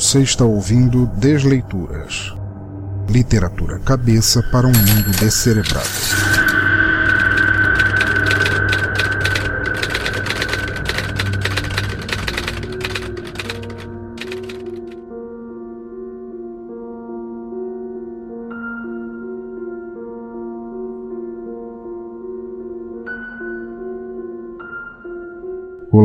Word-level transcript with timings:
Você 0.00 0.22
está 0.22 0.46
ouvindo 0.46 1.04
Desleituras. 1.18 2.34
Literatura 3.06 3.78
cabeça 3.80 4.42
para 4.50 4.66
um 4.66 4.72
mundo 4.72 5.10
descerebrado. 5.20 6.29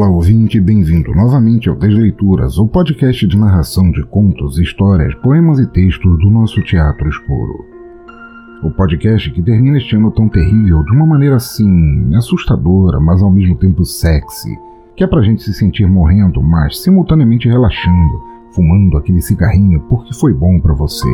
Olá, 0.05 0.13
ouvinte, 0.13 0.61
bem-vindo 0.61 1.15
novamente 1.15 1.67
ao 1.67 1.75
Desleituras, 1.75 2.59
o 2.59 2.67
podcast 2.67 3.25
de 3.25 3.35
narração 3.35 3.89
de 3.89 4.03
contos, 4.03 4.59
histórias, 4.59 5.15
poemas 5.15 5.57
e 5.57 5.65
textos 5.65 6.19
do 6.19 6.29
nosso 6.29 6.61
teatro 6.61 7.09
escuro. 7.09 7.65
O 8.63 8.69
podcast 8.69 9.31
que 9.31 9.41
termina 9.41 9.79
este 9.79 9.95
ano 9.95 10.11
tão 10.11 10.29
terrível 10.29 10.83
de 10.83 10.91
uma 10.91 11.07
maneira 11.07 11.37
assim 11.37 12.13
assustadora, 12.13 12.99
mas 12.99 13.23
ao 13.23 13.31
mesmo 13.31 13.55
tempo 13.55 13.83
sexy, 13.83 14.55
que 14.95 15.03
é 15.03 15.07
pra 15.07 15.23
gente 15.23 15.41
se 15.41 15.55
sentir 15.55 15.87
morrendo, 15.87 16.39
mas 16.39 16.83
simultaneamente 16.83 17.49
relaxando, 17.49 18.21
fumando 18.51 18.97
aquele 18.97 19.21
cigarrinho 19.21 19.79
porque 19.89 20.13
foi 20.13 20.35
bom 20.35 20.59
para 20.59 20.75
você. 20.75 21.09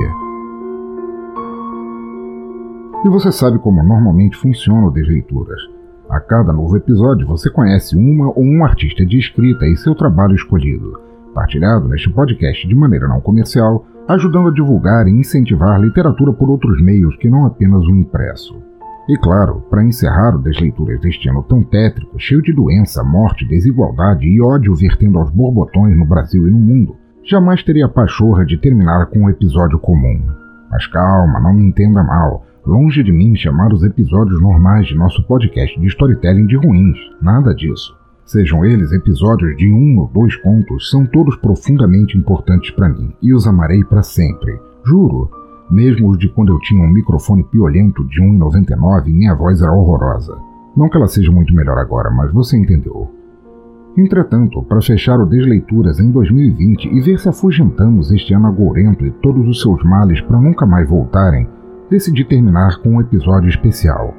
E 3.06 3.10
você 3.10 3.32
sabe 3.32 3.58
como 3.58 3.82
normalmente 3.82 4.36
funciona 4.36 4.88
o 4.88 4.92
Desleituras. 4.92 5.81
A 6.12 6.20
cada 6.20 6.52
novo 6.52 6.76
episódio 6.76 7.26
você 7.26 7.50
conhece 7.50 7.96
uma 7.96 8.28
ou 8.38 8.44
um 8.44 8.66
artista 8.66 9.06
de 9.06 9.18
escrita 9.18 9.66
e 9.66 9.78
seu 9.78 9.96
trabalho 9.96 10.36
escolhido, 10.36 11.00
partilhado 11.34 11.88
neste 11.88 12.10
podcast 12.10 12.68
de 12.68 12.76
maneira 12.76 13.08
não 13.08 13.22
comercial, 13.22 13.86
ajudando 14.10 14.50
a 14.50 14.54
divulgar 14.54 15.08
e 15.08 15.12
incentivar 15.12 15.80
literatura 15.80 16.34
por 16.34 16.50
outros 16.50 16.84
meios 16.84 17.16
que 17.16 17.30
não 17.30 17.46
apenas 17.46 17.82
o 17.84 17.92
impresso. 17.92 18.62
E 19.08 19.18
claro, 19.20 19.64
para 19.70 19.86
encerrar 19.86 20.36
o 20.36 20.42
Desleituras 20.42 21.00
deste 21.00 21.30
ano 21.30 21.44
tão 21.44 21.64
tétrico, 21.64 22.20
cheio 22.20 22.42
de 22.42 22.52
doença, 22.52 23.02
morte, 23.06 23.48
desigualdade 23.48 24.28
e 24.28 24.42
ódio 24.42 24.76
vertendo 24.76 25.18
aos 25.18 25.32
borbotões 25.32 25.98
no 25.98 26.06
Brasil 26.06 26.46
e 26.46 26.52
no 26.52 26.60
mundo, 26.60 26.98
jamais 27.24 27.64
teria 27.64 27.86
a 27.86 27.90
pachorra 27.90 28.46
de 28.46 28.58
terminar 28.58 29.06
com 29.06 29.20
um 29.20 29.30
episódio 29.30 29.80
comum. 29.80 30.22
Mas 30.70 30.86
calma, 30.88 31.40
não 31.40 31.54
me 31.54 31.64
entenda 31.64 32.04
mal. 32.04 32.44
Longe 32.66 33.02
de 33.02 33.12
mim 33.12 33.36
chamar 33.36 33.74
os 33.74 33.84
episódios 33.84 34.40
normais 34.40 34.86
de 34.86 34.96
nosso 34.96 35.24
podcast 35.24 35.80
de 35.80 35.88
storytelling 35.88 36.46
de 36.46 36.56
ruins, 36.56 36.96
nada 37.20 37.56
disso. 37.56 37.98
Sejam 38.24 38.64
eles 38.64 38.92
episódios 38.92 39.58
de 39.58 39.74
um 39.74 39.98
ou 39.98 40.08
dois 40.08 40.36
contos, 40.36 40.92
são 40.92 41.04
todos 41.04 41.36
profundamente 41.38 42.16
importantes 42.16 42.70
para 42.70 42.88
mim 42.88 43.12
e 43.20 43.34
os 43.34 43.48
amarei 43.48 43.84
para 43.84 44.04
sempre. 44.04 44.60
Juro. 44.86 45.32
Mesmo 45.72 46.10
os 46.10 46.20
de 46.20 46.30
quando 46.30 46.54
eu 46.54 46.60
tinha 46.60 46.84
um 46.84 46.94
microfone 46.94 47.44
piolento 47.46 48.04
de 48.06 48.22
1,99 48.22 49.08
e 49.08 49.14
minha 49.14 49.34
voz 49.34 49.60
era 49.60 49.72
horrorosa. 49.72 50.38
Não 50.78 50.88
que 50.88 50.98
ela 50.98 51.08
seja 51.08 51.32
muito 51.32 51.56
melhor 51.56 51.80
agora, 51.80 52.12
mas 52.12 52.32
você 52.32 52.58
entendeu. 52.58 53.10
Entretanto, 53.98 54.62
para 54.64 54.82
fechar 54.82 55.20
o 55.20 55.26
Desleituras 55.26 56.00
em 56.00 56.12
2020 56.12 56.90
e 56.90 57.02
ver 57.02 57.20
se 57.20 57.28
afugentamos 57.28 58.12
este 58.12 58.36
ano 58.36 58.48
agourento 58.48 59.04
e 59.06 59.12
todos 59.12 59.48
os 59.48 59.62
seus 59.62 59.84
males 59.84 60.22
para 60.22 60.40
nunca 60.40 60.66
mais 60.66 60.88
voltarem, 60.88 61.48
decidi 61.92 62.24
terminar 62.24 62.78
com 62.78 62.96
um 62.96 63.02
episódio 63.02 63.50
especial. 63.50 64.14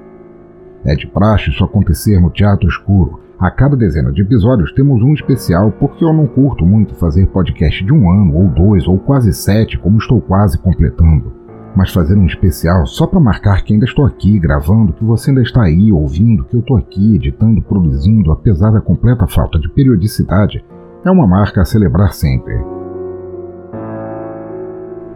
É 0.84 0.94
de 0.94 1.06
praxe 1.06 1.48
isso 1.48 1.64
acontecer 1.64 2.20
no 2.20 2.28
Teatro 2.28 2.68
Escuro. 2.68 3.20
A 3.38 3.50
cada 3.50 3.74
dezena 3.74 4.12
de 4.12 4.20
episódios 4.20 4.72
temos 4.72 5.02
um 5.02 5.14
especial 5.14 5.72
porque 5.72 6.04
eu 6.04 6.12
não 6.12 6.26
curto 6.26 6.66
muito 6.66 6.94
fazer 6.94 7.26
podcast 7.28 7.82
de 7.82 7.90
um 7.90 8.10
ano, 8.10 8.36
ou 8.36 8.48
dois, 8.48 8.86
ou 8.86 8.98
quase 8.98 9.32
sete, 9.32 9.78
como 9.78 9.96
estou 9.96 10.20
quase 10.20 10.58
completando. 10.58 11.32
Mas 11.74 11.90
fazer 11.90 12.14
um 12.14 12.26
especial 12.26 12.84
só 12.84 13.06
para 13.06 13.18
marcar 13.18 13.64
que 13.64 13.72
ainda 13.72 13.86
estou 13.86 14.04
aqui 14.04 14.38
gravando, 14.38 14.92
que 14.92 15.02
você 15.02 15.30
ainda 15.30 15.40
está 15.40 15.62
aí 15.62 15.90
ouvindo, 15.90 16.44
que 16.44 16.54
eu 16.54 16.60
estou 16.60 16.76
aqui 16.76 17.14
editando, 17.14 17.62
produzindo, 17.62 18.30
apesar 18.30 18.70
da 18.70 18.82
completa 18.82 19.26
falta 19.26 19.58
de 19.58 19.70
periodicidade, 19.70 20.62
é 21.02 21.10
uma 21.10 21.26
marca 21.26 21.62
a 21.62 21.64
celebrar 21.64 22.12
sempre. 22.12 22.81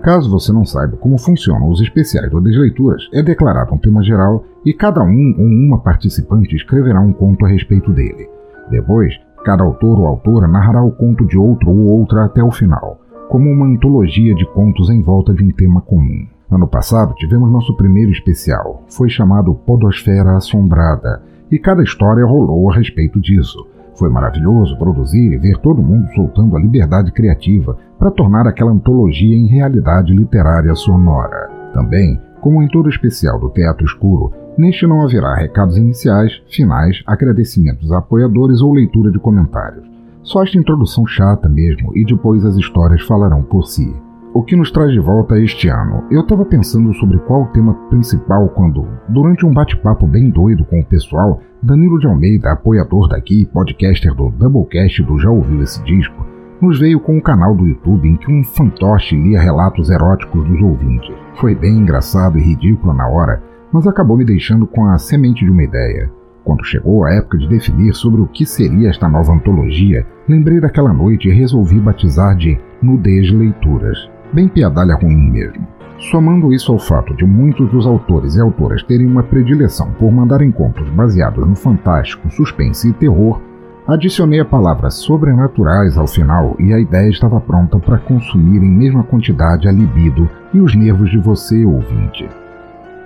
Caso 0.07 0.31
você 0.31 0.53
não 0.53 0.65
saiba 0.65 0.97
como 0.99 1.19
funcionam 1.19 1.69
os 1.69 1.81
especiais 1.81 2.33
ou 2.33 2.41
desleituras, 2.41 3.09
é 3.13 3.25
declarado 3.25 3.75
um 3.75 3.77
tema 3.77 4.05
geral 4.05 4.45
e 4.65 4.73
cada 4.73 5.03
um 5.03 5.35
ou 5.37 5.45
uma 5.45 5.81
participante 5.81 6.55
escreverá 6.55 7.01
um 7.01 7.13
conto 7.13 7.45
a 7.45 7.49
respeito 7.49 7.93
dele. 7.93 8.31
Depois, 8.71 9.13
cada 9.45 9.65
autor 9.65 9.99
ou 9.99 10.07
autora 10.07 10.47
narrará 10.47 10.81
o 10.81 10.93
conto 10.93 11.27
de 11.27 11.37
outro 11.37 11.71
ou 11.71 11.99
outra 11.99 12.25
até 12.25 12.41
o 12.41 12.53
final, 12.53 13.01
como 13.29 13.51
uma 13.51 13.67
antologia 13.67 14.33
de 14.33 14.47
contos 14.53 14.91
em 14.91 15.03
volta 15.03 15.35
de 15.35 15.43
um 15.43 15.51
tema 15.51 15.81
comum. 15.81 16.25
Ano 16.49 16.69
passado 16.69 17.13
tivemos 17.17 17.51
nosso 17.51 17.77
primeiro 17.77 18.13
especial, 18.13 18.85
foi 18.87 19.09
chamado 19.09 19.57
Podosfera 19.57 20.37
Assombrada, 20.37 21.21
e 21.51 21.59
cada 21.59 21.83
história 21.83 22.25
rolou 22.25 22.71
a 22.71 22.77
respeito 22.77 23.21
disso. 23.21 23.67
Foi 23.99 24.11
maravilhoso 24.11 24.79
produzir 24.79 25.33
e 25.33 25.39
ver 25.39 25.59
todo 25.59 25.83
mundo 25.83 26.07
soltando 26.15 26.57
a 26.57 26.61
liberdade 26.61 27.11
criativa 27.13 27.77
para 27.99 28.11
tornar 28.11 28.47
aquela 28.47 28.71
antologia 28.71 29.35
em 29.35 29.47
realidade 29.47 30.13
literária 30.15 30.75
sonora. 30.75 31.51
Também, 31.73 32.21
como 32.41 32.63
em 32.63 32.69
todo 32.69 32.89
especial 32.89 33.41
do 33.41 33.51
Teatro 33.51 33.85
Escuro, 33.85 34.33
neste 34.57 34.87
não 34.87 35.03
haverá 35.03 35.35
recados 35.35 35.77
iniciais, 35.77 36.33
finais, 36.49 37.03
agradecimentos 37.07 37.91
a 37.91 37.99
apoiadores 37.99 38.61
ou 38.61 38.73
leitura 38.73 39.11
de 39.11 39.19
comentários. 39.19 39.85
Só 40.23 40.43
esta 40.43 40.59
introdução 40.59 41.07
chata 41.07 41.49
mesmo 41.49 41.97
e 41.97 42.05
depois 42.05 42.45
as 42.45 42.57
histórias 42.57 43.03
falarão 43.03 43.43
por 43.43 43.65
si 43.67 43.95
o 44.37 44.43
que 44.43 44.55
nos 44.55 44.71
traz 44.71 44.93
de 44.93 45.01
volta 45.01 45.41
este 45.41 45.67
ano. 45.69 46.05
Eu 46.11 46.21
estava 46.21 46.45
pensando 46.45 46.93
sobre 46.97 47.19
qual 47.21 47.45
o 47.45 47.53
tema 47.53 47.73
principal 47.89 48.47
quando, 48.51 48.87
durante 49.09 49.47
um 49.47 49.55
bate-papo 49.55 50.07
bem 50.07 50.29
doido 50.29 50.63
com 50.67 50.79
o 50.79 50.85
pessoal, 50.85 51.41
Danilo 51.63 51.99
de 51.99 52.07
Almeida, 52.07 52.53
apoiador 52.53 53.09
daqui, 53.09 53.47
podcaster 53.47 54.15
do 54.15 54.29
Doublecast 54.29 55.03
do 55.05 55.19
Já 55.19 55.31
Ouviu 55.31 55.63
Esse 55.63 55.83
Disco, 55.85 56.27
nos 56.61 56.79
veio 56.79 57.01
com 57.01 57.17
um 57.17 57.21
canal 57.21 57.57
do 57.57 57.67
YouTube 57.67 58.07
em 58.07 58.17
que 58.17 58.31
um 58.31 58.45
fantoche 58.45 59.17
lia 59.17 59.41
relatos 59.41 59.89
eróticos 59.89 60.47
dos 60.47 60.61
ouvintes. 60.61 61.15
Foi 61.37 61.55
bem 61.55 61.79
engraçado 61.79 62.39
e 62.39 62.43
ridículo 62.43 62.93
na 62.93 63.09
hora, 63.09 63.43
mas 63.73 63.87
acabou 63.87 64.19
me 64.19 64.25
deixando 64.27 64.67
com 64.67 64.85
a 64.85 64.99
semente 64.99 65.47
de 65.47 65.51
uma 65.51 65.65
ideia. 65.65 66.11
Quando 66.45 66.63
chegou 66.63 67.07
a 67.07 67.15
época 67.15 67.39
de 67.39 67.49
definir 67.49 67.95
sobre 67.95 68.21
o 68.21 68.27
que 68.27 68.45
seria 68.45 68.91
esta 68.91 69.09
nova 69.09 69.33
antologia, 69.33 70.07
lembrei 70.29 70.61
daquela 70.61 70.93
noite 70.93 71.27
e 71.27 71.33
resolvi 71.33 71.81
batizar 71.81 72.37
de 72.37 72.61
Nudez 72.83 73.33
Leituras 73.33 74.15
bem 74.37 74.49
piadalha 74.49 74.95
ruim 74.95 75.31
mesmo. 75.31 75.67
Somando 76.11 76.53
isso 76.53 76.71
ao 76.71 76.79
fato 76.79 77.17
de 77.17 77.25
muitos 77.25 77.71
dos 77.71 77.87
autores 77.87 78.37
e 78.37 78.41
autoras 78.41 78.83
terem 78.83 79.07
uma 79.07 79.23
predileção 79.23 79.91
por 79.93 80.13
mandar 80.13 80.43
encontros 80.43 80.91
baseados 80.91 81.49
no 81.49 81.57
fantástico, 81.57 82.31
suspense 82.31 82.91
e 82.91 82.93
terror, 82.93 83.41
adicionei 83.89 84.39
a 84.39 84.45
palavra 84.45 84.91
sobrenaturais 84.91 85.97
ao 85.97 86.07
final 86.07 86.55
e 86.59 86.71
a 86.75 86.79
ideia 86.79 87.09
estava 87.09 87.41
pronta 87.41 87.79
para 87.79 87.97
consumir 87.97 88.63
em 88.63 88.71
mesma 88.71 89.03
quantidade 89.05 89.67
a 89.67 89.73
libido 89.73 90.29
e 90.53 90.61
os 90.61 90.77
nervos 90.77 91.11
de 91.11 91.19
você, 91.19 91.65
ouvinte. 91.65 92.29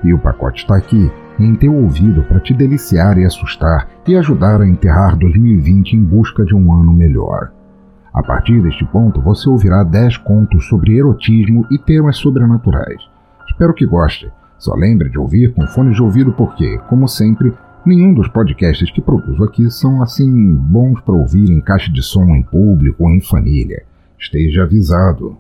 E 0.02 0.12
o 0.12 0.18
pacote 0.18 0.62
está 0.62 0.76
aqui, 0.76 1.12
em 1.38 1.54
teu 1.54 1.72
ouvido 1.72 2.24
para 2.24 2.40
te 2.40 2.52
deliciar 2.52 3.16
e 3.18 3.24
assustar 3.24 3.86
e 4.04 4.16
ajudar 4.16 4.60
a 4.60 4.66
enterrar 4.66 5.16
2020 5.16 5.92
em 5.92 6.02
busca 6.02 6.44
de 6.44 6.56
um 6.56 6.74
ano 6.74 6.92
melhor. 6.92 7.52
A 8.12 8.22
partir 8.22 8.60
deste 8.60 8.84
ponto, 8.84 9.20
você 9.20 9.48
ouvirá 9.48 9.84
10 9.84 10.16
contos 10.18 10.66
sobre 10.68 10.98
erotismo 10.98 11.66
e 11.70 11.78
temas 11.78 12.16
sobrenaturais. 12.16 13.00
Espero 13.48 13.72
que 13.72 13.86
goste. 13.86 14.30
Só 14.58 14.74
lembre 14.74 15.08
de 15.08 15.18
ouvir 15.18 15.54
com 15.54 15.66
fones 15.68 15.94
de 15.94 16.02
ouvido 16.02 16.32
porque, 16.32 16.78
como 16.88 17.06
sempre, 17.06 17.52
nenhum 17.86 18.12
dos 18.12 18.28
podcasts 18.28 18.90
que 18.90 19.00
produzo 19.00 19.44
aqui 19.44 19.70
são 19.70 20.02
assim 20.02 20.54
bons 20.54 21.00
para 21.00 21.14
ouvir 21.14 21.50
em 21.50 21.60
caixa 21.60 21.90
de 21.90 22.02
som 22.02 22.24
em 22.34 22.42
público 22.42 23.04
ou 23.04 23.10
em 23.10 23.20
família. 23.20 23.84
Esteja 24.18 24.64
avisado. 24.64 25.38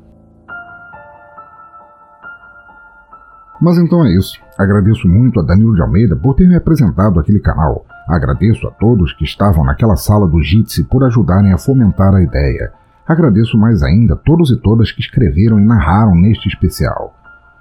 Mas 3.60 3.76
então 3.76 4.04
é 4.04 4.10
isso. 4.10 4.40
Agradeço 4.58 5.06
muito 5.06 5.38
a 5.38 5.42
Danilo 5.42 5.74
de 5.74 5.82
Almeida 5.82 6.16
por 6.16 6.34
ter 6.34 6.48
me 6.48 6.56
apresentado 6.56 7.20
aquele 7.20 7.40
canal. 7.40 7.84
Agradeço 8.08 8.66
a 8.66 8.70
todos 8.70 9.12
que 9.12 9.24
estavam 9.24 9.64
naquela 9.64 9.96
sala 9.96 10.26
do 10.26 10.42
Jitsi 10.42 10.84
por 10.84 11.04
ajudarem 11.04 11.52
a 11.52 11.58
fomentar 11.58 12.14
a 12.14 12.22
ideia. 12.22 12.72
Agradeço 13.06 13.58
mais 13.58 13.82
ainda 13.82 14.14
a 14.14 14.16
todos 14.16 14.50
e 14.50 14.56
todas 14.56 14.92
que 14.92 15.00
escreveram 15.00 15.60
e 15.60 15.64
narraram 15.64 16.14
neste 16.14 16.48
especial. 16.48 17.14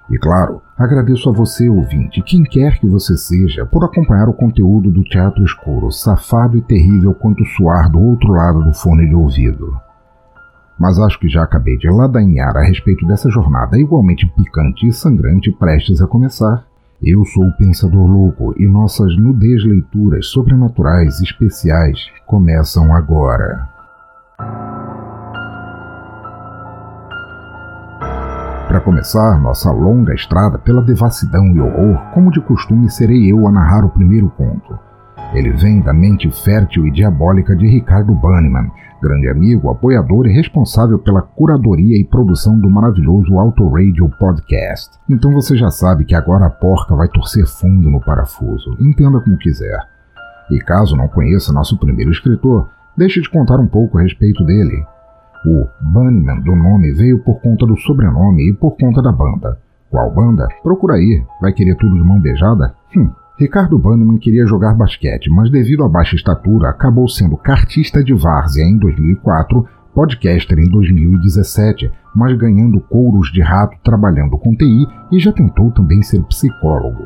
E 0.10 0.18
claro, 0.18 0.62
agradeço 0.78 1.30
a 1.30 1.34
você, 1.34 1.70
ouvinte, 1.70 2.22
quem 2.24 2.44
quer 2.44 2.80
que 2.80 2.88
você 2.88 3.16
seja, 3.16 3.66
por 3.66 3.84
acompanhar 3.84 4.28
o 4.28 4.34
conteúdo 4.34 4.90
do 4.90 5.04
Teatro 5.04 5.44
Escuro, 5.44 5.92
safado 5.92 6.58
e 6.58 6.62
terrível 6.62 7.14
quanto 7.14 7.46
suar 7.46 7.92
do 7.92 8.00
outro 8.00 8.32
lado 8.32 8.64
do 8.64 8.74
fone 8.74 9.08
de 9.08 9.14
ouvido. 9.14 9.80
Mas 10.80 10.98
acho 10.98 11.20
que 11.20 11.28
já 11.28 11.44
acabei 11.44 11.78
de 11.78 11.90
ladainhar 11.90 12.56
a 12.56 12.64
respeito 12.64 13.06
dessa 13.06 13.30
jornada 13.30 13.78
igualmente 13.78 14.26
picante 14.26 14.88
e 14.88 14.94
sangrante 14.94 15.52
prestes 15.52 16.02
a 16.02 16.08
começar. 16.08 16.64
Eu 17.04 17.26
sou 17.26 17.44
o 17.44 17.58
Pensador 17.58 18.06
Louco 18.06 18.54
e 18.58 18.66
nossas 18.66 19.18
nudez 19.18 19.64
leituras 19.66 20.28
sobrenaturais 20.28 21.20
especiais 21.22 22.00
começam 22.26 22.96
agora. 22.96 23.68
Para 28.68 28.80
começar 28.82 29.40
nossa 29.42 29.72
longa 29.72 30.14
estrada 30.14 30.58
pela 30.60 30.82
devassidão 30.82 31.48
e 31.56 31.60
horror, 31.60 32.00
como 32.14 32.32
de 32.32 32.40
costume 32.40 32.90
serei 32.90 33.32
eu 33.32 33.48
a 33.48 33.52
narrar 33.52 33.84
o 33.84 33.90
primeiro 33.90 34.30
conto. 34.30 34.78
Ele 35.34 35.52
vem 35.52 35.82
da 35.82 35.94
mente 35.94 36.30
fértil 36.44 36.88
e 36.88 36.92
diabólica 36.92 37.56
de 37.56 37.68
Ricardo 37.68 38.14
Banniman, 38.14 38.70
grande 39.02 39.30
amigo, 39.30 39.70
apoiador 39.70 40.28
e 40.28 40.34
responsável 40.34 41.00
pela 41.00 41.22
curadoria 41.22 41.98
e 41.98 42.04
produção 42.04 42.60
do 42.60 42.70
maravilhoso 42.70 43.40
Auto 43.40 43.68
Radio 43.70 44.10
Podcast. 44.20 44.98
Então 45.10 45.32
você 45.32 45.58
já 45.58 45.72
sabe 45.72 46.06
que 46.06 46.16
agora 46.16 46.46
a 46.46 46.50
porca 46.50 46.96
vai 46.96 47.08
torcer 47.08 47.46
fundo 47.46 47.90
no 47.90 48.02
parafuso, 48.02 48.76
entenda 48.80 49.20
como 49.20 49.38
quiser. 49.38 49.80
E 50.52 50.60
caso 50.60 50.96
não 50.96 51.08
conheça 51.08 51.54
nosso 51.54 51.78
primeiro 51.78 52.12
escritor, 52.12 52.70
deixe 52.98 53.22
de 53.22 53.30
contar 53.30 53.60
um 53.60 53.68
pouco 53.68 53.98
a 53.98 54.02
respeito 54.02 54.44
dele. 54.46 54.84
O 55.46 55.68
Bunnyman 55.82 56.42
do 56.42 56.56
nome 56.56 56.92
veio 56.92 57.24
por 57.24 57.40
conta 57.42 57.66
do 57.66 57.78
sobrenome 57.78 58.50
e 58.50 58.54
por 58.54 58.76
conta 58.78 59.02
da 59.02 59.12
banda. 59.12 59.58
Qual 59.90 60.12
banda? 60.12 60.48
Procura 60.62 60.96
aí. 60.96 61.24
Vai 61.42 61.54
querer 61.54 61.76
tudo 61.76 61.96
de 61.96 62.04
mão 62.04 62.20
beijada? 62.20 62.76
Hum. 62.96 63.10
Ricardo 63.40 63.80
Bannerman 63.80 64.18
queria 64.18 64.46
jogar 64.46 64.74
basquete, 64.74 65.30
mas 65.30 65.50
devido 65.50 65.86
à 65.86 65.88
baixa 65.88 66.14
estatura, 66.14 66.68
acabou 66.68 67.08
sendo 67.08 67.38
cartista 67.38 68.04
de 68.04 68.14
várzea 68.14 68.66
em 68.66 68.78
2004, 68.78 69.66
podcaster 69.96 70.60
em 70.60 70.70
2017, 70.70 71.90
mas 72.14 72.38
ganhando 72.38 72.82
couros 72.82 73.32
de 73.32 73.42
rato 73.42 73.78
trabalhando 73.82 74.38
com 74.38 74.54
TI 74.54 74.86
e 75.10 75.20
já 75.22 75.32
tentou 75.32 75.72
também 75.72 76.02
ser 76.02 76.22
psicólogo. 76.24 77.06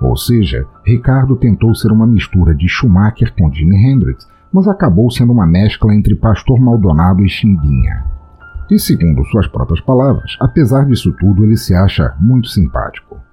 Ou 0.00 0.16
seja, 0.16 0.64
Ricardo 0.82 1.36
tentou 1.36 1.74
ser 1.74 1.92
uma 1.92 2.06
mistura 2.06 2.54
de 2.54 2.66
Schumacher 2.66 3.34
com 3.34 3.52
Jimi 3.52 3.76
Hendrix, 3.76 4.26
mas 4.50 4.66
acabou 4.66 5.10
sendo 5.10 5.30
uma 5.30 5.46
mescla 5.46 5.94
entre 5.94 6.14
Pastor 6.14 6.58
Maldonado 6.58 7.22
e 7.22 7.28
Chimbinha. 7.28 8.02
E 8.70 8.78
segundo 8.78 9.22
suas 9.26 9.46
próprias 9.46 9.82
palavras, 9.82 10.38
apesar 10.40 10.86
disso 10.86 11.14
tudo, 11.20 11.44
ele 11.44 11.58
se 11.58 11.74
acha 11.74 12.14
muito 12.18 12.48
simpático. 12.48 13.25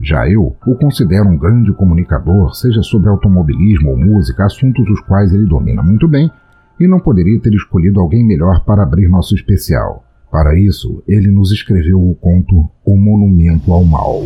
Já 0.00 0.26
eu 0.28 0.56
o 0.66 0.74
considero 0.76 1.28
um 1.28 1.36
grande 1.36 1.72
comunicador, 1.72 2.54
seja 2.54 2.82
sobre 2.82 3.10
automobilismo 3.10 3.90
ou 3.90 3.98
música, 3.98 4.46
assuntos 4.46 4.88
os 4.88 5.00
quais 5.00 5.32
ele 5.32 5.44
domina 5.44 5.82
muito 5.82 6.08
bem, 6.08 6.30
e 6.78 6.88
não 6.88 6.98
poderia 6.98 7.38
ter 7.38 7.52
escolhido 7.52 8.00
alguém 8.00 8.24
melhor 8.24 8.64
para 8.64 8.82
abrir 8.82 9.08
nosso 9.08 9.34
especial. 9.34 10.02
Para 10.30 10.58
isso, 10.58 11.02
ele 11.06 11.30
nos 11.30 11.52
escreveu 11.52 12.00
o 12.00 12.14
conto 12.14 12.70
O 12.84 12.96
Monumento 12.96 13.72
ao 13.72 13.84
Mal. 13.84 14.22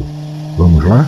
Vamos 0.56 0.85
lá? 0.85 1.05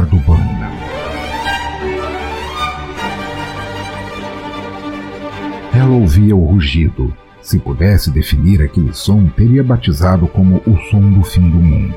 Ricardo 0.00 0.16
Banda. 0.20 0.70
Ela 5.74 5.90
ouvia 5.90 6.34
o 6.34 6.44
rugido. 6.44 7.12
Se 7.42 7.58
pudesse 7.58 8.10
definir 8.10 8.62
aquele 8.62 8.94
som, 8.94 9.26
teria 9.26 9.62
batizado 9.62 10.26
como 10.26 10.62
o 10.66 10.76
som 10.90 11.00
do 11.10 11.22
fim 11.22 11.50
do 11.50 11.58
mundo. 11.58 11.96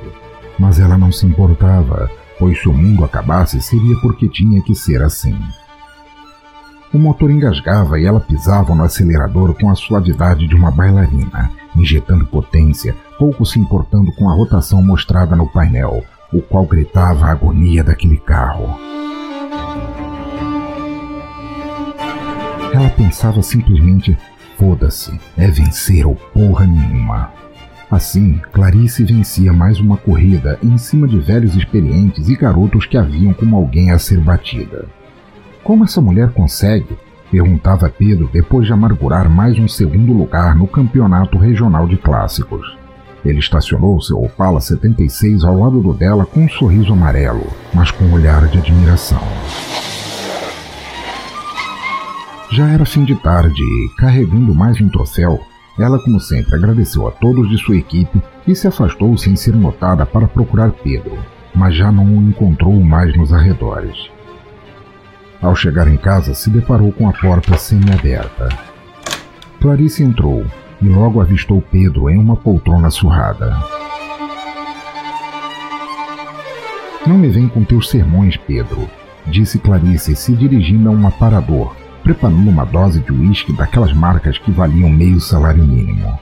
Mas 0.60 0.80
ela 0.80 0.98
não 0.98 1.12
se 1.12 1.26
importava, 1.26 2.10
pois 2.40 2.60
se 2.60 2.68
o 2.68 2.74
mundo 2.74 3.06
acabasse 3.06 3.62
seria 3.62 3.96
porque 4.02 4.28
tinha 4.28 4.62
que 4.62 4.76
ser 4.76 5.02
assim. 5.02 5.38
O 6.94 6.98
motor 6.98 7.32
engasgava 7.32 8.00
e 8.00 8.06
ela 8.06 8.20
pisava 8.20 8.76
no 8.76 8.84
acelerador 8.84 9.54
com 9.54 9.70
a 9.70 9.76
suavidade 9.76 10.48
de 10.48 10.56
uma 10.56 10.72
bailarina, 10.72 11.52
injetando 11.76 12.26
potência, 12.26 12.96
pouco 13.18 13.46
se 13.46 13.60
importando 13.60 14.12
com 14.14 14.30
a 14.30 14.36
rotação 14.36 14.82
mostrada 14.82 15.36
no 15.36 15.48
painel, 15.48 16.04
o 16.34 16.42
qual 16.42 16.66
gritava 16.66 17.28
a 17.28 17.32
agonia 17.32 17.84
daquele 17.84 18.18
carro. 18.18 18.78
Ela 22.74 22.90
pensava 22.90 23.42
simplesmente: 23.44 24.18
foda-se, 24.58 25.18
é 25.38 25.48
vencer 25.48 26.08
ou 26.08 26.16
porra 26.16 26.66
nenhuma. 26.66 27.32
Assim, 27.90 28.42
Clarice 28.52 29.04
vencia 29.04 29.54
mais 29.54 29.80
uma 29.80 29.98
corrida 29.98 30.58
em 30.64 30.78
cima 30.80 31.08
de 31.08 31.20
velhos 31.20 31.56
experientes 31.56 32.28
e 32.28 32.36
garotos 32.36 32.88
que 32.88 32.98
haviam 32.98 33.34
como 33.34 33.56
alguém 33.56 33.92
a 33.92 34.00
ser 34.00 34.20
batida. 34.20 34.88
Como 35.64 35.84
essa 35.84 36.02
mulher 36.02 36.32
consegue? 36.32 36.98
Perguntava 37.30 37.90
Pedro 37.90 38.28
depois 38.34 38.66
de 38.66 38.74
amargurar 38.74 39.30
mais 39.30 39.58
um 39.60 39.68
segundo 39.68 40.12
lugar 40.12 40.56
no 40.56 40.68
campeonato 40.68 41.38
regional 41.38 41.88
de 41.88 41.98
clássicos. 41.98 42.83
Ele 43.26 43.40
estacionou 43.40 44.02
seu 44.02 44.22
Opala 44.22 44.60
76 44.60 45.44
ao 45.44 45.58
lado 45.58 45.82
do 45.82 45.94
dela 45.94 46.26
com 46.26 46.42
um 46.42 46.50
sorriso 46.50 46.92
amarelo, 46.92 47.48
mas 47.74 47.90
com 47.90 48.04
um 48.04 48.14
olhar 48.14 48.48
de 48.48 48.58
admiração. 48.58 49.22
Já 52.52 52.68
era 52.68 52.86
fim 52.86 53.04
de 53.06 53.16
tarde 53.16 53.62
e, 53.62 53.96
carregando 53.98 54.54
mais 54.54 54.80
um 54.80 54.90
troféu, 54.90 55.40
ela, 55.80 55.98
como 56.04 56.20
sempre, 56.20 56.56
agradeceu 56.56 57.08
a 57.08 57.12
todos 57.12 57.50
de 57.50 57.58
sua 57.58 57.78
equipe 57.78 58.22
e 58.46 58.54
se 58.54 58.68
afastou 58.68 59.18
sem 59.18 59.36
ser 59.36 59.56
notada 59.56 60.06
para 60.06 60.28
procurar 60.28 60.72
Pedro, 60.72 61.18
mas 61.56 61.76
já 61.76 61.92
não 61.92 62.06
o 62.06 62.22
encontrou 62.22 62.74
mais 62.84 63.16
nos 63.18 63.34
arredores. 63.34 64.12
Ao 65.42 65.56
chegar 65.56 65.88
em 65.88 65.98
casa, 65.98 66.34
se 66.34 66.50
deparou 66.50 66.92
com 66.92 67.10
a 67.10 67.14
porta 67.14 67.58
semi-aberta. 67.58 68.50
Clarice 69.60 70.04
entrou 70.04 70.46
e 70.84 70.90
logo 70.90 71.22
avistou 71.22 71.62
Pedro 71.62 72.10
em 72.10 72.18
uma 72.18 72.36
poltrona 72.36 72.90
surrada. 72.90 73.58
Não 77.08 77.18
me 77.18 77.30
vem 77.30 77.48
com 77.48 77.64
teus 77.64 77.90
sermões, 77.90 78.36
Pedro, 78.36 78.90
disse 79.26 79.60
Clarice, 79.60 80.16
se 80.16 80.34
dirigindo 80.34 80.90
a 80.90 80.92
um 80.92 81.08
aparador, 81.08 81.74
preparando 82.04 82.50
uma 82.50 82.66
dose 82.66 83.00
de 83.00 83.14
uísque 83.14 83.54
daquelas 83.54 83.94
marcas 83.94 84.38
que 84.38 84.52
valiam 84.52 84.90
meio 84.90 85.22
salário 85.22 85.64
mínimo. 85.64 86.20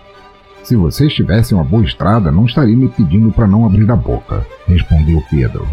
Se 0.63 0.75
você 0.75 1.07
estivesse 1.07 1.53
em 1.53 1.57
uma 1.57 1.63
boa 1.63 1.83
estrada, 1.83 2.31
não 2.31 2.45
estaria 2.45 2.77
me 2.77 2.87
pedindo 2.87 3.31
para 3.31 3.47
não 3.47 3.65
abrir 3.65 3.89
a 3.89 3.95
boca, 3.95 4.45
respondeu 4.67 5.23
Pedro. 5.29 5.67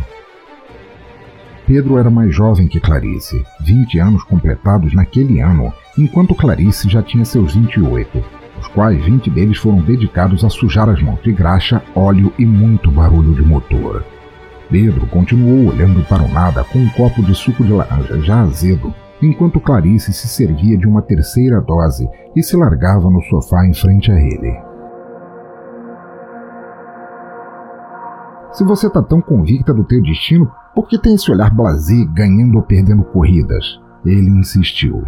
Pedro 1.67 1.99
era 1.99 2.09
mais 2.09 2.35
jovem 2.35 2.67
que 2.67 2.81
Clarice, 2.81 3.45
20 3.61 3.99
anos 3.99 4.25
completados 4.25 4.95
naquele 4.95 5.41
ano, 5.41 5.71
enquanto 5.99 6.35
Clarice 6.35 6.89
já 6.89 7.03
tinha 7.03 7.27
seus 7.27 7.55
28, 7.55 8.38
os 8.59 8.67
quais 8.69 9.05
20 9.05 9.31
deles 9.31 9.59
foram 9.59 9.81
dedicados 9.81 10.45
a 10.45 10.49
sujar 10.49 10.89
as 10.89 11.03
mãos 11.03 11.23
de 11.23 11.33
graxa, 11.33 11.83
óleo 11.95 12.33
e 12.39 12.45
muito 12.45 12.91
barulho 12.91 13.35
de 13.35 13.43
motor. 13.43 14.05
Pedro 14.71 15.07
continuou 15.07 15.69
olhando 15.69 16.03
para 16.07 16.23
o 16.23 16.29
nada 16.29 16.63
com 16.65 16.79
um 16.79 16.89
copo 16.91 17.23
de 17.23 17.35
suco 17.35 17.65
de 17.65 17.73
laranja 17.73 18.21
já 18.21 18.43
azedo, 18.43 18.93
enquanto 19.23 19.61
Clarice 19.61 20.13
se 20.13 20.29
servia 20.29 20.77
de 20.77 20.87
uma 20.87 21.03
terceira 21.03 21.61
dose 21.61 22.09
e 22.37 22.43
se 22.43 22.57
largava 22.57 23.11
no 23.11 23.23
sofá 23.23 23.67
em 23.67 23.75
frente 23.75 24.13
a 24.13 24.21
ele. 24.21 24.69
Se 28.53 28.65
você 28.65 28.89
está 28.89 29.03
tão 29.03 29.21
convicta 29.21 29.73
do 29.73 29.85
teu 29.85 30.03
destino, 30.03 30.51
por 30.75 30.89
que 30.89 30.99
tem 30.99 31.15
esse 31.15 31.31
olhar 31.31 31.55
blasé 31.55 32.05
ganhando 32.13 32.57
ou 32.57 32.63
perdendo 32.63 33.05
corridas? 33.05 33.81
Ele 34.05 34.31
insistiu. 34.31 35.03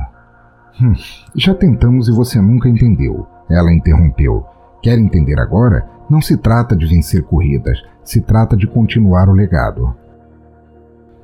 Hum, 0.81 0.95
já 1.35 1.55
tentamos 1.55 2.09
e 2.09 2.13
você 2.13 2.41
nunca 2.41 2.69
entendeu. 2.69 3.27
Ela 3.51 3.73
interrompeu. 3.73 4.45
Quer 4.83 4.99
entender 4.99 5.39
agora? 5.39 5.87
Não 6.09 6.21
se 6.21 6.37
trata 6.37 6.77
de 6.77 6.87
vencer 6.87 7.25
corridas, 7.25 7.83
se 8.03 8.21
trata 8.21 8.57
de 8.57 8.67
continuar 8.67 9.29
o 9.29 9.33
legado. 9.33 9.95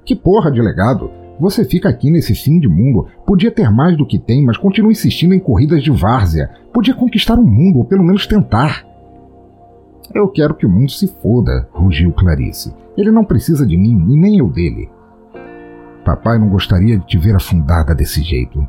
Que 0.05 0.15
porra 0.15 0.51
de 0.51 0.61
legado? 0.61 1.11
Você 1.39 1.65
fica 1.65 1.89
aqui 1.89 2.11
nesse 2.11 2.35
fim 2.35 2.59
de 2.59 2.69
mundo, 2.69 3.07
podia 3.27 3.51
ter 3.51 3.71
mais 3.71 3.97
do 3.97 4.07
que 4.07 4.19
tem, 4.19 4.45
mas 4.45 4.57
continua 4.57 4.93
insistindo 4.93 5.35
em 5.35 5.39
corridas 5.39 5.83
de 5.83 5.91
várzea. 5.91 6.51
Podia 6.73 6.95
conquistar 6.95 7.39
o 7.39 7.45
mundo, 7.45 7.79
ou 7.79 7.85
pelo 7.85 8.05
menos 8.05 8.27
tentar. 8.27 8.85
Eu 10.15 10.29
quero 10.29 10.55
que 10.55 10.65
o 10.65 10.71
mundo 10.71 10.91
se 10.91 11.07
foda, 11.21 11.69
rugiu 11.73 12.13
Clarice. 12.13 12.75
Ele 12.97 13.11
não 13.11 13.25
precisa 13.25 13.67
de 13.67 13.77
mim 13.77 14.07
e 14.09 14.17
nem 14.17 14.39
eu 14.39 14.49
dele. 14.49 14.89
Papai 16.05 16.39
não 16.39 16.49
gostaria 16.49 16.99
de 16.99 17.07
te 17.07 17.19
ver 17.19 17.35
afundada 17.35 17.95
desse 17.95 18.23
jeito. 18.23 18.67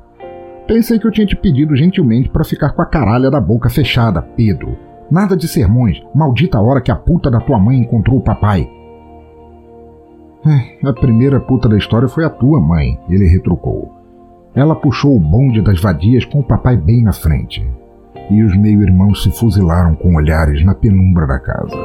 Pensei 0.68 1.00
que 1.00 1.08
eu 1.08 1.12
tinha 1.12 1.26
te 1.26 1.36
pedido 1.36 1.78
gentilmente 1.78 2.30
para 2.30 2.44
ficar 2.44 2.72
com 2.72 2.82
a 2.82 2.86
caralha 2.86 3.32
da 3.32 3.40
boca 3.40 3.70
fechada, 3.70 4.22
Pedro. 4.22 4.78
Nada 5.10 5.38
de 5.38 5.48
sermões, 5.48 6.04
maldita 6.14 6.60
hora 6.60 6.82
que 6.82 6.92
a 6.92 6.96
puta 6.96 7.32
da 7.32 7.40
tua 7.40 7.58
mãe 7.58 7.78
encontrou 7.78 8.18
o 8.18 8.24
papai. 8.24 8.70
É, 10.46 10.88
a 10.88 10.92
primeira 10.92 11.40
puta 11.40 11.70
da 11.70 11.78
história 11.78 12.10
foi 12.10 12.26
a 12.26 12.30
tua 12.30 12.60
mãe, 12.60 13.00
ele 13.10 13.28
retrucou. 13.28 13.94
Ela 14.54 14.76
puxou 14.76 15.16
o 15.16 15.20
bonde 15.20 15.62
das 15.62 15.80
vadias 15.80 16.26
com 16.26 16.40
o 16.40 16.44
papai 16.44 16.76
bem 16.76 17.02
na 17.02 17.14
frente. 17.14 17.66
E 18.30 18.44
os 18.44 18.58
meio-irmãos 18.58 19.24
se 19.24 19.32
fuzilaram 19.32 19.96
com 19.96 20.16
olhares 20.16 20.66
na 20.66 20.76
penumbra 20.76 21.26
da 21.26 21.40
casa. 21.40 21.78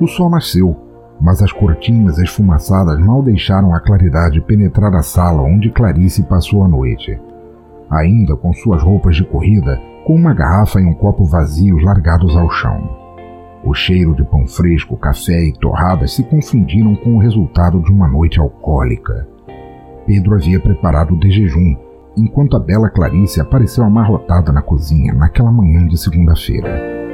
O 0.00 0.06
sol 0.06 0.30
nasceu, 0.30 0.76
mas 1.24 1.40
as 1.40 1.50
cortinas 1.50 2.18
esfumaçadas 2.18 2.98
mal 2.98 3.22
deixaram 3.22 3.74
a 3.74 3.80
claridade 3.80 4.42
penetrar 4.42 4.94
a 4.94 5.02
sala 5.02 5.40
onde 5.40 5.70
Clarice 5.70 6.22
passou 6.24 6.62
a 6.62 6.68
noite. 6.68 7.18
Ainda 7.90 8.36
com 8.36 8.52
suas 8.52 8.82
roupas 8.82 9.16
de 9.16 9.24
corrida, 9.24 9.80
com 10.06 10.14
uma 10.14 10.34
garrafa 10.34 10.82
e 10.82 10.84
um 10.84 10.92
copo 10.92 11.24
vazios 11.24 11.82
largados 11.82 12.36
ao 12.36 12.50
chão. 12.50 12.90
O 13.64 13.72
cheiro 13.72 14.14
de 14.14 14.22
pão 14.22 14.46
fresco, 14.46 14.98
café 14.98 15.46
e 15.46 15.52
torradas 15.54 16.12
se 16.12 16.22
confundiram 16.24 16.94
com 16.96 17.14
o 17.14 17.18
resultado 17.18 17.82
de 17.82 17.90
uma 17.90 18.06
noite 18.06 18.38
alcoólica. 18.38 19.26
Pedro 20.06 20.34
havia 20.34 20.60
preparado 20.60 21.16
de 21.16 21.30
jejum, 21.30 21.74
enquanto 22.18 22.54
a 22.54 22.60
bela 22.60 22.90
Clarice 22.90 23.40
apareceu 23.40 23.82
amarrotada 23.82 24.52
na 24.52 24.60
cozinha 24.60 25.14
naquela 25.14 25.50
manhã 25.50 25.86
de 25.86 25.96
segunda-feira. 25.96 27.13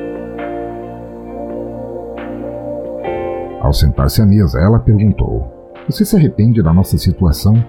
Ao 3.61 3.75
sentar-se 3.75 4.23
à 4.23 4.27
mesa, 4.27 4.59
ela 4.59 4.79
perguntou: 4.79 5.47
Você 5.87 6.05
se 6.05 6.17
arrepende 6.17 6.63
da 6.63 6.73
nossa 6.73 6.97
situação? 6.97 7.63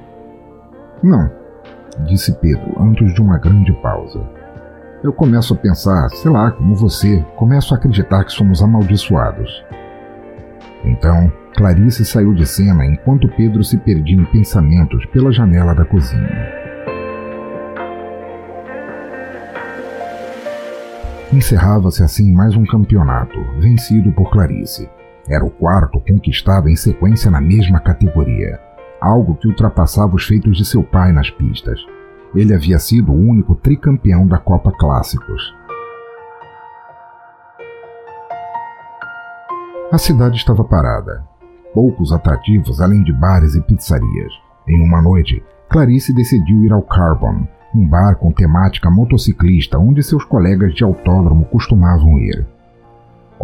Não, 1.03 1.29
disse 2.07 2.31
Pedro 2.39 2.81
antes 2.81 3.13
de 3.13 3.21
uma 3.21 3.38
grande 3.38 3.74
pausa. 3.81 4.21
Eu 5.03 5.12
começo 5.12 5.53
a 5.53 5.57
pensar, 5.57 6.10
sei 6.10 6.31
lá, 6.31 6.51
como 6.51 6.75
você, 6.75 7.25
começo 7.36 7.74
a 7.74 7.77
acreditar 7.77 8.24
que 8.24 8.31
somos 8.31 8.62
amaldiçoados. 8.62 9.65
Então, 10.86 11.31
Clarice 11.55 12.05
saiu 12.05 12.33
de 12.33 12.45
cena 12.45 12.86
enquanto 12.86 13.27
Pedro 13.36 13.63
se 13.63 13.77
perdia 13.77 14.15
em 14.15 14.25
pensamentos 14.25 15.05
pela 15.07 15.31
janela 15.31 15.74
da 15.74 15.83
cozinha. 15.83 16.62
Encerrava-se 21.33 22.03
assim 22.03 22.31
mais 22.31 22.55
um 22.55 22.65
campeonato, 22.65 23.38
vencido 23.60 24.12
por 24.12 24.29
Clarice. 24.31 24.89
Era 25.27 25.45
o 25.45 25.49
quarto 25.49 25.99
conquistado 25.99 26.67
em 26.67 26.75
sequência 26.75 27.29
na 27.29 27.39
mesma 27.39 27.79
categoria, 27.79 28.59
algo 28.99 29.35
que 29.35 29.47
ultrapassava 29.47 30.15
os 30.15 30.25
feitos 30.25 30.57
de 30.57 30.65
seu 30.65 30.83
pai 30.83 31.11
nas 31.11 31.29
pistas. 31.29 31.79
Ele 32.33 32.53
havia 32.53 32.79
sido 32.79 33.11
o 33.11 33.15
único 33.15 33.55
tricampeão 33.55 34.25
da 34.27 34.37
Copa 34.37 34.71
Clássicos. 34.71 35.53
A 39.91 39.97
cidade 39.97 40.37
estava 40.37 40.63
parada. 40.63 41.23
Poucos 41.73 42.13
atrativos 42.13 42.79
além 42.79 43.03
de 43.03 43.11
bares 43.11 43.55
e 43.55 43.61
pizzarias. 43.61 44.33
Em 44.67 44.81
uma 44.81 45.01
noite, 45.01 45.43
Clarice 45.69 46.13
decidiu 46.13 46.63
ir 46.63 46.71
ao 46.71 46.81
Carbon, 46.81 47.45
um 47.73 47.87
bar 47.87 48.15
com 48.15 48.31
temática 48.31 48.89
motociclista 48.89 49.77
onde 49.77 50.03
seus 50.03 50.23
colegas 50.23 50.73
de 50.73 50.83
autódromo 50.83 51.45
costumavam 51.45 52.17
ir. 52.19 52.45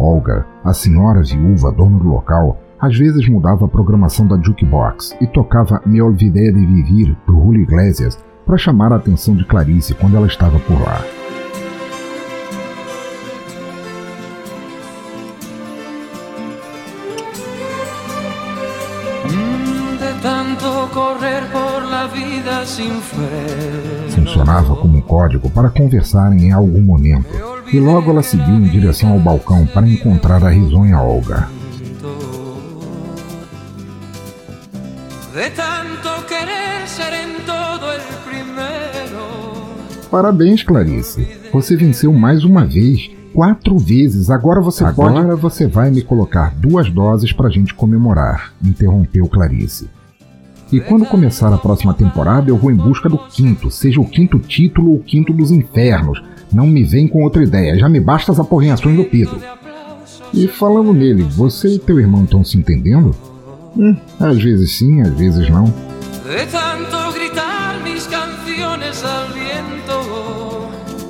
Olga, 0.00 0.46
a 0.64 0.72
senhora 0.72 1.22
viúva 1.22 1.72
dona 1.72 1.98
do 1.98 2.08
local, 2.08 2.56
às 2.80 2.96
vezes 2.96 3.28
mudava 3.28 3.64
a 3.64 3.68
programação 3.68 4.28
da 4.28 4.40
jukebox 4.40 5.16
e 5.20 5.26
tocava 5.26 5.82
Me 5.84 6.00
Olvidé 6.00 6.52
de 6.52 6.64
Vivir, 6.64 7.16
do 7.26 7.32
Julio 7.32 7.62
Iglesias, 7.62 8.16
para 8.46 8.56
chamar 8.56 8.92
a 8.92 8.96
atenção 8.96 9.34
de 9.34 9.44
Clarice 9.44 9.94
quando 9.94 10.16
ela 10.16 10.28
estava 10.28 10.58
por 10.60 10.80
lá. 10.80 11.02
Funcionava 24.14 24.76
como 24.76 24.96
um 24.96 25.00
código 25.00 25.50
para 25.50 25.68
conversarem 25.68 26.46
em 26.46 26.52
algum 26.52 26.80
momento 26.80 27.57
e 27.72 27.78
logo 27.78 28.10
ela 28.10 28.22
seguiu 28.22 28.54
em 28.54 28.68
direção 28.68 29.12
ao 29.12 29.18
balcão 29.18 29.66
para 29.66 29.86
encontrar 29.86 30.42
a 30.44 30.50
risonha 30.50 30.98
Olga. 31.00 31.48
Parabéns, 40.10 40.62
Clarice. 40.62 41.28
Você 41.52 41.76
venceu 41.76 42.12
mais 42.12 42.42
uma 42.44 42.64
vez. 42.64 43.10
Quatro 43.34 43.78
vezes. 43.78 44.30
Agora 44.30 44.60
você 44.60 44.82
Agora 44.82 45.12
pode. 45.12 45.20
Agora 45.20 45.36
você 45.36 45.66
vai 45.66 45.90
me 45.90 46.02
colocar 46.02 46.54
duas 46.56 46.90
doses 46.90 47.32
para 47.32 47.48
a 47.48 47.50
gente 47.50 47.74
comemorar, 47.74 48.52
interrompeu 48.64 49.28
Clarice. 49.28 49.88
E 50.72 50.80
quando 50.80 51.06
começar 51.06 51.52
a 51.52 51.58
próxima 51.58 51.94
temporada, 51.94 52.50
eu 52.50 52.56
vou 52.56 52.70
em 52.70 52.76
busca 52.76 53.08
do 53.08 53.18
quinto, 53.18 53.70
seja 53.70 54.00
o 54.00 54.08
quinto 54.08 54.38
título 54.38 54.90
ou 54.90 54.96
o 54.96 55.02
quinto 55.02 55.32
dos 55.32 55.50
infernos, 55.50 56.22
não 56.52 56.66
me 56.66 56.84
vem 56.84 57.06
com 57.06 57.22
outra 57.22 57.42
ideia, 57.42 57.78
já 57.78 57.88
me 57.88 58.00
basta 58.00 58.32
as 58.32 58.40
aporreações 58.40 58.96
do 58.96 59.04
Pedro. 59.04 59.38
E 60.32 60.46
falando 60.46 60.92
nele, 60.92 61.22
você 61.22 61.68
e 61.68 61.78
teu 61.78 61.98
irmão 61.98 62.24
estão 62.24 62.44
se 62.44 62.58
entendendo? 62.58 63.14
Hum, 63.76 63.96
às 64.18 64.42
vezes 64.42 64.76
sim, 64.76 65.00
às 65.00 65.12
vezes 65.14 65.48
não. 65.48 65.72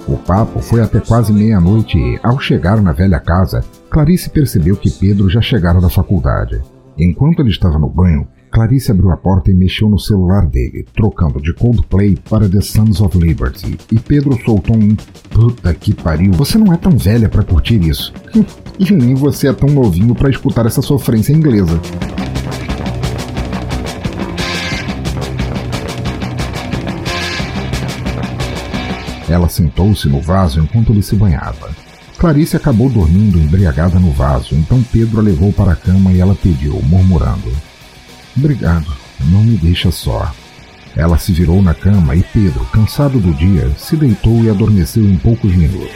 O 0.07 0.16
papo 0.16 0.61
foi 0.61 0.80
até 0.80 1.00
quase 1.00 1.33
meia-noite 1.33 1.99
e, 1.99 2.18
ao 2.23 2.38
chegar 2.38 2.80
na 2.80 2.92
velha 2.92 3.21
casa, 3.21 3.62
Clarice 3.90 4.30
percebeu 4.30 4.76
que 4.76 4.90
Pedro 4.90 5.28
já 5.28 5.40
chegara 5.40 5.80
da 5.80 5.90
faculdade. 5.90 6.61
Enquanto 6.97 7.40
ele 7.40 7.50
estava 7.50 7.78
no 7.78 7.88
banho, 7.88 8.26
Clarice 8.50 8.90
abriu 8.90 9.11
a 9.11 9.17
porta 9.17 9.50
e 9.50 9.55
mexeu 9.55 9.88
no 9.88 9.99
celular 9.99 10.47
dele, 10.47 10.87
trocando 10.95 11.40
de 11.40 11.52
Coldplay 11.52 12.17
para 12.28 12.49
The 12.49 12.61
Sons 12.61 13.00
of 13.00 13.17
Liberty. 13.19 13.76
E 13.93 13.99
Pedro 13.99 14.38
soltou 14.45 14.76
um 14.76 14.97
Puta 15.31 15.73
que 15.75 15.95
pariu, 15.95 16.33
você 16.33 16.59
não 16.59 16.73
é 16.73 16.76
tão 16.76 16.97
velha 16.97 17.28
para 17.28 17.45
curtir 17.45 17.81
isso. 17.81 18.12
e 18.78 18.93
nem 18.93 19.14
você 19.14 19.49
é 19.49 19.52
tão 19.52 19.69
novinho 19.69 20.14
para 20.14 20.31
escutar 20.31 20.67
essa 20.67 20.83
sofrência 20.83 21.33
inglesa. 21.33 21.81
Ela 29.28 29.49
sentou-se 29.49 30.09
no 30.09 30.21
vaso 30.21 30.59
enquanto 30.59 30.90
ele 30.90 31.02
se 31.02 31.14
banhava. 31.14 31.71
Clarice 32.19 32.57
acabou 32.57 32.88
dormindo 32.88 33.38
embriagada 33.38 34.00
no 34.00 34.11
vaso, 34.11 34.55
então 34.57 34.83
Pedro 34.83 35.21
a 35.21 35.23
levou 35.23 35.52
para 35.52 35.73
a 35.73 35.76
cama 35.76 36.11
e 36.11 36.19
ela 36.19 36.35
pediu, 36.35 36.81
murmurando: 36.83 37.52
Obrigado, 38.38 38.87
não 39.33 39.42
me 39.42 39.57
deixa 39.57 39.90
só. 39.90 40.30
Ela 40.97 41.18
se 41.18 41.33
virou 41.33 41.61
na 41.61 41.75
cama 41.75 42.14
e 42.14 42.23
Pedro, 42.23 42.64
cansado 42.66 43.18
do 43.18 43.35
dia, 43.35 43.68
se 43.71 43.97
deitou 43.97 44.45
e 44.45 44.49
adormeceu 44.49 45.02
em 45.02 45.18
poucos 45.18 45.57
minutos. 45.57 45.90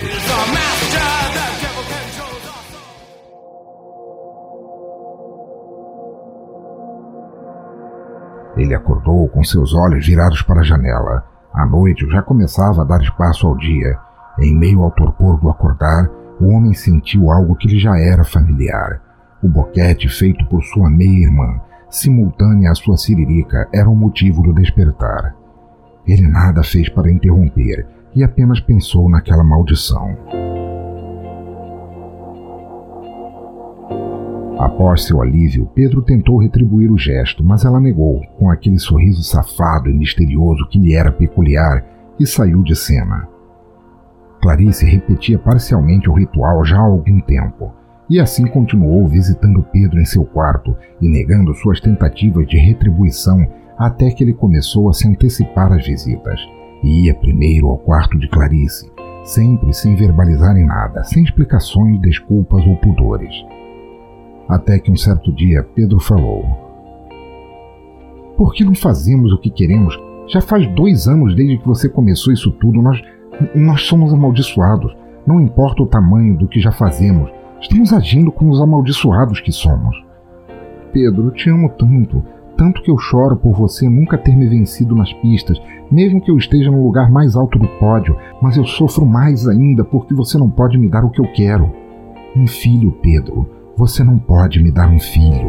Ele 8.56 8.74
acordou 8.74 9.28
com 9.28 9.44
seus 9.44 9.72
olhos 9.72 10.04
virados 10.04 10.42
para 10.42 10.60
a 10.60 10.64
janela. 10.64 11.24
A 11.54 11.64
noite 11.64 12.04
já 12.10 12.22
começava 12.22 12.82
a 12.82 12.84
dar 12.84 13.00
espaço 13.00 13.46
ao 13.46 13.56
dia. 13.56 13.96
Em 14.40 14.52
meio 14.52 14.82
ao 14.82 14.90
torpor 14.90 15.40
do 15.40 15.48
acordar, 15.48 16.10
o 16.40 16.48
homem 16.48 16.74
sentiu 16.74 17.30
algo 17.30 17.54
que 17.54 17.68
lhe 17.68 17.78
já 17.78 17.96
era 17.96 18.24
familiar. 18.24 19.00
O 19.40 19.48
boquete 19.48 20.08
feito 20.08 20.44
por 20.46 20.62
sua 20.64 20.90
meia-irmã, 20.90 21.60
simultânea 21.92 22.70
à 22.70 22.74
sua 22.74 22.96
siririca, 22.96 23.68
era 23.72 23.88
o 23.88 23.94
motivo 23.94 24.42
do 24.42 24.54
despertar. 24.54 25.36
Ele 26.06 26.26
nada 26.26 26.62
fez 26.62 26.88
para 26.88 27.12
interromper 27.12 27.86
e 28.14 28.24
apenas 28.24 28.60
pensou 28.60 29.08
naquela 29.10 29.44
maldição. 29.44 30.16
Após 34.58 35.04
seu 35.04 35.20
alívio, 35.20 35.68
Pedro 35.74 36.02
tentou 36.02 36.38
retribuir 36.38 36.90
o 36.90 36.96
gesto, 36.96 37.44
mas 37.44 37.64
ela 37.64 37.80
negou, 37.80 38.22
com 38.38 38.50
aquele 38.50 38.78
sorriso 38.78 39.22
safado 39.22 39.90
e 39.90 39.92
misterioso 39.92 40.66
que 40.68 40.78
lhe 40.78 40.94
era 40.94 41.12
peculiar, 41.12 41.84
e 42.18 42.26
saiu 42.26 42.62
de 42.62 42.74
cena. 42.74 43.28
Clarice 44.40 44.86
repetia 44.86 45.38
parcialmente 45.38 46.08
o 46.08 46.14
ritual 46.14 46.64
já 46.64 46.78
há 46.78 46.82
algum 46.82 47.20
tempo, 47.20 47.72
e 48.08 48.20
assim 48.20 48.46
continuou 48.46 49.06
visitando 49.08 49.66
Pedro 49.72 50.00
em 50.00 50.04
seu 50.04 50.24
quarto 50.24 50.76
e 51.00 51.08
negando 51.08 51.54
suas 51.54 51.80
tentativas 51.80 52.46
de 52.46 52.58
retribuição 52.58 53.46
até 53.78 54.10
que 54.10 54.22
ele 54.22 54.32
começou 54.32 54.88
a 54.88 54.92
se 54.92 55.08
antecipar 55.08 55.72
às 55.72 55.86
visitas 55.86 56.40
e 56.82 57.06
ia 57.06 57.14
primeiro 57.14 57.68
ao 57.68 57.78
quarto 57.78 58.18
de 58.18 58.28
Clarice, 58.28 58.90
sempre 59.24 59.72
sem 59.72 59.94
verbalizar 59.94 60.56
em 60.56 60.66
nada, 60.66 61.04
sem 61.04 61.22
explicações, 61.22 62.00
desculpas 62.00 62.64
ou 62.66 62.76
pudores. 62.76 63.34
Até 64.48 64.78
que 64.78 64.90
um 64.90 64.96
certo 64.96 65.32
dia 65.32 65.62
Pedro 65.62 66.00
falou: 66.00 66.44
Por 68.36 68.52
que 68.52 68.64
não 68.64 68.74
fazemos 68.74 69.32
o 69.32 69.38
que 69.38 69.50
queremos? 69.50 69.98
Já 70.28 70.40
faz 70.40 70.66
dois 70.74 71.06
anos 71.08 71.34
desde 71.34 71.58
que 71.58 71.66
você 71.66 71.88
começou 71.88 72.32
isso 72.32 72.50
tudo, 72.52 72.82
nós, 72.82 73.00
nós 73.54 73.82
somos 73.82 74.12
amaldiçoados. 74.12 74.94
Não 75.26 75.40
importa 75.40 75.82
o 75.82 75.86
tamanho 75.86 76.36
do 76.36 76.48
que 76.48 76.60
já 76.60 76.72
fazemos, 76.72 77.30
Estamos 77.62 77.92
agindo 77.92 78.32
como 78.32 78.50
os 78.50 78.60
amaldiçoados 78.60 79.40
que 79.40 79.52
somos. 79.52 79.96
Pedro, 80.92 81.26
eu 81.26 81.30
te 81.30 81.48
amo 81.48 81.70
tanto, 81.78 82.20
tanto 82.56 82.82
que 82.82 82.90
eu 82.90 82.98
choro 82.98 83.36
por 83.36 83.54
você 83.54 83.88
nunca 83.88 84.18
ter 84.18 84.34
me 84.34 84.48
vencido 84.48 84.96
nas 84.96 85.12
pistas, 85.12 85.62
mesmo 85.88 86.20
que 86.20 86.28
eu 86.28 86.36
esteja 86.36 86.72
no 86.72 86.82
lugar 86.82 87.08
mais 87.08 87.36
alto 87.36 87.60
do 87.60 87.68
pódio, 87.78 88.16
mas 88.42 88.56
eu 88.56 88.64
sofro 88.64 89.06
mais 89.06 89.46
ainda 89.46 89.84
porque 89.84 90.12
você 90.12 90.36
não 90.36 90.50
pode 90.50 90.76
me 90.76 90.88
dar 90.88 91.04
o 91.04 91.10
que 91.10 91.20
eu 91.20 91.32
quero. 91.32 91.72
Um 92.36 92.48
filho, 92.48 92.92
Pedro, 93.00 93.48
Você 93.76 94.04
não 94.04 94.18
pode 94.18 94.62
me 94.62 94.70
dar 94.70 94.88
um 94.88 94.98
filho. 94.98 95.48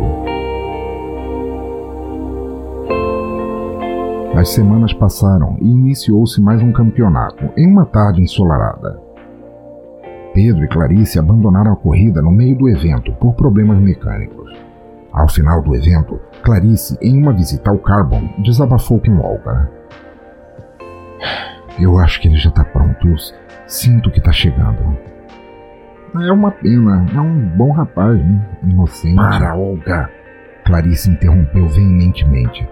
As 4.36 4.50
semanas 4.50 4.94
passaram 4.94 5.58
e 5.60 5.68
iniciou-se 5.68 6.40
mais 6.42 6.62
um 6.62 6.72
campeonato, 6.72 7.50
em 7.58 7.68
uma 7.68 7.86
tarde 7.86 8.22
ensolarada. 8.22 9.03
Pedro 10.34 10.66
e 10.66 10.68
Clarice 10.68 11.20
abandonaram 11.20 11.74
a 11.74 11.76
corrida 11.76 12.22
no 12.22 12.32
meio 12.32 12.58
do 12.58 12.68
evento 12.68 13.12
por 13.14 13.36
problemas 13.36 13.78
mecânicos. 13.80 14.52
Ao 15.12 15.30
final 15.30 15.62
do 15.62 15.76
evento, 15.76 16.20
Clarice, 16.42 16.98
em 17.00 17.18
uma 17.18 17.32
visita 17.32 17.70
ao 17.70 17.78
Carbon, 17.78 18.28
desabafou 18.40 19.00
com 19.00 19.20
Olga. 19.20 19.70
Eu 21.80 22.00
acho 22.00 22.20
que 22.20 22.28
ele 22.28 22.38
já 22.38 22.50
está 22.50 22.64
pronto. 22.64 23.08
Eu 23.08 23.16
sinto 23.68 24.10
que 24.10 24.18
está 24.18 24.32
chegando. 24.32 24.98
É 26.16 26.32
uma 26.32 26.52
pena. 26.52 27.06
É 27.14 27.20
um 27.20 27.40
bom 27.56 27.72
rapaz, 27.72 28.18
né? 28.18 28.50
Inocente. 28.64 29.16
Para, 29.16 29.56
Olga! 29.56 30.10
Clarice 30.66 31.12
interrompeu 31.12 31.68
veementemente. 31.68 32.68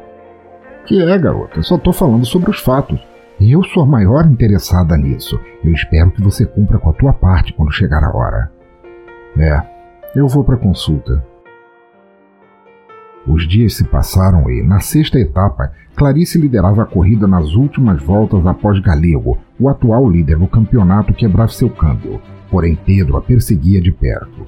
Que 0.85 1.01
é, 1.01 1.17
garota? 1.17 1.59
Eu 1.59 1.63
só 1.63 1.77
tô 1.77 1.93
falando 1.93 2.25
sobre 2.25 2.49
os 2.49 2.59
fatos. 2.59 2.99
Eu 3.43 3.63
sou 3.63 3.81
a 3.81 3.87
maior 3.87 4.27
interessada 4.27 4.95
nisso. 4.95 5.39
Eu 5.63 5.73
espero 5.73 6.11
que 6.11 6.21
você 6.21 6.45
cumpra 6.45 6.77
com 6.77 6.91
a 6.91 6.93
tua 6.93 7.11
parte 7.11 7.51
quando 7.53 7.71
chegar 7.71 8.03
a 8.03 8.15
hora. 8.15 8.51
É, 9.35 9.59
eu 10.15 10.27
vou 10.27 10.43
para 10.43 10.57
consulta. 10.57 11.25
Os 13.25 13.47
dias 13.47 13.73
se 13.73 13.83
passaram 13.83 14.47
e, 14.47 14.61
na 14.61 14.79
sexta 14.79 15.17
etapa, 15.17 15.71
Clarice 15.95 16.39
liderava 16.39 16.83
a 16.83 16.85
corrida 16.85 17.25
nas 17.25 17.55
últimas 17.55 18.01
voltas 18.03 18.45
após 18.45 18.79
Galego, 18.79 19.39
o 19.59 19.69
atual 19.69 20.07
líder 20.07 20.37
do 20.37 20.47
campeonato, 20.47 21.11
quebrar 21.11 21.49
seu 21.49 21.69
câmbio. 21.69 22.21
Porém, 22.51 22.75
Pedro 22.75 23.17
a 23.17 23.21
perseguia 23.21 23.81
de 23.81 23.91
perto. 23.91 24.45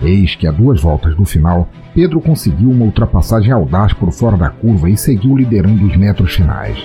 Eis 0.00 0.36
que, 0.36 0.46
a 0.46 0.52
duas 0.52 0.80
voltas 0.80 1.16
do 1.16 1.24
final, 1.24 1.68
Pedro 1.96 2.20
conseguiu 2.20 2.70
uma 2.70 2.84
ultrapassagem 2.84 3.50
audaz 3.50 3.94
por 3.94 4.12
fora 4.12 4.36
da 4.36 4.50
curva 4.50 4.90
e 4.90 4.98
seguiu 4.98 5.34
liderando 5.34 5.86
os 5.86 5.96
metros 5.96 6.34
finais. 6.34 6.76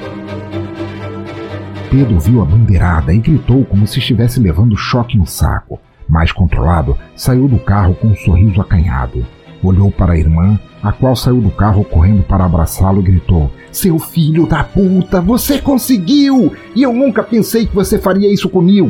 Pedro 1.89 2.17
viu 2.17 2.41
a 2.41 2.45
bandeirada 2.45 3.13
e 3.13 3.17
gritou 3.17 3.65
como 3.65 3.85
se 3.85 3.99
estivesse 3.99 4.39
levando 4.39 4.77
choque 4.77 5.17
no 5.17 5.27
saco. 5.27 5.77
Mais 6.07 6.31
controlado, 6.31 6.97
saiu 7.13 7.49
do 7.49 7.59
carro 7.59 7.93
com 7.95 8.07
um 8.07 8.15
sorriso 8.15 8.61
acanhado. 8.61 9.25
Olhou 9.61 9.91
para 9.91 10.13
a 10.13 10.17
irmã, 10.17 10.57
a 10.81 10.93
qual 10.93 11.13
saiu 11.13 11.41
do 11.41 11.51
carro 11.51 11.83
correndo 11.83 12.23
para 12.23 12.45
abraçá-lo 12.45 13.01
e 13.01 13.03
gritou: 13.03 13.51
Seu 13.69 13.99
filho 13.99 14.47
da 14.47 14.63
puta, 14.63 15.19
você 15.19 15.59
conseguiu! 15.59 16.53
E 16.73 16.83
eu 16.83 16.93
nunca 16.93 17.21
pensei 17.21 17.65
que 17.65 17.75
você 17.75 17.99
faria 17.99 18.33
isso 18.33 18.47
comigo! 18.47 18.89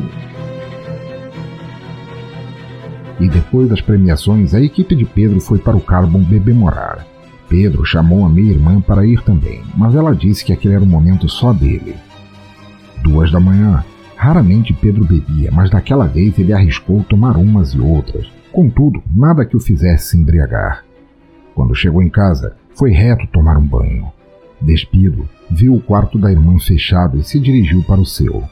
E 3.21 3.29
depois 3.29 3.69
das 3.69 3.79
premiações, 3.79 4.53
a 4.53 4.61
equipe 4.61 4.95
de 4.95 5.05
Pedro 5.05 5.39
foi 5.39 5.59
para 5.59 5.77
o 5.77 5.81
Carbon 5.81 6.23
bebemorar. 6.23 7.07
Pedro 7.47 7.85
chamou 7.85 8.25
a 8.25 8.29
minha 8.29 8.51
irmã 8.51 8.81
para 8.81 9.05
ir 9.05 9.21
também, 9.23 9.61
mas 9.77 9.95
ela 9.95 10.13
disse 10.13 10.43
que 10.43 10.51
aquele 10.51 10.73
era 10.73 10.83
um 10.83 10.87
momento 10.87 11.29
só 11.29 11.53
dele. 11.53 11.95
Duas 13.03 13.31
da 13.31 13.39
manhã, 13.39 13.83
Raramente 14.21 14.71
Pedro 14.71 15.03
bebia, 15.03 15.49
mas 15.51 15.71
daquela 15.71 16.05
vez 16.05 16.37
ele 16.37 16.53
arriscou 16.53 17.03
tomar 17.03 17.37
umas 17.37 17.73
e 17.73 17.79
outras. 17.79 18.31
Contudo, 18.51 19.01
nada 19.11 19.43
que 19.43 19.57
o 19.57 19.59
fizesse 19.59 20.09
se 20.09 20.17
embriagar. 20.19 20.85
Quando 21.55 21.73
chegou 21.73 22.03
em 22.03 22.09
casa, 22.09 22.55
foi 22.75 22.91
reto 22.91 23.25
tomar 23.33 23.57
um 23.57 23.65
banho. 23.65 24.11
Despido, 24.61 25.27
viu 25.49 25.73
o 25.73 25.81
quarto 25.81 26.19
da 26.19 26.31
irmã 26.31 26.59
fechado 26.59 27.17
e 27.17 27.23
se 27.23 27.39
dirigiu 27.39 27.81
para 27.81 27.99
o 27.99 28.05
seu. 28.05 28.43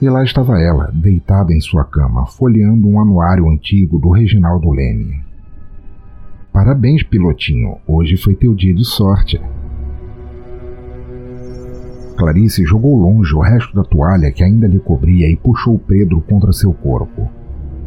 E 0.00 0.10
lá 0.10 0.22
estava 0.22 0.60
ela, 0.60 0.90
deitada 0.92 1.54
em 1.54 1.60
sua 1.60 1.82
cama, 1.82 2.26
folheando 2.26 2.86
um 2.86 3.00
anuário 3.00 3.48
antigo 3.48 3.98
do 3.98 4.10
Reginaldo 4.10 4.70
Leme. 4.70 5.24
Parabéns, 6.52 7.02
pilotinho, 7.02 7.78
hoje 7.86 8.18
foi 8.18 8.34
teu 8.34 8.54
dia 8.54 8.74
de 8.74 8.84
sorte. 8.84 9.40
Clarice 12.18 12.62
jogou 12.66 12.94
longe 12.94 13.34
o 13.34 13.40
resto 13.40 13.74
da 13.74 13.82
toalha 13.82 14.30
que 14.30 14.44
ainda 14.44 14.66
lhe 14.66 14.78
cobria 14.78 15.30
e 15.30 15.36
puxou 15.36 15.78
Pedro 15.78 16.20
contra 16.20 16.52
seu 16.52 16.74
corpo. 16.74 17.30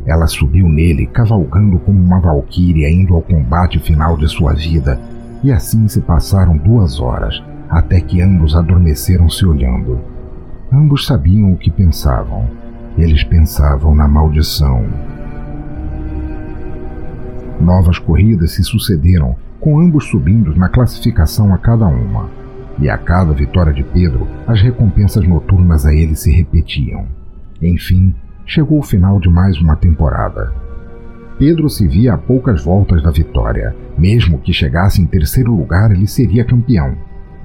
Ela 0.03 0.25
subiu 0.25 0.67
nele, 0.67 1.05
cavalgando 1.05 1.77
como 1.77 1.99
uma 1.99 2.19
valquíria 2.19 2.89
indo 2.89 3.13
ao 3.13 3.21
combate 3.21 3.77
final 3.77 4.17
de 4.17 4.27
sua 4.27 4.53
vida, 4.53 4.99
e 5.43 5.51
assim 5.51 5.87
se 5.87 6.01
passaram 6.01 6.57
duas 6.57 6.99
horas, 6.99 7.39
até 7.69 8.01
que 8.01 8.19
ambos 8.19 8.55
adormeceram 8.55 9.29
se 9.29 9.45
olhando. 9.45 9.99
Ambos 10.71 11.05
sabiam 11.05 11.51
o 11.51 11.57
que 11.57 11.69
pensavam. 11.69 12.49
Eles 12.97 13.23
pensavam 13.23 13.95
na 13.95 14.07
maldição. 14.07 14.85
Novas 17.59 17.99
corridas 17.99 18.51
se 18.51 18.63
sucederam, 18.63 19.35
com 19.59 19.79
ambos 19.79 20.05
subindo 20.05 20.55
na 20.55 20.69
classificação 20.69 21.53
a 21.53 21.57
cada 21.57 21.87
uma 21.87 22.29
e 22.81 22.89
a 22.89 22.97
cada 22.97 23.33
vitória 23.33 23.73
de 23.73 23.83
Pedro, 23.83 24.27
as 24.47 24.61
recompensas 24.61 25.27
noturnas 25.27 25.85
a 25.85 25.93
ele 25.93 26.15
se 26.15 26.31
repetiam. 26.31 27.05
Enfim, 27.61 28.15
chegou 28.45 28.79
o 28.79 28.83
final 28.83 29.19
de 29.19 29.29
mais 29.29 29.59
uma 29.59 29.75
temporada. 29.75 30.53
Pedro 31.37 31.69
se 31.69 31.87
via 31.87 32.13
a 32.13 32.17
poucas 32.17 32.63
voltas 32.63 33.03
da 33.03 33.11
vitória. 33.11 33.75
Mesmo 33.97 34.39
que 34.39 34.53
chegasse 34.53 35.01
em 35.01 35.05
terceiro 35.05 35.53
lugar, 35.53 35.91
ele 35.91 36.07
seria 36.07 36.45
campeão. 36.45 36.95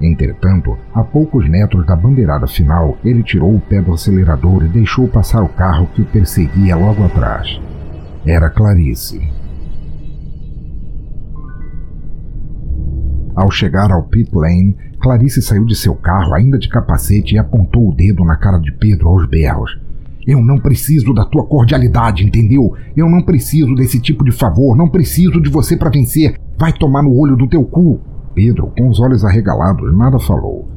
Entretanto, 0.01 0.77
a 0.93 1.03
poucos 1.03 1.47
metros 1.47 1.85
da 1.85 1.95
bandeirada 1.95 2.47
final, 2.47 2.97
ele 3.03 3.23
tirou 3.23 3.55
o 3.55 3.61
pé 3.61 3.81
do 3.81 3.93
acelerador 3.93 4.63
e 4.63 4.67
deixou 4.67 5.07
passar 5.07 5.41
o 5.41 5.49
carro 5.49 5.87
que 5.93 6.01
o 6.01 6.05
perseguia 6.05 6.75
logo 6.75 7.03
atrás. 7.03 7.59
Era 8.25 8.49
Clarice. 8.49 9.21
Ao 13.35 13.51
chegar 13.51 13.91
ao 13.91 14.03
pit 14.03 14.29
lane, 14.33 14.75
Clarice 14.99 15.41
saiu 15.41 15.65
de 15.65 15.75
seu 15.75 15.93
carro, 15.93 16.33
ainda 16.33 16.57
de 16.57 16.69
capacete, 16.69 17.35
e 17.35 17.37
apontou 17.37 17.89
o 17.89 17.93
dedo 17.93 18.23
na 18.23 18.37
cara 18.37 18.57
de 18.57 18.71
Pedro 18.71 19.09
aos 19.09 19.27
berros. 19.27 19.77
Eu 20.25 20.41
não 20.41 20.57
preciso 20.57 21.13
da 21.13 21.23
tua 21.23 21.45
cordialidade, 21.45 22.25
entendeu? 22.25 22.73
Eu 22.97 23.07
não 23.07 23.21
preciso 23.21 23.75
desse 23.75 23.99
tipo 23.99 24.23
de 24.23 24.31
favor, 24.31 24.75
não 24.75 24.89
preciso 24.89 25.39
de 25.39 25.49
você 25.49 25.77
para 25.77 25.91
vencer. 25.91 26.39
Vai 26.57 26.73
tomar 26.73 27.03
no 27.03 27.15
olho 27.15 27.35
do 27.35 27.47
teu 27.47 27.63
cu. 27.63 27.99
Pedro, 28.35 28.71
com 28.77 28.89
os 28.89 28.99
olhos 28.99 29.23
arregalados, 29.23 29.95
nada 29.97 30.19
falou. 30.19 30.67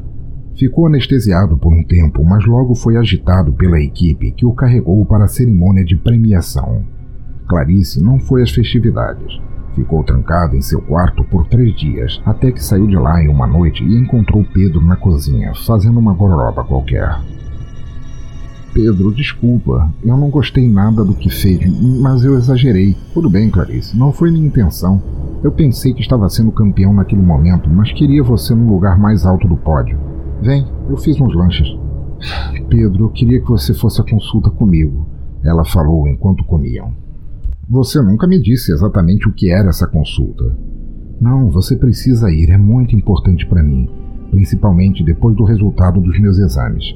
Ficou 0.56 0.86
anestesiado 0.86 1.58
por 1.58 1.72
um 1.72 1.84
tempo, 1.84 2.24
mas 2.24 2.46
logo 2.46 2.74
foi 2.74 2.96
agitado 2.96 3.52
pela 3.52 3.80
equipe 3.80 4.30
que 4.30 4.46
o 4.46 4.52
carregou 4.52 5.04
para 5.04 5.24
a 5.24 5.28
cerimônia 5.28 5.84
de 5.84 5.96
premiação. 5.96 6.84
Clarice 7.48 8.02
não 8.02 8.18
foi 8.20 8.42
às 8.42 8.50
festividades. 8.50 9.40
Ficou 9.74 10.02
trancado 10.04 10.56
em 10.56 10.60
seu 10.60 10.80
quarto 10.82 11.24
por 11.24 11.46
três 11.48 11.74
dias, 11.76 12.20
até 12.24 12.50
que 12.52 12.62
saiu 12.62 12.86
de 12.86 12.96
lá 12.96 13.22
em 13.22 13.28
uma 13.28 13.46
noite 13.46 13.84
e 13.84 13.96
encontrou 13.96 14.44
Pedro 14.52 14.80
na 14.80 14.96
cozinha, 14.96 15.52
fazendo 15.66 15.98
uma 15.98 16.14
gororoba 16.14 16.64
qualquer. 16.64 17.16
Pedro, 18.80 19.12
desculpa, 19.12 19.92
eu 20.04 20.16
não 20.16 20.30
gostei 20.30 20.70
nada 20.70 21.04
do 21.04 21.12
que 21.12 21.28
fez, 21.28 21.68
mas 22.00 22.22
eu 22.22 22.38
exagerei. 22.38 22.96
Tudo 23.12 23.28
bem, 23.28 23.50
Clarice, 23.50 23.98
não 23.98 24.12
foi 24.12 24.30
minha 24.30 24.46
intenção. 24.46 25.02
Eu 25.42 25.50
pensei 25.50 25.92
que 25.92 26.00
estava 26.00 26.28
sendo 26.28 26.52
campeão 26.52 26.94
naquele 26.94 27.20
momento, 27.20 27.68
mas 27.68 27.90
queria 27.90 28.22
você 28.22 28.54
no 28.54 28.72
lugar 28.72 28.96
mais 28.96 29.26
alto 29.26 29.48
do 29.48 29.56
pódio. 29.56 29.98
Vem, 30.40 30.64
eu 30.88 30.96
fiz 30.96 31.20
uns 31.20 31.34
lanches. 31.34 31.66
Pedro, 32.68 33.06
eu 33.06 33.08
queria 33.08 33.40
que 33.40 33.48
você 33.48 33.74
fosse 33.74 34.00
à 34.00 34.04
consulta 34.04 34.48
comigo, 34.48 35.08
ela 35.42 35.64
falou 35.64 36.06
enquanto 36.06 36.44
comiam. 36.44 36.92
Você 37.68 38.00
nunca 38.00 38.28
me 38.28 38.40
disse 38.40 38.72
exatamente 38.72 39.28
o 39.28 39.32
que 39.32 39.50
era 39.50 39.70
essa 39.70 39.88
consulta. 39.88 40.56
Não, 41.20 41.50
você 41.50 41.74
precisa 41.74 42.30
ir, 42.30 42.48
é 42.50 42.56
muito 42.56 42.94
importante 42.94 43.44
para 43.44 43.60
mim, 43.60 43.90
principalmente 44.30 45.02
depois 45.02 45.36
do 45.36 45.42
resultado 45.42 46.00
dos 46.00 46.16
meus 46.20 46.38
exames. 46.38 46.94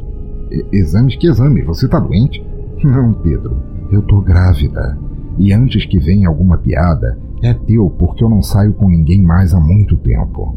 Exames? 0.72 1.16
Que 1.16 1.28
exame? 1.28 1.62
Você 1.62 1.88
tá 1.88 1.98
doente? 1.98 2.44
Não, 2.82 3.12
Pedro, 3.14 3.56
eu 3.90 4.02
tô 4.02 4.20
grávida. 4.20 4.98
E 5.38 5.52
antes 5.52 5.86
que 5.86 5.98
venha 5.98 6.28
alguma 6.28 6.58
piada, 6.58 7.18
é 7.42 7.54
teu 7.54 7.88
porque 7.90 8.22
eu 8.22 8.28
não 8.28 8.42
saio 8.42 8.72
com 8.74 8.88
ninguém 8.88 9.22
mais 9.22 9.54
há 9.54 9.60
muito 9.60 9.96
tempo. 9.96 10.56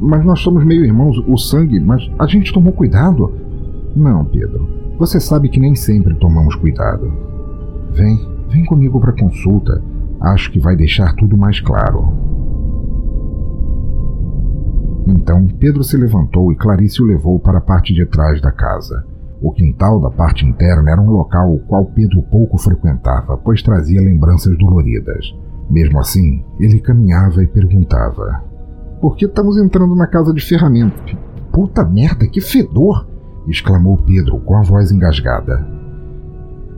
Mas 0.00 0.24
nós 0.24 0.40
somos 0.40 0.64
meio 0.64 0.84
irmãos, 0.84 1.16
o 1.26 1.36
sangue, 1.36 1.80
mas 1.80 2.10
a 2.18 2.26
gente 2.26 2.52
tomou 2.52 2.72
cuidado. 2.72 3.32
Não, 3.94 4.24
Pedro, 4.24 4.68
você 4.98 5.20
sabe 5.20 5.48
que 5.48 5.60
nem 5.60 5.74
sempre 5.74 6.14
tomamos 6.14 6.54
cuidado. 6.56 7.12
Vem, 7.92 8.18
Vem 8.54 8.64
comigo 8.64 9.00
para 9.00 9.12
consulta. 9.12 9.82
Acho 10.20 10.50
que 10.52 10.60
vai 10.60 10.76
deixar 10.76 11.12
tudo 11.16 11.36
mais 11.36 11.60
claro. 11.60 12.06
Então 15.06 15.46
Pedro 15.46 15.84
se 15.84 15.96
levantou 15.96 16.50
e 16.50 16.56
Clarice 16.56 17.02
o 17.02 17.06
levou 17.06 17.38
para 17.38 17.58
a 17.58 17.62
parte 17.62 17.92
de 17.92 18.06
trás 18.06 18.40
da 18.40 18.50
casa. 18.50 19.04
O 19.42 19.52
quintal 19.52 20.00
da 20.00 20.10
parte 20.10 20.46
interna 20.46 20.90
era 20.90 21.00
um 21.00 21.10
local 21.10 21.52
o 21.52 21.58
qual 21.60 21.84
Pedro 21.86 22.22
pouco 22.22 22.56
frequentava, 22.56 23.36
pois 23.36 23.62
trazia 23.62 24.00
lembranças 24.00 24.56
doloridas. 24.56 25.34
Mesmo 25.68 25.98
assim, 25.98 26.42
ele 26.58 26.80
caminhava 26.80 27.42
e 27.42 27.46
perguntava: 27.46 28.42
Por 29.00 29.16
que 29.16 29.26
estamos 29.26 29.58
entrando 29.58 29.94
na 29.94 30.06
casa 30.06 30.32
de 30.32 30.40
ferramentas? 30.40 31.16
Puta 31.52 31.84
merda, 31.84 32.26
que 32.26 32.40
fedor! 32.40 33.06
exclamou 33.46 33.98
Pedro 33.98 34.40
com 34.40 34.56
a 34.56 34.62
voz 34.62 34.90
engasgada. 34.90 35.66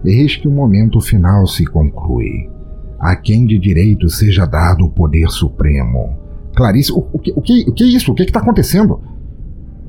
Eis 0.04 0.36
que 0.36 0.48
o 0.48 0.52
momento 0.52 1.00
final 1.00 1.46
se 1.46 1.64
conclui. 1.64 2.50
A 2.98 3.14
quem 3.14 3.46
de 3.46 3.58
direito 3.58 4.08
seja 4.08 4.46
dado 4.46 4.84
o 4.84 4.90
poder 4.90 5.28
supremo. 5.28 6.25
Clarice, 6.56 6.90
o, 6.90 7.06
o, 7.12 7.18
que, 7.18 7.32
o, 7.36 7.42
que, 7.42 7.68
o 7.68 7.72
que 7.72 7.84
é 7.84 7.86
isso? 7.86 8.10
O 8.10 8.14
que 8.14 8.22
está 8.22 8.40
acontecendo? 8.40 8.98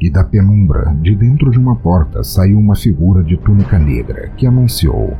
E 0.01 0.12
da 0.12 0.23
penumbra, 0.23 0.93
de 1.01 1.15
dentro 1.15 1.49
de 1.49 1.58
uma 1.58 1.77
porta, 1.77 2.23
saiu 2.23 2.60
uma 2.60 2.75
figura 2.75 3.23
de 3.23 3.38
túnica 3.38 3.80
negra 3.80 4.30
que 4.36 4.45
anunciou: 4.45 5.13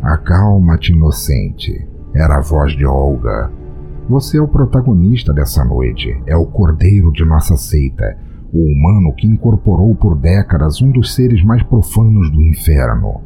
Acalma-te, 0.00 0.92
inocente. 0.92 1.86
Era 2.14 2.38
a 2.38 2.40
voz 2.40 2.72
de 2.76 2.86
Olga. 2.86 3.50
Você 4.08 4.38
é 4.38 4.40
o 4.40 4.48
protagonista 4.48 5.32
dessa 5.32 5.64
noite, 5.64 6.16
é 6.26 6.36
o 6.36 6.46
cordeiro 6.46 7.12
de 7.12 7.24
nossa 7.24 7.56
seita, 7.56 8.16
o 8.52 8.58
humano 8.58 9.14
que 9.14 9.26
incorporou 9.26 9.94
por 9.94 10.16
décadas 10.16 10.80
um 10.80 10.90
dos 10.90 11.14
seres 11.14 11.44
mais 11.44 11.62
profanos 11.64 12.30
do 12.30 12.40
inferno, 12.40 13.20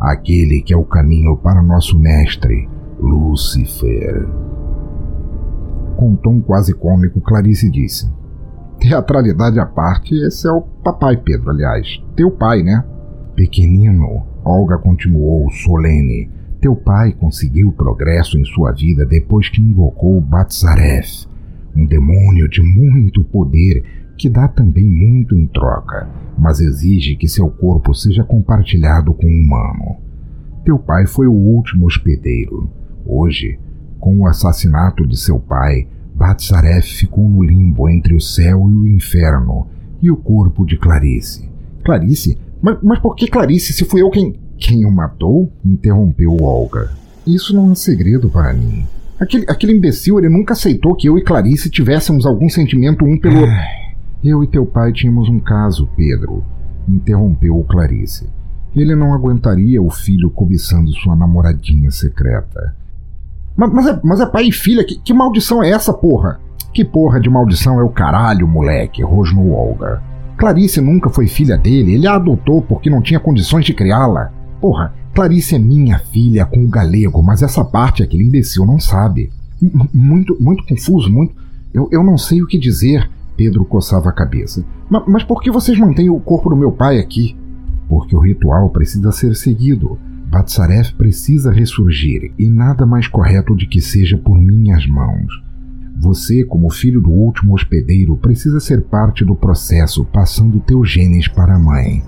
aquele 0.00 0.62
que 0.62 0.72
é 0.72 0.76
o 0.76 0.84
caminho 0.84 1.36
para 1.36 1.62
nosso 1.62 1.98
mestre, 1.98 2.68
Lúcifer. 2.98 4.26
Com 6.02 6.08
um 6.08 6.16
tom 6.16 6.40
quase 6.40 6.74
cômico, 6.74 7.20
Clarice 7.20 7.70
disse: 7.70 8.10
Teatralidade 8.80 9.60
à 9.60 9.66
parte, 9.66 10.16
esse 10.16 10.48
é 10.48 10.50
o 10.50 10.60
papai 10.60 11.16
Pedro, 11.16 11.50
aliás. 11.50 12.02
Teu 12.16 12.28
pai, 12.28 12.60
né? 12.64 12.84
Pequenino, 13.36 14.26
Olga 14.44 14.78
continuou 14.78 15.48
solene. 15.52 16.28
Teu 16.60 16.74
pai 16.74 17.12
conseguiu 17.12 17.70
progresso 17.70 18.36
em 18.36 18.44
sua 18.44 18.72
vida 18.72 19.06
depois 19.06 19.48
que 19.48 19.60
invocou 19.60 20.20
Batzareth, 20.20 21.28
um 21.76 21.86
demônio 21.86 22.48
de 22.48 22.60
muito 22.60 23.22
poder 23.22 23.84
que 24.18 24.28
dá 24.28 24.48
também 24.48 24.90
muito 24.90 25.36
em 25.36 25.46
troca, 25.46 26.08
mas 26.36 26.58
exige 26.58 27.14
que 27.14 27.28
seu 27.28 27.48
corpo 27.48 27.94
seja 27.94 28.24
compartilhado 28.24 29.14
com 29.14 29.28
um 29.28 29.44
humano. 29.44 29.98
Teu 30.64 30.80
pai 30.80 31.06
foi 31.06 31.28
o 31.28 31.32
último 31.32 31.86
hospedeiro. 31.86 32.68
Hoje, 33.06 33.56
com 34.00 34.18
o 34.18 34.26
assassinato 34.26 35.06
de 35.06 35.16
seu 35.16 35.38
pai, 35.38 35.86
Batzareth 36.14 36.82
ficou 36.82 37.28
no 37.28 37.42
limbo 37.42 37.88
entre 37.88 38.14
o 38.14 38.20
céu 38.20 38.68
e 38.70 38.74
o 38.74 38.86
inferno 38.86 39.66
e 40.00 40.10
o 40.10 40.16
corpo 40.16 40.64
de 40.64 40.76
Clarice. 40.76 41.48
Clarice? 41.84 42.38
Mas, 42.60 42.78
mas 42.82 42.98
por 42.98 43.14
que 43.14 43.26
Clarice 43.26 43.72
se 43.72 43.84
fui 43.84 44.02
eu 44.02 44.10
quem. 44.10 44.34
Quem 44.58 44.84
o 44.84 44.90
matou? 44.90 45.52
interrompeu 45.64 46.36
Olga. 46.40 46.90
Isso 47.26 47.54
não 47.54 47.72
é 47.72 47.74
segredo 47.74 48.28
para 48.28 48.52
mim. 48.52 48.86
Aquele, 49.18 49.46
aquele 49.48 49.72
imbecil, 49.72 50.18
ele 50.18 50.28
nunca 50.28 50.52
aceitou 50.52 50.94
que 50.94 51.08
eu 51.08 51.16
e 51.16 51.22
Clarice 51.22 51.70
tivéssemos 51.70 52.26
algum 52.26 52.48
sentimento 52.48 53.04
um 53.04 53.18
pelo. 53.18 53.44
Ai, 53.44 53.94
eu 54.22 54.42
e 54.42 54.46
teu 54.46 54.66
pai 54.66 54.92
tínhamos 54.92 55.28
um 55.28 55.38
caso, 55.38 55.88
Pedro, 55.96 56.44
interrompeu 56.88 57.64
Clarice. 57.68 58.28
Ele 58.74 58.94
não 58.94 59.12
aguentaria 59.12 59.82
o 59.82 59.90
filho 59.90 60.30
cobiçando 60.30 60.92
sua 60.92 61.14
namoradinha 61.14 61.90
secreta. 61.90 62.74
Mas, 63.56 63.72
mas, 63.72 63.86
é, 63.86 64.00
mas 64.02 64.20
é 64.20 64.26
pai 64.26 64.44
e 64.46 64.52
filha? 64.52 64.84
Que, 64.84 64.98
que 64.98 65.12
maldição 65.12 65.62
é 65.62 65.70
essa, 65.70 65.92
porra? 65.92 66.40
Que 66.72 66.84
porra 66.84 67.20
de 67.20 67.28
maldição 67.28 67.78
é 67.78 67.82
o 67.82 67.90
caralho, 67.90 68.48
moleque? 68.48 69.02
rosnou 69.02 69.52
Olga. 69.52 70.02
Clarice 70.36 70.80
nunca 70.80 71.10
foi 71.10 71.26
filha 71.28 71.56
dele, 71.56 71.94
ele 71.94 72.06
a 72.06 72.14
adotou 72.14 72.62
porque 72.62 72.90
não 72.90 73.02
tinha 73.02 73.20
condições 73.20 73.64
de 73.64 73.74
criá-la. 73.74 74.32
Porra, 74.60 74.94
Clarice 75.14 75.54
é 75.54 75.58
minha 75.58 75.98
filha 75.98 76.46
com 76.46 76.64
o 76.64 76.68
galego, 76.68 77.22
mas 77.22 77.42
essa 77.42 77.64
parte 77.64 78.02
aquele 78.02 78.24
imbecil 78.24 78.64
não 78.64 78.78
sabe. 78.78 79.30
M 79.60 79.88
muito, 79.92 80.36
muito 80.40 80.64
confuso, 80.66 81.10
muito. 81.12 81.34
Eu, 81.72 81.88
eu 81.92 82.02
não 82.02 82.16
sei 82.16 82.42
o 82.42 82.46
que 82.46 82.58
dizer. 82.58 83.08
Pedro 83.36 83.64
coçava 83.64 84.08
a 84.08 84.12
cabeça. 84.12 84.64
Ma 84.90 85.02
mas 85.06 85.24
por 85.24 85.40
que 85.40 85.50
vocês 85.50 85.78
mantêm 85.78 86.10
o 86.10 86.20
corpo 86.20 86.50
do 86.50 86.56
meu 86.56 86.70
pai 86.70 86.98
aqui? 86.98 87.36
Porque 87.88 88.14
o 88.14 88.20
ritual 88.20 88.68
precisa 88.70 89.10
ser 89.10 89.34
seguido. 89.34 89.98
Batsaref 90.32 90.94
precisa 90.94 91.52
ressurgir 91.52 92.32
e 92.38 92.48
nada 92.48 92.86
mais 92.86 93.06
correto 93.06 93.54
de 93.54 93.66
que 93.66 93.82
seja 93.82 94.16
por 94.16 94.40
minhas 94.40 94.86
mãos. 94.86 95.30
Você, 96.00 96.42
como 96.42 96.70
filho 96.70 97.02
do 97.02 97.10
último 97.10 97.54
hospedeiro, 97.54 98.16
precisa 98.16 98.58
ser 98.58 98.80
parte 98.80 99.26
do 99.26 99.36
processo, 99.36 100.06
passando 100.06 100.58
teus 100.60 100.90
genes 100.90 101.28
para 101.28 101.56
a 101.56 101.58
mãe. 101.58 102.02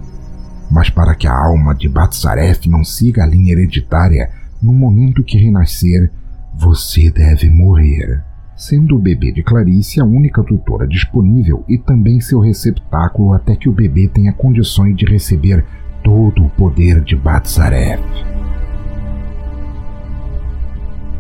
Mas 0.71 0.89
para 0.89 1.15
que 1.15 1.27
a 1.27 1.39
alma 1.39 1.75
de 1.75 1.87
Batsaref 1.87 2.67
não 2.67 2.83
siga 2.83 3.25
a 3.25 3.27
linha 3.27 3.53
hereditária, 3.53 4.31
no 4.63 4.73
momento 4.73 5.23
que 5.23 5.37
renascer, 5.37 6.11
você 6.55 7.11
deve 7.11 7.51
morrer. 7.51 8.25
Sendo 8.57 8.97
o 8.97 8.99
bebê 8.99 9.33
de 9.33 9.43
Clarice 9.43 10.01
a 10.01 10.05
única 10.05 10.43
tutora 10.43 10.89
disponível 10.89 11.63
e 11.69 11.77
também 11.77 12.23
seu 12.23 12.41
receptáculo 12.41 13.35
até 13.35 13.55
que 13.55 13.69
o 13.69 13.73
bebê 13.73 14.09
tenha 14.09 14.33
condições 14.33 14.97
de 14.97 15.05
receber 15.05 15.63
todo 16.05 16.45
o 16.45 16.51
poder 16.51 17.01
de 17.01 17.17
Batzareth. 17.17 17.99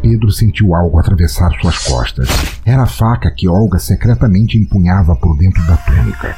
Pedro 0.02 0.30
sentiu 0.30 0.74
algo 0.74 0.98
atravessar 0.98 1.50
suas 1.58 1.78
costas. 1.88 2.28
Era 2.66 2.82
a 2.82 2.86
faca 2.86 3.30
que 3.30 3.48
Olga 3.48 3.78
secretamente 3.78 4.58
empunhava 4.58 5.16
por 5.16 5.36
dentro 5.38 5.66
da 5.66 5.78
túnica. 5.78 6.36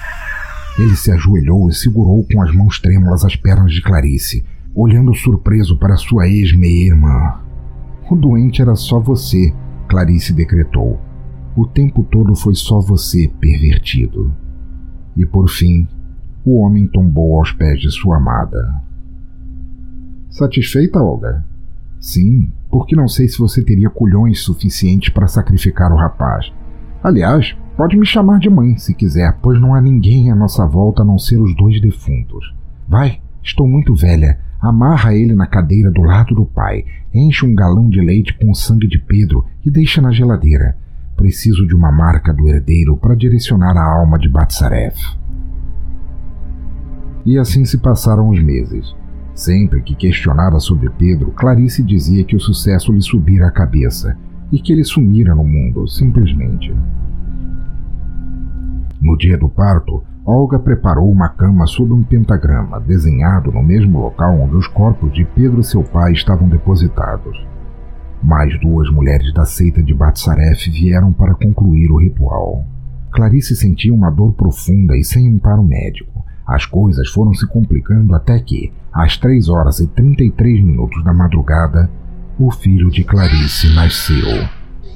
Ele 0.78 0.94
se 0.94 1.10
ajoelhou 1.10 1.68
e 1.68 1.74
segurou 1.74 2.24
com 2.32 2.40
as 2.40 2.54
mãos 2.54 2.78
trêmulas 2.78 3.24
as 3.24 3.34
pernas 3.34 3.72
de 3.72 3.82
Clarice, 3.82 4.44
olhando 4.72 5.12
surpreso 5.16 5.76
para 5.76 5.96
sua 5.96 6.28
ex-meia-irmã. 6.28 7.40
O 8.08 8.14
doente 8.14 8.62
era 8.62 8.76
só 8.76 9.00
você, 9.00 9.52
Clarice 9.88 10.32
decretou. 10.32 11.00
O 11.56 11.66
tempo 11.66 12.04
todo 12.04 12.36
foi 12.36 12.54
só 12.54 12.80
você, 12.80 13.28
pervertido. 13.40 14.32
E 15.16 15.26
por 15.26 15.48
fim, 15.48 15.88
o 16.46 16.60
homem 16.60 16.86
tombou 16.86 17.38
aos 17.38 17.50
pés 17.50 17.80
de 17.80 17.90
sua 17.90 18.18
amada. 18.18 18.80
Satisfeita, 20.30 21.02
Olga? 21.02 21.44
Sim, 21.98 22.48
porque 22.70 22.94
não 22.94 23.08
sei 23.08 23.26
se 23.28 23.36
você 23.36 23.64
teria 23.64 23.90
culhões 23.90 24.42
suficientes 24.42 25.08
para 25.08 25.26
sacrificar 25.26 25.90
o 25.90 25.96
rapaz. 25.96 26.52
Aliás, 27.02 27.56
pode 27.76 27.96
me 27.96 28.06
chamar 28.06 28.38
de 28.38 28.48
mãe 28.48 28.76
se 28.76 28.94
quiser, 28.94 29.36
pois 29.42 29.60
não 29.60 29.74
há 29.74 29.80
ninguém 29.80 30.30
à 30.30 30.36
nossa 30.36 30.64
volta 30.66 31.02
a 31.02 31.04
não 31.04 31.18
ser 31.18 31.40
os 31.40 31.54
dois 31.56 31.80
defuntos. 31.80 32.54
Vai, 32.88 33.20
estou 33.42 33.66
muito 33.66 33.92
velha. 33.94 34.38
Amarra 34.60 35.14
ele 35.14 35.34
na 35.34 35.46
cadeira 35.46 35.90
do 35.90 36.02
lado 36.02 36.34
do 36.34 36.46
pai, 36.46 36.84
enche 37.12 37.44
um 37.44 37.54
galão 37.54 37.88
de 37.88 38.00
leite 38.00 38.36
com 38.38 38.50
o 38.50 38.54
sangue 38.54 38.86
de 38.86 38.98
Pedro 38.98 39.44
e 39.64 39.70
deixa 39.70 40.00
na 40.00 40.12
geladeira. 40.12 40.76
Preciso 41.16 41.66
de 41.66 41.74
uma 41.74 41.90
marca 41.90 42.32
do 42.32 42.48
herdeiro 42.48 42.96
para 42.96 43.16
direcionar 43.16 43.76
a 43.76 43.98
alma 43.98 44.18
de 44.18 44.28
Batsaref. 44.28 44.96
E 47.26 47.36
assim 47.38 47.64
se 47.64 47.78
passaram 47.78 48.28
os 48.28 48.40
meses. 48.40 48.94
Sempre 49.34 49.82
que 49.82 49.96
questionava 49.96 50.60
sobre 50.60 50.88
Pedro, 50.90 51.32
Clarice 51.32 51.82
dizia 51.82 52.24
que 52.24 52.36
o 52.36 52.40
sucesso 52.40 52.92
lhe 52.92 53.02
subira 53.02 53.48
a 53.48 53.50
cabeça 53.50 54.16
e 54.52 54.60
que 54.60 54.72
ele 54.72 54.84
sumira 54.84 55.34
no 55.34 55.42
mundo, 55.42 55.88
simplesmente. 55.88 56.72
No 59.00 59.18
dia 59.18 59.36
do 59.36 59.48
parto, 59.48 60.04
Olga 60.24 60.58
preparou 60.58 61.10
uma 61.10 61.28
cama 61.28 61.66
sob 61.66 61.92
um 61.92 62.02
pentagrama 62.02 62.80
desenhado 62.80 63.50
no 63.52 63.62
mesmo 63.62 64.00
local 64.00 64.40
onde 64.40 64.56
os 64.56 64.68
corpos 64.68 65.12
de 65.12 65.24
Pedro 65.24 65.60
e 65.60 65.64
seu 65.64 65.82
pai 65.82 66.12
estavam 66.12 66.48
depositados. 66.48 67.36
Mais 68.22 68.58
duas 68.60 68.88
mulheres 68.88 69.32
da 69.34 69.44
seita 69.44 69.82
de 69.82 69.92
Batsaref 69.92 70.70
vieram 70.70 71.12
para 71.12 71.34
concluir 71.34 71.90
o 71.90 71.98
ritual. 71.98 72.64
Clarice 73.10 73.54
sentia 73.54 73.92
uma 73.92 74.10
dor 74.10 74.32
profunda 74.32 74.96
e 74.96 75.04
sem 75.04 75.32
um 75.32 75.38
paro 75.38 75.62
médico. 75.62 76.15
As 76.46 76.64
coisas 76.64 77.08
foram 77.10 77.34
se 77.34 77.46
complicando 77.46 78.14
até 78.14 78.38
que, 78.38 78.72
às 78.92 79.16
três 79.16 79.48
horas 79.48 79.80
e 79.80 79.86
trinta 79.88 80.22
e 80.22 80.30
três 80.30 80.62
minutos 80.62 81.02
da 81.02 81.12
madrugada, 81.12 81.90
o 82.38 82.50
filho 82.52 82.90
de 82.90 83.02
Clarice 83.02 83.74
nasceu. 83.74 84.46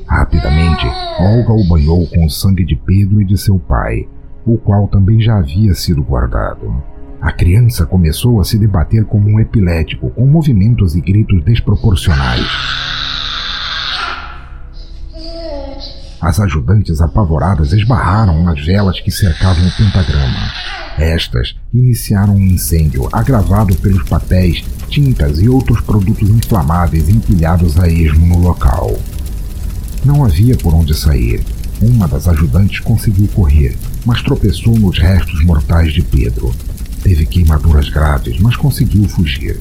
Rapidamente, 0.07 0.87
Olga 1.19 1.53
o 1.53 1.67
banhou 1.69 2.07
com 2.07 2.25
o 2.25 2.31
sangue 2.31 2.65
de 2.65 2.77
Pedro 2.77 3.21
e 3.21 3.25
de 3.25 3.37
seu 3.37 3.59
pai, 3.59 4.09
o 4.47 4.57
qual 4.59 4.89
também 4.89 5.21
já 5.21 5.39
havia 5.39 5.75
sido 5.75 6.03
guardado. 6.03 6.83
A 7.21 7.33
criança 7.33 7.85
começou 7.85 8.41
a 8.41 8.45
se 8.45 8.59
debater 8.59 9.05
como 9.05 9.29
um 9.29 9.41
epilético, 9.41 10.11
com 10.11 10.27
movimentos 10.27 10.97
e 10.97 11.01
gritos 11.01 11.45
desproporcionais. 11.45 12.47
As 16.21 16.39
ajudantes 16.39 17.01
apavoradas 17.01 17.73
esbarraram 17.73 18.45
nas 18.45 18.63
velas 18.63 19.01
que 19.01 19.11
cercavam 19.11 19.67
o 19.67 19.73
pentagrama. 19.73 20.53
Estas 20.99 21.57
iniciaram 21.73 22.35
um 22.35 22.41
incêndio 22.41 23.09
agravado 23.11 23.75
pelos 23.77 24.07
papéis, 24.07 24.63
tintas 24.91 25.41
e 25.41 25.49
outros 25.49 25.81
produtos 25.81 26.29
inflamáveis 26.29 27.09
empilhados 27.09 27.81
a 27.81 27.89
esmo 27.89 28.27
no 28.27 28.39
local. 28.39 28.99
Não 30.05 30.23
havia 30.23 30.55
por 30.59 30.75
onde 30.75 30.95
sair. 30.95 31.43
Uma 31.81 32.07
das 32.07 32.29
ajudantes 32.29 32.81
conseguiu 32.81 33.27
correr, 33.29 33.79
mas 34.05 34.21
tropeçou 34.21 34.79
nos 34.79 34.99
restos 34.99 35.43
mortais 35.43 35.91
de 35.95 36.03
Pedro. 36.03 36.55
Teve 37.03 37.25
queimaduras 37.25 37.89
graves, 37.89 38.39
mas 38.41 38.57
conseguiu 38.57 39.09
fugir. 39.09 39.59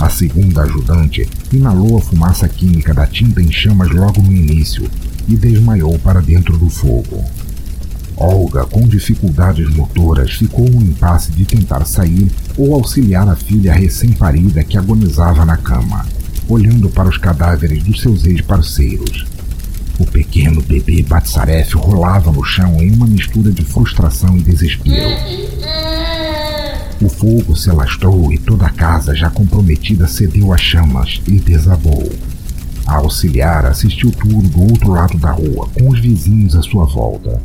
A 0.00 0.08
segunda 0.08 0.62
ajudante 0.62 1.28
inalou 1.52 1.98
a 1.98 2.00
fumaça 2.00 2.48
química 2.48 2.94
da 2.94 3.06
tinta 3.06 3.42
em 3.42 3.52
chamas 3.52 3.90
logo 3.90 4.22
no 4.22 4.32
início 4.32 4.90
e 5.30 5.36
desmaiou 5.36 5.98
para 6.00 6.20
dentro 6.20 6.58
do 6.58 6.68
fogo. 6.68 7.24
Olga, 8.16 8.66
com 8.66 8.82
dificuldades 8.82 9.72
motoras, 9.74 10.32
ficou 10.32 10.68
no 10.68 10.82
impasse 10.82 11.30
de 11.30 11.44
tentar 11.44 11.86
sair 11.86 12.30
ou 12.58 12.74
auxiliar 12.74 13.26
a 13.28 13.36
filha 13.36 13.72
recém-parida 13.72 14.62
que 14.62 14.76
agonizava 14.76 15.44
na 15.44 15.56
cama, 15.56 16.04
olhando 16.46 16.90
para 16.90 17.08
os 17.08 17.16
cadáveres 17.16 17.82
dos 17.82 18.00
seus 18.00 18.26
ex-parceiros. 18.26 19.24
O 19.98 20.04
pequeno 20.04 20.60
bebê 20.62 21.02
Batsaref 21.02 21.74
rolava 21.76 22.32
no 22.32 22.44
chão 22.44 22.76
em 22.80 22.90
uma 22.92 23.06
mistura 23.06 23.50
de 23.50 23.64
frustração 23.64 24.36
e 24.36 24.42
desespero. 24.42 25.10
O 27.00 27.08
fogo 27.08 27.56
se 27.56 27.70
alastrou 27.70 28.30
e 28.32 28.38
toda 28.38 28.66
a 28.66 28.70
casa, 28.70 29.14
já 29.14 29.30
comprometida, 29.30 30.06
cedeu 30.06 30.52
às 30.52 30.60
chamas 30.60 31.22
e 31.26 31.38
desabou. 31.38 32.10
A 32.90 32.96
auxiliar 32.96 33.66
assistiu 33.66 34.10
tudo 34.10 34.48
do 34.48 34.62
outro 34.62 34.90
lado 34.90 35.16
da 35.16 35.30
rua, 35.30 35.68
com 35.78 35.90
os 35.90 36.00
vizinhos 36.00 36.56
à 36.56 36.60
sua 36.60 36.84
volta. 36.84 37.40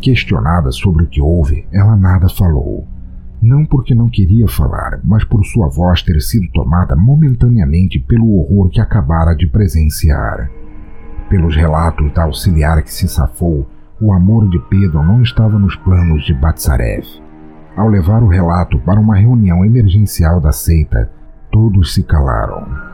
Questionada 0.00 0.72
sobre 0.72 1.04
o 1.04 1.06
que 1.06 1.20
houve, 1.20 1.64
ela 1.72 1.94
nada 1.94 2.28
falou. 2.28 2.84
Não 3.40 3.64
porque 3.64 3.94
não 3.94 4.08
queria 4.08 4.48
falar, 4.48 4.98
mas 5.04 5.22
por 5.22 5.44
sua 5.44 5.68
voz 5.68 6.02
ter 6.02 6.20
sido 6.20 6.50
tomada 6.50 6.96
momentaneamente 6.96 8.00
pelo 8.00 8.40
horror 8.40 8.70
que 8.70 8.80
acabara 8.80 9.36
de 9.36 9.46
presenciar. 9.46 10.50
Pelos 11.30 11.54
relatos 11.54 12.12
da 12.12 12.24
auxiliar 12.24 12.82
que 12.82 12.92
se 12.92 13.06
safou, 13.06 13.64
o 14.00 14.12
amor 14.12 14.48
de 14.48 14.58
Pedro 14.68 15.00
não 15.00 15.22
estava 15.22 15.60
nos 15.60 15.76
planos 15.76 16.24
de 16.26 16.34
Batsarev. 16.34 17.06
Ao 17.76 17.86
levar 17.86 18.20
o 18.20 18.28
relato 18.28 18.80
para 18.80 18.98
uma 18.98 19.14
reunião 19.14 19.64
emergencial 19.64 20.40
da 20.40 20.50
seita, 20.50 21.08
todos 21.52 21.94
se 21.94 22.02
calaram. 22.02 22.91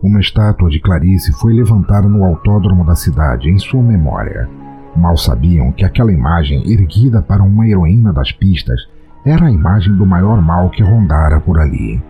Uma 0.00 0.20
estátua 0.20 0.70
de 0.70 0.78
Clarice 0.78 1.32
foi 1.32 1.52
levantada 1.52 2.08
no 2.08 2.24
autódromo 2.24 2.84
da 2.84 2.94
cidade 2.94 3.50
em 3.50 3.58
sua 3.58 3.82
memória. 3.82 4.48
Mal 4.94 5.16
sabiam 5.16 5.72
que 5.72 5.84
aquela 5.84 6.12
imagem, 6.12 6.70
erguida 6.70 7.20
para 7.20 7.42
uma 7.42 7.66
heroína 7.66 8.12
das 8.12 8.30
pistas, 8.30 8.80
era 9.24 9.46
a 9.46 9.50
imagem 9.50 9.96
do 9.96 10.06
maior 10.06 10.40
mal 10.40 10.70
que 10.70 10.84
rondara 10.84 11.40
por 11.40 11.58
ali. 11.58 12.00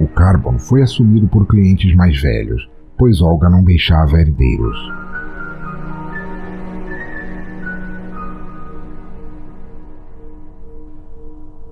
O 0.00 0.06
Carbon 0.06 0.58
foi 0.58 0.82
assumido 0.82 1.28
por 1.28 1.46
clientes 1.46 1.94
mais 1.94 2.18
velhos, 2.20 2.66
pois 2.96 3.20
Olga 3.20 3.50
não 3.50 3.62
deixava 3.62 4.18
herdeiros. 4.18 5.07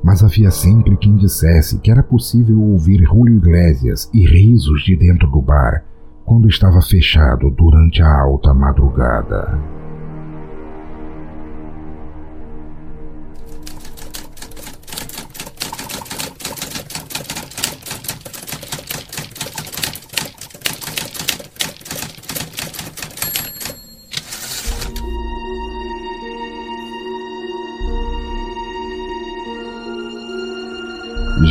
Mas 0.07 0.23
havia 0.23 0.53
sempre 0.53 0.97
quem 0.97 1.17
dissesse 1.17 1.81
que 1.81 1.91
era 1.91 2.01
possível 2.01 2.63
ouvir 2.63 3.03
Julio 3.03 3.39
Iglesias 3.39 4.09
e 4.15 4.25
risos 4.25 4.85
de 4.85 4.95
dentro 4.95 5.29
do 5.29 5.43
bar 5.43 5.83
quando 6.25 6.49
estava 6.49 6.81
fechado 6.81 7.51
durante 7.51 8.01
a 8.01 8.21
alta 8.23 8.55
madrugada. 8.55 9.59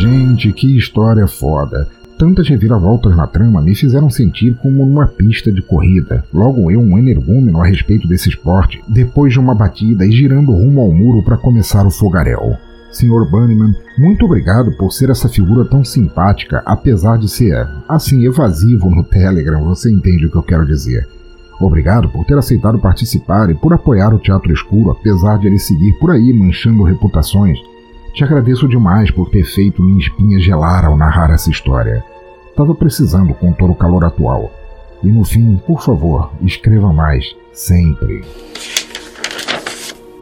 Gente, 0.06 0.54
que 0.54 0.78
história 0.78 1.26
foda. 1.26 1.88
Tantas 2.16 2.48
reviravoltas 2.48 3.18
na 3.18 3.26
trama 3.26 3.60
me 3.60 3.74
fizeram 3.74 4.08
sentir 4.08 4.56
como 4.62 4.86
numa 4.86 5.08
pista 5.08 5.52
de 5.52 5.64
corrida. 5.64 6.24
Logo 6.32 6.70
eu, 6.70 6.80
um 6.80 6.96
energúmeno 7.00 7.60
a 7.60 7.66
respeito 7.66 8.08
desse 8.08 8.30
esporte, 8.30 8.84
depois 8.88 9.34
de 9.34 9.40
uma 9.40 9.56
batida 9.56 10.06
e 10.06 10.12
girando 10.12 10.52
rumo 10.52 10.82
ao 10.82 10.92
muro 10.92 11.24
para 11.24 11.38
começar 11.38 11.88
o 11.88 11.90
fogaréu. 11.90 12.56
Sr. 12.92 13.28
Bunnyman, 13.32 13.74
muito 13.98 14.26
obrigado 14.26 14.78
por 14.78 14.92
ser 14.92 15.10
essa 15.10 15.28
figura 15.28 15.66
tão 15.66 15.84
simpática, 15.84 16.62
apesar 16.68 17.18
de 17.18 17.28
ser, 17.28 17.68
assim, 17.90 18.28
evasivo 18.28 18.92
no 18.92 19.04
Telegram, 19.04 19.64
você 19.64 19.92
entende 19.92 20.28
o 20.28 20.30
que 20.30 20.38
eu 20.38 20.44
quero 20.44 20.68
dizer. 20.68 21.08
Obrigado 21.60 22.10
por 22.10 22.24
ter 22.26 22.38
aceitado 22.38 22.78
participar 22.78 23.50
e 23.50 23.56
por 23.56 23.74
apoiar 23.74 24.14
o 24.14 24.20
Teatro 24.20 24.54
Escuro, 24.54 24.92
apesar 24.92 25.40
de 25.40 25.48
ele 25.48 25.58
seguir 25.58 25.94
por 25.94 26.12
aí 26.12 26.32
manchando 26.32 26.84
reputações 26.84 27.58
te 28.16 28.24
agradeço 28.24 28.66
demais 28.66 29.12
por 29.12 29.30
ter 29.30 29.44
feito 29.44 29.84
minha 29.84 30.00
espinha 30.00 30.40
gelar 30.40 30.86
ao 30.86 30.96
narrar 30.96 31.32
essa 31.32 31.52
história. 31.52 32.02
Tava 32.56 32.74
precisando 32.74 33.36
todo 33.58 33.74
o 33.74 33.76
calor 33.76 34.06
atual. 34.06 34.50
E 35.04 35.12
no 35.12 35.26
fim, 35.26 35.58
por 35.68 35.84
favor, 35.84 36.32
escreva 36.42 36.94
mais, 36.94 37.36
sempre. 37.52 38.24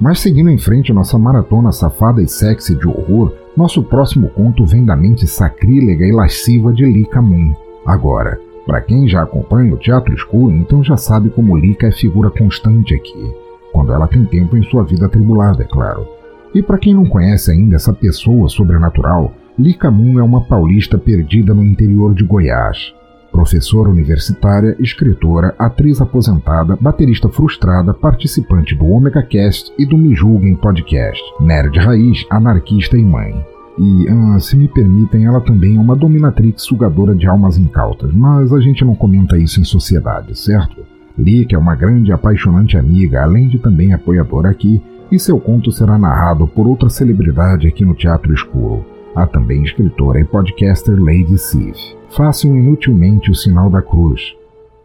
Mas 0.01 0.19
seguindo 0.19 0.49
em 0.49 0.58
frente 0.58 0.91
nossa 0.91 1.19
maratona 1.19 1.71
safada 1.71 2.19
e 2.19 2.27
sexy 2.27 2.75
de 2.75 2.88
horror, 2.88 3.32
nosso 3.56 3.84
próximo 3.84 4.27
conto 4.29 4.65
vem 4.65 4.84
da 4.84 4.95
mente 4.95 5.27
sacrílega 5.27 6.03
e 6.03 6.12
lasciva 6.12 6.73
de 6.73 6.84
Lika 6.84 7.21
Moon. 7.21 7.53
Agora, 7.86 8.39
para 8.65 8.82
quem 8.82 9.08
já 9.08 9.21
acompanha 9.21 9.71
o 9.71 9.77
Teatro 9.77 10.15
Escuro, 10.15 10.51
então 10.51 10.84
já 10.84 10.97
sabe 10.97 11.29
como 11.29 11.56
Lika 11.56 11.88
é 11.88 11.91
figura 11.91 12.32
constante 12.32 12.95
aqui, 12.95 13.36
quando 13.71 13.93
ela 13.93 14.08
tem 14.08 14.25
tempo 14.25 14.58
em 14.58 14.63
sua 14.63 14.84
vida 14.84 15.06
atribulada, 15.06 15.62
é 15.62 15.67
claro. 15.67 16.22
E 16.53 16.61
para 16.61 16.77
quem 16.77 16.93
não 16.93 17.05
conhece 17.05 17.51
ainda 17.51 17.75
essa 17.75 17.91
pessoa 17.91 18.47
sobrenatural, 18.47 19.33
Lica 19.57 19.89
Moon 19.89 20.19
é 20.19 20.23
uma 20.23 20.41
paulista 20.41 20.97
perdida 20.97 21.53
no 21.53 21.63
interior 21.63 22.13
de 22.13 22.23
Goiás. 22.23 22.93
Professora 23.31 23.89
universitária, 23.89 24.75
escritora, 24.79 25.55
atriz 25.57 25.99
aposentada, 25.99 26.77
baterista 26.79 27.27
frustrada, 27.27 27.91
participante 27.91 28.75
do 28.75 28.85
Omega 28.85 29.23
Cast 29.23 29.73
e 29.79 29.85
do 29.87 29.97
Me 29.97 30.13
Julguem 30.13 30.55
Podcast, 30.55 31.21
nerd 31.39 31.79
raiz, 31.79 32.23
anarquista 32.29 32.95
e 32.95 33.03
mãe. 33.03 33.33
E, 33.79 34.07
ah, 34.07 34.39
se 34.39 34.55
me 34.55 34.67
permitem, 34.67 35.25
ela 35.25 35.41
também 35.41 35.77
é 35.77 35.79
uma 35.79 35.95
dominatrix 35.95 36.61
sugadora 36.61 37.15
de 37.15 37.25
almas 37.25 37.57
incautas, 37.57 38.13
mas 38.13 38.53
a 38.53 38.59
gente 38.59 38.85
não 38.85 38.93
comenta 38.93 39.35
isso 39.35 39.59
em 39.59 39.63
sociedade, 39.63 40.37
certo? 40.37 40.85
Lick 41.17 41.53
é 41.53 41.57
uma 41.57 41.75
grande 41.75 42.11
e 42.11 42.13
apaixonante 42.13 42.77
amiga, 42.77 43.23
além 43.23 43.47
de 43.47 43.57
também 43.57 43.93
apoiadora 43.93 44.49
aqui, 44.49 44.81
e 45.11 45.19
seu 45.19 45.39
conto 45.39 45.71
será 45.71 45.97
narrado 45.97 46.47
por 46.47 46.67
outra 46.67 46.89
celebridade 46.89 47.67
aqui 47.67 47.85
no 47.85 47.93
Teatro 47.93 48.33
Escuro, 48.33 48.85
a 49.15 49.27
também 49.27 49.63
escritora 49.63 50.19
e 50.19 50.25
podcaster 50.25 50.99
Lady 50.99 51.37
Sif. 51.37 51.77
Façam 52.09 52.55
inutilmente 52.55 53.29
o 53.29 53.35
sinal 53.35 53.69
da 53.69 53.81
cruz. 53.81 54.35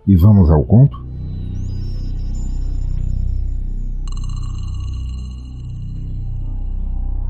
E 0.06 0.16
vamos 0.16 0.50
ao 0.50 0.64
conto? 0.64 1.06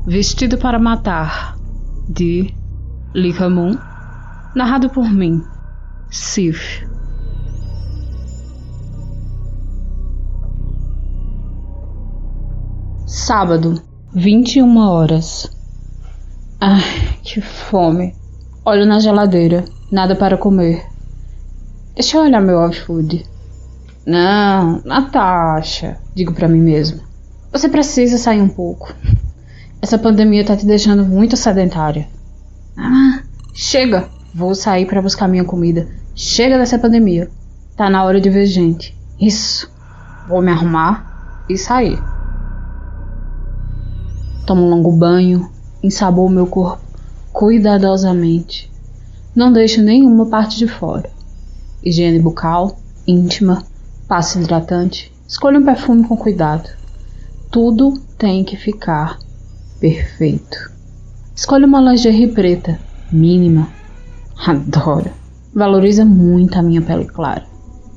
Vestido 0.07 0.57
para 0.57 0.79
Matar, 0.79 1.55
de 2.09 2.53
Moon, 3.51 3.77
narrado 4.55 4.89
por 4.89 5.09
mim, 5.11 5.43
Sif. 6.09 6.88
Sábado, 13.09 13.81
21 14.13 14.77
horas. 14.77 15.49
Ai, 16.61 17.17
que 17.23 17.41
fome. 17.41 18.15
Olho 18.63 18.85
na 18.85 18.99
geladeira, 18.99 19.65
nada 19.91 20.15
para 20.15 20.37
comer. 20.37 20.85
Deixa 21.95 22.17
eu 22.17 22.21
olhar 22.21 22.39
meu 22.39 22.69
iFood. 22.69 23.25
Não, 24.05 24.83
Natasha, 24.85 25.97
digo 26.13 26.35
para 26.35 26.47
mim 26.47 26.59
mesma. 26.59 26.99
Você 27.51 27.67
precisa 27.67 28.19
sair 28.19 28.43
um 28.43 28.47
pouco. 28.47 28.93
Essa 29.81 29.97
pandemia 29.97 30.45
tá 30.45 30.55
te 30.55 30.67
deixando 30.67 31.03
muito 31.03 31.35
sedentária. 31.35 32.07
Ah, 32.77 33.23
chega. 33.55 34.07
Vou 34.35 34.53
sair 34.53 34.85
para 34.85 35.01
buscar 35.01 35.27
minha 35.27 35.43
comida. 35.43 35.89
Chega 36.13 36.59
dessa 36.59 36.77
pandemia. 36.77 37.27
Tá 37.75 37.89
na 37.89 38.03
hora 38.03 38.21
de 38.21 38.29
ver 38.29 38.45
gente. 38.45 38.95
Isso. 39.19 39.67
Vou 40.27 40.43
me 40.43 40.51
arrumar 40.51 41.43
e 41.49 41.57
sair. 41.57 41.99
Tomo 44.49 44.63
um 44.63 44.69
longo 44.71 44.91
banho, 44.91 45.47
ensaboo 45.83 46.27
meu 46.27 46.47
corpo 46.47 46.81
cuidadosamente. 47.31 48.67
Não 49.35 49.53
deixo 49.53 49.79
nenhuma 49.79 50.25
parte 50.25 50.57
de 50.57 50.67
fora. 50.67 51.07
Higiene 51.83 52.17
bucal, 52.17 52.79
íntima, 53.05 53.63
passo 54.07 54.39
hidratante, 54.39 55.13
escolho 55.27 55.59
um 55.59 55.63
perfume 55.63 56.07
com 56.07 56.17
cuidado. 56.17 56.67
Tudo 57.51 57.93
tem 58.17 58.43
que 58.43 58.57
ficar 58.57 59.19
perfeito. 59.79 60.71
Escolho 61.35 61.67
uma 61.67 61.79
lingerie 61.79 62.29
preta, 62.29 62.79
mínima. 63.11 63.69
Adoro. 64.47 65.11
Valoriza 65.53 66.03
muito 66.03 66.57
a 66.57 66.63
minha 66.63 66.81
pele 66.81 67.05
clara. 67.05 67.45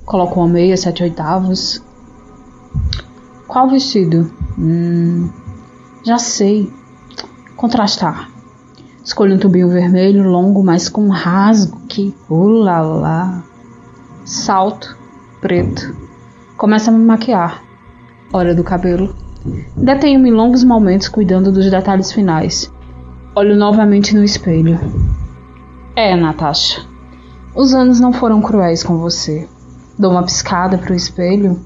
Coloco 0.04 0.38
uma 0.38 0.48
meia 0.48 0.76
sete 0.76 1.02
oitavos. 1.02 1.82
Qual 3.48 3.70
vestido? 3.70 4.30
Hum, 4.58 5.30
já 6.04 6.18
sei. 6.18 6.72
Contrastar. 7.56 8.28
Escolho 9.04 9.34
um 9.34 9.38
tubinho 9.38 9.68
vermelho 9.68 10.28
longo, 10.28 10.62
mas 10.62 10.88
com 10.88 11.08
rasgo 11.08 11.80
que. 11.88 12.14
Ulala. 12.28 13.42
salto, 14.24 14.96
preto. 15.40 15.96
Começo 16.56 16.90
a 16.90 16.92
me 16.92 17.04
maquiar. 17.04 17.62
Hora 18.32 18.54
do 18.54 18.62
cabelo. 18.62 19.14
Detenho-me 19.76 20.30
longos 20.30 20.62
momentos 20.62 21.08
cuidando 21.08 21.50
dos 21.50 21.70
detalhes 21.70 22.12
finais. 22.12 22.72
Olho 23.34 23.56
novamente 23.56 24.14
no 24.14 24.22
espelho. 24.22 24.78
É, 25.96 26.14
Natasha. 26.14 26.82
Os 27.54 27.74
anos 27.74 28.00
não 28.00 28.12
foram 28.12 28.40
cruéis 28.40 28.82
com 28.82 28.96
você. 28.98 29.48
Dou 29.98 30.12
uma 30.12 30.22
piscada 30.22 30.78
pro 30.78 30.94
espelho, 30.94 31.60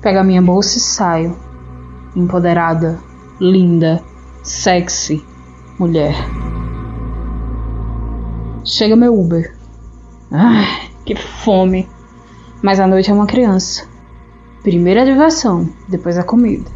pego 0.00 0.18
a 0.18 0.24
minha 0.24 0.40
bolsa 0.40 0.78
e 0.78 0.80
saio. 0.80 1.36
Empoderada, 2.14 2.98
linda, 3.40 4.04
sexy, 4.42 5.24
mulher. 5.78 6.14
Chega 8.64 8.94
meu 8.94 9.18
Uber. 9.18 9.56
Ai, 10.30 10.90
que 11.06 11.16
fome. 11.16 11.88
Mas 12.62 12.78
a 12.78 12.86
noite 12.86 13.10
é 13.10 13.14
uma 13.14 13.26
criança. 13.26 13.84
Primeiro 14.62 15.00
a 15.00 15.04
diversão, 15.04 15.66
depois 15.88 16.18
a 16.18 16.22
comida. 16.22 16.70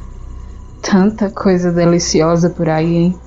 Tanta 0.81 1.31
coisa 1.31 1.71
deliciosa 1.71 2.49
por 2.49 2.69
aí, 2.69 2.97
hein? 2.97 3.19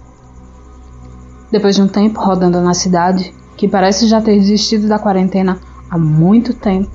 Depois 1.52 1.76
de 1.76 1.82
um 1.84 1.88
tempo 1.88 2.20
rodando 2.20 2.60
na 2.60 2.74
cidade, 2.74 3.34
que 3.56 3.68
parece 3.68 4.08
já 4.08 4.20
ter 4.20 4.40
desistido 4.40 4.88
da 4.88 4.98
quarentena 4.98 5.60
há 5.90 5.98
muito 5.98 6.56
tempo, 6.56 6.92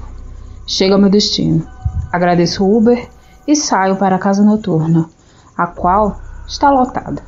chego 0.66 0.94
ao 0.94 1.00
meu 1.00 1.08
destino. 1.08 1.64
Agradeço 2.12 2.64
o 2.64 2.76
Uber 2.76 3.08
e 3.46 3.54
saio 3.54 3.96
para 3.96 4.16
a 4.16 4.18
casa 4.18 4.42
noturna, 4.42 5.08
a 5.56 5.66
qual 5.68 6.20
está 6.52 6.70
lotada. 6.70 7.22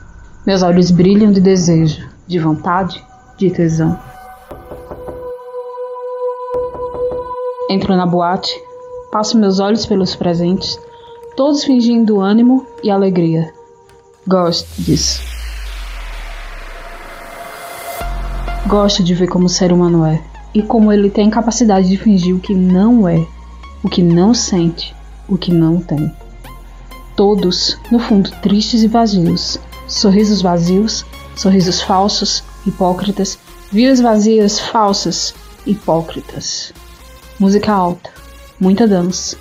Meus 0.46 0.62
olhos 0.62 0.90
brilham 0.90 1.32
de 1.32 1.40
desejo, 1.40 2.06
de 2.26 2.38
vontade, 2.38 3.02
de 3.38 3.50
tesão. 3.50 3.98
Entro 7.70 7.96
na 7.96 8.04
boate, 8.04 8.54
passo 9.10 9.38
meus 9.38 9.58
olhos 9.58 9.87
pelos 9.87 10.14
presentes, 10.14 10.78
todos 11.37 11.64
fingindo 11.64 12.20
ânimo 12.20 12.66
e 12.82 12.90
alegria. 12.90 13.50
Gosto 14.28 14.68
disso. 14.82 15.22
Gosto 18.66 19.02
de 19.02 19.14
ver 19.14 19.28
como 19.28 19.46
o 19.46 19.48
ser 19.48 19.72
humano 19.72 20.04
é 20.04 20.22
e 20.52 20.62
como 20.62 20.92
ele 20.92 21.08
tem 21.08 21.30
capacidade 21.30 21.88
de 21.88 21.96
fingir 21.96 22.37
o 22.37 22.40
que 22.40 22.54
não 22.54 23.08
é, 23.08 23.26
o 23.82 23.88
que 23.88 24.02
não 24.02 24.34
sente, 24.34 24.94
o 25.26 25.38
que 25.38 25.52
não 25.52 25.80
tem. 25.80 26.14
Todos, 27.16 27.79
no 27.90 27.98
fundo, 27.98 28.31
tristes 28.42 28.83
e 28.83 28.88
vazios. 28.88 29.59
Sorrisos 29.87 30.42
vazios, 30.42 31.05
sorrisos 31.37 31.81
falsos, 31.81 32.42
hipócritas, 32.66 33.38
vidas 33.70 34.00
vazias, 34.00 34.59
falsas, 34.59 35.35
hipócritas. 35.66 36.72
Música 37.38 37.72
alta, 37.72 38.11
muita 38.59 38.88
dança. 38.88 39.37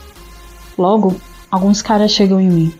Logo, 0.77 1.15
alguns 1.49 1.81
caras 1.81 2.11
chegam 2.11 2.39
em 2.39 2.49
mim. 2.49 2.73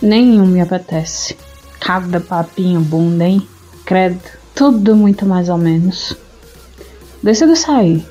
Nenhum 0.00 0.46
me 0.46 0.60
apetece. 0.60 1.36
Cada 1.78 2.20
papinho 2.20 2.80
bunda, 2.80 3.24
hein? 3.24 3.46
Credo, 3.84 4.20
tudo 4.54 4.96
muito 4.96 5.26
mais 5.26 5.48
ou 5.48 5.58
menos. 5.58 6.16
Decido 7.22 7.54
sair. 7.54 8.06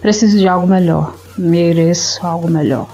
Preciso 0.00 0.38
de 0.38 0.48
algo 0.48 0.66
melhor. 0.66 1.14
Mereço 1.36 2.26
algo 2.26 2.48
melhor. 2.48 2.88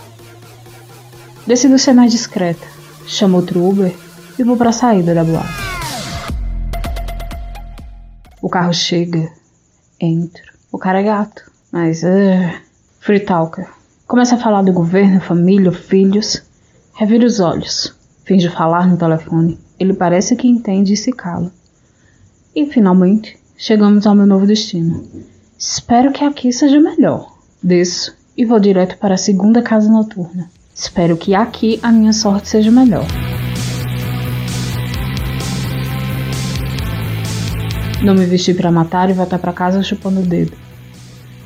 Decido 1.47 1.77
ser 1.77 1.93
mais 1.93 2.13
discreta. 2.13 2.65
Chamo 3.05 3.37
outro 3.37 3.69
Uber 3.69 3.93
e 4.39 4.45
vou 4.45 4.57
para 4.57 4.71
a 4.71 4.73
saída 4.73 5.13
da 5.13 5.25
boate. 5.25 5.49
O 8.41 8.49
carro 8.49 8.73
chega. 8.73 9.29
Entro. 10.01 10.53
O 10.71 10.79
cara 10.79 11.01
é 11.01 11.03
gato, 11.03 11.51
mas. 11.71 12.05
Uh, 12.05 12.61
free 13.01 13.21
talker. 13.21 13.69
Começa 14.07 14.37
a 14.37 14.39
falar 14.39 14.63
do 14.63 14.73
governo, 14.73 15.21
família, 15.21 15.73
filhos. 15.73 16.43
Revira 16.95 17.27
os 17.27 17.41
olhos. 17.41 17.93
Finge 18.25 18.49
falar 18.49 18.87
no 18.87 18.97
telefone. 18.97 19.59
Ele 19.81 19.95
parece 19.95 20.37
que 20.37 20.47
entende 20.47 20.93
e 20.93 20.97
se 20.97 21.13
cala. 21.13 21.53
E 22.55 22.67
finalmente, 22.67 23.37
chegamos 23.57 24.07
ao 24.07 24.15
meu 24.15 24.27
novo 24.27 24.47
destino. 24.47 25.09
Espero 25.59 26.13
que 26.13 26.25
aqui 26.25 26.53
seja 26.53 26.81
melhor. 26.81 27.37
Desço 27.61 28.17
e 28.37 28.45
vou 28.45 28.61
direto 28.61 28.97
para 28.99 29.15
a 29.15 29.19
segunda 29.19 29.61
casa 29.61 29.91
noturna. 29.91 30.49
Espero 30.75 31.19
que 31.19 31.35
aqui 31.35 31.79
a 31.83 31.93
minha 31.93 32.13
sorte 32.15 32.49
seja 32.49 32.71
melhor. 32.71 33.07
Não 38.03 38.15
me 38.15 38.25
vesti 38.25 38.55
para 38.55 38.73
matar 38.73 39.11
e 39.11 39.13
voltar 39.13 39.39
para 39.39 39.53
casa 39.53 39.83
chupando 39.83 40.21
o 40.21 40.27
dedo. 40.27 40.57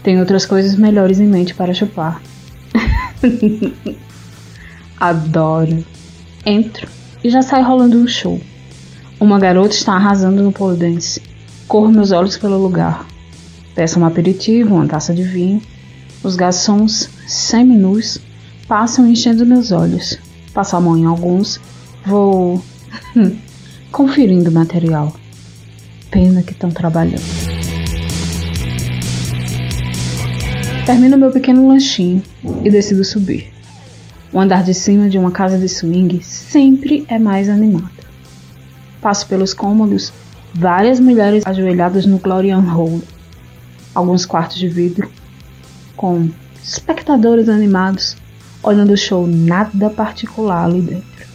Tenho 0.03 0.21
outras 0.21 0.47
coisas 0.47 0.77
melhores 0.77 1.19
em 1.19 1.27
mente 1.27 1.55
para 1.55 1.75
chupar. 1.75 2.23
Adoro. 4.99 5.85
Entro 6.45 6.89
e 7.23 7.29
já 7.29 7.43
sai 7.43 7.63
rolando 7.63 7.99
um 7.99 8.07
show. 8.07 8.41
Uma 9.19 9.41
garota 9.41 9.75
está 9.75 9.95
arrasando 9.95 10.43
no 10.43 10.53
pole 10.53 10.77
dance. 10.77 11.21
Corro 11.67 11.91
meus 11.91 12.13
olhos 12.13 12.39
pelo 12.39 12.63
lugar. 12.63 13.05
Peço 13.75 13.99
um 13.99 14.07
aperitivo, 14.07 14.77
uma 14.77 14.87
taça 14.87 15.13
de 15.13 15.25
vinho. 15.25 15.61
Os 16.23 16.37
garçons, 16.37 17.11
semi-nus, 17.27 18.21
passam 18.69 19.07
enchendo 19.07 19.47
meus 19.47 19.73
olhos. 19.73 20.19
Passo 20.53 20.77
a 20.77 20.81
mão 20.81 20.97
em 20.97 21.05
alguns. 21.05 21.61
Vou 22.05 22.63
conferindo 23.91 24.51
o 24.51 24.53
material 24.53 25.13
pena 26.11 26.43
que 26.43 26.53
estão 26.53 26.71
trabalhando. 26.71 27.23
Termino 30.87 31.19
meu 31.19 31.31
pequeno 31.33 31.69
lanchinho 31.69 32.23
e 32.65 32.71
decido 32.71 33.05
subir. 33.05 33.53
O 34.33 34.39
andar 34.39 34.63
de 34.63 34.73
cima 34.73 35.09
de 35.09 35.19
uma 35.19 35.31
casa 35.31 35.59
de 35.59 35.69
swing 35.69 36.23
sempre 36.23 37.05
é 37.09 37.19
mais 37.19 37.49
animado. 37.49 37.91
Passo 39.01 39.27
pelos 39.27 39.53
cômodos, 39.53 40.13
várias 40.55 41.01
mulheres 41.01 41.45
ajoelhadas 41.47 42.07
no 42.07 42.19
Glorian 42.19 42.61
Hall, 42.61 43.01
alguns 43.95 44.25
quartos 44.25 44.59
de 44.59 44.69
vidro, 44.69 45.11
com 45.97 46.29
espectadores 46.63 47.49
animados, 47.49 48.17
olhando 48.67 48.93
o 48.93 48.97
show 48.97 49.27
nada 49.27 49.89
particular 49.89 50.65
ali 50.65 50.81
dentro. 50.81 51.27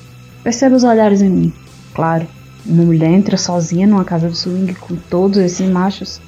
Percebo 0.43 0.75
os 0.75 0.83
olhares 0.83 1.21
em 1.21 1.29
mim, 1.29 1.53
claro, 1.93 2.27
uma 2.65 2.83
mulher 2.83 3.11
entra 3.11 3.37
sozinha 3.37 3.87
numa 3.87 4.05
casa 4.05 4.29
de 4.29 4.37
swing 4.37 4.73
com 4.75 4.95
todos 4.95 5.37
esses 5.37 5.67
machos. 5.67 6.21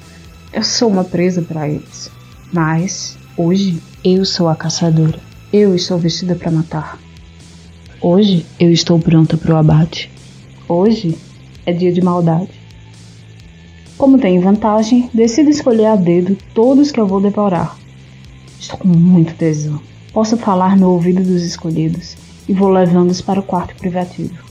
Eu 0.52 0.64
sou 0.64 0.88
uma 0.88 1.04
presa 1.04 1.42
para 1.42 1.68
eles. 1.68 2.10
Mas 2.52 3.16
hoje 3.36 3.80
eu 4.02 4.24
sou 4.24 4.48
a 4.48 4.56
caçadora. 4.56 5.18
Eu 5.52 5.74
estou 5.74 5.98
vestida 5.98 6.34
para 6.34 6.50
matar. 6.50 6.98
Hoje 8.00 8.44
eu 8.58 8.72
estou 8.72 8.98
pronta 8.98 9.36
para 9.36 9.54
o 9.54 9.56
abate. 9.56 10.10
Hoje 10.68 11.16
é 11.64 11.72
dia 11.72 11.92
de 11.92 12.02
maldade. 12.02 12.50
Como 13.96 14.18
tenho 14.18 14.42
vantagem, 14.42 15.08
decido 15.14 15.50
escolher 15.50 15.86
a 15.86 15.96
dedo 15.96 16.36
todos 16.52 16.90
que 16.90 16.98
eu 16.98 17.06
vou 17.06 17.20
devorar. 17.20 17.76
Estou 18.58 18.78
com 18.78 18.88
muito 18.88 19.34
tesão. 19.34 19.80
Posso 20.14 20.36
falar 20.36 20.76
no 20.76 20.90
ouvido 20.90 21.24
dos 21.24 21.42
escolhidos 21.42 22.16
e 22.48 22.52
vou 22.52 22.68
levando-os 22.68 23.20
para 23.20 23.40
o 23.40 23.42
quarto 23.42 23.74
privativo. 23.74 24.44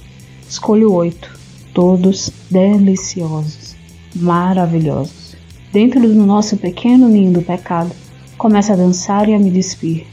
Escolho 0.45 0.91
oito 0.91 1.39
todos 1.73 2.30
deliciosos, 2.52 3.73
maravilhosos. 4.13 5.38
Dentro 5.72 6.01
do 6.01 6.26
nosso 6.26 6.57
pequeno 6.57 7.07
ninho 7.07 7.32
do 7.32 7.41
pecado, 7.41 7.91
começo 8.38 8.74
a 8.74 8.76
dançar 8.76 9.30
e 9.30 9.34
a 9.34 9.39
me 9.39 9.49
despir. 9.49 10.05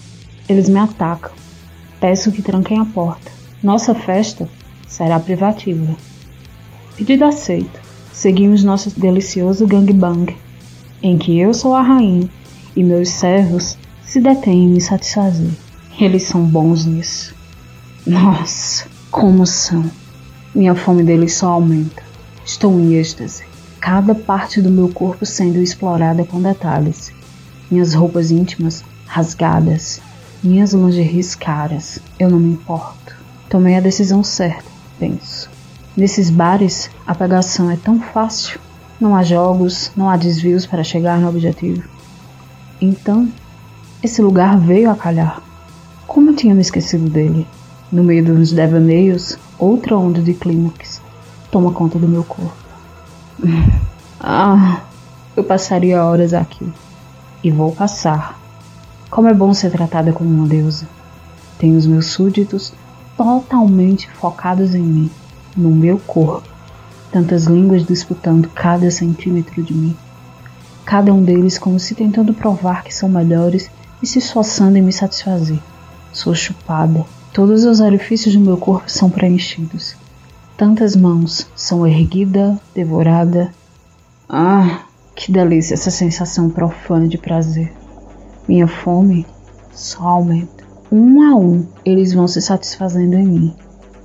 Eles 0.48 0.68
me 0.68 0.78
atacam. 0.78 1.32
Peço 1.98 2.30
que 2.30 2.42
tranquem 2.42 2.78
a 2.78 2.84
porta. 2.84 3.32
Nossa 3.60 3.92
festa 3.92 4.48
será 4.86 5.18
privativa. 5.18 5.96
Pedido 6.96 7.24
aceito. 7.24 7.80
Seguimos 8.12 8.62
nosso 8.62 8.90
delicioso 9.00 9.66
gangbang, 9.66 10.32
em 11.02 11.18
que 11.18 11.40
eu 11.40 11.52
sou 11.52 11.74
a 11.74 11.82
rainha 11.82 12.30
e 12.76 12.84
meus 12.84 13.08
servos 13.08 13.76
se 14.10 14.20
detêm 14.20 14.64
em 14.64 14.68
me 14.68 14.80
satisfazer. 14.80 15.52
Eles 15.96 16.24
são 16.24 16.42
bons 16.42 16.84
nisso. 16.84 17.32
Nossa, 18.04 18.88
como 19.08 19.46
são! 19.46 19.88
Minha 20.52 20.74
fome 20.74 21.04
deles 21.04 21.34
só 21.34 21.52
aumenta. 21.52 22.02
Estou 22.44 22.72
em 22.80 22.94
êxtase. 22.94 23.44
Cada 23.78 24.12
parte 24.12 24.60
do 24.60 24.68
meu 24.68 24.88
corpo 24.88 25.24
sendo 25.24 25.62
explorada 25.62 26.24
com 26.24 26.42
detalhes. 26.42 27.12
Minhas 27.70 27.94
roupas 27.94 28.32
íntimas 28.32 28.82
rasgadas. 29.06 30.00
Minhas 30.42 30.72
lingeries 30.72 31.36
caras. 31.36 32.00
Eu 32.18 32.30
não 32.30 32.40
me 32.40 32.54
importo. 32.54 33.14
Tomei 33.48 33.76
a 33.76 33.80
decisão 33.80 34.24
certa, 34.24 34.64
penso. 34.98 35.48
Nesses 35.96 36.30
bares, 36.30 36.90
a 37.06 37.14
pegação 37.14 37.70
é 37.70 37.76
tão 37.76 38.00
fácil. 38.00 38.58
Não 39.00 39.14
há 39.14 39.22
jogos, 39.22 39.92
não 39.96 40.10
há 40.10 40.16
desvios 40.16 40.66
para 40.66 40.82
chegar 40.82 41.20
no 41.20 41.28
objetivo. 41.28 41.88
Então, 42.80 43.28
esse 44.02 44.22
lugar 44.22 44.58
veio 44.58 44.90
a 44.90 44.94
calhar. 44.94 45.42
Como 46.06 46.30
eu 46.30 46.36
tinha 46.36 46.54
me 46.54 46.62
esquecido 46.62 47.08
dele? 47.10 47.46
No 47.92 48.02
meio 48.02 48.24
dos 48.24 48.52
devaneios, 48.52 49.36
outra 49.58 49.96
onda 49.96 50.22
de 50.22 50.32
clímax 50.32 51.02
toma 51.50 51.72
conta 51.72 51.98
do 51.98 52.08
meu 52.08 52.24
corpo. 52.24 52.54
Ah, 54.22 54.82
eu 55.34 55.42
passaria 55.42 56.04
horas 56.04 56.34
aqui, 56.34 56.70
e 57.42 57.50
vou 57.50 57.72
passar. 57.72 58.38
Como 59.10 59.26
é 59.26 59.32
bom 59.32 59.54
ser 59.54 59.70
tratada 59.70 60.12
como 60.12 60.28
uma 60.28 60.46
deusa. 60.46 60.86
Tenho 61.58 61.78
os 61.78 61.86
meus 61.86 62.08
súditos 62.08 62.74
totalmente 63.16 64.10
focados 64.10 64.74
em 64.74 64.82
mim, 64.82 65.10
no 65.56 65.70
meu 65.70 65.98
corpo. 65.98 66.46
Tantas 67.10 67.44
línguas 67.44 67.86
disputando 67.86 68.50
cada 68.54 68.90
centímetro 68.90 69.62
de 69.62 69.72
mim. 69.72 69.96
Cada 70.84 71.14
um 71.14 71.24
deles 71.24 71.58
como 71.58 71.80
se 71.80 71.94
tentando 71.94 72.34
provar 72.34 72.84
que 72.84 72.94
são 72.94 73.08
melhores 73.08 73.70
e 74.02 74.06
se 74.06 74.18
esforçando 74.18 74.76
em 74.76 74.82
me 74.82 74.92
satisfazer. 74.92 75.58
Sou 76.12 76.34
chupada. 76.34 77.04
Todos 77.32 77.64
os 77.64 77.80
orifícios 77.80 78.34
do 78.34 78.40
meu 78.40 78.56
corpo 78.56 78.90
são 78.90 79.08
preenchidos. 79.08 79.94
Tantas 80.56 80.96
mãos 80.96 81.46
são 81.54 81.86
erguida, 81.86 82.58
devorada. 82.74 83.52
Ah, 84.28 84.84
que 85.14 85.30
delícia 85.30 85.74
essa 85.74 85.90
sensação 85.90 86.50
profana 86.50 87.06
de 87.06 87.16
prazer. 87.16 87.72
Minha 88.48 88.66
fome 88.66 89.26
só 89.72 90.02
aumenta. 90.02 90.64
Um 90.90 91.22
a 91.22 91.36
um, 91.36 91.66
eles 91.84 92.12
vão 92.12 92.26
se 92.26 92.42
satisfazendo 92.42 93.14
em 93.14 93.26
mim 93.26 93.56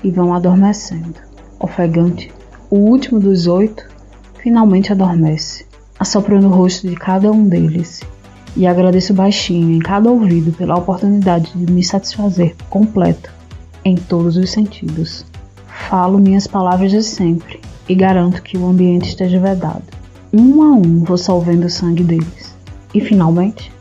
e 0.04 0.12
vão 0.12 0.34
adormecendo. 0.34 1.16
Ofegante, 1.60 2.32
o 2.70 2.78
último 2.78 3.20
dos 3.20 3.48
oito 3.48 3.88
finalmente 4.38 4.92
adormece. 4.92 5.66
Assopro 5.98 6.40
no 6.40 6.50
rosto 6.50 6.88
de 6.88 6.96
cada 6.96 7.32
um 7.32 7.48
deles 7.48 8.02
e 8.56 8.66
agradeço 8.66 9.14
baixinho 9.14 9.76
em 9.76 9.80
cada 9.80 10.10
ouvido 10.10 10.52
pela 10.54 10.78
oportunidade 10.78 11.52
de 11.54 11.72
me 11.72 11.84
satisfazer 11.84 12.56
completo 12.70 13.30
em 13.84 13.96
todos 13.96 14.38
os 14.38 14.50
sentidos. 14.50 15.26
Falo 15.90 16.18
minhas 16.18 16.48
palavras 16.48 16.90
de 16.92 17.04
sempre 17.04 17.60
e 17.88 17.94
garanto 17.94 18.42
que 18.42 18.58
o 18.58 18.66
ambiente 18.66 19.10
esteja 19.10 19.40
vedado. 19.40 19.84
Um 20.34 20.64
a 20.64 20.72
um 20.74 21.04
vou 21.04 21.18
solvendo 21.18 21.68
o 21.68 21.70
sangue 21.70 22.04
deles. 22.04 22.56
E 22.94 23.02
finalmente, 23.02 23.72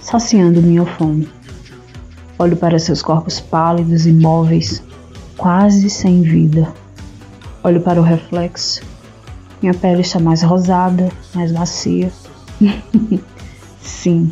saciando 0.00 0.62
minha 0.62 0.84
fome. 0.84 1.28
Olho 2.38 2.56
para 2.56 2.78
seus 2.78 3.02
corpos 3.02 3.38
pálidos, 3.38 4.06
imóveis, 4.06 4.82
quase 5.36 5.88
sem 5.88 6.22
vida. 6.22 6.72
Olho 7.62 7.80
para 7.80 8.00
o 8.00 8.04
reflexo. 8.04 8.82
Minha 9.62 9.74
pele 9.74 10.00
está 10.00 10.18
mais 10.18 10.42
rosada, 10.42 11.10
mais 11.34 11.52
macia. 11.52 12.10
Sim, 13.86 14.28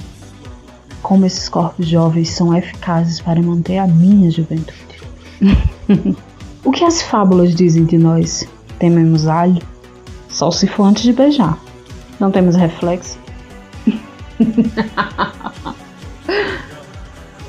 como 1.01 1.25
esses 1.25 1.49
corpos 1.49 1.87
jovens 1.87 2.31
são 2.31 2.55
eficazes 2.57 3.21
para 3.21 3.41
manter 3.41 3.79
a 3.79 3.87
minha 3.87 4.29
juventude. 4.31 4.75
o 6.65 6.73
que 6.73 6.83
as 6.83 7.03
fábulas 7.03 7.55
dizem 7.55 7.85
de 7.85 7.97
nós? 7.97 8.49
Tememos 8.81 9.29
alho? 9.29 9.63
Só 10.29 10.51
se 10.51 10.67
for 10.67 10.83
antes 10.85 11.05
de 11.05 11.13
beijar. 11.13 11.57
Não 12.19 12.33
temos 12.33 12.57
reflexo? 12.57 13.17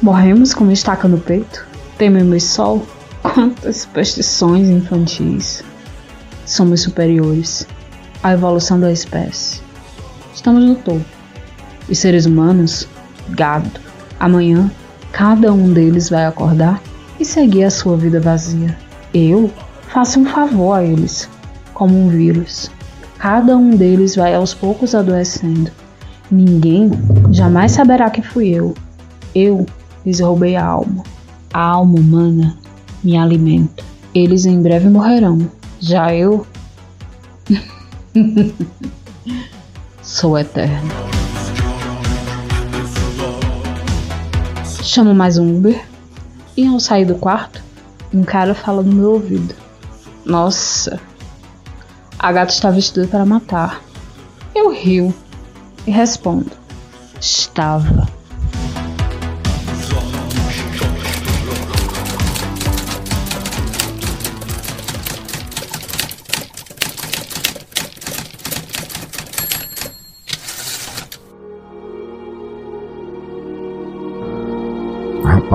Morremos 0.02 0.54
com 0.54 0.64
uma 0.64 0.74
estaca 0.74 1.08
no 1.08 1.18
peito? 1.18 1.66
Tememos 1.98 2.44
sol? 2.44 2.86
Quantas 3.24 3.78
superstições 3.78 4.70
infantis! 4.70 5.64
Somos 6.46 6.84
superiores 6.84 7.68
à 8.22 8.34
evolução 8.34 8.80
da 8.80 8.92
espécie. 8.92 9.60
Estamos 10.34 10.64
no 10.64 10.76
topo. 10.76 11.15
Os 11.90 12.00
seres 12.00 12.26
humanos, 12.26 12.88
gado. 13.30 13.70
Amanhã, 14.20 14.70
cada 15.12 15.54
um 15.54 15.72
deles 15.72 16.10
vai 16.10 16.26
acordar 16.26 16.82
e 17.20 17.26
seguir 17.26 17.64
a 17.64 17.70
sua 17.70 17.96
vida 17.96 18.20
vazia. 18.20 18.78
Eu 19.14 19.52
faço 19.90 20.20
um 20.20 20.26
favor 20.26 20.74
a 20.74 20.84
eles, 20.84 21.30
como 21.74 21.98
um 21.98 22.10
vírus. 22.10 22.72
Cada 23.18 23.56
um 23.56 23.72
deles 23.72 24.16
vai 24.16 24.36
aos 24.36 24.54
poucos 24.54 24.94
adoecendo. 24.94 25.72
Ninguém 26.30 26.92
jamais 27.32 27.72
saberá 27.72 28.10
que 28.10 28.22
fui 28.22 28.50
eu. 28.50 28.74
Eu 29.34 29.66
lhes 30.06 30.20
roubei 30.20 30.56
a 30.56 30.66
alma. 30.66 31.04
A 31.54 31.62
alma 31.62 32.00
humana 32.00 32.58
me 33.04 33.18
alimenta. 33.18 33.84
Eles 34.14 34.46
em 34.46 34.62
breve 34.62 34.90
morrerão. 34.90 35.50
Já 35.80 36.14
eu 36.14 36.46
sou 40.02 40.38
eterno. 40.38 41.15
Chamo 44.86 45.16
mais 45.16 45.40
um 45.40 45.58
Uber 45.58 45.84
e 46.56 46.64
ao 46.68 46.80
sair 46.80 47.06
do 47.06 47.16
quarto, 47.16 47.60
um 48.14 48.24
cara 48.24 48.54
fala 48.54 48.84
no 48.84 48.94
meu 48.94 49.14
ouvido. 49.14 49.56
Nossa, 50.24 51.02
a 52.20 52.32
gata 52.32 52.54
está 52.54 52.70
vestida 52.70 53.08
para 53.08 53.26
matar. 53.26 53.82
Eu 54.54 54.72
rio 54.72 55.12
e 55.88 55.92
respondo: 55.92 56.52
Estava. 57.20 58.15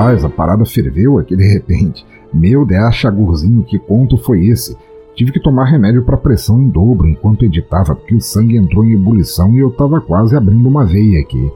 Rapaz, 0.01 0.25
a 0.25 0.31
parada 0.31 0.65
ferveu 0.65 1.19
aqui 1.19 1.37
de 1.37 1.47
repente. 1.47 2.07
Meu 2.33 2.65
Deus, 2.65 2.95
chagurzinho, 2.95 3.63
que 3.63 3.79
conto 3.79 4.17
foi 4.17 4.47
esse? 4.47 4.75
Tive 5.15 5.31
que 5.31 5.39
tomar 5.39 5.67
remédio 5.67 6.03
para 6.03 6.17
pressão 6.17 6.59
em 6.59 6.71
dobro 6.71 7.07
enquanto 7.07 7.45
editava, 7.45 7.95
porque 7.95 8.15
o 8.15 8.21
sangue 8.21 8.57
entrou 8.57 8.83
em 8.83 8.95
ebulição 8.95 9.53
e 9.53 9.59
eu 9.59 9.71
tava 9.71 10.01
quase 10.01 10.35
abrindo 10.35 10.67
uma 10.67 10.87
veia 10.87 11.21
aqui. 11.21 11.53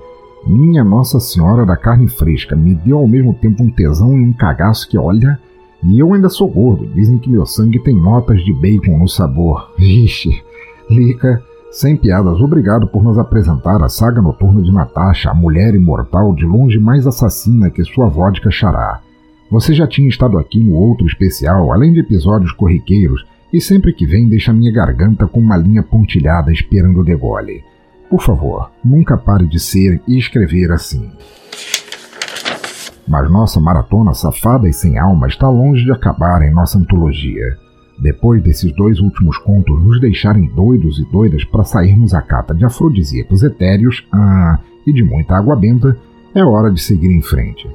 Minha 0.47 0.85
Nossa 0.85 1.19
Senhora 1.19 1.65
da 1.65 1.75
carne 1.75 2.07
fresca 2.07 2.55
me 2.55 2.75
deu 2.75 2.99
ao 2.99 3.09
mesmo 3.09 3.33
tempo 3.33 3.63
um 3.63 3.71
tesão 3.71 4.19
e 4.19 4.21
um 4.21 4.35
cagaço 4.35 4.91
que 4.91 4.99
olha. 4.99 5.41
E 5.83 5.99
eu 5.99 6.13
ainda 6.13 6.29
sou 6.29 6.47
gordo, 6.47 6.87
dizem 6.89 7.17
que 7.17 7.31
meu 7.31 7.47
sangue 7.47 7.83
tem 7.83 7.95
notas 7.95 8.45
de 8.45 8.53
bacon 8.53 8.99
no 8.99 9.09
sabor. 9.09 9.73
Vixe, 9.79 10.45
Lica, 10.91 11.43
sem 11.75 11.97
piadas, 11.97 12.41
obrigado 12.41 12.87
por 12.87 13.03
nos 13.03 13.19
apresentar 13.19 13.83
a 13.83 13.89
saga 13.89 14.23
noturna 14.23 14.63
de 14.63 14.71
Natasha, 14.71 15.33
a 15.33 15.35
mulher 15.35 15.75
imortal 15.75 16.33
de 16.33 16.47
longe 16.47 16.79
mais 16.79 17.05
assassina 17.05 17.69
que 17.69 17.83
sua 17.83 18.07
vodka 18.07 18.49
xará. 18.49 19.01
Você 19.51 19.75
já 19.75 19.85
tinha 19.85 20.09
estado 20.09 20.39
aqui 20.39 20.61
no 20.61 20.73
outro 20.73 21.05
especial, 21.05 21.73
além 21.73 21.93
de 21.93 21.99
episódios 21.99 22.53
corriqueiros, 22.53 23.27
e 23.53 23.61
sempre 23.61 23.93
que 23.93 24.07
vem 24.07 24.29
deixa 24.29 24.53
minha 24.53 24.73
garganta 24.73 25.27
com 25.27 25.41
uma 25.41 25.57
linha 25.57 25.83
pontilhada 25.83 26.53
esperando 26.53 27.01
o 27.01 27.05
degole. 27.05 27.65
Por 28.09 28.23
favor, 28.23 28.71
nunca 28.85 29.17
pare 29.17 29.45
de 29.45 29.59
ser 29.59 30.01
e 30.07 30.17
escrever 30.17 30.71
assim. 30.71 31.11
Mas 33.07 33.29
nossa 33.29 33.59
maratona 33.59 34.15
safada 34.15 34.69
e 34.69 34.73
sem 34.73 34.97
alma 34.97 35.27
está 35.27 35.49
longe 35.49 35.85
de 35.85 35.91
acabar 35.91 36.41
em 36.43 36.55
nossa 36.55 36.79
antologia. 36.79 37.64
Depois 37.99 38.43
desses 38.43 38.73
dois 38.73 38.99
últimos 38.99 39.39
contos 39.39 39.83
nos 39.83 40.01
deixarem 40.01 40.47
doidos 40.55 40.99
e 40.99 41.05
doidas 41.11 41.45
para 41.45 41.65
sairmos 41.65 42.13
à 42.13 42.21
cata 42.21 42.55
de 42.55 42.65
afrodisíacos 42.65 43.43
etéreos 43.43 44.07
ah, 44.13 44.59
e 44.87 44.93
de 44.93 45.03
muita 45.03 45.37
água 45.37 45.55
benta, 45.55 45.97
é 46.35 46.45
hora 46.45 46.71
de 46.71 46.81
seguir 46.81 47.11
em 47.11 47.23
frente. 47.23 47.69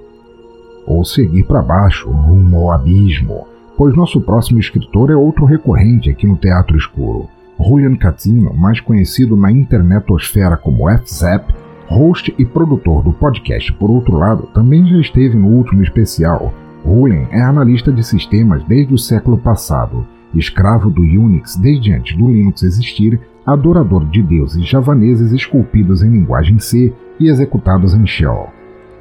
Ou 0.85 1.05
seguir 1.05 1.43
para 1.45 1.61
baixo, 1.61 2.09
rumo 2.09 2.57
ao 2.57 2.71
abismo, 2.71 3.47
pois 3.77 3.95
nosso 3.95 4.19
próximo 4.19 4.59
escritor 4.59 5.09
é 5.09 5.15
outro 5.15 5.45
recorrente 5.45 6.09
aqui 6.09 6.27
no 6.27 6.35
Teatro 6.35 6.77
Escuro. 6.77 7.29
Julian 7.57 7.95
Catino, 7.95 8.53
mais 8.53 8.79
conhecido 8.79 9.35
na 9.35 9.51
internetosfera 9.51 10.57
como 10.57 10.89
F-Zap, 10.89 11.53
host 11.87 12.33
e 12.37 12.45
produtor 12.45 13.03
do 13.03 13.11
podcast 13.11 13.71
Por 13.73 13.89
Outro 13.89 14.17
Lado, 14.17 14.47
também 14.53 14.85
já 14.85 14.97
esteve 14.97 15.37
no 15.37 15.47
último 15.47 15.83
especial, 15.83 16.53
Owen 16.85 17.27
é 17.31 17.41
analista 17.41 17.91
de 17.91 18.03
sistemas 18.03 18.63
desde 18.63 18.93
o 18.93 18.97
século 18.97 19.37
passado, 19.37 20.05
escravo 20.33 20.89
do 20.89 21.01
Unix 21.01 21.55
desde 21.55 21.93
antes 21.93 22.17
do 22.17 22.29
Linux 22.29 22.63
existir, 22.63 23.19
adorador 23.45 24.05
de 24.05 24.21
deuses 24.21 24.67
javaneses 24.67 25.31
esculpidos 25.31 26.03
em 26.03 26.09
linguagem 26.09 26.59
C 26.59 26.93
e 27.19 27.29
executados 27.29 27.93
em 27.93 28.05
Shell. 28.05 28.49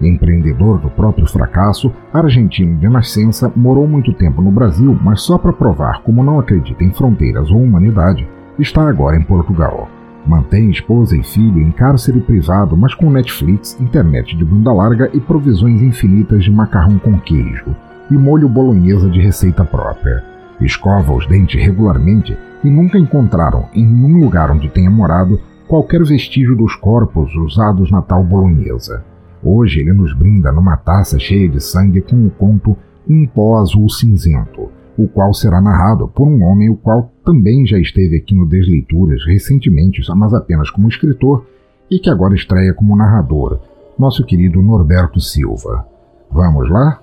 Empreendedor 0.00 0.78
do 0.78 0.88
próprio 0.88 1.26
fracasso, 1.26 1.92
argentino 2.12 2.78
de 2.78 2.88
nascença, 2.88 3.52
morou 3.54 3.86
muito 3.86 4.12
tempo 4.12 4.40
no 4.40 4.50
Brasil, 4.50 4.96
mas 5.02 5.22
só 5.22 5.36
para 5.36 5.52
provar 5.52 6.02
como 6.02 6.22
não 6.22 6.38
acredita 6.38 6.84
em 6.84 6.92
fronteiras 6.92 7.50
ou 7.50 7.60
humanidade, 7.60 8.26
está 8.58 8.88
agora 8.88 9.16
em 9.16 9.22
Portugal. 9.22 9.88
Mantém 10.26 10.70
esposa 10.70 11.16
e 11.16 11.22
filho 11.22 11.60
em 11.60 11.70
cárcere 11.70 12.20
privado, 12.20 12.76
mas 12.76 12.94
com 12.94 13.10
Netflix, 13.10 13.78
internet 13.80 14.36
de 14.36 14.44
bunda 14.44 14.72
larga 14.72 15.10
e 15.14 15.20
provisões 15.20 15.80
infinitas 15.80 16.44
de 16.44 16.50
macarrão 16.50 16.98
com 16.98 17.18
queijo 17.18 17.74
e 18.10 18.14
molho 18.14 18.48
bolonhesa 18.48 19.08
de 19.08 19.20
receita 19.20 19.64
própria. 19.64 20.24
Escova 20.60 21.12
os 21.12 21.26
dentes 21.26 21.62
regularmente 21.62 22.36
e 22.64 22.70
nunca 22.70 22.98
encontraram, 22.98 23.66
em 23.72 23.86
nenhum 23.86 24.20
lugar 24.20 24.50
onde 24.50 24.68
tenha 24.68 24.90
morado, 24.90 25.40
qualquer 25.66 26.02
vestígio 26.02 26.56
dos 26.56 26.74
corpos 26.74 27.34
usados 27.36 27.90
na 27.90 28.02
tal 28.02 28.24
bolonhesa. 28.24 29.04
Hoje 29.42 29.80
ele 29.80 29.92
nos 29.92 30.12
brinda 30.12 30.50
numa 30.50 30.76
taça 30.76 31.18
cheia 31.18 31.48
de 31.48 31.60
sangue 31.60 32.00
com 32.00 32.26
o 32.26 32.30
conto 32.30 32.76
Um 33.08 33.26
Pó 33.26 33.60
Azul 33.60 33.88
Cinzento, 33.88 34.68
o 34.98 35.06
qual 35.06 35.32
será 35.32 35.60
narrado 35.60 36.08
por 36.08 36.26
um 36.26 36.42
homem 36.42 36.68
o 36.68 36.76
qual 36.76 37.12
também 37.24 37.64
já 37.64 37.78
esteve 37.78 38.16
aqui 38.16 38.34
no 38.34 38.44
Desleituras 38.44 39.24
recentemente, 39.24 40.02
mas 40.16 40.34
apenas 40.34 40.70
como 40.70 40.88
escritor, 40.88 41.46
e 41.88 42.00
que 42.00 42.10
agora 42.10 42.34
estreia 42.34 42.74
como 42.74 42.96
narrador, 42.96 43.60
nosso 43.96 44.24
querido 44.24 44.60
Norberto 44.60 45.20
Silva. 45.20 45.86
Vamos 46.30 46.68
lá? 46.68 47.00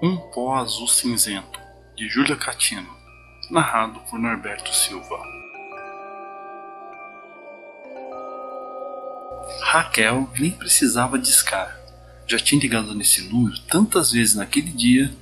Um 0.00 0.16
pó 0.32 0.54
azul 0.54 0.86
cinzento, 0.86 1.58
de 1.96 2.08
Júlia 2.08 2.36
Catino, 2.36 2.88
narrado 3.50 3.98
por 4.08 4.20
Norberto 4.20 4.72
Silva. 4.72 5.33
Raquel 9.62 10.28
nem 10.38 10.50
precisava 10.50 11.18
discar. 11.18 11.78
Já 12.26 12.38
tinha 12.38 12.60
ligado 12.60 12.94
nesse 12.94 13.28
número 13.28 13.58
tantas 13.68 14.12
vezes 14.12 14.34
naquele 14.34 14.70
dia 14.70 15.12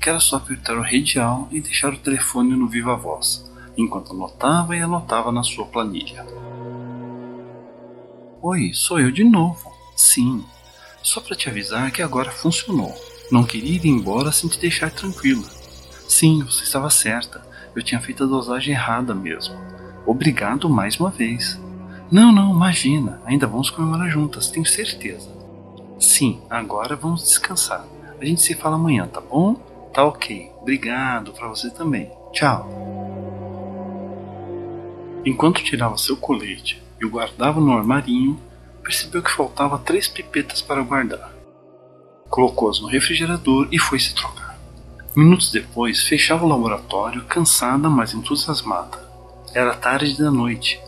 que 0.00 0.08
era 0.08 0.18
só 0.18 0.36
apertar 0.36 0.76
o 0.76 0.82
radial 0.82 1.48
e 1.50 1.60
deixar 1.60 1.92
o 1.92 1.98
telefone 1.98 2.56
no 2.56 2.68
viva 2.68 2.96
voz, 2.96 3.48
enquanto 3.76 4.12
anotava 4.12 4.76
e 4.76 4.80
anotava 4.80 5.30
na 5.30 5.44
sua 5.44 5.64
planilha. 5.66 6.26
Oi, 8.42 8.72
sou 8.74 8.98
eu 8.98 9.12
de 9.12 9.22
novo. 9.22 9.72
Sim, 9.94 10.44
só 11.02 11.20
para 11.20 11.36
te 11.36 11.48
avisar 11.48 11.92
que 11.92 12.02
agora 12.02 12.32
funcionou. 12.32 12.92
Não 13.30 13.44
queria 13.44 13.76
ir 13.76 13.86
embora 13.86 14.32
sem 14.32 14.50
te 14.50 14.58
deixar 14.58 14.90
tranquila. 14.90 15.48
Sim, 16.08 16.42
você 16.42 16.64
estava 16.64 16.90
certa. 16.90 17.40
Eu 17.74 17.82
tinha 17.82 18.00
feito 18.00 18.24
a 18.24 18.26
dosagem 18.26 18.74
errada 18.74 19.14
mesmo. 19.14 19.54
Obrigado 20.04 20.68
mais 20.68 20.98
uma 20.98 21.10
vez. 21.10 21.58
Não, 22.12 22.30
não, 22.30 22.50
imagina. 22.50 23.22
Ainda 23.24 23.46
vamos 23.46 23.70
comemorar 23.70 24.10
juntas, 24.10 24.50
tenho 24.50 24.66
certeza. 24.66 25.30
Sim, 25.98 26.42
agora 26.50 26.94
vamos 26.94 27.22
descansar. 27.22 27.86
A 28.20 28.24
gente 28.26 28.42
se 28.42 28.54
fala 28.54 28.74
amanhã, 28.74 29.06
tá 29.06 29.18
bom? 29.18 29.54
Tá 29.94 30.04
ok. 30.04 30.52
Obrigado 30.60 31.32
para 31.32 31.48
você 31.48 31.70
também. 31.70 32.10
Tchau. 32.30 32.68
Enquanto 35.24 35.64
tirava 35.64 35.96
seu 35.96 36.14
colete 36.14 36.82
e 37.00 37.06
o 37.06 37.08
guardava 37.08 37.58
no 37.58 37.72
armarinho, 37.72 38.38
percebeu 38.82 39.22
que 39.22 39.32
faltava 39.32 39.78
três 39.78 40.06
pipetas 40.06 40.60
para 40.60 40.82
guardar. 40.82 41.32
Colocou-as 42.28 42.78
no 42.78 42.88
refrigerador 42.88 43.68
e 43.72 43.78
foi 43.78 43.98
se 43.98 44.14
trocar. 44.14 44.58
Minutos 45.16 45.50
depois, 45.50 46.02
fechava 46.02 46.44
o 46.44 46.48
laboratório, 46.48 47.24
cansada, 47.24 47.88
mas 47.88 48.12
entusiasmada. 48.12 48.98
Era 49.54 49.74
tarde 49.74 50.18
da 50.18 50.30
noite 50.30 50.78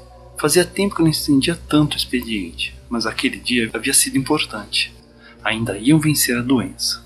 Fazia 0.44 0.62
tempo 0.62 0.96
que 0.96 1.02
não 1.02 1.08
estendia 1.08 1.58
tanto 1.70 1.94
o 1.94 1.96
expediente, 1.96 2.76
mas 2.90 3.06
aquele 3.06 3.38
dia 3.38 3.70
havia 3.72 3.94
sido 3.94 4.18
importante. 4.18 4.92
Ainda 5.42 5.78
iam 5.78 5.98
vencer 5.98 6.36
a 6.36 6.42
doença. 6.42 7.02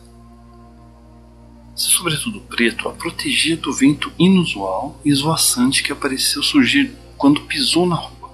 Seu 1.77 1.89
sobretudo 1.89 2.41
preto 2.41 2.89
a 2.89 2.93
protegia 2.93 3.57
do 3.57 3.73
vento 3.73 4.13
inusual 4.19 5.01
e 5.05 5.11
esvoaçante 5.11 5.85
que 5.85 5.93
apareceu 5.93 6.43
surgir 6.43 6.93
quando 7.17 7.43
pisou 7.43 7.87
na 7.87 7.95
rua. 7.95 8.29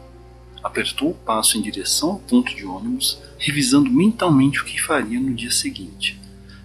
Apertou 0.62 1.11
o 1.11 1.14
passo 1.14 1.59
em 1.59 1.61
direção 1.61 2.12
ao 2.12 2.18
ponto 2.20 2.57
de 2.57 2.64
ônibus, 2.64 3.20
revisando 3.36 3.90
mentalmente 3.90 4.62
o 4.62 4.64
que 4.64 4.80
faria 4.80 5.20
no 5.20 5.34
dia 5.34 5.50
seguinte. 5.50 6.18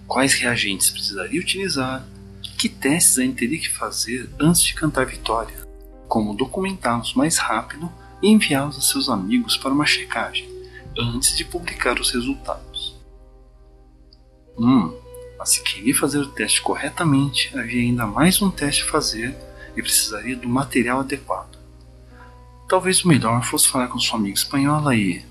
Quais 0.06 0.32
reagentes 0.32 0.88
precisaria 0.88 1.38
utilizar, 1.38 2.08
que 2.56 2.70
testes 2.70 3.18
ainda 3.18 3.36
teria 3.36 3.58
que 3.58 3.68
fazer 3.68 4.30
antes 4.40 4.62
de 4.62 4.72
cantar 4.72 5.04
vitória, 5.04 5.58
como 6.08 6.34
documentá-los 6.34 7.12
mais 7.12 7.36
rápido 7.36 7.92
e 8.22 8.28
enviá-los 8.28 8.76
a 8.76 8.80
seus 8.80 9.08
amigos 9.08 9.56
para 9.56 9.72
uma 9.72 9.86
checagem, 9.86 10.48
antes 10.98 11.36
de 11.36 11.44
publicar 11.44 11.98
os 11.98 12.10
resultados. 12.10 12.96
Hum, 14.58 14.94
mas 15.38 15.50
se 15.50 15.62
queria 15.62 15.94
fazer 15.94 16.18
o 16.18 16.28
teste 16.28 16.60
corretamente, 16.60 17.50
havia 17.56 17.80
ainda 17.80 18.06
mais 18.06 18.42
um 18.42 18.50
teste 18.50 18.82
a 18.82 18.86
fazer 18.86 19.36
e 19.76 19.82
precisaria 19.82 20.36
do 20.36 20.48
material 20.48 21.00
adequado. 21.00 21.58
Talvez 22.68 23.04
o 23.04 23.08
melhor 23.08 23.42
fosse 23.42 23.68
falar 23.68 23.88
com 23.88 23.98
sua 23.98 24.18
amiga 24.18 24.34
espanhola 24.34 24.94
e 24.94 25.24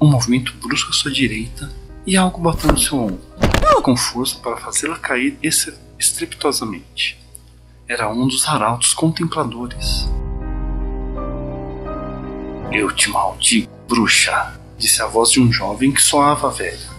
um 0.00 0.08
movimento 0.08 0.54
brusco 0.54 0.90
à 0.90 0.92
sua 0.92 1.10
direita 1.10 1.70
e 2.06 2.16
algo 2.16 2.40
batendo 2.40 2.78
seu 2.78 2.98
ombro, 2.98 3.20
com 3.82 3.96
força 3.96 4.38
para 4.38 4.56
fazê-la 4.56 4.98
cair 4.98 5.36
estrepitosamente. 5.98 7.18
Era 7.88 8.08
um 8.08 8.26
dos 8.26 8.46
arautos 8.46 8.94
contempladores. 8.94 10.08
Eu 12.72 12.90
te 12.90 13.08
maldigo, 13.08 13.70
bruxa, 13.88 14.58
disse 14.76 15.00
a 15.00 15.06
voz 15.06 15.30
de 15.30 15.40
um 15.40 15.52
jovem 15.52 15.92
que 15.92 16.02
soava 16.02 16.50
velha, 16.50 16.90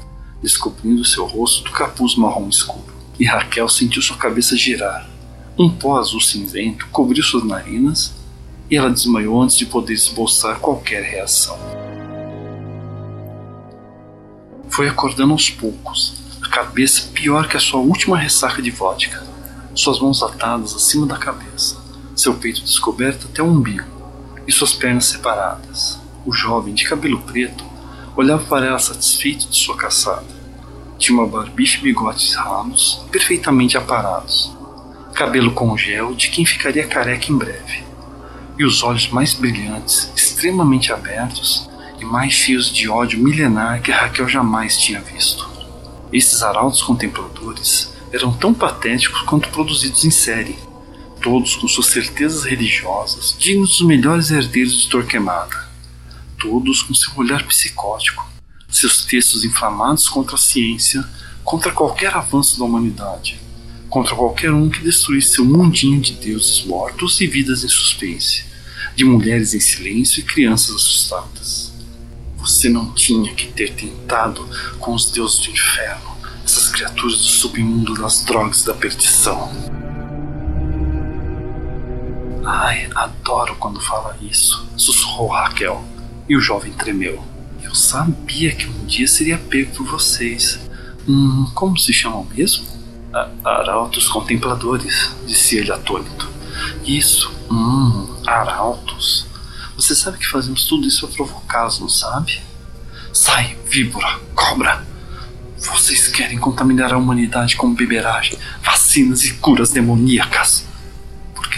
descobrindo 0.41 1.03
seu 1.03 1.25
rosto 1.25 1.65
do 1.65 1.71
capuz 1.71 2.15
marrom 2.15 2.47
escuro. 2.47 2.95
E 3.19 3.25
Raquel 3.25 3.67
sentiu 3.67 4.01
sua 4.01 4.15
cabeça 4.15 4.55
girar. 4.55 5.07
Um 5.59 5.69
pó 5.69 5.99
azul 5.99 6.21
cinzento 6.21 6.87
cobriu 6.87 7.21
suas 7.21 7.43
narinas 7.43 8.13
e 8.71 8.77
ela 8.77 8.89
desmaiou 8.89 9.41
antes 9.41 9.57
de 9.57 9.65
poder 9.65 9.93
esboçar 9.93 10.59
qualquer 10.59 11.03
reação. 11.03 11.57
Foi 14.69 14.87
acordando 14.87 15.33
aos 15.33 15.49
poucos, 15.49 16.15
a 16.41 16.47
cabeça 16.47 17.09
pior 17.13 17.47
que 17.47 17.57
a 17.57 17.59
sua 17.59 17.81
última 17.81 18.17
ressaca 18.17 18.61
de 18.61 18.71
vodka, 18.71 19.25
suas 19.75 19.99
mãos 19.99 20.23
atadas 20.23 20.73
acima 20.73 21.05
da 21.05 21.17
cabeça, 21.17 21.77
seu 22.15 22.35
peito 22.35 22.61
descoberto 22.61 23.27
até 23.27 23.41
o 23.41 23.47
umbigo 23.47 23.96
e 24.47 24.51
suas 24.51 24.73
pernas 24.73 25.05
separadas. 25.05 25.99
O 26.25 26.31
jovem, 26.31 26.73
de 26.73 26.87
cabelo 26.87 27.19
preto, 27.21 27.63
olhava 28.15 28.43
para 28.45 28.65
ela 28.65 28.79
satisfeito 28.79 29.49
de 29.49 29.55
sua 29.55 29.75
caçada. 29.75 30.25
Tinha 30.97 31.17
uma 31.17 31.27
barbicha 31.27 31.77
e 31.79 31.83
bigodes 31.83 32.33
ralos, 32.33 33.05
perfeitamente 33.11 33.77
aparados. 33.77 34.55
Cabelo 35.13 35.51
com 35.51 35.77
gel 35.77 36.15
de 36.15 36.29
quem 36.29 36.45
ficaria 36.45 36.87
careca 36.87 37.31
em 37.31 37.37
breve. 37.37 37.83
E 38.57 38.63
os 38.63 38.81
olhos 38.81 39.09
mais 39.09 39.33
brilhantes, 39.33 40.11
extremamente 40.15 40.91
abertos 40.91 41.69
e 41.99 42.05
mais 42.05 42.33
cheios 42.33 42.73
de 42.73 42.89
ódio 42.89 43.19
milenar 43.19 43.81
que 43.81 43.91
Raquel 43.91 44.27
jamais 44.27 44.77
tinha 44.77 45.01
visto. 45.01 45.47
Esses 46.11 46.41
arautos 46.41 46.81
contempladores 46.81 47.93
eram 48.11 48.31
tão 48.31 48.53
patéticos 48.53 49.21
quanto 49.21 49.49
produzidos 49.49 50.05
em 50.05 50.11
série 50.11 50.66
todos 51.27 51.57
com 51.57 51.67
suas 51.67 51.87
certezas 51.87 52.45
religiosas, 52.45 53.35
dignos 53.37 53.71
dos 53.71 53.81
melhores 53.85 54.31
herdeiros 54.31 54.83
de 54.83 54.87
Torquemada, 54.87 55.67
todos 56.39 56.81
com 56.81 56.93
seu 56.93 57.11
olhar 57.17 57.45
psicótico, 57.45 58.25
seus 58.69 59.03
textos 59.03 59.43
inflamados 59.43 60.07
contra 60.07 60.35
a 60.35 60.39
ciência, 60.39 61.05
contra 61.43 61.73
qualquer 61.73 62.15
avanço 62.15 62.57
da 62.57 62.63
humanidade, 62.63 63.37
contra 63.89 64.15
qualquer 64.15 64.53
um 64.53 64.69
que 64.69 64.79
destruísse 64.79 65.33
seu 65.33 65.43
mundinho 65.43 65.99
de 65.99 66.13
deuses 66.13 66.63
mortos 66.63 67.19
e 67.19 67.27
vidas 67.27 67.61
em 67.61 67.67
suspense, 67.67 68.45
de 68.95 69.03
mulheres 69.03 69.53
em 69.53 69.59
silêncio 69.59 70.21
e 70.21 70.23
crianças 70.23 70.75
assustadas. 70.75 71.73
Você 72.37 72.69
não 72.69 72.93
tinha 72.93 73.33
que 73.35 73.47
ter 73.47 73.73
tentado 73.73 74.49
com 74.79 74.93
os 74.93 75.11
deuses 75.11 75.39
do 75.39 75.51
inferno, 75.51 76.15
essas 76.45 76.69
criaturas 76.69 77.17
do 77.17 77.23
submundo 77.23 77.95
das 77.95 78.23
drogas 78.23 78.63
da 78.63 78.73
perdição. 78.73 79.86
Ai, 82.49 82.89
adoro 82.95 83.57
quando 83.57 83.81
fala 83.81 84.17
isso, 84.21 84.65
sussurrou 84.77 85.27
Raquel. 85.27 85.83
E 86.29 86.37
o 86.37 86.39
jovem 86.39 86.71
tremeu. 86.71 87.21
Eu 87.61 87.75
sabia 87.75 88.55
que 88.55 88.67
um 88.67 88.85
dia 88.85 89.05
seria 89.05 89.37
pego 89.37 89.75
por 89.75 89.85
vocês. 89.85 90.57
Hum, 91.05 91.51
como 91.53 91.77
se 91.77 91.91
chamam 91.91 92.23
mesmo? 92.23 92.65
arautos 93.43 94.07
contempladores, 94.07 95.11
disse 95.25 95.57
ele 95.57 95.73
atônito. 95.73 96.29
Isso, 96.85 97.29
hum, 97.51 98.15
arautos. 98.25 99.27
Você 99.75 99.93
sabe 99.93 100.17
que 100.17 100.27
fazemos 100.27 100.65
tudo 100.65 100.87
isso 100.87 101.05
para 101.05 101.15
provocá-los, 101.17 101.81
não 101.81 101.89
sabe? 101.89 102.39
Sai, 103.11 103.57
víbora, 103.65 104.21
cobra! 104.33 104.85
Vocês 105.57 106.07
querem 106.07 106.37
contaminar 106.37 106.93
a 106.93 106.97
humanidade 106.97 107.57
com 107.57 107.73
beberagem, 107.73 108.37
vacinas 108.63 109.25
e 109.25 109.33
curas 109.33 109.71
demoníacas 109.71 110.65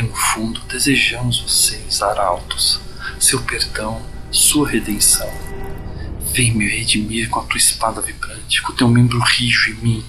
no 0.04 0.16
fundo 0.16 0.62
desejamos 0.62 1.42
vocês, 1.42 2.02
arautos, 2.02 2.80
seu 3.20 3.42
perdão, 3.42 4.02
sua 4.32 4.70
redenção. 4.70 5.30
Vem 6.34 6.54
me 6.54 6.68
redimir 6.68 7.30
com 7.30 7.40
a 7.40 7.44
tua 7.44 7.58
espada 7.58 8.02
vibrante, 8.02 8.62
com 8.62 8.72
o 8.72 8.76
teu 8.76 8.88
membro 8.88 9.20
rijo 9.20 9.72
em 9.72 9.76
mim. 9.76 10.06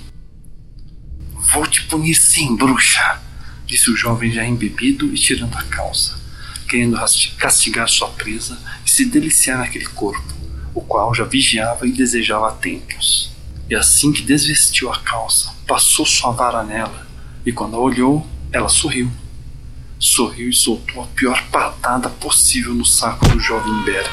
Vou 1.53 1.67
te 1.67 1.83
punir 1.83 2.15
sim, 2.15 2.57
bruxa, 2.57 3.21
disse 3.67 3.91
o 3.91 3.97
jovem 3.97 4.31
já 4.31 4.45
embebido 4.45 5.13
e 5.13 5.15
tirando 5.15 5.57
a 5.57 5.63
calça, 5.65 6.19
querendo 6.69 6.99
castigar 7.39 7.89
sua 7.89 8.09
presa 8.11 8.61
e 8.87 8.91
se 8.91 9.05
deliciar 9.07 9.59
naquele 9.59 9.87
corpo, 9.87 10.35
o 10.75 10.81
qual 10.81 11.15
já 11.15 11.25
vigiava 11.25 11.87
e 11.87 11.93
desejava 11.93 12.49
há 12.49 12.53
tempos. 12.53 13.33
E 13.69 13.75
assim 13.75 14.13
que 14.13 14.23
desvestiu 14.23 14.93
a 14.93 14.99
calça, 15.01 15.55
passou 15.67 16.05
sua 16.05 16.33
vara 16.33 16.63
nela, 16.63 17.07
e 17.47 17.53
quando 17.53 17.77
a 17.77 17.81
olhou, 17.81 18.27
ela 18.53 18.69
sorriu 18.69 19.11
sorriu 20.01 20.49
e 20.49 20.55
soltou 20.55 21.03
a 21.03 21.07
pior 21.09 21.47
patada 21.51 22.09
possível 22.09 22.73
no 22.73 22.87
saco 22.87 23.29
do 23.29 23.39
jovem 23.39 23.83
Berbe. 23.83 24.09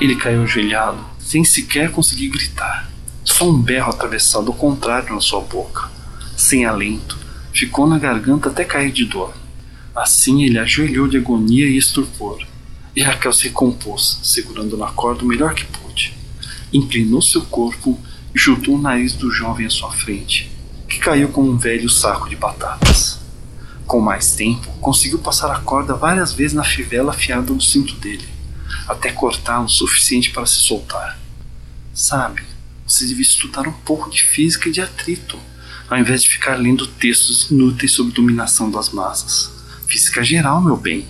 Ele 0.00 0.14
caiu 0.14 0.44
ajoelhado, 0.44 1.04
sem 1.18 1.44
sequer 1.44 1.90
conseguir 1.90 2.28
gritar. 2.28 2.88
Só 3.24 3.50
um 3.50 3.60
berro 3.60 3.90
atravessado 3.90 4.46
ao 4.46 4.56
contrário 4.56 5.12
na 5.12 5.20
sua 5.20 5.40
boca, 5.40 5.90
sem 6.36 6.64
alento, 6.64 7.18
ficou 7.52 7.88
na 7.88 7.98
garganta 7.98 8.48
até 8.48 8.64
cair 8.64 8.92
de 8.92 9.04
dor. 9.04 9.34
Assim 9.94 10.44
ele 10.44 10.60
ajoelhou 10.60 11.08
de 11.08 11.16
agonia 11.16 11.66
e 11.66 11.76
estupor, 11.76 12.46
e 12.94 13.02
Raquel 13.02 13.32
se 13.32 13.48
recompôs, 13.48 14.20
segurando 14.22 14.76
na 14.76 14.86
corda 14.92 15.24
o 15.24 15.26
melhor 15.26 15.54
que 15.54 15.64
pôde. 15.64 16.14
Inclinou 16.72 17.20
seu 17.20 17.42
corpo 17.42 17.98
e 18.32 18.38
chutou 18.38 18.76
o 18.76 18.80
nariz 18.80 19.14
do 19.14 19.28
jovem 19.30 19.66
à 19.66 19.70
sua 19.70 19.90
frente, 19.90 20.50
que 20.88 21.00
caiu 21.00 21.30
como 21.30 21.50
um 21.50 21.58
velho 21.58 21.90
saco 21.90 22.28
de 22.28 22.36
batatas. 22.36 23.17
Com 23.88 24.02
mais 24.02 24.32
tempo, 24.32 24.70
conseguiu 24.82 25.18
passar 25.18 25.50
a 25.50 25.60
corda 25.60 25.94
várias 25.94 26.34
vezes 26.34 26.52
na 26.52 26.62
fivela 26.62 27.10
afiada 27.10 27.54
do 27.54 27.62
cinto 27.62 27.94
dele, 27.94 28.28
até 28.86 29.10
cortá-lo 29.10 29.64
o 29.64 29.68
suficiente 29.70 30.28
para 30.30 30.44
se 30.44 30.56
soltar. 30.56 31.18
Sabe, 31.94 32.42
você 32.86 33.06
devia 33.06 33.22
estudar 33.22 33.66
um 33.66 33.72
pouco 33.72 34.10
de 34.10 34.24
física 34.24 34.68
e 34.68 34.72
de 34.72 34.82
atrito, 34.82 35.38
ao 35.88 35.96
invés 35.96 36.22
de 36.22 36.28
ficar 36.28 36.56
lendo 36.56 36.86
textos 36.86 37.50
inúteis 37.50 37.92
sobre 37.92 38.12
dominação 38.12 38.70
das 38.70 38.90
massas. 38.90 39.50
Física 39.86 40.22
geral, 40.22 40.60
meu 40.60 40.76
bem. 40.76 41.08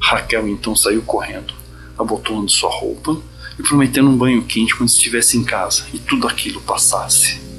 Raquel 0.00 0.46
então 0.46 0.76
saiu 0.76 1.02
correndo, 1.02 1.52
abotoando 1.98 2.52
sua 2.52 2.70
roupa 2.70 3.20
e 3.58 3.64
prometendo 3.64 4.08
um 4.08 4.16
banho 4.16 4.44
quente 4.44 4.76
quando 4.76 4.90
estivesse 4.90 5.36
em 5.36 5.42
casa 5.42 5.86
e 5.92 5.98
tudo 5.98 6.28
aquilo 6.28 6.60
passasse. 6.60 7.51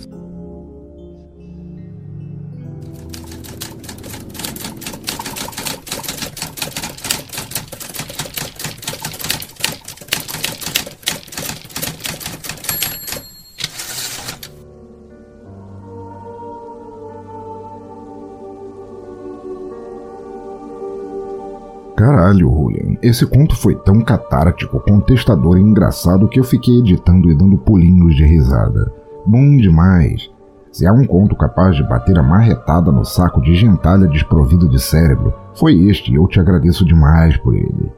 Caralho, 22.03 22.49
Julian, 22.49 22.97
esse 23.01 23.25
conto 23.25 23.55
foi 23.55 23.75
tão 23.75 24.01
catártico, 24.01 24.77
contestador 24.81 25.57
e 25.57 25.61
engraçado 25.61 26.27
que 26.27 26.37
eu 26.37 26.43
fiquei 26.43 26.79
editando 26.79 27.31
e 27.31 27.33
dando 27.33 27.57
pulinhos 27.57 28.13
de 28.13 28.25
risada. 28.25 28.91
Bom 29.25 29.55
demais! 29.55 30.29
Se 30.69 30.85
há 30.85 30.91
um 30.91 31.05
conto 31.05 31.33
capaz 31.33 31.77
de 31.77 31.83
bater 31.87 32.19
a 32.19 32.21
marretada 32.21 32.91
no 32.91 33.05
saco 33.05 33.41
de 33.41 33.55
gentalha 33.55 34.05
desprovido 34.05 34.67
de 34.67 34.81
cérebro, 34.81 35.33
foi 35.55 35.75
este 35.87 36.11
e 36.11 36.15
eu 36.15 36.27
te 36.27 36.41
agradeço 36.41 36.83
demais 36.83 37.37
por 37.37 37.55
ele. 37.55 37.89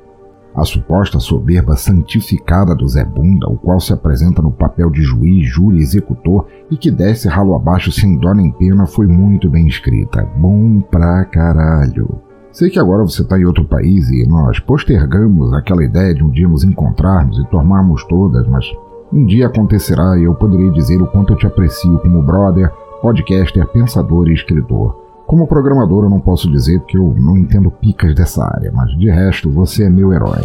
A 0.54 0.64
suposta 0.64 1.20
soberba 1.20 1.76
santificada 1.76 2.76
do 2.76 2.88
Zé 2.88 3.04
Bunda, 3.04 3.50
o 3.50 3.58
qual 3.58 3.80
se 3.80 3.92
apresenta 3.92 4.40
no 4.40 4.52
papel 4.52 4.92
de 4.92 5.02
juiz, 5.02 5.50
júri 5.50 5.80
executor 5.80 6.46
e 6.70 6.78
que 6.78 6.92
desce 6.92 7.28
ralo 7.28 7.56
abaixo 7.56 7.92
sem 7.92 8.20
dó 8.20 8.36
nem 8.36 8.52
pena, 8.52 8.86
foi 8.86 9.08
muito 9.08 9.50
bem 9.50 9.66
escrita. 9.68 10.30
Bom 10.38 10.80
pra 10.80 11.26
caralho. 11.26 12.22
Sei 12.56 12.70
que 12.70 12.80
agora 12.80 13.04
você 13.04 13.22
está 13.22 13.38
em 13.38 13.44
outro 13.44 13.66
país 13.66 14.10
e 14.10 14.26
nós 14.26 14.62
postergamos 14.62 15.54
aquela 15.54 15.84
ideia 15.84 16.16
de 16.16 16.24
um 16.24 16.30
dia 16.30 16.48
nos 16.48 16.64
encontrarmos 16.64 17.38
e 17.38 17.46
tomarmos 17.50 18.06
todas, 18.06 18.48
mas 18.48 18.66
um 19.12 19.26
dia 19.26 19.48
acontecerá 19.48 20.18
e 20.18 20.24
eu 20.24 20.34
poderei 20.34 20.70
dizer 20.70 21.02
o 21.02 21.08
quanto 21.08 21.34
eu 21.34 21.38
te 21.38 21.46
aprecio 21.46 22.00
como 22.00 22.24
brother, 22.24 22.72
podcaster, 23.02 23.68
pensador 23.68 24.30
e 24.30 24.34
escritor. 24.34 24.96
Como 25.28 25.46
programador 25.46 26.06
eu 26.06 26.10
não 26.10 26.22
posso 26.22 26.50
dizer 26.50 26.80
porque 26.80 26.98
eu 26.98 27.14
não 27.18 27.36
entendo 27.36 27.70
picas 27.70 28.16
dessa 28.16 28.46
área, 28.46 28.72
mas 28.74 28.90
de 28.98 29.10
resto 29.10 29.52
você 29.52 29.84
é 29.84 29.90
meu 29.90 30.14
herói. 30.14 30.40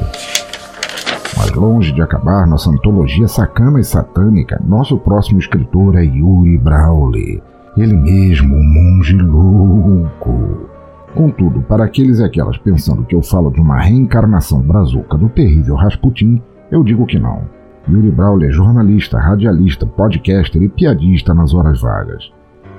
Mas 1.37 1.53
longe 1.53 1.93
de 1.93 2.03
acabar 2.03 2.45
nossa 2.45 2.71
antologia 2.71 3.29
sacana 3.29 3.79
e 3.79 3.85
satânica, 3.85 4.61
nosso 4.67 4.99
próximo 4.99 5.39
escritor 5.39 5.95
é 5.95 6.03
Yuri 6.03 6.59
Brawley. 6.59 7.41
Ele 7.77 7.97
mesmo, 7.97 8.57
o 8.57 8.65
monge 8.65 9.17
louco. 9.17 10.70
Contudo, 11.15 11.61
para 11.63 11.85
aqueles 11.85 12.21
e 12.21 12.25
aquelas 12.25 12.57
pensando 12.59 13.05
que 13.05 13.15
eu 13.15 13.23
falo 13.23 13.51
de 13.51 13.61
uma 13.61 13.81
reencarnação 13.81 14.61
brazuca 14.61 15.19
do 15.19 15.29
terrível 15.29 15.75
Rasputin, 15.75 16.41
eu 16.71 16.85
digo 16.85 17.05
que 17.05 17.19
não. 17.19 17.43
Yuri 17.89 18.11
Brawley 18.11 18.49
é 18.49 18.53
jornalista, 18.53 19.19
radialista, 19.19 19.85
podcaster 19.85 20.63
e 20.63 20.69
piadista 20.69 21.35
nas 21.35 21.53
horas 21.53 21.81
vagas. 21.81 22.31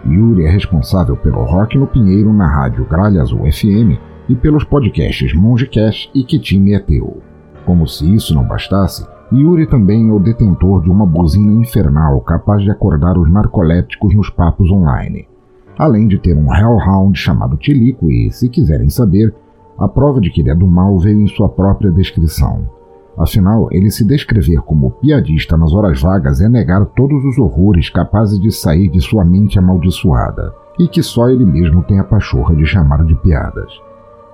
Yuri 0.05 0.45
é 0.45 0.49
responsável 0.49 1.17
pelo 1.17 1.43
Rock 1.43 1.77
no 1.77 1.85
Pinheiro 1.85 2.31
na 2.31 2.47
rádio 2.47 2.85
Gralha 2.85 3.21
Azul 3.21 3.41
FM 3.51 3.99
e 4.29 4.35
pelos 4.35 4.63
podcasts 4.63 5.33
Mongecast 5.33 6.09
e 6.15 6.23
Que 6.23 6.39
Time 6.39 6.73
é 6.73 6.79
Teu. 6.79 7.21
Como 7.65 7.85
se 7.85 8.11
isso 8.15 8.33
não 8.33 8.47
bastasse, 8.47 9.05
Yuri 9.31 9.67
também 9.67 10.09
é 10.09 10.13
o 10.13 10.19
detentor 10.19 10.81
de 10.81 10.89
uma 10.89 11.05
buzina 11.05 11.51
infernal 11.61 12.21
capaz 12.21 12.63
de 12.63 12.71
acordar 12.71 13.17
os 13.17 13.29
narcolépticos 13.29 14.15
nos 14.15 14.29
papos 14.29 14.71
online 14.71 15.30
além 15.77 16.07
de 16.07 16.17
ter 16.17 16.35
um 16.35 16.53
Hellhound 16.53 17.17
chamado 17.17 17.57
Tilico 17.57 18.11
e, 18.11 18.31
se 18.31 18.49
quiserem 18.49 18.89
saber, 18.89 19.33
a 19.77 19.87
prova 19.87 20.21
de 20.21 20.29
que 20.29 20.41
ele 20.41 20.51
é 20.51 20.55
do 20.55 20.67
mal 20.67 20.97
veio 20.99 21.19
em 21.21 21.27
sua 21.27 21.49
própria 21.49 21.91
descrição. 21.91 22.69
Afinal, 23.17 23.67
ele 23.71 23.91
se 23.91 24.05
descrever 24.05 24.61
como 24.61 24.91
piadista 24.91 25.57
nas 25.57 25.73
horas 25.73 26.01
vagas 26.01 26.39
é 26.39 26.47
negar 26.47 26.85
todos 26.85 27.23
os 27.25 27.37
horrores 27.37 27.89
capazes 27.89 28.39
de 28.39 28.51
sair 28.51 28.89
de 28.89 29.01
sua 29.01 29.25
mente 29.25 29.59
amaldiçoada, 29.59 30.53
e 30.79 30.87
que 30.87 31.03
só 31.03 31.29
ele 31.29 31.45
mesmo 31.45 31.83
tem 31.83 31.99
a 31.99 32.03
pachorra 32.03 32.55
de 32.55 32.65
chamar 32.65 33.03
de 33.05 33.15
piadas. 33.15 33.71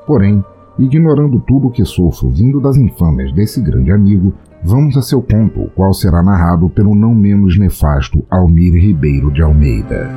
Porém, 0.06 0.44
ignorando 0.78 1.40
tudo 1.40 1.68
o 1.68 1.72
que 1.72 1.84
sofro 1.84 2.30
vindo 2.30 2.62
das 2.62 2.78
infâmias 2.78 3.34
desse 3.34 3.62
grande 3.62 3.92
amigo, 3.92 4.34
vamos 4.64 4.96
a 4.96 5.02
seu 5.02 5.22
conto, 5.22 5.62
o 5.62 5.70
qual 5.70 5.94
será 5.94 6.22
narrado 6.22 6.70
pelo 6.70 6.94
não 6.94 7.16
menos 7.16 7.58
nefasto 7.58 8.24
Almir 8.30 8.74
Ribeiro 8.74 9.32
de 9.32 9.42
Almeida. 9.42 10.10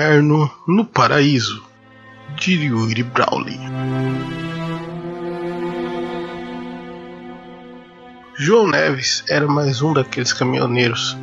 Inferno 0.00 0.50
no 0.66 0.86
Paraíso, 0.86 1.62
de 2.36 2.54
Yuri 2.54 3.02
Brawley. 3.02 3.60
João 8.34 8.66
Neves 8.66 9.22
era 9.28 9.46
mais 9.46 9.82
um 9.82 9.92
daqueles 9.92 10.32
caminhoneiros 10.32 11.18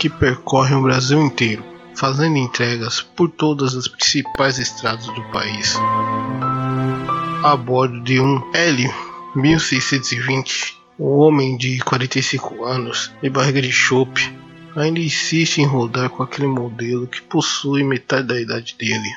que 0.00 0.10
percorrem 0.10 0.78
o 0.78 0.82
Brasil 0.82 1.22
inteiro, 1.22 1.62
fazendo 1.94 2.38
entregas 2.38 3.00
por 3.00 3.28
todas 3.28 3.76
as 3.76 3.86
principais 3.86 4.58
estradas 4.58 5.06
do 5.06 5.22
país. 5.30 5.76
A 7.44 7.56
bordo 7.56 8.00
de 8.00 8.18
um 8.18 8.42
Hélio 8.52 8.92
1620, 9.36 10.76
um 10.98 11.18
homem 11.18 11.56
de 11.56 11.78
45 11.78 12.64
anos 12.64 13.12
e 13.22 13.30
barriga 13.30 13.62
de 13.62 13.70
chope 13.70 14.47
ainda 14.76 15.00
insiste 15.00 15.58
em 15.58 15.66
rodar 15.66 16.10
com 16.10 16.22
aquele 16.22 16.46
modelo 16.46 17.06
que 17.06 17.22
possui 17.22 17.82
metade 17.82 18.28
da 18.28 18.40
idade 18.40 18.74
dele. 18.78 19.08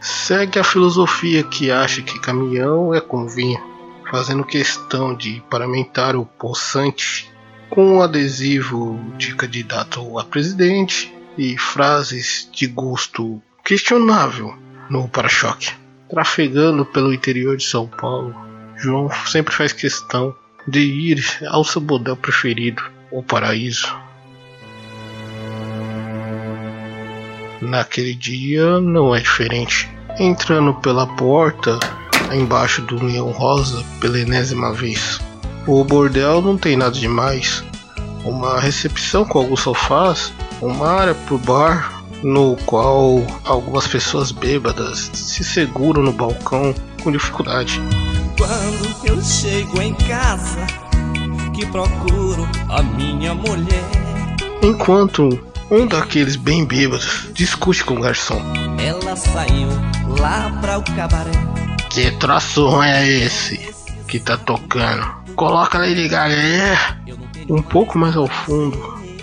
Segue 0.00 0.58
a 0.58 0.64
filosofia 0.64 1.44
que 1.44 1.70
acha 1.70 2.02
que 2.02 2.20
caminhão 2.20 2.94
é 2.94 3.00
com 3.00 3.26
vinho, 3.26 3.60
fazendo 4.10 4.44
questão 4.44 5.14
de 5.14 5.42
paramentar 5.48 6.16
o 6.16 6.26
poçante 6.26 7.30
com 7.70 7.96
um 7.96 8.02
adesivo 8.02 9.00
de 9.16 9.34
candidato 9.34 10.18
a 10.18 10.24
presidente 10.24 11.14
e 11.38 11.56
frases 11.56 12.48
de 12.52 12.66
gosto 12.66 13.40
questionável 13.64 14.54
no 14.90 15.08
para-choque. 15.08 15.72
Trafegando 16.10 16.84
pelo 16.84 17.14
interior 17.14 17.56
de 17.56 17.64
São 17.64 17.86
Paulo, 17.86 18.34
João 18.76 19.08
sempre 19.26 19.54
faz 19.54 19.72
questão 19.72 20.34
de 20.68 20.80
ir 20.80 21.24
ao 21.48 21.64
seu 21.64 21.80
bordel 21.80 22.16
preferido, 22.16 22.82
o 23.10 23.22
Paraíso. 23.22 23.88
Naquele 27.62 28.12
dia 28.12 28.80
não 28.80 29.14
é 29.14 29.20
diferente. 29.20 29.88
Entrando 30.18 30.74
pela 30.74 31.06
porta, 31.06 31.78
embaixo 32.32 32.82
do 32.82 33.04
leão 33.04 33.30
rosa, 33.30 33.84
pela 34.00 34.18
enésima 34.18 34.72
vez. 34.72 35.20
O 35.64 35.84
bordel 35.84 36.42
não 36.42 36.58
tem 36.58 36.76
nada 36.76 36.90
demais. 36.90 37.62
Uma 38.24 38.58
recepção 38.58 39.24
com 39.24 39.38
alguns 39.38 39.60
sofás, 39.60 40.32
uma 40.60 40.88
área 40.88 41.14
pro 41.14 41.38
bar, 41.38 42.02
no 42.20 42.56
qual 42.66 43.24
algumas 43.44 43.86
pessoas 43.86 44.32
bêbadas 44.32 45.12
se 45.14 45.44
seguram 45.44 46.02
no 46.02 46.12
balcão 46.12 46.74
com 47.00 47.12
dificuldade. 47.12 47.80
Quando 48.36 49.06
eu 49.06 49.22
chego 49.22 49.80
em 49.80 49.94
casa, 49.94 50.66
que 51.54 51.64
procuro 51.66 52.48
a 52.68 52.82
minha 52.82 53.34
mulher. 53.34 53.84
Enquanto 54.60 55.51
um 55.72 55.86
daqueles 55.86 56.36
bem 56.36 56.66
bêbados 56.66 57.30
discute 57.32 57.82
com 57.82 57.94
o 57.94 58.00
garçom. 58.00 58.38
Ela 58.78 59.16
saiu 59.16 59.68
lá 60.20 60.50
para 60.60 60.78
o 60.78 60.82
cabaré. 60.82 61.30
Que 61.88 62.10
troço 62.18 62.82
é 62.82 63.08
esse 63.08 63.58
que 64.06 64.20
tá 64.20 64.36
tocando? 64.36 65.02
Coloca 65.34 65.78
Lady 65.78 66.08
Gaga 66.08 66.34
aí. 66.34 67.16
Um 67.48 67.62
pouco 67.62 67.98
mais 67.98 68.14
ao 68.14 68.28
fundo, 68.28 68.76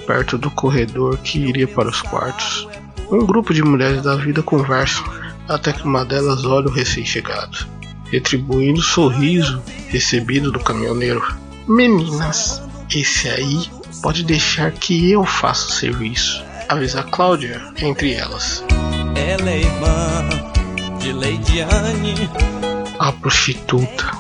perto 0.08 0.40
do 0.40 0.50
corredor 0.50 1.20
que 1.20 1.38
iria 1.38 1.68
para 1.68 1.88
os 1.88 2.02
quartos, 2.02 2.68
um 3.12 3.24
grupo 3.26 3.54
de 3.54 3.62
mulheres 3.62 4.02
da 4.02 4.16
vida 4.16 4.42
conversam, 4.42 5.04
até 5.48 5.72
que 5.72 5.84
uma 5.84 6.04
delas 6.04 6.46
olha 6.46 6.68
o 6.68 6.72
recém-chegado. 6.72 7.68
retribuindo 8.12 8.80
o 8.80 8.84
sorriso 8.84 9.62
recebido 9.88 10.52
do 10.52 10.60
caminhoneiro. 10.60 11.24
Meninas, 11.68 12.60
esse 12.90 13.30
aí 13.30 13.70
pode 14.02 14.24
deixar 14.24 14.72
que 14.72 15.12
eu 15.12 15.26
faça 15.26 15.68
o 15.68 15.72
serviço. 15.72 16.44
Avisa 16.68 17.04
Cláudia 17.04 17.62
entre 17.82 18.14
elas. 18.14 18.64
Ela 19.16 19.50
é 19.50 19.60
irmã 19.62 20.30
de 21.00 21.14
Lady 21.14 21.62
Anne. 21.62 22.30
A 23.00 23.12
prostituta, 23.12 24.12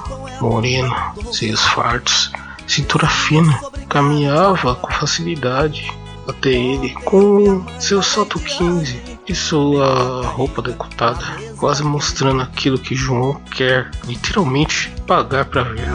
morena, 0.41 1.13
seios 1.31 1.61
fartos, 1.61 2.31
cintura 2.65 3.07
fina, 3.07 3.59
caminhava 3.89 4.75
com 4.75 4.91
facilidade 4.91 5.91
até 6.29 6.49
ele 6.49 6.93
com 7.03 7.65
seu 7.79 8.01
salto 8.01 8.39
15 8.39 9.19
e 9.27 9.35
sua 9.35 10.21
roupa 10.25 10.61
decotada, 10.61 11.25
quase 11.57 11.83
mostrando 11.83 12.41
aquilo 12.41 12.77
que 12.77 12.95
João 12.95 13.41
quer 13.51 13.89
literalmente 14.05 14.93
pagar 15.05 15.45
para 15.45 15.63
ver. 15.63 15.87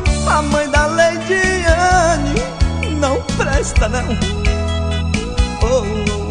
Presta 3.64 3.88
não. 3.88 4.08
Oh, 5.62 5.82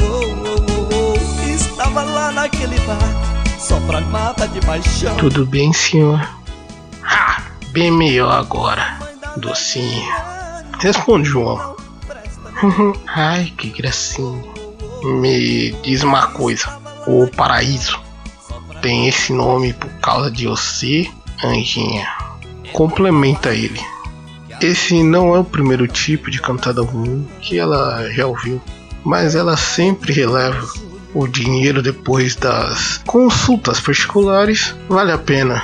oh, 0.03 0.05
oh, 0.05 1.15
oh, 1.17 1.49
Estava 1.49 2.03
lá 2.03 2.31
naquele 2.31 2.79
bar, 2.81 2.99
só 3.57 3.79
pra 3.81 4.01
mata 4.01 4.47
de 4.47 4.61
paixão. 4.61 5.15
Tudo 5.17 5.43
bem, 5.43 5.73
senhor? 5.73 6.21
Ah, 7.03 7.41
bem 7.71 7.89
melhor 7.89 8.31
agora, 8.31 8.99
docinho. 9.37 10.03
Responde, 10.79 11.27
João. 11.27 11.75
Ai, 13.07 13.51
que 13.57 13.69
gracinha. 13.69 14.43
Me 15.03 15.71
diz 15.81 16.03
uma 16.03 16.27
coisa: 16.27 16.79
o 17.07 17.27
paraíso 17.27 17.99
tem 18.81 19.07
esse 19.07 19.33
nome 19.33 19.73
por 19.73 19.89
causa 19.93 20.29
de 20.29 20.47
você, 20.47 21.09
Anjinha. 21.43 22.07
Complementa 22.71 23.49
ele. 23.49 23.92
Esse 24.63 25.03
não 25.03 25.35
é 25.35 25.39
o 25.39 25.43
primeiro 25.43 25.85
tipo 25.89 26.31
de 26.31 26.39
cantada 26.39 26.81
ruim 26.81 27.27
que 27.41 27.59
ela 27.59 28.09
já 28.13 28.25
ouviu, 28.25 28.61
mas 29.03 29.35
ela 29.35 29.57
sempre 29.57 30.13
releva 30.13 30.65
o 31.13 31.27
dinheiro 31.27 31.81
depois 31.81 32.37
das 32.37 33.01
consultas 33.05 33.81
particulares. 33.81 34.73
Vale 34.87 35.11
a 35.11 35.17
pena 35.17 35.61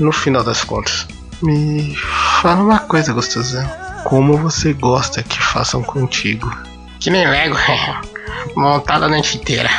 no 0.00 0.10
final 0.10 0.42
das 0.42 0.64
contas. 0.64 1.06
Me 1.40 1.94
fala 2.42 2.60
uma 2.60 2.80
coisa, 2.80 3.12
gostosão. 3.12 3.64
Como 4.02 4.36
você 4.36 4.72
gosta 4.72 5.22
que 5.22 5.40
façam 5.40 5.80
contigo? 5.80 6.52
Que 6.98 7.08
nem 7.08 7.28
Lego, 7.28 7.56
montada 8.56 9.06
a 9.06 9.08
noite 9.08 9.36
inteira. 9.36 9.70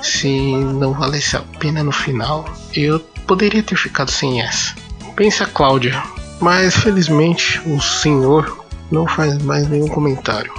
Se 0.00 0.56
não 0.56 0.94
valesse 0.94 1.36
a 1.36 1.42
pena 1.58 1.84
no 1.84 1.92
final, 1.92 2.46
eu 2.72 2.98
poderia 3.26 3.62
ter 3.62 3.76
ficado 3.76 4.10
sem 4.10 4.40
essa. 4.40 4.74
Pensa 5.14 5.44
Cláudia, 5.44 6.02
mas 6.40 6.76
felizmente 6.76 7.60
o 7.66 7.80
senhor 7.80 8.64
não 8.90 9.06
faz 9.06 9.42
mais 9.42 9.68
nenhum 9.68 9.88
comentário, 9.88 10.52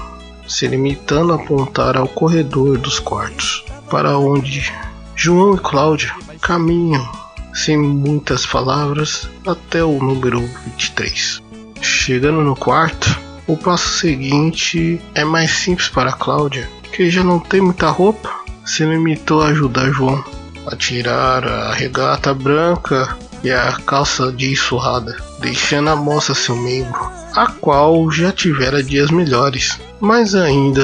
se 0.47 0.67
limitando 0.67 1.34
a 1.34 1.36
apontar 1.36 1.97
ao 1.97 2.07
corredor 2.07 2.78
dos 2.78 2.99
quartos, 2.99 3.63
para 3.89 4.17
onde 4.17 4.73
João 5.15 5.55
e 5.55 5.59
Cláudia 5.59 6.13
caminham 6.41 7.07
sem 7.53 7.78
muitas 7.78 8.45
palavras 8.45 9.30
até 9.45 9.84
o 9.84 9.99
número 10.03 10.41
23. 10.65 11.41
Chegando 11.82 12.41
no 12.41 12.55
quarto, 12.55 13.17
o 13.47 13.55
passo 13.55 13.88
seguinte 13.99 15.01
é 15.13 15.23
mais 15.23 15.51
simples 15.51 15.88
para 15.88 16.11
Cláudia, 16.11 16.67
que 16.91 17.09
já 17.09 17.23
não 17.23 17.39
tem 17.39 17.61
muita 17.61 17.89
roupa, 17.89 18.30
se 18.65 18.84
limitou 18.84 19.41
a 19.41 19.47
ajudar 19.47 19.91
João 19.91 20.23
a 20.67 20.76
tirar 20.76 21.47
a 21.47 21.73
regata 21.73 22.34
branca 22.34 23.15
e 23.43 23.51
a 23.51 23.73
calça 23.86 24.32
de 24.32 24.55
surrada, 24.55 25.15
deixando 25.39 25.89
à 25.89 25.95
mostra 25.95 26.36
seu 26.36 26.55
membro, 26.55 27.11
a 27.33 27.47
qual 27.47 28.09
já 28.11 28.31
tivera 28.31 28.83
dias 28.83 29.11
melhores, 29.11 29.79
mas 29.99 30.36
ainda 30.36 30.83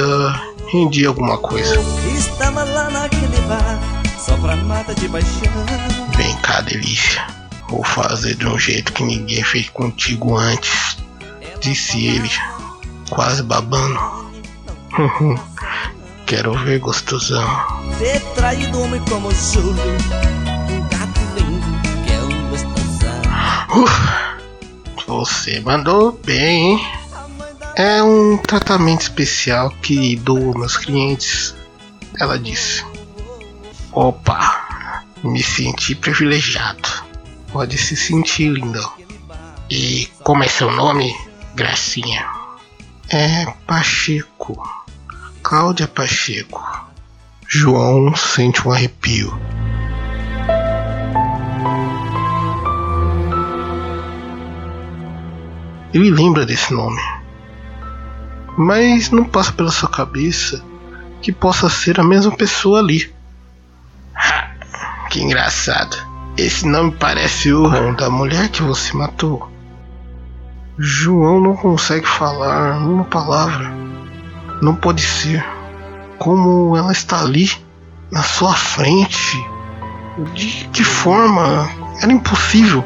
rendia 0.71 1.07
alguma 1.07 1.37
coisa. 1.37 1.75
Estava 2.15 2.63
lá 2.63 2.89
naquele 2.89 3.41
bar, 3.41 3.79
só 4.17 4.35
pra 4.37 4.55
mata 4.55 4.93
de 4.95 5.07
paixão. 5.09 5.51
Vem 6.15 6.35
cá, 6.37 6.61
delícia. 6.61 7.25
Vou 7.69 7.83
fazer 7.83 8.35
de 8.35 8.45
um 8.45 8.59
jeito 8.59 8.91
que 8.91 9.03
ninguém 9.03 9.43
fez 9.43 9.69
contigo 9.69 10.35
antes, 10.35 10.97
disse 11.61 12.05
ele, 12.05 12.29
quase 13.09 13.41
babando. 13.43 13.99
Quero 16.25 16.53
ver 16.65 16.79
gostosão. 16.79 17.47
Ter 17.97 18.19
traído 18.35 18.81
homem 18.81 19.01
como 19.09 19.31
Júlio, 19.33 19.73
um 20.69 20.81
gato 20.89 21.21
lindo 21.37 21.81
que 22.05 22.13
é 22.13 22.19
um 22.21 22.49
gostosão. 22.49 23.83
Uf, 23.83 24.20
você 25.12 25.59
mandou 25.59 26.14
bem, 26.26 26.72
hein? 26.72 26.88
É 27.76 28.01
um 28.01 28.38
tratamento 28.38 29.01
especial 29.01 29.70
que 29.82 30.16
dou 30.16 30.47
aos 30.47 30.55
meus 30.55 30.78
clientes. 30.78 31.53
Ela 32.18 32.39
disse. 32.39 32.86
Opa, 33.91 35.03
me 35.22 35.43
senti 35.43 35.95
privilegiado. 35.95 36.89
Pode 37.51 37.78
se 37.78 37.95
sentir, 37.95 38.49
lindão. 38.49 38.89
E 39.70 40.07
como 40.24 40.43
é 40.43 40.47
seu 40.47 40.72
nome, 40.72 41.14
Gracinha? 41.55 42.26
É 43.09 43.45
Pacheco. 43.68 44.57
Cláudia 45.43 45.88
Pacheco. 45.89 46.64
João 47.45 48.16
sente 48.16 48.66
um 48.66 48.72
arrepio. 48.72 49.38
Ele 55.93 56.09
lembra 56.09 56.45
desse 56.45 56.73
nome, 56.73 57.01
mas 58.57 59.11
não 59.11 59.25
passa 59.25 59.51
pela 59.51 59.71
sua 59.71 59.89
cabeça 59.89 60.63
que 61.21 61.31
possa 61.31 61.69
ser 61.69 61.99
a 61.99 62.03
mesma 62.03 62.31
pessoa 62.31 62.79
ali. 62.79 63.13
Ha, 64.15 64.51
que 65.09 65.21
engraçado. 65.21 65.95
Esse 66.37 66.65
nome 66.65 66.91
parece 66.91 67.51
o 67.51 67.93
da 67.93 68.09
mulher 68.09 68.49
que 68.49 68.63
você 68.63 68.95
matou. 68.95 69.51
João 70.77 71.41
não 71.41 71.55
consegue 71.55 72.07
falar 72.07 72.77
uma 72.77 73.03
palavra. 73.03 73.71
Não 74.61 74.75
pode 74.75 75.01
ser. 75.01 75.45
Como 76.17 76.75
ela 76.77 76.91
está 76.91 77.21
ali, 77.21 77.51
na 78.09 78.23
sua 78.23 78.53
frente. 78.53 79.37
De 80.33 80.69
que 80.71 80.83
forma? 80.83 81.69
Era 82.01 82.11
impossível. 82.11 82.83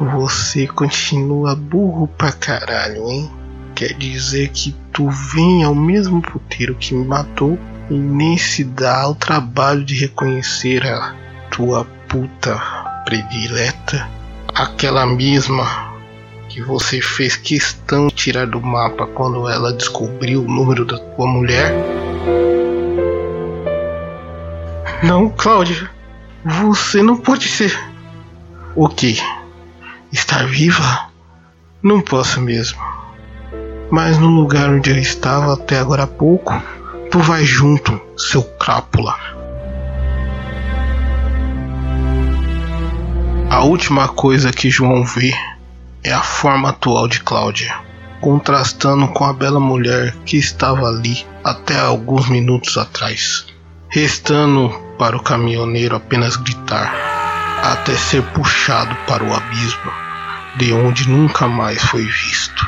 Você 0.00 0.68
continua 0.68 1.56
burro 1.56 2.06
pra 2.06 2.30
caralho, 2.30 3.08
hein? 3.10 3.28
Quer 3.74 3.94
dizer 3.94 4.48
que 4.50 4.72
tu 4.92 5.10
vem 5.10 5.64
ao 5.64 5.74
mesmo 5.74 6.22
puteiro 6.22 6.76
que 6.76 6.94
me 6.94 7.04
matou 7.04 7.58
e 7.90 7.94
nem 7.94 8.38
se 8.38 8.62
dá 8.62 9.08
o 9.08 9.14
trabalho 9.16 9.84
de 9.84 9.96
reconhecer 9.96 10.86
a 10.86 11.16
tua 11.50 11.84
puta 12.08 12.54
predileta? 13.04 14.08
Aquela 14.54 15.04
mesma 15.04 15.64
que 16.48 16.62
você 16.62 17.00
fez 17.00 17.36
questão 17.36 18.06
de 18.06 18.14
tirar 18.14 18.46
do 18.46 18.60
mapa 18.60 19.04
quando 19.04 19.48
ela 19.48 19.72
descobriu 19.72 20.44
o 20.44 20.48
número 20.48 20.84
da 20.84 20.98
tua 20.98 21.26
mulher? 21.26 21.74
Não, 25.02 25.28
Cláudia. 25.28 25.90
Você 26.44 27.02
não 27.02 27.16
pode 27.16 27.48
ser. 27.48 27.76
O 28.76 28.88
Estar 30.10 30.46
viva? 30.46 31.10
Não 31.82 32.00
posso 32.00 32.40
mesmo. 32.40 32.80
Mas 33.90 34.16
no 34.16 34.28
lugar 34.28 34.70
onde 34.70 34.90
eu 34.90 34.98
estava 34.98 35.52
até 35.52 35.78
agora 35.78 36.04
há 36.04 36.06
pouco, 36.06 36.54
tu 37.10 37.18
vai 37.18 37.44
junto, 37.44 38.00
seu 38.16 38.42
crápula. 38.42 39.14
A 43.50 43.64
última 43.64 44.08
coisa 44.08 44.50
que 44.50 44.70
João 44.70 45.04
vê 45.04 45.34
é 46.02 46.12
a 46.12 46.22
forma 46.22 46.70
atual 46.70 47.06
de 47.06 47.20
Cláudia, 47.20 47.74
contrastando 48.20 49.08
com 49.08 49.24
a 49.24 49.32
bela 49.32 49.60
mulher 49.60 50.14
que 50.24 50.38
estava 50.38 50.88
ali 50.88 51.26
até 51.44 51.78
alguns 51.78 52.28
minutos 52.30 52.78
atrás, 52.78 53.46
restando 53.90 54.70
para 54.98 55.16
o 55.16 55.22
caminhoneiro 55.22 55.96
apenas 55.96 56.36
gritar, 56.36 57.17
até 57.62 57.96
ser 57.96 58.22
puxado 58.32 58.96
para 59.06 59.24
o 59.24 59.34
abismo, 59.34 59.90
de 60.56 60.72
onde 60.72 61.08
nunca 61.08 61.46
mais 61.48 61.82
foi 61.82 62.04
visto. 62.04 62.66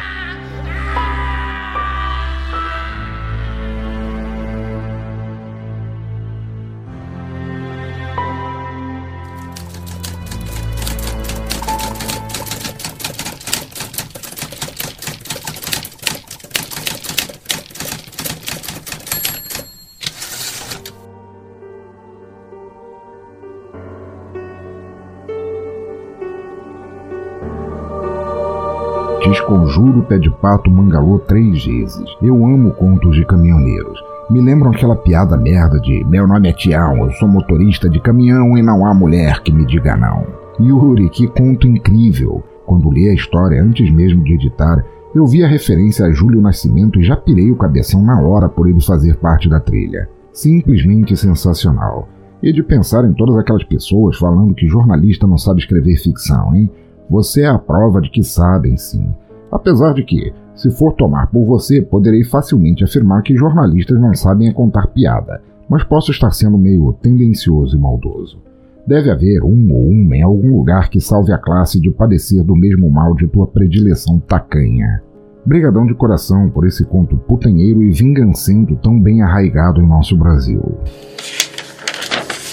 Pé 30.11 30.19
de 30.19 30.29
pato 30.29 30.69
mangalô 30.69 31.21
três 31.21 31.65
vezes. 31.65 32.05
Eu 32.21 32.45
amo 32.45 32.73
contos 32.73 33.15
de 33.15 33.25
caminhoneiros. 33.25 33.97
Me 34.29 34.41
lembram 34.41 34.73
aquela 34.73 34.97
piada 34.97 35.37
merda 35.37 35.79
de 35.79 36.05
meu 36.05 36.27
nome 36.27 36.49
é 36.49 36.53
Tião, 36.53 36.97
eu 37.07 37.13
sou 37.13 37.29
motorista 37.29 37.89
de 37.89 38.01
caminhão 38.01 38.59
e 38.59 38.63
não 38.63 38.85
há 38.85 38.93
mulher 38.93 39.41
que 39.41 39.53
me 39.53 39.65
diga 39.65 39.97
não. 39.97 40.27
Yuri, 40.59 41.09
que 41.11 41.29
conto 41.29 41.69
incrível! 41.69 42.43
Quando 42.67 42.91
li 42.91 43.09
a 43.09 43.15
história 43.15 43.63
antes 43.63 43.89
mesmo 43.93 44.25
de 44.25 44.35
editar, 44.35 44.85
eu 45.15 45.27
vi 45.27 45.45
a 45.45 45.49
referência 45.49 46.05
a 46.07 46.13
Júlio 46.13 46.41
Nascimento 46.41 46.99
e 46.99 47.05
já 47.05 47.17
pirei 47.17 47.51
o 47.53 47.57
cabeção 47.57 48.03
na 48.03 48.21
hora 48.21 48.49
por 48.49 48.69
ele 48.69 48.81
fazer 48.81 49.17
parte 49.17 49.49
da 49.49 49.61
trilha. 49.61 50.09
Simplesmente 50.33 51.17
sensacional. 51.17 52.09
E 52.43 52.53
de 52.53 52.65
pensar 52.65 53.05
em 53.05 53.13
todas 53.13 53.37
aquelas 53.37 53.65
pessoas 53.65 54.17
falando 54.17 54.55
que 54.55 54.67
jornalista 54.67 55.27
não 55.27 55.39
sabe 55.39 55.61
escrever 55.61 55.97
ficção, 55.97 56.55
hein? 56.55 56.69
Você 57.09 57.43
é 57.43 57.49
a 57.49 57.59
prova 57.59 58.01
de 58.01 58.11
que 58.11 58.23
sabem, 58.25 58.77
sim. 58.77 59.13
Apesar 59.51 59.95
de 59.95 60.05
que, 60.05 60.33
se 60.55 60.71
for 60.71 60.93
tomar 60.93 61.27
por 61.29 61.45
você, 61.45 61.83
poderei 61.83 62.23
facilmente 62.23 62.85
afirmar 62.85 63.23
que 63.23 63.37
jornalistas 63.37 64.01
não 64.01 64.15
sabem 64.15 64.49
é 64.49 64.53
contar 64.53 64.87
piada, 64.89 65.43
mas 65.69 65.83
posso 65.83 66.11
estar 66.11 66.31
sendo 66.31 66.57
meio 66.57 66.93
tendencioso 66.95 67.77
e 67.77 67.81
maldoso. 67.81 68.39
Deve 68.87 69.11
haver 69.11 69.43
um 69.43 69.73
ou 69.73 69.89
uma 69.89 70.17
em 70.17 70.23
algum 70.23 70.57
lugar 70.57 70.89
que 70.89 71.01
salve 71.01 71.33
a 71.33 71.39
classe 71.39 71.81
de 71.81 71.91
padecer 71.91 72.43
do 72.43 72.57
mesmo 72.57 72.91
mal 72.91 73.15
de 73.15 73.27
tua 73.27 73.47
predileção 73.47 74.19
tacanha. 74.19 75.03
Brigadão 75.45 75.87
de 75.87 75.95
coração 75.95 76.51
por 76.51 76.67
esse 76.67 76.85
conto 76.85 77.17
putanheiro 77.17 77.83
e 77.83 77.91
vingancento 77.91 78.77
tão 78.77 79.01
bem 79.01 79.23
arraigado 79.23 79.81
em 79.81 79.87
nosso 79.87 80.17
Brasil. 80.17 80.79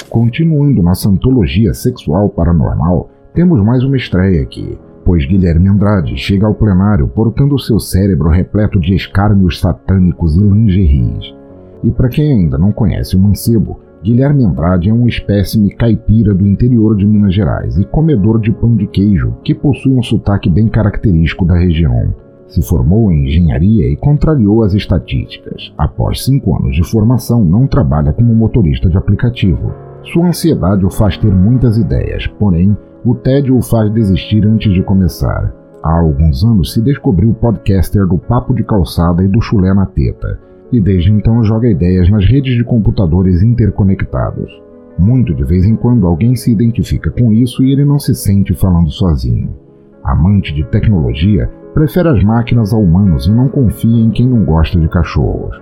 Continuando 0.09 0.81
nossa 0.81 1.09
antologia 1.09 1.73
sexual 1.73 2.29
paranormal, 2.29 3.09
temos 3.33 3.61
mais 3.63 3.83
uma 3.83 3.97
estreia 3.97 4.41
aqui, 4.41 4.77
pois 5.07 5.25
Guilherme 5.25 5.69
Andrade 5.69 6.17
chega 6.17 6.45
ao 6.45 6.53
plenário 6.53 7.07
portando 7.07 7.57
seu 7.57 7.79
cérebro 7.79 8.27
repleto 8.27 8.77
de 8.77 8.93
escárnios 8.93 9.61
satânicos 9.61 10.35
e 10.35 10.41
lingeries. 10.41 11.33
E 11.81 11.89
para 11.89 12.09
quem 12.09 12.33
ainda 12.33 12.57
não 12.57 12.73
conhece 12.73 13.15
o 13.15 13.19
mancebo, 13.19 13.79
Guilherme 14.03 14.43
Andrade 14.43 14.89
é 14.89 14.93
um 14.93 15.07
espécime 15.07 15.69
caipira 15.69 16.33
do 16.33 16.45
interior 16.45 16.93
de 16.93 17.07
Minas 17.07 17.33
Gerais 17.33 17.77
e 17.77 17.85
comedor 17.85 18.41
de 18.41 18.51
pão 18.51 18.75
de 18.75 18.85
queijo 18.85 19.33
que 19.45 19.55
possui 19.55 19.93
um 19.93 20.03
sotaque 20.03 20.49
bem 20.49 20.67
característico 20.67 21.45
da 21.45 21.57
região. 21.57 22.13
Se 22.45 22.61
formou 22.61 23.09
em 23.09 23.27
engenharia 23.27 23.89
e 23.89 23.95
contrariou 23.95 24.61
as 24.61 24.73
estatísticas. 24.73 25.73
Após 25.77 26.25
cinco 26.25 26.53
anos 26.53 26.75
de 26.75 26.83
formação, 26.83 27.45
não 27.45 27.65
trabalha 27.65 28.11
como 28.11 28.35
motorista 28.35 28.89
de 28.89 28.97
aplicativo. 28.97 29.71
Sua 30.03 30.27
ansiedade 30.27 30.85
o 30.85 30.89
faz 30.89 31.17
ter 31.17 31.33
muitas 31.33 31.77
ideias, 31.77 32.27
porém, 32.27 32.75
o 33.09 33.15
tédio 33.15 33.55
o 33.55 33.61
faz 33.61 33.89
desistir 33.93 34.45
antes 34.45 34.73
de 34.73 34.83
começar. 34.83 35.53
Há 35.81 35.99
alguns 35.99 36.43
anos 36.43 36.73
se 36.73 36.81
descobriu 36.81 37.33
podcaster 37.33 38.05
do 38.05 38.17
Papo 38.17 38.53
de 38.53 38.65
Calçada 38.65 39.23
e 39.23 39.29
do 39.29 39.41
Chulé 39.41 39.73
na 39.73 39.85
Teta, 39.85 40.37
e 40.73 40.81
desde 40.81 41.09
então 41.09 41.41
joga 41.41 41.69
ideias 41.69 42.09
nas 42.09 42.25
redes 42.25 42.57
de 42.57 42.65
computadores 42.65 43.41
interconectados. 43.41 44.51
Muito 44.99 45.33
de 45.33 45.45
vez 45.45 45.63
em 45.63 45.77
quando 45.77 46.05
alguém 46.05 46.35
se 46.35 46.51
identifica 46.51 47.09
com 47.09 47.31
isso 47.31 47.63
e 47.63 47.71
ele 47.71 47.85
não 47.85 47.97
se 47.97 48.13
sente 48.13 48.53
falando 48.53 48.89
sozinho. 48.89 49.55
Amante 50.03 50.53
de 50.53 50.65
tecnologia, 50.65 51.49
prefere 51.73 52.09
as 52.09 52.21
máquinas 52.21 52.73
a 52.73 52.77
humanos 52.77 53.25
e 53.25 53.31
não 53.31 53.47
confia 53.47 54.01
em 54.01 54.09
quem 54.09 54.27
não 54.27 54.43
gosta 54.43 54.77
de 54.77 54.89
cachorros. 54.89 55.57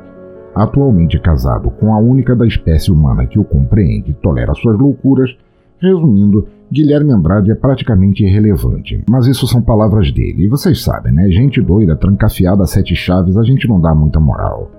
Atualmente 0.55 1.19
casado 1.19 1.69
com 1.69 1.93
a 1.93 1.99
única 1.99 2.35
da 2.35 2.47
espécie 2.47 2.91
humana 2.91 3.27
que 3.27 3.37
o 3.37 3.43
compreende 3.43 4.09
e 4.09 4.13
tolera 4.15 4.55
suas 4.55 4.79
loucuras, 4.79 5.29
resumindo, 5.79 6.47
Guilherme 6.71 7.13
Andrade 7.13 7.51
é 7.51 7.55
praticamente 7.55 8.23
irrelevante, 8.23 9.03
mas 9.07 9.27
isso 9.27 9.45
são 9.47 9.61
palavras 9.61 10.11
dele, 10.11 10.43
e 10.43 10.47
vocês 10.47 10.83
sabem, 10.83 11.13
né? 11.13 11.29
Gente 11.29 11.61
doida, 11.61 11.95
trancafiada 11.95 12.63
a 12.63 12.67
sete 12.67 12.95
chaves, 12.95 13.37
a 13.37 13.43
gente 13.43 13.67
não 13.67 13.79
dá 13.79 13.93
muita 13.93 14.19
moral. 14.19 14.71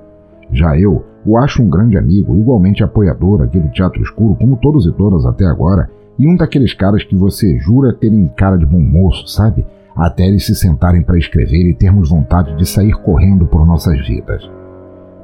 Já 0.52 0.78
eu 0.78 1.04
o 1.24 1.38
acho 1.38 1.62
um 1.62 1.70
grande 1.70 1.96
amigo, 1.96 2.36
igualmente 2.36 2.82
apoiador 2.82 3.42
aqui 3.42 3.58
do 3.58 3.70
Teatro 3.70 4.02
Escuro, 4.02 4.34
como 4.34 4.56
todos 4.56 4.86
e 4.86 4.92
todas 4.92 5.24
até 5.24 5.44
agora, 5.44 5.88
e 6.18 6.26
um 6.26 6.36
daqueles 6.36 6.74
caras 6.74 7.04
que 7.04 7.14
você 7.14 7.58
jura 7.58 7.92
terem 7.92 8.28
cara 8.36 8.56
de 8.56 8.66
bom 8.66 8.80
moço, 8.80 9.26
sabe? 9.28 9.64
Até 9.94 10.26
eles 10.26 10.44
se 10.44 10.54
sentarem 10.54 11.02
para 11.02 11.18
escrever 11.18 11.68
e 11.68 11.74
termos 11.74 12.10
vontade 12.10 12.56
de 12.56 12.66
sair 12.66 12.92
correndo 13.02 13.46
por 13.46 13.64
nossas 13.64 14.06
vidas. 14.06 14.42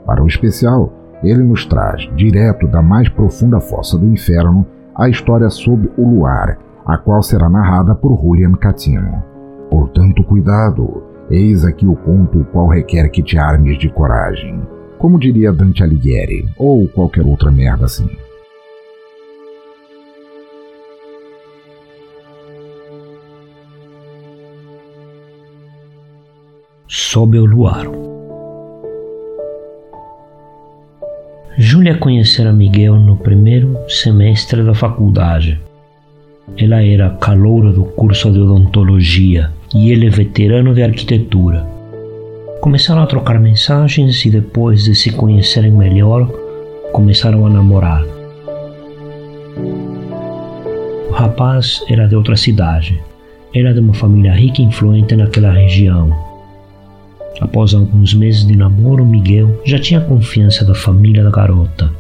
Para 0.06 0.22
o 0.22 0.26
especial, 0.26 0.92
ele 1.22 1.42
nos 1.42 1.64
traz, 1.66 2.08
direto 2.16 2.66
da 2.66 2.82
mais 2.82 3.08
profunda 3.08 3.60
fossa 3.60 3.98
do 3.98 4.06
inferno, 4.06 4.66
a 4.96 5.08
história 5.08 5.48
Sob 5.48 5.90
o 5.96 6.08
Luar, 6.08 6.58
a 6.86 6.98
qual 6.98 7.22
será 7.22 7.48
narrada 7.48 7.94
por 7.94 8.18
Julian 8.20 8.52
Catino. 8.52 9.22
Portanto, 9.70 10.22
cuidado, 10.24 11.02
eis 11.30 11.64
aqui 11.64 11.86
o 11.86 11.96
conto 11.96 12.40
o 12.40 12.44
qual 12.44 12.68
requer 12.68 13.10
que 13.10 13.22
te 13.22 13.38
armes 13.38 13.78
de 13.78 13.88
coragem, 13.88 14.60
como 14.98 15.18
diria 15.18 15.52
Dante 15.52 15.82
Alighieri, 15.82 16.48
ou 16.58 16.86
qualquer 16.88 17.24
outra 17.24 17.50
merda 17.50 17.86
assim. 17.86 18.10
Sob 26.86 27.38
o 27.38 27.46
Luar 27.46 28.11
Júlia 31.58 31.98
conhecera 31.98 32.50
Miguel 32.50 32.94
no 32.94 33.14
primeiro 33.16 33.76
semestre 33.86 34.62
da 34.62 34.72
faculdade. 34.72 35.60
Ela 36.56 36.82
era 36.82 37.10
caloura 37.10 37.70
do 37.70 37.84
curso 37.84 38.32
de 38.32 38.40
odontologia 38.40 39.50
e 39.74 39.90
ele 39.90 40.08
veterano 40.08 40.74
de 40.74 40.82
arquitetura. 40.82 41.66
Começaram 42.62 43.02
a 43.02 43.06
trocar 43.06 43.38
mensagens 43.38 44.24
e 44.24 44.30
depois 44.30 44.84
de 44.84 44.94
se 44.94 45.10
conhecerem 45.12 45.72
melhor, 45.72 46.26
começaram 46.90 47.44
a 47.46 47.50
namorar. 47.50 48.02
O 51.10 51.12
rapaz 51.12 51.84
era 51.86 52.08
de 52.08 52.16
outra 52.16 52.34
cidade. 52.34 52.98
Era 53.54 53.74
de 53.74 53.80
uma 53.80 53.92
família 53.92 54.32
rica 54.32 54.62
e 54.62 54.64
influente 54.64 55.14
naquela 55.14 55.52
região 55.52 56.31
Após 57.40 57.74
alguns 57.74 58.14
meses 58.14 58.46
de 58.46 58.56
namoro, 58.56 59.04
Miguel 59.04 59.60
já 59.64 59.78
tinha 59.78 60.00
confiança 60.00 60.64
da 60.64 60.74
família 60.74 61.24
da 61.24 61.30
garota. 61.30 61.90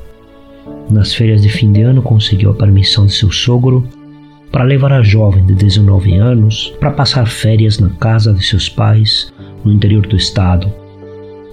Nas 0.90 1.14
férias 1.14 1.42
de 1.42 1.48
fim 1.48 1.72
de 1.72 1.82
ano, 1.82 2.02
conseguiu 2.02 2.50
a 2.50 2.54
permissão 2.54 3.06
de 3.06 3.12
seu 3.12 3.30
sogro 3.30 3.86
para 4.50 4.64
levar 4.64 4.92
a 4.92 5.02
jovem 5.02 5.44
de 5.46 5.54
19 5.54 6.14
anos 6.16 6.72
para 6.78 6.90
passar 6.90 7.26
férias 7.26 7.78
na 7.78 7.88
casa 7.88 8.32
de 8.32 8.44
seus 8.44 8.68
pais 8.68 9.32
no 9.64 9.72
interior 9.72 10.06
do 10.06 10.16
estado. 10.16 10.72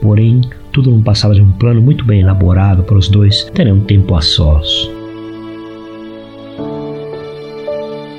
Porém, 0.02 0.42
tudo 0.72 0.92
não 0.92 1.02
passava 1.02 1.34
de 1.34 1.42
um 1.42 1.52
plano 1.52 1.82
muito 1.82 2.04
bem 2.04 2.22
elaborado 2.22 2.84
para 2.84 2.98
os 2.98 3.08
dois 3.08 3.46
terem 3.54 3.74
um 3.74 3.82
tempo 3.82 4.14
a 4.16 4.22
sós. 4.22 4.90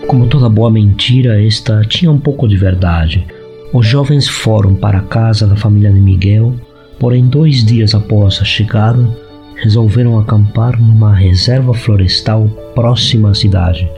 Como 0.06 0.26
toda 0.26 0.48
boa 0.48 0.70
mentira, 0.70 1.44
esta 1.44 1.82
tinha 1.84 2.10
um 2.10 2.18
pouco 2.18 2.48
de 2.48 2.56
verdade 2.56 3.26
os 3.72 3.86
jovens 3.86 4.26
foram 4.28 4.74
para 4.74 4.98
a 4.98 5.02
casa 5.02 5.46
da 5.46 5.54
família 5.54 5.92
de 5.92 6.00
Miguel, 6.00 6.54
porém, 6.98 7.26
dois 7.26 7.64
dias 7.64 7.94
após 7.94 8.40
a 8.40 8.44
chegada, 8.44 9.08
resolveram 9.54 10.18
acampar 10.18 10.80
numa 10.80 11.14
reserva 11.14 11.72
florestal 11.72 12.48
próxima 12.74 13.30
à 13.30 13.34
cidade. 13.34 13.88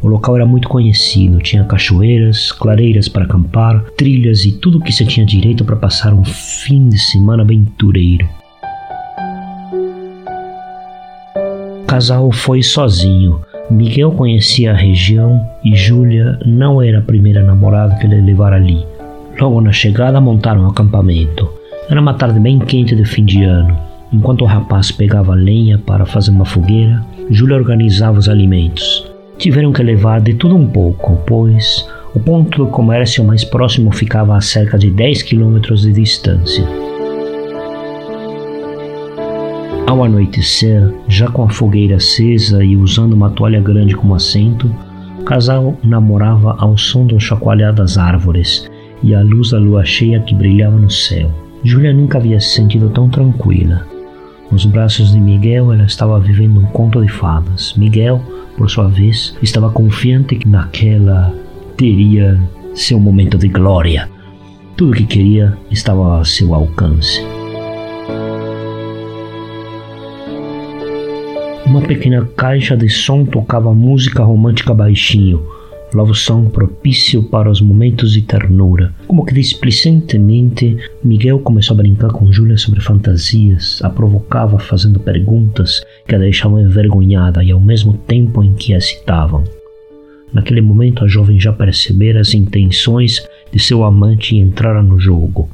O 0.00 0.06
local 0.06 0.36
era 0.36 0.46
muito 0.46 0.68
conhecido, 0.68 1.38
tinha 1.38 1.64
cachoeiras, 1.64 2.52
clareiras 2.52 3.08
para 3.08 3.24
acampar, 3.24 3.84
trilhas 3.96 4.44
e 4.44 4.52
tudo 4.52 4.78
o 4.78 4.80
que 4.80 4.92
se 4.92 5.04
tinha 5.04 5.26
direito 5.26 5.64
para 5.64 5.76
passar 5.76 6.14
um 6.14 6.24
fim 6.24 6.88
de 6.88 6.98
semana 6.98 7.42
aventureiro. 7.42 8.28
O 11.82 11.86
casal 11.86 12.30
foi 12.30 12.62
sozinho, 12.62 13.40
Miguel 13.70 14.10
conhecia 14.10 14.72
a 14.72 14.76
região 14.76 15.40
e 15.64 15.76
Júlia 15.76 16.36
não 16.44 16.82
era 16.82 16.98
a 16.98 17.02
primeira 17.02 17.40
namorada 17.40 17.94
que 17.96 18.06
ele 18.06 18.20
levara 18.20 18.56
ali. 18.56 18.84
Logo 19.40 19.60
na 19.60 19.70
chegada 19.70 20.20
montaram 20.20 20.64
o 20.64 20.70
acampamento. 20.70 21.48
Era 21.88 22.00
uma 22.00 22.14
tarde 22.14 22.40
bem 22.40 22.58
quente 22.58 22.96
de 22.96 23.04
fim 23.04 23.24
de 23.24 23.44
ano. 23.44 23.78
Enquanto 24.12 24.42
o 24.42 24.46
rapaz 24.46 24.90
pegava 24.90 25.34
lenha 25.34 25.78
para 25.78 26.04
fazer 26.04 26.32
uma 26.32 26.44
fogueira, 26.44 27.00
Júlia 27.30 27.56
organizava 27.56 28.18
os 28.18 28.28
alimentos. 28.28 29.06
Tiveram 29.38 29.72
que 29.72 29.82
levar 29.84 30.20
de 30.20 30.34
tudo 30.34 30.56
um 30.56 30.66
pouco, 30.66 31.16
pois 31.24 31.88
o 32.12 32.18
ponto 32.18 32.58
do 32.58 32.66
comércio 32.66 33.22
mais 33.22 33.44
próximo 33.44 33.92
ficava 33.92 34.36
a 34.36 34.40
cerca 34.40 34.76
de 34.76 34.90
10 34.90 35.22
quilômetros 35.22 35.82
de 35.82 35.92
distância. 35.92 36.66
Ao 39.90 40.04
anoitecer, 40.04 40.94
já 41.08 41.26
com 41.26 41.42
a 41.42 41.48
fogueira 41.48 41.96
acesa 41.96 42.62
e 42.62 42.76
usando 42.76 43.12
uma 43.12 43.28
toalha 43.28 43.60
grande 43.60 43.96
como 43.96 44.14
assento, 44.14 44.72
o 45.18 45.24
casal 45.24 45.76
namorava 45.82 46.54
ao 46.60 46.78
som 46.78 47.04
do 47.04 47.18
chacoalhar 47.18 47.74
das 47.74 47.98
árvores 47.98 48.70
e 49.02 49.16
à 49.16 49.20
luz 49.20 49.50
da 49.50 49.58
lua 49.58 49.84
cheia 49.84 50.20
que 50.20 50.32
brilhava 50.32 50.76
no 50.76 50.88
céu. 50.88 51.28
Julia 51.64 51.92
nunca 51.92 52.18
havia 52.18 52.38
se 52.38 52.54
sentido 52.54 52.88
tão 52.90 53.08
tranquila. 53.08 53.84
Nos 54.52 54.64
braços 54.64 55.10
de 55.10 55.18
Miguel, 55.18 55.72
ela 55.72 55.86
estava 55.86 56.20
vivendo 56.20 56.60
um 56.60 56.66
conto 56.66 57.02
de 57.02 57.10
fadas. 57.10 57.74
Miguel, 57.76 58.22
por 58.56 58.70
sua 58.70 58.86
vez, 58.86 59.36
estava 59.42 59.72
confiante 59.72 60.36
que 60.36 60.48
naquela 60.48 61.34
teria 61.76 62.40
seu 62.76 63.00
momento 63.00 63.36
de 63.36 63.48
glória. 63.48 64.08
Tudo 64.76 64.92
o 64.92 64.94
que 64.94 65.04
queria 65.04 65.58
estava 65.68 66.20
a 66.20 66.24
seu 66.24 66.54
alcance. 66.54 67.39
Uma 71.70 71.82
pequena 71.82 72.28
caixa 72.36 72.76
de 72.76 72.88
som 72.88 73.24
tocava 73.24 73.72
música 73.72 74.24
romântica 74.24 74.74
baixinho, 74.74 75.46
love 75.94 76.16
song 76.16 76.50
propício 76.50 77.22
para 77.22 77.48
os 77.48 77.60
momentos 77.60 78.12
de 78.12 78.22
ternura. 78.22 78.92
Como 79.06 79.24
que 79.24 79.32
displicentemente, 79.32 80.76
Miguel 81.04 81.38
começou 81.38 81.74
a 81.74 81.76
brincar 81.76 82.10
com 82.10 82.32
Júlia 82.32 82.58
sobre 82.58 82.80
fantasias, 82.80 83.80
a 83.84 83.88
provocava 83.88 84.58
fazendo 84.58 84.98
perguntas 84.98 85.80
que 86.08 86.16
a 86.16 86.18
deixavam 86.18 86.58
envergonhada 86.60 87.44
e 87.44 87.52
ao 87.52 87.60
mesmo 87.60 87.92
tempo 87.92 88.42
em 88.42 88.52
que 88.52 88.74
a 88.74 88.78
excitavam. 88.78 89.44
Naquele 90.32 90.60
momento, 90.60 91.04
a 91.04 91.06
jovem 91.06 91.38
já 91.38 91.52
percebera 91.52 92.20
as 92.20 92.34
intenções 92.34 93.24
de 93.52 93.60
seu 93.60 93.84
amante 93.84 94.34
e 94.34 94.40
entrara 94.40 94.82
no 94.82 94.98
jogo. 94.98 95.48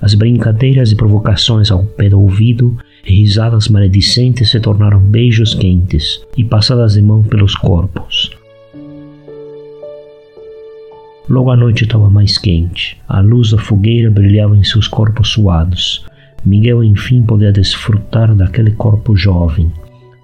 As 0.00 0.14
brincadeiras 0.14 0.92
e 0.92 0.94
provocações 0.94 1.72
ao 1.72 1.84
pé 1.84 2.10
do 2.10 2.20
ouvido 2.20 2.76
risadas 3.06 3.68
maledicentes 3.68 4.50
se 4.50 4.58
tornaram 4.58 4.98
beijos 4.98 5.54
quentes 5.54 6.20
e 6.36 6.42
passadas 6.42 6.94
de 6.94 7.02
mão 7.02 7.22
pelos 7.22 7.54
corpos. 7.54 8.30
Logo 11.28 11.50
a 11.50 11.56
noite 11.56 11.84
estava 11.84 12.10
mais 12.10 12.36
quente. 12.36 12.98
A 13.08 13.20
luz 13.20 13.50
da 13.50 13.58
fogueira 13.58 14.10
brilhava 14.10 14.56
em 14.56 14.64
seus 14.64 14.88
corpos 14.88 15.28
suados. 15.30 16.04
Miguel 16.44 16.82
enfim 16.82 17.22
podia 17.22 17.52
desfrutar 17.52 18.34
daquele 18.34 18.72
corpo 18.72 19.16
jovem. 19.16 19.70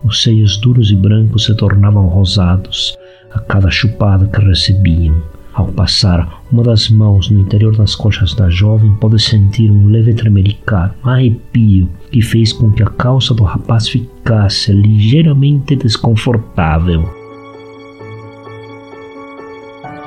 Os 0.05 0.23
seios 0.23 0.57
duros 0.57 0.91
e 0.91 0.97
brancos 0.97 1.45
se 1.45 1.55
tornavam 1.55 2.09
rosados, 2.09 2.97
a 3.33 3.39
cada 3.39 3.71
chupada 3.71 4.27
que 4.27 4.45
recebiam. 4.45 5.23
Ao 5.55 5.67
passar 5.67 6.43
uma 6.51 6.63
das 6.63 6.89
mãos 6.89 7.29
no 7.29 7.39
interior 7.39 7.77
das 7.77 7.95
coxas 7.95 8.35
da 8.35 8.49
jovem, 8.49 8.95
pôde 8.95 9.23
sentir 9.23 9.71
um 9.71 9.87
leve 9.87 10.15
tremelicar, 10.15 10.95
um 11.05 11.11
arrepio 11.11 11.91
que 12.11 12.23
fez 12.23 12.55
com 12.55 12.71
que 12.71 12.83
a 12.83 12.87
calça 12.87 13.35
do 13.35 13.43
rapaz 13.43 13.87
ficasse 13.87 14.73
ligeiramente 14.73 15.77
desconfortável. 15.77 17.07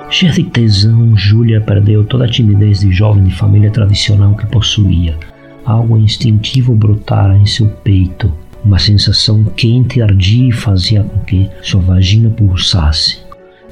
Cheia 0.09 0.31
de 0.31 0.43
tesão, 0.45 1.15
Júlia 1.15 1.61
perdeu 1.61 2.03
toda 2.03 2.25
a 2.25 2.29
timidez 2.29 2.79
de 2.79 2.91
jovem 2.91 3.25
de 3.25 3.35
família 3.35 3.69
tradicional 3.69 4.35
que 4.35 4.47
possuía. 4.47 5.15
Algo 5.63 5.97
instintivo 5.97 6.73
brotara 6.73 7.37
em 7.37 7.45
seu 7.45 7.67
peito. 7.67 8.31
Uma 8.63 8.79
sensação 8.79 9.43
quente 9.43 10.01
ardia 10.01 10.49
e 10.49 10.51
fazia 10.51 11.03
com 11.03 11.19
que 11.19 11.49
sua 11.61 11.81
vagina 11.81 12.29
pulsasse. 12.29 13.24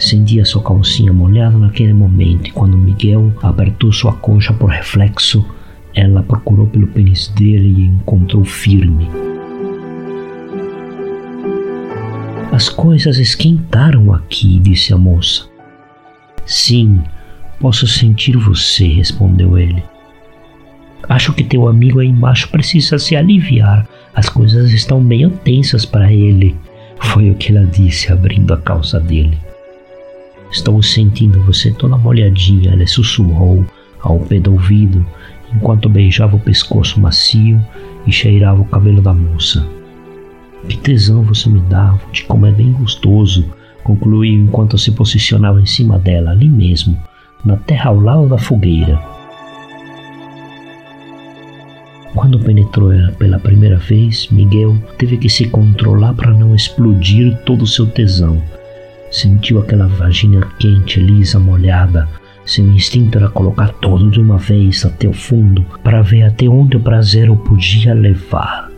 Sentia 0.04 0.44
sua 0.44 0.62
calcinha 0.62 1.14
molhada 1.14 1.58
naquele 1.58 1.94
momento 1.94 2.50
e 2.50 2.52
quando 2.52 2.78
Miguel 2.78 3.34
apertou 3.42 3.90
sua 3.94 4.12
coxa 4.12 4.52
por 4.52 4.70
reflexo, 4.70 5.46
ela 5.96 6.22
procurou 6.22 6.68
pelo 6.68 6.88
pênis 6.88 7.30
dele 7.30 7.74
e 7.78 7.86
encontrou 7.86 8.44
firme. 8.44 9.08
As 12.52 12.68
coisas 12.68 13.18
esquentaram 13.18 14.14
aqui, 14.14 14.60
disse 14.60 14.94
a 14.94 14.98
moça. 14.98 15.48
Sim, 16.46 17.02
posso 17.58 17.88
sentir 17.88 18.36
você, 18.36 18.86
respondeu 18.88 19.58
ele. 19.58 19.82
Acho 21.08 21.32
que 21.32 21.46
teu 21.46 21.66
amigo 21.66 22.02
aí 22.02 22.10
embaixo 22.10 22.50
precisa 22.50 23.00
se 23.00 23.16
aliviar. 23.16 23.88
As 24.14 24.28
coisas 24.28 24.74
estão 24.74 25.02
bem 25.02 25.30
tensas 25.30 25.86
para 25.86 26.12
ele. 26.12 26.58
Foi 27.00 27.32
o 27.32 27.36
que 27.36 27.56
ela 27.56 27.66
disse, 27.66 28.12
abrindo 28.12 28.54
a 28.54 28.58
calça 28.58 29.00
dele. 29.00 29.40
Estou 30.54 30.84
sentindo 30.84 31.42
você 31.42 31.72
toda 31.72 31.98
molhadinha, 31.98 32.74
ela 32.74 32.86
sussurrou 32.86 33.66
ao 34.00 34.20
pé 34.20 34.40
do 34.40 34.52
ouvido, 34.52 35.04
enquanto 35.52 35.90
beijava 35.90 36.36
o 36.36 36.40
pescoço 36.40 37.02
macio 37.02 37.60
e 38.06 38.12
cheirava 38.12 38.62
o 38.62 38.66
cabelo 38.66 39.02
da 39.02 39.12
moça. 39.12 39.68
Que 40.70 40.78
tesão 40.78 41.24
você 41.24 41.50
me 41.50 41.60
dá, 41.62 41.98
de 42.12 42.24
como 42.26 42.46
é 42.46 42.52
bem 42.52 42.72
gostoso, 42.72 43.44
concluiu 43.84 44.44
enquanto 44.44 44.78
se 44.78 44.92
posicionava 44.92 45.60
em 45.60 45.66
cima 45.66 45.98
dela, 45.98 46.30
ali 46.30 46.48
mesmo, 46.48 46.96
na 47.44 47.58
terra 47.58 47.90
ao 47.90 48.00
lado 48.00 48.30
da 48.30 48.38
fogueira. 48.38 49.02
Quando 52.14 52.40
penetrou 52.40 52.94
ela 52.94 53.12
pela 53.14 53.40
primeira 53.40 53.78
vez, 53.78 54.28
Miguel 54.30 54.78
teve 55.00 55.18
que 55.18 55.28
se 55.28 55.50
controlar 55.50 56.14
para 56.14 56.32
não 56.32 56.54
explodir 56.54 57.36
todo 57.44 57.64
o 57.64 57.68
seu 57.68 57.88
tesão. 57.88 58.40
Sentiu 59.14 59.60
aquela 59.60 59.86
vagina 59.86 60.42
quente, 60.58 61.00
lisa, 61.00 61.38
molhada. 61.40 62.10
Seu 62.44 62.68
instinto 62.68 63.20
era 63.20 63.30
colocar 63.30 63.72
todo 63.74 64.10
de 64.10 64.20
uma 64.20 64.40
vez 64.40 64.84
até 64.84 65.08
o 65.08 65.14
fundo 65.14 65.64
para 65.84 66.02
ver 66.02 66.24
até 66.24 66.48
onde 66.48 66.78
o 66.78 66.80
prazer 66.80 67.30
o 67.30 67.38
podia 67.38 67.94
levar. 67.94 68.72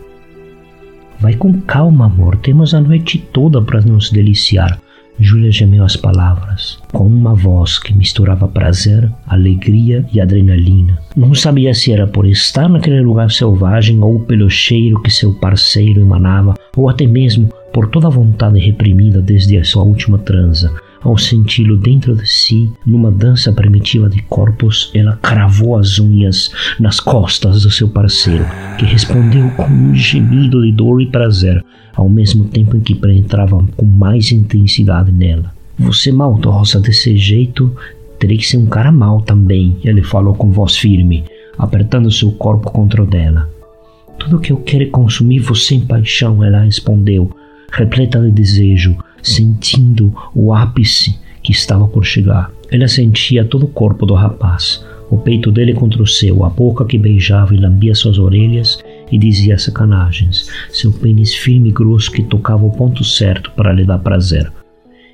Vai 1.22 1.36
com 1.36 1.54
calma, 1.62 2.08
amor. 2.08 2.36
Temos 2.36 2.74
a 2.74 2.82
noite 2.82 3.18
toda 3.18 3.62
para 3.62 3.80
nos 3.80 4.12
deliciar. 4.12 4.78
Júlia 5.20 5.51
gemeu 5.51 5.84
as 5.84 5.95
palavras, 5.95 6.78
com 6.91 7.05
uma 7.05 7.34
voz 7.34 7.80
que 7.80 7.95
misturava 7.95 8.47
prazer, 8.47 9.11
alegria 9.28 10.05
e 10.11 10.20
adrenalina. 10.20 10.99
Não 11.16 11.34
sabia 11.34 11.74
se 11.74 11.91
era 11.91 12.05
por 12.05 12.26
estar 12.26 12.68
naquele 12.68 13.01
lugar 13.01 13.32
selvagem 13.32 14.01
ou 14.01 14.20
pelo 14.20 14.49
cheiro 14.49 15.01
que 15.01 15.09
seu 15.09 15.34
parceiro 15.34 16.01
emanava, 16.01 16.55
ou 16.76 16.89
até 16.89 17.07
mesmo 17.07 17.49
por 17.74 17.88
toda 17.89 18.07
a 18.07 18.11
vontade 18.11 18.59
reprimida 18.59 19.22
desde 19.22 19.57
a 19.57 19.63
sua 19.63 19.84
última 19.84 20.18
transa. 20.18 20.74
Ao 21.06 21.16
senti-lo 21.20 21.78
dentro 21.78 22.16
de 22.16 22.28
si, 22.28 22.68
numa 22.84 23.12
dança 23.12 23.53
primitiva 23.53 24.10
de 24.10 24.24
corpos, 24.24 24.89
ela 24.91 25.20
cravou 25.22 25.78
as 25.78 25.99
unhas 25.99 26.51
nas 26.80 26.99
costas 26.99 27.62
do 27.62 27.70
seu 27.70 27.88
parceiro, 27.88 28.43
que 28.80 28.86
respondeu 28.86 29.51
com 29.51 29.66
um 29.66 29.93
gemido 29.93 30.64
de 30.64 30.72
dor 30.72 30.99
e 30.99 31.06
prazer, 31.06 31.64
ao 31.93 32.10
mesmo 32.10 32.45
tempo 32.45 32.76
em 32.76 32.80
que 32.80 32.95
penetrava 32.95 33.64
com 33.78 33.86
mais 33.86 34.32
intensidade 34.32 35.12
nela. 35.12 35.53
Você 35.78 36.12
maldosa 36.12 36.80
desse 36.80 37.16
jeito, 37.16 37.72
teria 38.18 38.39
que 38.39 38.47
ser 38.47 38.58
um 38.58 38.66
cara 38.66 38.91
mau 38.91 39.22
também, 39.22 39.78
ele 39.84 40.01
falou 40.01 40.34
com 40.34 40.49
voz 40.49 40.76
firme, 40.76 41.24
apertando 41.56 42.10
seu 42.10 42.32
corpo 42.32 42.72
contra 42.72 43.03
o 43.03 43.06
dela. 43.06 43.47
Tudo 44.18 44.39
que 44.39 44.51
eu 44.51 44.58
quero 44.58 44.86
é 44.86 44.88
consumir 44.88 45.38
você 45.38 45.76
em 45.76 45.82
paixão, 45.82 46.43
ela 46.43 46.62
respondeu, 46.62 47.30
repleta 47.72 48.20
de 48.20 48.32
desejo, 48.32 48.97
sentindo 49.26 50.14
o 50.34 50.54
ápice 50.54 51.18
que 51.42 51.52
estava 51.52 51.88
por 51.88 52.06
chegar. 52.06 52.52
Ela 52.72 52.88
sentia 52.88 53.44
todo 53.44 53.66
o 53.66 53.70
corpo 53.70 54.06
do 54.06 54.14
rapaz, 54.14 54.86
o 55.10 55.18
peito 55.18 55.52
dele 55.52 55.74
contra 55.74 56.02
o 56.02 56.08
seu, 56.08 56.44
a 56.44 56.50
boca 56.50 56.86
que 56.86 56.98
beijava 56.98 57.54
e 57.54 57.58
lambia 57.58 57.94
suas 57.94 58.18
orelhas 58.18 58.80
e 59.12 59.18
dizia 59.18 59.58
sacanagens, 59.58 60.50
seu 60.70 60.92
pênis 60.92 61.34
firme 61.34 61.70
e 61.70 61.72
grosso 61.72 62.12
que 62.12 62.24
tocava 62.24 62.66
o 62.66 62.72
ponto 62.72 63.04
certo 63.04 63.52
para 63.52 63.74
lhe 63.74 63.84
dar 63.84 64.00
prazer. 64.00 64.52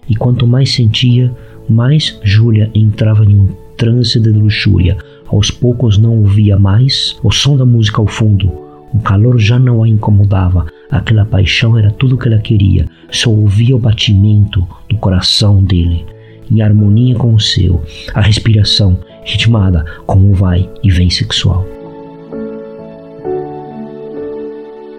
E 0.09 0.15
quanto 0.15 0.47
mais 0.47 0.73
sentia, 0.73 1.33
mais 1.69 2.19
Júlia 2.23 2.69
entrava 2.73 3.23
em 3.23 3.35
um 3.35 3.47
transe 3.77 4.19
de 4.19 4.29
luxúria. 4.29 4.97
Aos 5.27 5.49
poucos 5.49 5.97
não 5.97 6.17
ouvia 6.17 6.57
mais 6.57 7.17
o 7.23 7.31
som 7.31 7.55
da 7.55 7.65
música 7.65 8.01
ao 8.01 8.07
fundo. 8.07 8.51
O 8.93 8.99
calor 8.99 9.39
já 9.39 9.57
não 9.57 9.83
a 9.83 9.87
incomodava, 9.87 10.67
Aquela 10.91 11.23
paixão 11.23 11.77
era 11.77 11.89
tudo 11.89 12.15
o 12.15 12.17
que 12.17 12.27
ela 12.27 12.37
queria. 12.37 12.85
Só 13.11 13.29
ouvia 13.29 13.75
o 13.75 13.79
batimento 13.79 14.65
do 14.89 14.97
coração 14.97 15.61
dele, 15.61 16.05
em 16.49 16.61
harmonia 16.61 17.15
com 17.15 17.33
o 17.33 17.39
seu, 17.39 17.83
a 18.13 18.21
respiração 18.21 18.97
ritmada 19.23 19.85
como 20.05 20.31
o 20.31 20.33
vai 20.33 20.67
e 20.81 20.89
vem 20.89 21.09
sexual. 21.09 21.65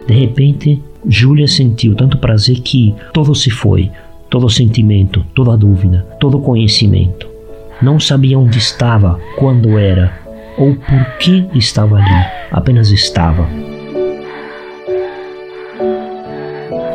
De 0.07 0.15
repente, 0.15 0.83
Júlia 1.09 1.49
sentiu 1.49 1.95
tanto 1.95 2.19
prazer 2.19 2.61
que 2.61 2.95
todo 3.13 3.35
se 3.35 3.51
foi, 3.51 3.91
todo 4.29 4.49
sentimento, 4.49 5.25
toda 5.35 5.57
dúvida, 5.57 6.07
todo 6.21 6.39
conhecimento. 6.39 7.27
Não 7.81 7.99
sabia 7.99 8.39
onde 8.39 8.59
estava, 8.59 9.19
quando 9.37 9.79
era 9.79 10.21
ou 10.59 10.75
por 10.75 11.19
que 11.19 11.47
estava 11.55 11.97
ali, 11.97 12.27
apenas 12.51 12.91
estava. 12.91 13.49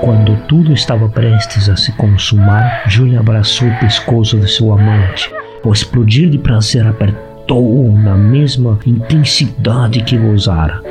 Quando 0.07 0.37
tudo 0.47 0.71
estava 0.71 1.09
prestes 1.09 1.67
a 1.67 1.75
se 1.75 1.91
consumar, 1.97 2.83
Julia 2.87 3.19
abraçou 3.19 3.67
o 3.67 3.79
pescoço 3.79 4.39
de 4.39 4.49
seu 4.49 4.71
amante. 4.71 5.29
O 5.65 5.73
explodir 5.73 6.29
de 6.29 6.37
prazer 6.37 6.87
apertou-o 6.87 7.91
na 7.91 8.15
mesma 8.15 8.79
intensidade 8.85 10.01
que 10.05 10.17
gozara. 10.17 10.81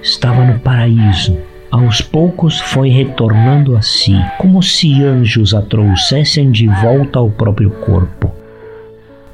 Estava 0.00 0.44
no 0.44 0.60
paraíso. 0.60 1.36
Aos 1.72 2.00
poucos 2.00 2.60
foi 2.60 2.88
retornando 2.88 3.76
a 3.76 3.82
si, 3.82 4.14
como 4.38 4.62
se 4.62 5.02
anjos 5.02 5.54
a 5.54 5.62
trouxessem 5.62 6.52
de 6.52 6.68
volta 6.68 7.18
ao 7.18 7.30
próprio 7.30 7.70
corpo. 7.70 8.30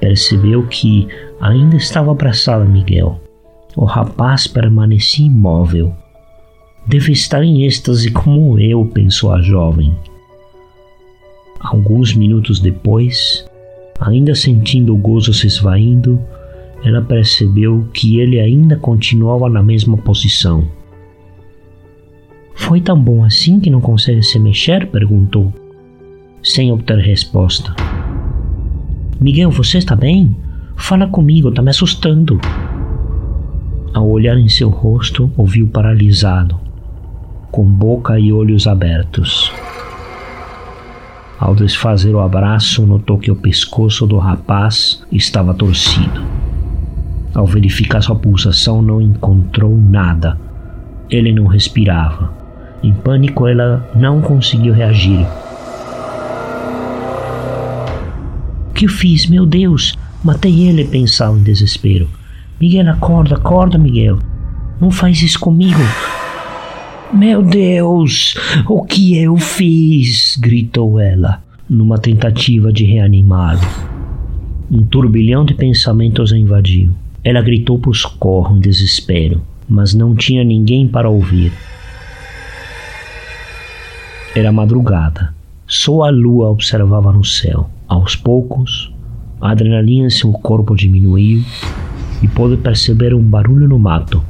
Percebeu 0.00 0.62
que 0.68 1.06
ainda 1.38 1.76
estava 1.76 2.12
abraçada 2.12 2.64
a 2.64 2.66
Miguel. 2.66 3.20
O 3.76 3.84
rapaz 3.84 4.46
permanecia 4.46 5.26
imóvel, 5.26 5.94
Deve 6.88 7.12
estar 7.12 7.44
em 7.44 7.64
êxtase 7.64 8.10
como 8.10 8.58
eu, 8.58 8.84
pensou 8.86 9.32
a 9.32 9.40
jovem. 9.40 9.94
Alguns 11.60 12.14
minutos 12.14 12.60
depois, 12.60 13.48
Ainda 14.00 14.34
sentindo 14.34 14.94
o 14.94 14.98
gozo 14.98 15.34
se 15.34 15.46
esvaindo, 15.46 16.20
ela 16.84 17.02
percebeu 17.02 17.88
que 17.92 18.20
ele 18.20 18.38
ainda 18.38 18.76
continuava 18.76 19.48
na 19.48 19.62
mesma 19.62 19.96
posição. 19.96 20.64
Foi 22.54 22.80
tão 22.80 23.00
bom 23.00 23.24
assim 23.24 23.58
que 23.58 23.70
não 23.70 23.80
consegue 23.80 24.22
se 24.22 24.38
mexer? 24.38 24.86
perguntou, 24.86 25.52
sem 26.42 26.70
obter 26.70 26.98
resposta. 26.98 27.74
Miguel, 29.20 29.50
você 29.50 29.78
está 29.78 29.96
bem? 29.96 30.36
Fala 30.76 31.08
comigo, 31.08 31.48
está 31.48 31.60
me 31.60 31.70
assustando. 31.70 32.40
Ao 33.92 34.08
olhar 34.08 34.38
em 34.38 34.48
seu 34.48 34.68
rosto, 34.68 35.30
ouviu 35.36 35.66
paralisado, 35.66 36.60
com 37.50 37.64
boca 37.64 38.18
e 38.18 38.32
olhos 38.32 38.66
abertos. 38.66 39.52
Ao 41.38 41.54
desfazer 41.54 42.14
o 42.14 42.20
abraço, 42.20 42.84
notou 42.84 43.16
que 43.16 43.30
o 43.30 43.36
pescoço 43.36 44.06
do 44.06 44.18
rapaz 44.18 45.02
estava 45.12 45.54
torcido. 45.54 46.20
Ao 47.32 47.46
verificar 47.46 48.02
sua 48.02 48.16
pulsação, 48.16 48.82
não 48.82 49.00
encontrou 49.00 49.76
nada. 49.76 50.36
Ele 51.08 51.32
não 51.32 51.46
respirava. 51.46 52.32
Em 52.82 52.92
pânico, 52.92 53.46
ela 53.46 53.88
não 53.94 54.20
conseguiu 54.20 54.74
reagir. 54.74 55.24
O 58.70 58.72
que 58.74 58.86
eu 58.86 58.90
fiz? 58.90 59.26
Meu 59.26 59.46
Deus! 59.46 59.94
Matei 60.24 60.68
ele, 60.68 60.84
pensava 60.84 61.38
em 61.38 61.42
desespero. 61.42 62.08
Miguel, 62.60 62.90
acorda, 62.90 63.36
acorda, 63.36 63.78
Miguel. 63.78 64.18
Não 64.80 64.90
faz 64.90 65.22
isso 65.22 65.38
comigo. 65.38 65.78
Meu 67.12 67.42
Deus, 67.42 68.34
o 68.68 68.84
que 68.84 69.16
eu 69.16 69.38
fiz? 69.38 70.36
gritou 70.36 71.00
ela, 71.00 71.42
numa 71.66 71.96
tentativa 71.96 72.70
de 72.70 72.84
reanimá-lo. 72.84 73.60
Um 74.70 74.82
turbilhão 74.82 75.42
de 75.42 75.54
pensamentos 75.54 76.34
a 76.34 76.38
invadiu. 76.38 76.92
Ela 77.24 77.40
gritou 77.40 77.78
por 77.78 77.96
socorro 77.96 78.58
em 78.58 78.60
desespero, 78.60 79.40
mas 79.66 79.94
não 79.94 80.14
tinha 80.14 80.44
ninguém 80.44 80.86
para 80.86 81.08
ouvir. 81.08 81.50
Era 84.36 84.52
madrugada. 84.52 85.34
Só 85.66 86.02
a 86.02 86.10
lua 86.10 86.50
observava 86.50 87.10
no 87.10 87.24
céu. 87.24 87.70
Aos 87.88 88.16
poucos, 88.16 88.92
a 89.40 89.52
adrenalina 89.52 90.08
em 90.08 90.10
seu 90.10 90.30
corpo 90.32 90.76
diminuiu 90.76 91.42
e 92.22 92.28
pôde 92.28 92.58
perceber 92.58 93.14
um 93.14 93.22
barulho 93.22 93.66
no 93.66 93.78
mato 93.78 94.22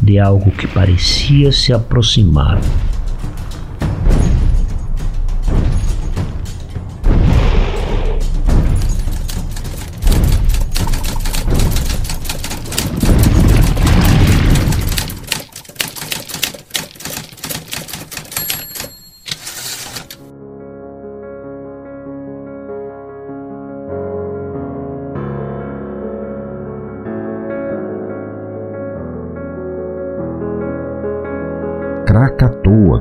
de 0.00 0.20
algo 0.20 0.50
que 0.52 0.68
parecia 0.68 1.52
se 1.52 1.72
aproximar. 1.72 2.58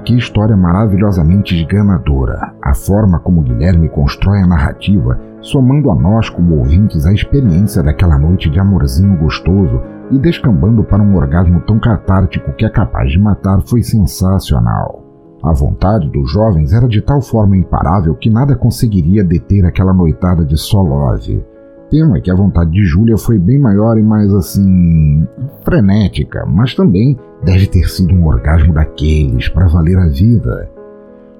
Que 0.05 0.15
história 0.15 0.55
maravilhosamente 0.55 1.55
esganadora. 1.55 2.53
A 2.61 2.75
forma 2.75 3.19
como 3.19 3.41
Guilherme 3.41 3.89
constrói 3.89 4.41
a 4.41 4.47
narrativa, 4.47 5.19
somando 5.41 5.89
a 5.89 5.95
nós 5.95 6.29
como 6.29 6.57
ouvintes 6.57 7.05
a 7.05 7.13
experiência 7.13 7.81
daquela 7.81 8.17
noite 8.17 8.49
de 8.49 8.59
amorzinho 8.59 9.17
gostoso 9.17 9.81
e 10.11 10.19
descambando 10.19 10.83
para 10.83 11.01
um 11.01 11.15
orgasmo 11.15 11.59
tão 11.61 11.79
catártico 11.79 12.53
que 12.53 12.65
é 12.65 12.69
capaz 12.69 13.11
de 13.11 13.19
matar, 13.19 13.59
foi 13.61 13.81
sensacional. 13.81 15.03
A 15.43 15.51
vontade 15.51 16.09
dos 16.09 16.31
jovens 16.31 16.71
era 16.71 16.87
de 16.87 17.01
tal 17.01 17.21
forma 17.21 17.57
imparável 17.57 18.15
que 18.15 18.29
nada 18.29 18.55
conseguiria 18.55 19.23
deter 19.23 19.65
aquela 19.65 19.93
noitada 19.93 20.45
de 20.45 20.57
Solove. 20.57 21.43
Pena 21.89 22.19
que 22.19 22.31
a 22.31 22.35
vontade 22.35 22.71
de 22.71 22.83
Júlia 22.83 23.17
foi 23.17 23.37
bem 23.37 23.59
maior 23.59 23.97
e 23.97 24.03
mais 24.03 24.33
assim. 24.33 25.27
frenética, 25.63 26.45
mas 26.47 26.73
também 26.73 27.17
deve 27.45 27.67
ter 27.67 27.87
sido 27.87 28.13
um 28.13 28.25
orgasmo 28.25 28.73
daqueles 28.73 29.47
para 29.47 29.67
valer 29.67 29.97
a 29.97 30.07
vida. 30.07 30.67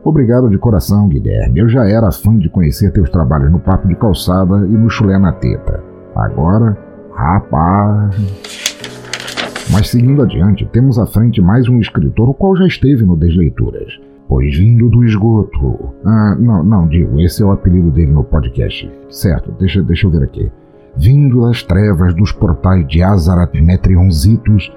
Obrigado 0.04 0.48
de 0.50 0.58
coração, 0.60 1.10
Guilherme. 1.10 1.60
Eu 1.60 1.68
já 1.68 1.84
era 1.90 2.12
fã 2.12 2.38
de 2.38 2.48
conhecer 2.48 2.92
teus 2.92 3.10
trabalhos 3.10 3.52
no 3.52 3.60
Papo 3.60 3.88
de 3.88 3.96
Calçada 3.96 4.56
e 4.68 4.72
no 4.72 4.88
Chulé 4.88 5.18
na 5.18 5.32
Teta. 5.32 5.84
Agora, 6.16 6.78
rapaz. 7.12 8.16
Mas 9.72 9.90
seguindo 9.90 10.22
adiante, 10.22 10.64
temos 10.68 11.00
à 11.00 11.08
frente 11.08 11.42
mais 11.42 11.68
um 11.68 11.80
escritor, 11.80 12.30
o 12.30 12.36
qual 12.36 12.56
já 12.56 12.68
esteve 12.68 13.04
no 13.04 13.18
Desleituras. 13.18 14.00
Pois 14.28 14.56
vindo 14.56 14.90
do 14.90 15.04
esgoto. 15.04 15.90
Ah, 16.06 16.36
não, 16.40 16.64
não, 16.64 16.88
digo, 16.88 17.20
esse 17.20 17.42
é 17.42 17.46
o 17.46 17.52
apelido 17.52 17.90
dele 17.90 18.12
no 18.12 18.24
podcast. 18.24 18.92
Certo, 19.10 19.52
deixa, 19.60 19.82
deixa 19.82 20.06
eu 20.06 20.12
ver 20.12 20.24
aqui. 20.24 20.52
Vindo 20.96 21.42
das 21.42 21.64
trevas 21.64 22.14
dos 22.14 22.32
portais 22.32 22.88
de 22.88 23.02
Azarat 23.02 23.60
Metrionzitos, 23.60 24.72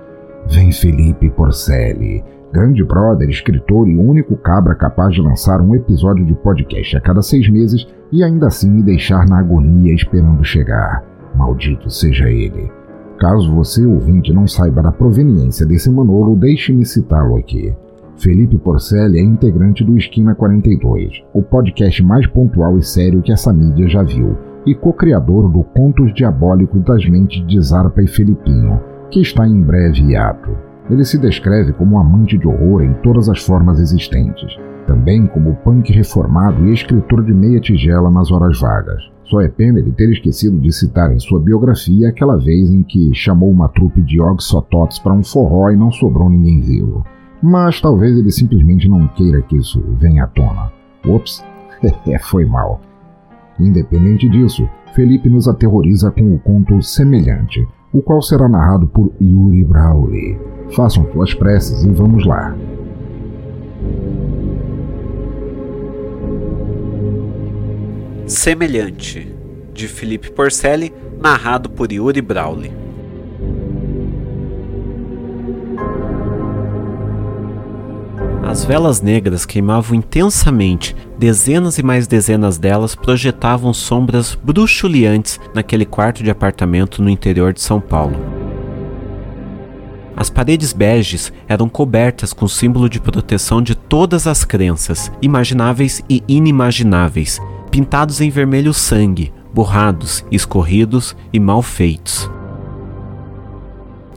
vem 0.51 0.73
Felipe 0.73 1.29
Porcelli, 1.31 2.25
grande 2.53 2.83
brother, 2.83 3.29
escritor 3.29 3.87
e 3.87 3.97
único 3.97 4.37
cabra 4.37 4.75
capaz 4.75 5.15
de 5.15 5.21
lançar 5.21 5.61
um 5.61 5.75
episódio 5.75 6.25
de 6.25 6.35
podcast 6.35 6.97
a 6.97 7.01
cada 7.01 7.21
seis 7.21 7.49
meses 7.51 7.87
e 8.11 8.25
ainda 8.25 8.47
assim 8.47 8.71
me 8.71 8.83
deixar 8.83 9.27
na 9.27 9.39
agonia 9.39 9.93
esperando 9.93 10.43
chegar. 10.43 11.05
Maldito 11.35 11.91
seja 11.91 12.31
ele. 12.31 12.71
Caso 13.19 13.55
você, 13.55 13.85
ouvinte, 13.85 14.33
não 14.33 14.47
saiba 14.47 14.83
da 14.83 14.93
proveniência 14.93 15.67
desse 15.67 15.91
Manolo, 15.91 16.37
deixe-me 16.37 16.85
citá-lo 16.85 17.37
aqui. 17.37 17.75
Felipe 18.17 18.57
Porcelli 18.59 19.19
é 19.19 19.23
integrante 19.23 19.85
do 19.85 19.97
Esquina 19.97 20.35
42, 20.35 21.23
o 21.33 21.43
podcast 21.43 22.03
mais 22.03 22.27
pontual 22.27 22.79
e 22.79 22.83
sério 22.83 23.23
que 23.23 23.33
essa 23.33 23.53
mídia 23.53 23.89
já 23.89 24.03
viu, 24.03 24.37
e 24.67 24.75
co-criador 24.75 25.49
do 25.51 25.63
Contos 25.63 26.13
Diabólicos 26.15 26.83
das 26.85 27.09
Mentes 27.09 27.47
de 27.47 27.61
Zarpa 27.61 28.03
e 28.03 28.09
Felipinho, 28.09 28.81
que 29.11 29.21
está 29.21 29.47
em 29.47 29.61
breve 29.63 30.03
hiato. 30.03 30.51
Ele 30.91 31.05
se 31.05 31.19
descreve 31.19 31.73
como 31.73 31.97
um 31.97 31.99
amante 31.99 32.39
de 32.39 32.47
horror 32.47 32.83
em 32.83 32.93
todas 33.03 33.29
as 33.29 33.43
formas 33.43 33.79
existentes, 33.79 34.57
também 34.87 35.27
como 35.27 35.57
punk 35.57 35.93
reformado 35.93 36.67
e 36.67 36.73
escritor 36.73 37.25
de 37.25 37.35
meia 37.35 37.61
tigela 37.61 38.11
nas 38.11 38.31
horas 38.31 38.59
vagas. 38.61 39.03
Só 39.25 39.43
é 39.43 39.49
pena 39.49 39.79
ele 39.79 39.93
ter 39.93 40.11
esquecido 40.11 40.59
de 40.59 40.73
citar 40.73 41.13
em 41.13 41.19
sua 41.19 41.41
biografia 41.41 42.09
aquela 42.09 42.39
vez 42.39 42.71
em 42.71 42.83
que 42.83 43.15
chamou 43.15 43.51
uma 43.51 43.69
trupe 43.69 44.01
de 44.01 44.21
Ogsotots 44.21 44.99
para 44.99 45.13
um 45.13 45.23
forró 45.23 45.71
e 45.71 45.77
não 45.77 45.91
sobrou 45.91 46.31
ninguém 46.31 46.61
vivo 46.61 47.05
mas 47.43 47.81
talvez 47.81 48.17
ele 48.19 48.31
simplesmente 48.31 48.89
não 48.89 49.07
queira 49.09 49.43
que 49.43 49.57
isso 49.57 49.83
venha 49.99 50.25
à 50.25 50.27
tona. 50.27 50.73
Ops, 51.07 51.45
foi 52.23 52.45
mal. 52.45 52.81
Independente 53.59 54.29
disso, 54.29 54.69
Felipe 54.95 55.29
nos 55.29 55.49
aterroriza 55.49 56.11
com 56.11 56.35
o 56.35 56.39
conto 56.39 56.81
Semelhante, 56.83 57.67
o 57.93 58.03
qual 58.03 58.23
será 58.23 58.49
narrado 58.49 58.87
por 58.87 59.13
Yuri 59.21 59.65
Brawley. 59.65 60.39
Façam 60.75 61.11
suas 61.13 61.35
preces 61.35 61.83
e 61.85 61.89
vamos 61.89 62.27
lá. 62.27 62.55
Semelhante, 68.27 69.35
de 69.73 69.89
Felipe 69.89 70.31
Porcelli, 70.31 70.93
narrado 71.19 71.71
por 71.71 71.91
Yuri 71.91 72.21
Brawley. 72.21 72.78
As 78.49 78.65
velas 78.65 79.03
negras 79.03 79.45
queimavam 79.45 79.95
intensamente, 79.95 80.97
dezenas 81.19 81.77
e 81.77 81.83
mais 81.83 82.07
dezenas 82.07 82.57
delas 82.57 82.95
projetavam 82.95 83.75
sombras 83.75 84.35
bruxuleantes 84.43 85.39
naquele 85.55 85.85
quarto 85.85 86.23
de 86.25 86.31
apartamento 86.31 87.03
no 87.03 87.11
interior 87.11 87.53
de 87.53 87.61
São 87.61 87.79
Paulo. 87.79 88.17
As 90.17 90.31
paredes 90.31 90.73
beges 90.73 91.31
eram 91.47 91.69
cobertas 91.69 92.33
com 92.33 92.49
símbolo 92.49 92.89
de 92.89 92.99
proteção 92.99 93.61
de 93.61 93.75
todas 93.75 94.27
as 94.27 94.45
crenças, 94.45 95.13
imagináveis 95.21 96.03
e 96.09 96.25
inimagináveis, 96.27 97.39
pintados 97.71 98.19
em 98.19 98.31
vermelho 98.31 98.73
sangue, 98.73 99.31
borrados, 99.53 100.25
escorridos 100.31 101.15
e 101.35 101.39
mal 101.39 101.61
feitos. 101.61 102.31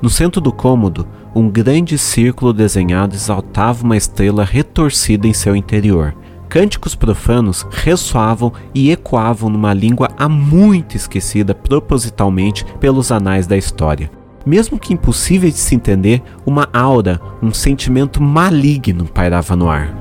No 0.02 0.10
centro 0.10 0.40
do 0.40 0.54
cômodo, 0.54 1.06
um 1.34 1.50
grande 1.50 1.98
círculo 1.98 2.52
desenhado 2.52 3.16
exaltava 3.16 3.84
uma 3.84 3.96
estrela 3.96 4.44
retorcida 4.44 5.28
em 5.28 5.34
seu 5.34 5.56
interior. 5.56 6.14
Cânticos 6.50 6.96
profanos 6.96 7.66
ressoavam 7.72 8.52
e 8.76 8.92
ecoavam 8.92 9.50
numa 9.50 9.74
língua 9.74 10.10
há 10.18 10.28
muito 10.28 10.98
esquecida 10.98 11.56
propositalmente 11.56 12.66
pelos 12.80 13.12
anais 13.12 13.48
da 13.48 13.56
história. 13.56 14.12
Mesmo 14.46 14.78
que 14.78 14.94
impossível 14.94 15.50
de 15.50 15.58
se 15.58 15.76
entender, 15.76 16.22
uma 16.46 16.68
aura, 16.74 17.22
um 17.42 17.54
sentimento 17.54 18.22
maligno 18.22 19.06
pairava 19.06 19.56
no 19.56 19.70
ar. 19.70 19.96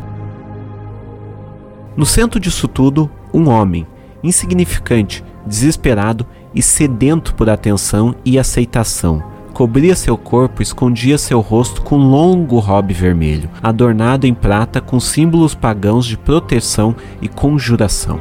No 1.96 2.06
centro 2.06 2.40
disso 2.40 2.66
tudo, 2.66 3.08
um 3.32 3.48
homem, 3.48 3.86
insignificante, 4.24 5.22
desesperado 5.46 6.26
e 6.52 6.60
sedento 6.62 7.34
por 7.34 7.48
atenção 7.48 8.16
e 8.24 8.38
aceitação. 8.38 9.22
Cobria 9.60 9.94
seu 9.94 10.16
corpo, 10.16 10.62
escondia 10.62 11.18
seu 11.18 11.38
rosto 11.40 11.82
com 11.82 11.98
um 11.98 12.10
longo 12.10 12.58
robe 12.58 12.94
vermelho, 12.94 13.50
adornado 13.62 14.26
em 14.26 14.32
prata 14.32 14.80
com 14.80 14.98
símbolos 14.98 15.54
pagãos 15.54 16.06
de 16.06 16.16
proteção 16.16 16.96
e 17.20 17.28
conjuração. 17.28 18.20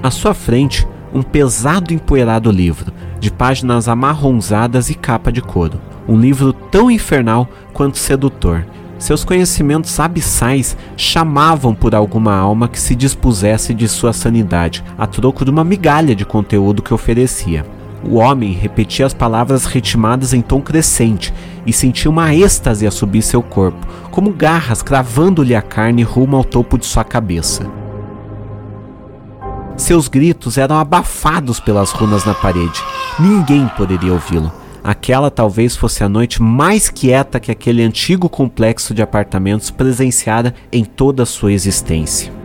À 0.00 0.08
sua 0.08 0.32
frente, 0.32 0.86
um 1.12 1.20
pesado 1.20 1.92
e 1.92 1.96
empoeirado 1.96 2.48
livro, 2.52 2.92
de 3.18 3.28
páginas 3.28 3.88
amarronzadas 3.88 4.88
e 4.88 4.94
capa 4.94 5.32
de 5.32 5.42
couro. 5.42 5.80
Um 6.06 6.16
livro 6.16 6.52
tão 6.52 6.88
infernal 6.88 7.48
quanto 7.72 7.98
sedutor. 7.98 8.64
Seus 9.00 9.24
conhecimentos 9.24 9.98
abissais 9.98 10.76
chamavam 10.96 11.74
por 11.74 11.92
alguma 11.92 12.36
alma 12.36 12.68
que 12.68 12.78
se 12.78 12.94
dispusesse 12.94 13.74
de 13.74 13.88
sua 13.88 14.12
sanidade, 14.12 14.84
a 14.96 15.08
troco 15.08 15.44
de 15.44 15.50
uma 15.50 15.64
migalha 15.64 16.14
de 16.14 16.24
conteúdo 16.24 16.84
que 16.84 16.94
oferecia. 16.94 17.66
O 18.04 18.16
homem 18.16 18.52
repetia 18.52 19.06
as 19.06 19.14
palavras 19.14 19.64
ritmadas 19.64 20.32
em 20.32 20.40
tom 20.40 20.60
crescente 20.60 21.32
e 21.64 21.72
sentia 21.72 22.10
uma 22.10 22.34
êxtase 22.34 22.86
a 22.86 22.90
subir 22.90 23.22
seu 23.22 23.42
corpo, 23.42 23.86
como 24.10 24.32
garras 24.32 24.82
cravando-lhe 24.82 25.54
a 25.54 25.62
carne 25.62 26.02
rumo 26.02 26.36
ao 26.36 26.44
topo 26.44 26.76
de 26.76 26.84
sua 26.84 27.04
cabeça. 27.04 27.70
Seus 29.76 30.08
gritos 30.08 30.58
eram 30.58 30.78
abafados 30.78 31.60
pelas 31.60 31.90
runas 31.90 32.24
na 32.24 32.34
parede. 32.34 32.82
Ninguém 33.18 33.68
poderia 33.76 34.12
ouvi-lo. 34.12 34.52
Aquela 34.84 35.30
talvez 35.30 35.76
fosse 35.76 36.02
a 36.02 36.08
noite 36.08 36.42
mais 36.42 36.90
quieta 36.90 37.38
que 37.38 37.52
aquele 37.52 37.82
antigo 37.82 38.28
complexo 38.28 38.92
de 38.92 39.00
apartamentos 39.00 39.70
presenciara 39.70 40.54
em 40.72 40.84
toda 40.84 41.22
a 41.22 41.26
sua 41.26 41.52
existência. 41.52 42.41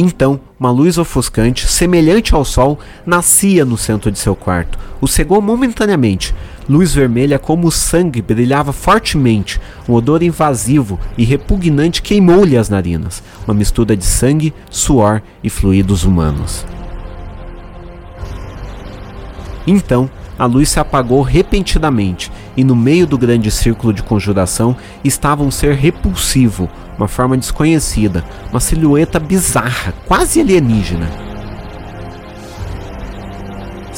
Então, 0.00 0.38
uma 0.60 0.70
luz 0.70 0.96
ofuscante, 0.96 1.66
semelhante 1.66 2.32
ao 2.32 2.44
sol, 2.44 2.78
nascia 3.04 3.64
no 3.64 3.76
centro 3.76 4.12
de 4.12 4.18
seu 4.20 4.36
quarto. 4.36 4.78
O 5.00 5.08
cegou 5.08 5.42
momentaneamente. 5.42 6.32
Luz 6.68 6.94
vermelha 6.94 7.36
como 7.36 7.68
sangue 7.72 8.22
brilhava 8.22 8.72
fortemente. 8.72 9.60
Um 9.88 9.94
odor 9.94 10.22
invasivo 10.22 11.00
e 11.16 11.24
repugnante 11.24 12.00
queimou-lhe 12.00 12.56
as 12.56 12.68
narinas. 12.68 13.24
Uma 13.44 13.54
mistura 13.54 13.96
de 13.96 14.04
sangue, 14.04 14.54
suor 14.70 15.20
e 15.42 15.50
fluidos 15.50 16.04
humanos. 16.04 16.64
Então, 19.66 20.08
a 20.38 20.46
luz 20.46 20.68
se 20.68 20.78
apagou 20.78 21.22
repentinamente 21.22 22.30
e 22.56 22.62
no 22.62 22.76
meio 22.76 23.06
do 23.06 23.18
grande 23.18 23.50
círculo 23.50 23.92
de 23.92 24.02
conjuração 24.02 24.76
estava 25.02 25.42
um 25.42 25.50
ser 25.50 25.74
repulsivo, 25.74 26.68
uma 26.96 27.08
forma 27.08 27.36
desconhecida, 27.36 28.24
uma 28.50 28.60
silhueta 28.60 29.18
bizarra, 29.18 29.92
quase 30.06 30.40
alienígena. 30.40 31.28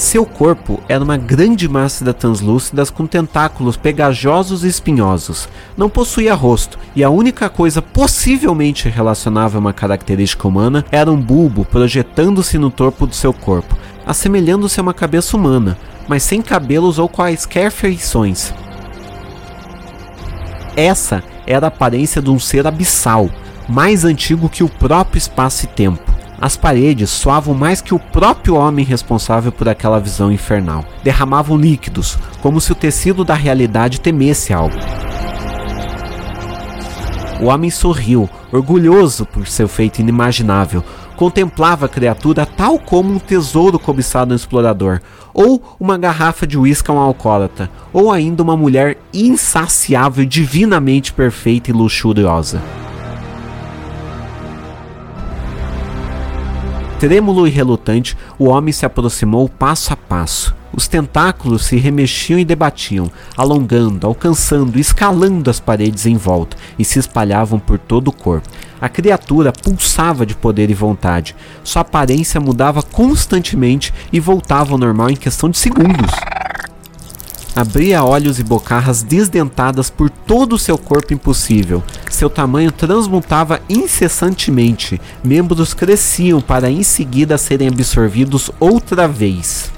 Seu 0.01 0.25
corpo 0.25 0.81
era 0.89 1.05
uma 1.05 1.19
grande 1.19 1.69
massa 1.69 2.11
translúcida 2.15 2.87
com 2.87 3.07
tentáculos 3.07 3.77
pegajosos 3.77 4.65
e 4.65 4.69
espinhosos. 4.69 5.47
Não 5.77 5.91
possuía 5.91 6.35
rosto, 6.35 6.79
e 6.97 7.05
a 7.05 7.11
única 7.11 7.51
coisa 7.51 7.83
possivelmente 7.83 8.89
relacionável 8.89 9.59
a 9.59 9.61
uma 9.61 9.73
característica 9.75 10.49
humana 10.49 10.87
era 10.91 11.12
um 11.12 11.21
bulbo 11.21 11.67
projetando-se 11.67 12.57
no 12.57 12.71
topo 12.71 13.07
do 13.07 13.15
seu 13.15 13.35
corpo, 13.35 13.77
assemelhando-se 14.07 14.81
a 14.81 14.83
uma 14.83 14.95
cabeça 14.95 15.37
humana, 15.37 15.77
mas 16.11 16.24
sem 16.24 16.43
cabelos 16.43 16.99
ou 16.99 17.09
quaisquer 17.09 17.70
feições. 17.70 18.53
Essa 20.77 21.23
era 21.47 21.66
a 21.66 21.69
aparência 21.69 22.20
de 22.20 22.28
um 22.28 22.37
ser 22.37 22.66
abissal, 22.66 23.31
mais 23.69 24.05
antigo 24.05 24.49
que 24.49 24.65
o 24.65 24.69
próprio 24.69 25.19
espaço 25.19 25.66
e 25.66 25.69
tempo. 25.69 26.12
As 26.41 26.57
paredes 26.57 27.11
soavam 27.11 27.55
mais 27.55 27.81
que 27.81 27.95
o 27.95 27.99
próprio 28.01 28.57
homem 28.57 28.85
responsável 28.85 29.53
por 29.53 29.69
aquela 29.69 30.01
visão 30.01 30.32
infernal. 30.32 30.85
Derramavam 31.05 31.57
líquidos, 31.57 32.19
como 32.43 32.61
se 32.61 32.73
o 32.73 32.74
tecido 32.74 33.24
da 33.24 33.35
realidade 33.35 34.01
temesse 34.01 34.53
algo. 34.53 34.74
O 37.41 37.45
homem 37.45 37.70
sorriu, 37.70 38.28
orgulhoso 38.51 39.24
por 39.24 39.47
seu 39.47 39.69
feito 39.69 40.01
inimaginável. 40.01 40.82
Contemplava 41.20 41.84
a 41.84 41.88
criatura 41.90 42.47
tal 42.47 42.78
como 42.78 43.12
um 43.12 43.18
tesouro 43.18 43.78
cobiçado 43.78 44.30
no 44.30 44.34
explorador, 44.34 45.02
ou 45.34 45.76
uma 45.78 45.98
garrafa 45.98 46.47
de 46.47 46.56
uísque 46.56 46.90
a 46.90 46.94
um 46.94 46.98
alcoólatra, 46.98 47.70
ou 47.92 48.10
ainda 48.10 48.42
uma 48.42 48.56
mulher 48.56 48.97
insaciável, 49.12 50.24
divinamente 50.24 51.12
perfeita 51.12 51.68
e 51.68 51.74
luxuriosa. 51.74 52.62
Trêmulo 56.98 57.47
e 57.47 57.51
relutante, 57.51 58.16
o 58.38 58.47
homem 58.47 58.72
se 58.72 58.86
aproximou 58.86 59.47
passo 59.47 59.92
a 59.92 59.97
passo. 59.97 60.55
Os 60.72 60.86
tentáculos 60.86 61.64
se 61.64 61.76
remexiam 61.76 62.38
e 62.38 62.44
debatiam, 62.44 63.10
alongando, 63.36 64.06
alcançando, 64.06 64.78
escalando 64.78 65.51
as 65.51 65.59
paredes 65.59 66.06
em 66.06 66.16
volta 66.16 66.56
e 66.78 66.84
se 66.84 66.98
espalhavam 66.98 67.59
por 67.59 67.78
todo 67.78 68.09
o 68.09 68.12
corpo. 68.12 68.48
A 68.80 68.88
criatura 68.88 69.52
pulsava 69.52 70.24
de 70.24 70.34
poder 70.34 70.70
e 70.70 70.74
vontade. 70.74 71.34
Sua 71.62 71.82
aparência 71.82 72.40
mudava 72.40 72.82
constantemente 72.82 73.92
e 74.12 74.20
voltava 74.20 74.72
ao 74.72 74.78
normal 74.78 75.10
em 75.10 75.16
questão 75.16 75.51
de 75.51 75.59
segundos. 75.59 76.10
Abria 77.55 78.05
olhos 78.05 78.38
e 78.38 78.44
bocarras 78.44 79.02
desdentadas 79.02 79.90
por 79.90 80.09
todo 80.09 80.55
o 80.55 80.59
seu 80.59 80.78
corpo 80.78 81.12
impossível. 81.12 81.82
Seu 82.09 82.30
tamanho 82.30 82.70
transmutava 82.70 83.60
incessantemente. 83.68 85.01
Membros 85.22 85.74
cresciam 85.74 86.40
para 86.40 86.70
em 86.70 86.84
seguida 86.84 87.36
serem 87.36 87.68
absorvidos 87.68 88.51
outra 88.60 89.09
vez. 89.09 89.70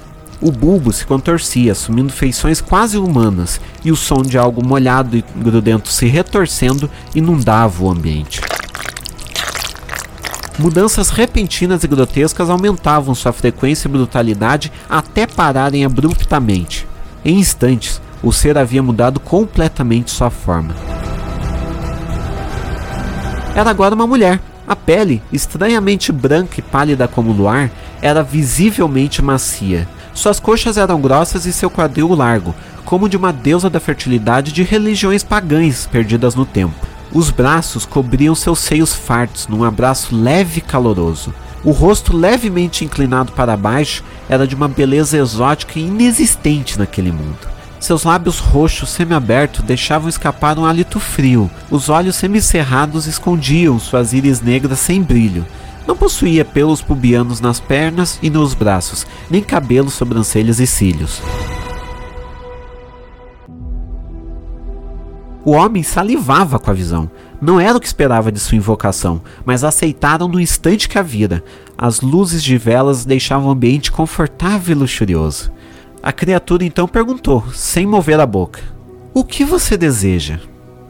O 0.43 0.51
bulbo 0.51 0.91
se 0.91 1.05
contorcia, 1.05 1.71
assumindo 1.71 2.11
feições 2.11 2.59
quase 2.59 2.97
humanas, 2.97 3.61
e 3.81 3.93
o 3.93 3.95
som 3.95 4.21
de 4.21 4.37
algo 4.37 4.61
molhado 4.61 5.15
e 5.15 5.23
grudento 5.37 5.87
se 5.87 6.05
retorcendo 6.05 6.91
inundava 7.15 7.81
o 7.81 7.89
ambiente. 7.89 8.41
Mudanças 10.59 11.09
repentinas 11.09 11.85
e 11.85 11.87
grotescas 11.87 12.49
aumentavam 12.49 13.15
sua 13.15 13.31
frequência 13.31 13.87
e 13.87 13.91
brutalidade 13.91 14.69
até 14.89 15.25
pararem 15.25 15.85
abruptamente. 15.85 16.85
Em 17.23 17.39
instantes, 17.39 18.01
o 18.21 18.33
ser 18.33 18.57
havia 18.57 18.83
mudado 18.83 19.21
completamente 19.21 20.11
sua 20.11 20.29
forma. 20.29 20.75
Era 23.55 23.69
agora 23.69 23.95
uma 23.95 24.05
mulher. 24.05 24.41
A 24.67 24.75
pele, 24.75 25.21
estranhamente 25.31 26.11
branca 26.11 26.55
e 26.57 26.61
pálida 26.61 27.07
como 27.07 27.31
o 27.31 27.33
luar, 27.33 27.71
era 28.01 28.21
visivelmente 28.21 29.21
macia. 29.21 29.87
Suas 30.13 30.39
coxas 30.39 30.77
eram 30.77 31.01
grossas 31.01 31.45
e 31.45 31.53
seu 31.53 31.69
quadril 31.69 32.13
largo, 32.13 32.53
como 32.85 33.09
de 33.09 33.17
uma 33.17 33.33
deusa 33.33 33.69
da 33.69 33.79
fertilidade 33.79 34.51
de 34.51 34.63
religiões 34.63 35.23
pagãs 35.23 35.87
perdidas 35.87 36.35
no 36.35 36.45
tempo. 36.45 36.75
Os 37.11 37.29
braços 37.29 37.85
cobriam 37.85 38.33
seus 38.33 38.59
seios 38.59 38.93
fartos 38.93 39.47
num 39.47 39.63
abraço 39.63 40.15
leve 40.15 40.59
e 40.59 40.61
caloroso. 40.61 41.33
O 41.63 41.71
rosto 41.71 42.15
levemente 42.15 42.83
inclinado 42.83 43.31
para 43.31 43.55
baixo 43.55 44.03
era 44.27 44.47
de 44.47 44.55
uma 44.55 44.67
beleza 44.67 45.17
exótica 45.17 45.79
e 45.79 45.83
inexistente 45.83 46.77
naquele 46.77 47.11
mundo. 47.11 47.53
Seus 47.79 48.03
lábios 48.03 48.39
roxos 48.39 48.89
semiabertos 48.89 49.63
deixavam 49.63 50.07
escapar 50.07 50.57
um 50.57 50.65
hálito 50.65 50.99
frio. 50.99 51.51
Os 51.69 51.89
olhos 51.89 52.15
semicerrados 52.15 53.07
escondiam 53.07 53.77
suas 53.77 54.13
íris 54.13 54.41
negras 54.41 54.79
sem 54.79 55.01
brilho. 55.01 55.45
Não 55.87 55.95
possuía 55.95 56.45
pelos 56.45 56.81
pubianos 56.81 57.41
nas 57.41 57.59
pernas 57.59 58.17
e 58.21 58.29
nos 58.29 58.53
braços, 58.53 59.05
nem 59.29 59.43
cabelos, 59.43 59.93
sobrancelhas 59.93 60.59
e 60.59 60.67
cílios. 60.67 61.21
O 65.45 65.51
homem 65.51 65.83
salivava 65.83 66.57
com 66.57 66.71
a 66.71 66.73
visão. 66.73 67.11
Não 67.41 67.59
era 67.59 67.77
o 67.77 67.81
que 67.81 67.87
esperava 67.87 68.31
de 68.31 68.39
sua 68.39 68.55
invocação, 68.55 69.21
mas 69.45 69.65
aceitaram 69.65 70.29
no 70.29 70.39
instante 70.39 70.87
que 70.87 70.97
a 70.97 71.01
vira. 71.01 71.43
As 71.77 71.99
luzes 71.99 72.41
de 72.41 72.57
velas 72.57 73.03
deixavam 73.03 73.49
o 73.49 73.51
ambiente 73.51 73.91
confortável 73.91 74.73
e 74.73 74.79
luxurioso. 74.79 75.51
A 76.01 76.13
criatura 76.13 76.63
então 76.63 76.87
perguntou, 76.87 77.43
sem 77.53 77.85
mover 77.85 78.19
a 78.21 78.25
boca: 78.25 78.61
O 79.13 79.25
que 79.25 79.43
você 79.43 79.75
deseja? 79.75 80.39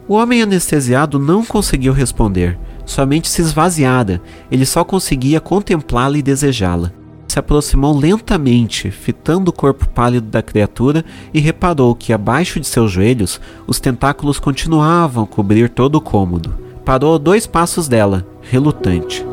O 0.06 0.14
homem 0.14 0.42
anestesiado 0.42 1.18
não 1.18 1.44
conseguiu 1.44 1.92
responder, 1.92 2.56
somente 2.84 3.28
se 3.28 3.42
esvaziara. 3.42 4.20
Ele 4.50 4.66
só 4.66 4.84
conseguia 4.84 5.40
contemplá-la 5.40 6.18
e 6.18 6.22
desejá-la 6.22 6.92
se 7.34 7.38
aproximou 7.40 7.98
lentamente, 7.98 8.92
fitando 8.92 9.48
o 9.48 9.52
corpo 9.52 9.88
pálido 9.88 10.28
da 10.28 10.40
criatura 10.40 11.04
e 11.32 11.40
reparou 11.40 11.92
que 11.92 12.12
abaixo 12.12 12.60
de 12.60 12.66
seus 12.66 12.92
joelhos 12.92 13.40
os 13.66 13.80
tentáculos 13.80 14.38
continuavam 14.38 15.24
a 15.24 15.26
cobrir 15.26 15.68
todo 15.68 15.96
o 15.96 16.00
cômodo. 16.00 16.54
Parou 16.84 17.16
a 17.16 17.18
dois 17.18 17.44
passos 17.44 17.88
dela, 17.88 18.24
relutante. 18.40 19.26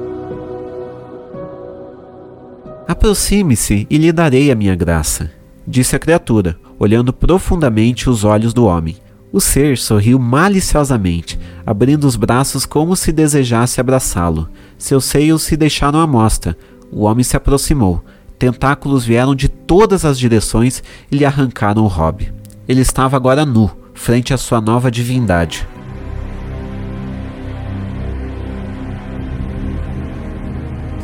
Aproxime-se 2.88 3.86
e 3.88 3.98
lhe 3.99 4.11
darei 4.11 4.52
a 4.52 4.56
minha 4.56 4.76
graça, 4.76 5.30
disse 5.68 5.95
a 5.95 5.99
criatura, 5.99 6.57
olhando 6.80 7.14
profundamente 7.14 8.10
os 8.10 8.23
olhos 8.23 8.52
do 8.52 8.65
homem. 8.65 8.95
O 9.34 9.40
ser 9.40 9.78
sorriu 9.78 10.20
maliciosamente, 10.20 11.40
abrindo 11.66 12.06
os 12.06 12.18
braços 12.18 12.66
como 12.66 12.95
se 12.98 13.14
desejasse 13.14 13.80
abraçá-lo. 13.80 14.49
Seus 14.78 15.06
seios 15.06 15.44
se 15.44 15.56
deixaram 15.56 16.02
à 16.02 16.08
mostra. 16.08 16.58
O 16.91 17.03
homem 17.03 17.24
se 17.24 17.38
aproximou. 17.38 18.03
Tentáculos 18.38 19.06
vieram 19.06 19.34
de 19.34 19.48
todas 19.48 20.03
as 20.03 20.20
direções 20.20 20.84
e 21.10 21.16
lhe 21.16 21.24
arrancaram 21.24 21.84
o 21.84 21.88
hobby. 21.88 22.34
Ele 22.68 22.82
estava 22.82 23.16
agora 23.16 23.45
nu, 23.45 23.72
frente 23.94 24.34
à 24.34 24.38
sua 24.38 24.60
nova 24.60 24.91
divindade. 24.91 25.66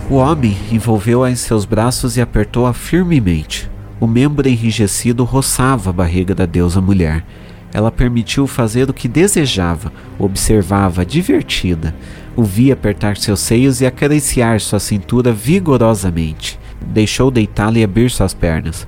O 0.10 0.16
homem 0.16 0.58
envolveu-a 0.72 1.30
em 1.30 1.36
seus 1.36 1.64
braços 1.64 2.18
e 2.18 2.22
apertou-a 2.22 2.74
firmemente. 2.74 3.70
O 3.99 4.08
membro 4.08 4.48
enrijecido 4.48 5.24
roçava 5.24 5.90
a 5.90 5.94
barriga 5.94 6.36
da 6.36 6.45
deusa 6.45 6.80
mulher. 6.80 7.26
Ela 7.73 7.91
permitiu 7.91 8.48
fazer 8.48 8.89
o 8.89 8.94
que 8.94 9.07
desejava, 9.07 9.91
observava, 10.18 11.06
divertida. 11.06 11.94
O 12.35 12.44
via 12.44 12.73
apertar 12.73 13.18
seus 13.18 13.39
seios 13.39 13.81
e 13.81 13.85
acariciar 13.85 14.60
sua 14.60 14.80
cintura 14.80 15.34
vigorosamente. 15.34 16.60
Deixou 16.81 17.30
deitá-la 17.30 17.80
e 17.80 17.84
abrir 17.84 18.10
suas 18.10 18.34
pernas. 18.34 18.88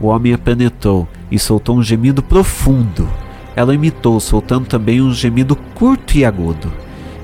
O 0.00 0.06
homem 0.06 0.32
a 0.32 0.38
penetrou 0.38 1.08
e 1.30 1.38
soltou 1.38 1.76
um 1.76 1.82
gemido 1.82 2.22
profundo. 2.22 3.08
Ela 3.56 3.74
imitou, 3.74 4.20
soltando 4.20 4.66
também 4.66 5.00
um 5.00 5.12
gemido 5.12 5.56
curto 5.74 6.16
e 6.16 6.24
agudo. 6.24 6.72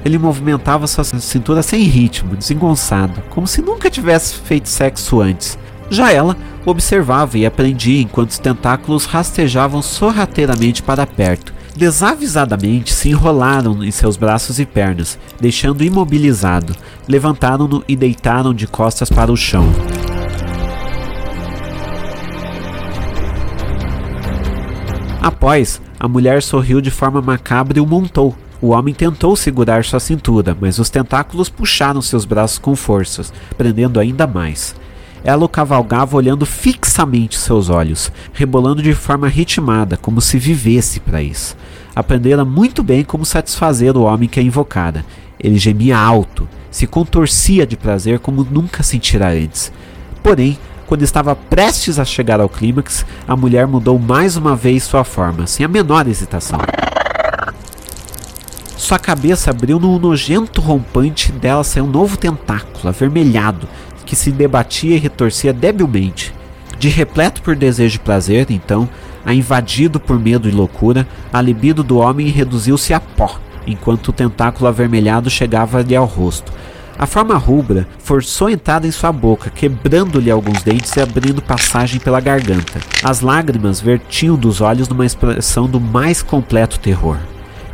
Ele 0.05 0.19
movimentava 0.19 0.87
sua 0.87 1.05
cintura 1.05 1.63
sem 1.63 1.83
ritmo, 1.83 2.37
desengonçado, 2.37 3.23
como 3.31 3.47
se 3.47 3.61
nunca 3.61 3.91
tivesse 3.91 4.35
feito 4.35 4.69
sexo 4.69 5.21
antes. 5.21 5.59
Já 5.91 6.13
ela 6.13 6.37
observava 6.65 7.39
e 7.39 7.47
aprendia 7.47 8.03
enquanto 8.03 8.31
os 8.31 8.39
tentáculos 8.39 9.05
rastejavam 9.05 9.81
sorrateiramente 9.81 10.83
para 10.83 11.07
perto. 11.07 11.55
Desavisadamente 11.77 12.93
se 12.93 13.11
enrolaram 13.11 13.85
em 13.85 13.91
seus 13.91 14.17
braços 14.17 14.59
e 14.59 14.65
pernas, 14.65 15.19
deixando 15.39 15.85
imobilizado. 15.85 16.75
Levantaram-no 17.07 17.85
e 17.87 17.95
deitaram 17.95 18.55
de 18.55 18.67
costas 18.67 19.11
para 19.11 19.31
o 19.31 19.37
chão. 19.37 19.67
Após, 25.21 25.83
a 26.01 26.09
mulher 26.09 26.43
sorriu 26.43 26.81
de 26.81 26.91
forma 26.91 27.21
macabra 27.21 27.79
e 27.79 27.81
o 27.81 27.87
montou. 27.87 28.35
O 28.61 28.69
homem 28.69 28.95
tentou 28.95 29.37
segurar 29.37 29.85
sua 29.85 30.01
cintura, 30.01 30.57
mas 30.59 30.79
os 30.79 30.89
tentáculos 30.89 31.51
puxaram 31.51 32.01
seus 32.01 32.25
braços 32.25 32.59
com 32.59 32.75
forças, 32.75 33.33
prendendo 33.57 34.01
ainda 34.01 34.27
mais. 34.27 34.75
Ela 35.27 35.45
o 35.45 35.49
cavalgava 35.49 36.17
olhando 36.17 36.47
fixamente 36.47 37.37
seus 37.37 37.69
olhos, 37.69 38.13
rebolando 38.33 38.81
de 38.81 38.95
forma 38.95 39.27
ritmada, 39.27 39.97
como 39.97 40.21
se 40.21 40.39
vivesse 40.39 41.01
para 41.01 41.21
isso. 41.21 41.57
Aprendera 41.97 42.45
muito 42.45 42.81
bem 42.81 43.03
como 43.03 43.27
satisfazer 43.27 43.97
o 43.97 44.03
homem 44.03 44.29
que 44.29 44.39
a 44.39 44.43
invocara. 44.43 45.05
Ele 45.41 45.59
gemia 45.59 45.99
alto, 45.99 46.49
se 46.71 46.87
contorcia 46.87 47.67
de 47.67 47.77
prazer 47.77 48.21
como 48.21 48.47
nunca 48.49 48.85
sentira 48.85 49.31
antes. 49.31 49.73
Porém, 50.23 50.57
quando 50.87 51.03
estava 51.03 51.35
prestes 51.35 51.99
a 51.99 52.05
chegar 52.05 52.41
ao 52.41 52.49
clímax, 52.49 53.05
a 53.27 53.35
mulher 53.35 53.67
mudou 53.67 53.99
mais 53.99 54.37
uma 54.37 54.55
vez 54.55 54.85
sua 54.85 55.03
forma, 55.03 55.45
sem 55.49 55.67
a 55.67 55.69
menor 55.69 56.07
hesitação. 56.07 56.61
Sua 58.77 59.01
cabeça 59.01 59.51
abriu 59.51 59.81
num 59.81 59.99
nojento 59.99 60.61
rompante 60.61 61.33
dela 61.33 61.65
saiu 61.65 61.87
um 61.87 61.91
novo 61.91 62.17
tentáculo, 62.17 62.89
avermelhado, 62.89 63.67
que 64.07 64.17
se 64.17 64.31
debatia 64.31 64.97
e 64.97 64.99
retorcia 64.99 65.53
debilmente. 65.53 66.33
De 66.79 66.89
repleto 66.89 67.43
por 67.43 67.57
desejo 67.57 67.97
e 67.97 67.99
prazer, 67.99 68.47
então, 68.51 68.89
a 69.25 69.35
invadido 69.35 69.99
por 69.99 70.19
medo 70.19 70.49
e 70.49 70.53
loucura, 70.53 71.07
a 71.33 71.43
libido 71.43 71.83
do 71.83 71.99
homem 71.99 72.29
reduziu-se 72.29 72.95
a 72.95 73.01
pó, 73.01 73.39
enquanto 73.67 74.09
o 74.09 74.13
tentáculo 74.13 74.69
avermelhado 74.69 75.29
chegava-lhe 75.29 75.97
ao 75.97 76.07
rosto. 76.07 76.53
A 76.99 77.07
forma 77.07 77.37
rubra 77.37 77.87
forçou 77.99 78.49
entrada 78.49 78.87
em 78.87 78.91
sua 78.91 79.13
boca, 79.13 79.51
quebrando-lhe 79.51 80.31
alguns 80.31 80.63
dentes 80.63 80.95
e 80.97 81.01
abrindo 81.01 81.43
passagem 81.43 82.01
pela 82.01 82.21
garganta. 82.21 82.81
As 83.03 83.21
lágrimas 83.21 83.81
vertiam 83.81 84.35
dos 84.37 84.63
olhos 84.63 84.89
numa 84.89 85.05
expressão 85.05 85.69
do 85.69 85.79
mais 85.79 86.23
completo 86.23 86.81
terror. 86.81 87.19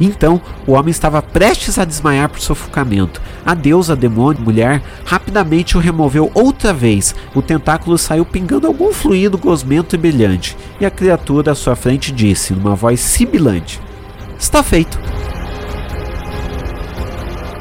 Então, 0.05 0.41
o 0.67 0.73
homem 0.73 0.91
estava 0.91 1.23
prestes 1.23 1.79
a 1.79 1.85
desmaiar 1.85 2.29
por 2.29 2.41
sufocamento. 2.41 3.23
A 3.47 3.55
deusa, 3.55 3.95
demônio, 3.95 4.43
mulher, 4.43 4.83
rapidamente 5.05 5.77
o 5.77 5.81
removeu 5.81 6.29
outra 6.35 6.75
vez. 6.75 7.15
O 7.37 7.41
tentáculo 7.41 7.97
saiu 7.97 8.25
pingando 8.25 8.67
algum 8.67 8.93
fluido 8.93 9.39
gosmento 9.39 9.95
e 9.95 9.99
brilhante. 9.99 10.57
E 10.81 10.85
a 10.85 10.91
criatura 10.91 11.53
à 11.53 11.55
sua 11.55 11.77
frente 11.77 12.11
disse, 12.11 12.53
numa 12.53 12.75
voz 12.75 12.99
sibilante: 12.99 13.81
Está 14.37 14.61
feito. 14.61 14.99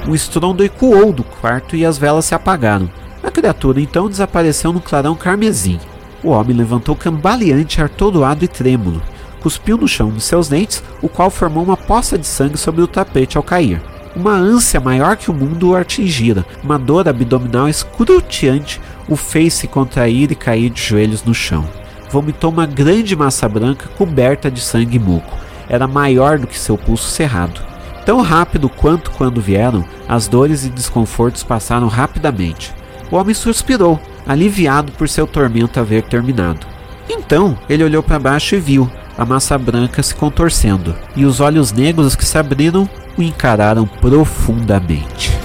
O 0.07 0.15
estrondo 0.15 0.63
ecoou 0.63 1.13
do 1.13 1.23
quarto 1.23 1.75
e 1.75 1.85
as 1.85 1.99
velas 1.99 2.25
se 2.25 2.33
apagaram. 2.33 2.89
A 3.21 3.29
criatura 3.29 3.79
então 3.79 4.09
desapareceu 4.09 4.73
no 4.73 4.81
clarão 4.81 5.13
carmesim. 5.13 5.79
O 6.23 6.29
homem 6.29 6.57
levantou 6.57 6.95
cambaleante, 6.95 7.79
atordoado 7.83 8.43
e 8.43 8.47
trêmulo 8.47 8.99
cuspiu 9.41 9.77
no 9.77 9.87
chão 9.87 10.11
de 10.11 10.21
seus 10.21 10.47
dentes, 10.47 10.83
o 11.01 11.09
qual 11.09 11.29
formou 11.29 11.63
uma 11.63 11.75
poça 11.75 12.17
de 12.17 12.27
sangue 12.27 12.57
sobre 12.57 12.81
o 12.81 12.87
tapete 12.87 13.37
ao 13.37 13.43
cair. 13.43 13.81
Uma 14.15 14.33
ânsia 14.33 14.79
maior 14.79 15.15
que 15.15 15.31
o 15.31 15.33
mundo 15.33 15.69
o 15.69 15.75
atingira, 15.75 16.45
uma 16.63 16.77
dor 16.77 17.07
abdominal 17.07 17.67
escrutiante 17.67 18.79
o 19.07 19.15
fez 19.15 19.53
se 19.53 19.67
contrair 19.67 20.31
e 20.31 20.35
cair 20.35 20.69
de 20.69 20.81
joelhos 20.81 21.23
no 21.23 21.33
chão. 21.33 21.67
Vomitou 22.09 22.51
uma 22.51 22.65
grande 22.65 23.15
massa 23.15 23.47
branca 23.47 23.87
coberta 23.97 24.51
de 24.51 24.59
sangue 24.59 24.97
e 24.97 24.99
muco. 24.99 25.37
Era 25.69 25.87
maior 25.87 26.37
do 26.37 26.45
que 26.45 26.59
seu 26.59 26.77
pulso 26.77 27.09
cerrado. 27.09 27.61
Tão 28.05 28.21
rápido 28.21 28.67
quanto 28.67 29.11
quando 29.11 29.39
vieram, 29.39 29.85
as 30.09 30.27
dores 30.27 30.65
e 30.65 30.69
desconfortos 30.69 31.43
passaram 31.43 31.87
rapidamente. 31.87 32.73
O 33.09 33.15
homem 33.15 33.33
suspirou, 33.33 33.99
aliviado 34.27 34.91
por 34.93 35.07
seu 35.07 35.25
tormento 35.25 35.79
haver 35.79 36.03
terminado. 36.03 36.67
Então 37.11 37.57
ele 37.69 37.83
olhou 37.83 38.01
para 38.01 38.17
baixo 38.17 38.55
e 38.55 38.59
viu, 38.59 38.89
a 39.17 39.25
massa 39.25 39.57
branca 39.57 40.01
se 40.01 40.15
contorcendo, 40.15 40.95
e 41.15 41.25
os 41.25 41.41
olhos 41.41 41.73
negros 41.73 42.15
que 42.15 42.25
se 42.25 42.37
abriram 42.37 42.89
o 43.17 43.21
encararam 43.21 43.85
profundamente. 43.85 45.37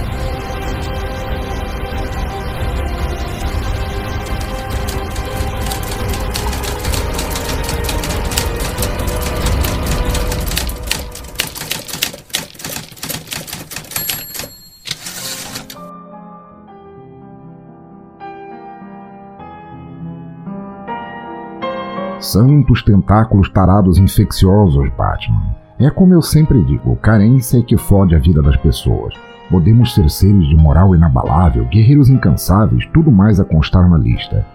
Santos 22.27 22.83
tentáculos 22.83 23.49
tarados 23.49 23.97
infecciosos, 23.97 24.89
Batman. 24.97 25.55
É 25.79 25.89
como 25.89 26.13
eu 26.13 26.21
sempre 26.21 26.61
digo, 26.63 26.97
carência 26.97 27.59
é 27.59 27.61
que 27.61 27.77
fode 27.77 28.13
a 28.13 28.19
vida 28.19 28.41
das 28.41 28.57
pessoas. 28.57 29.13
Podemos 29.49 29.95
ser 29.95 30.09
seres 30.09 30.45
de 30.49 30.55
moral 30.57 30.93
inabalável, 30.93 31.63
guerreiros 31.67 32.09
incansáveis, 32.09 32.85
tudo 32.93 33.09
mais 33.13 33.39
a 33.39 33.45
constar 33.45 33.89
na 33.89 33.97
lista. 33.97 34.45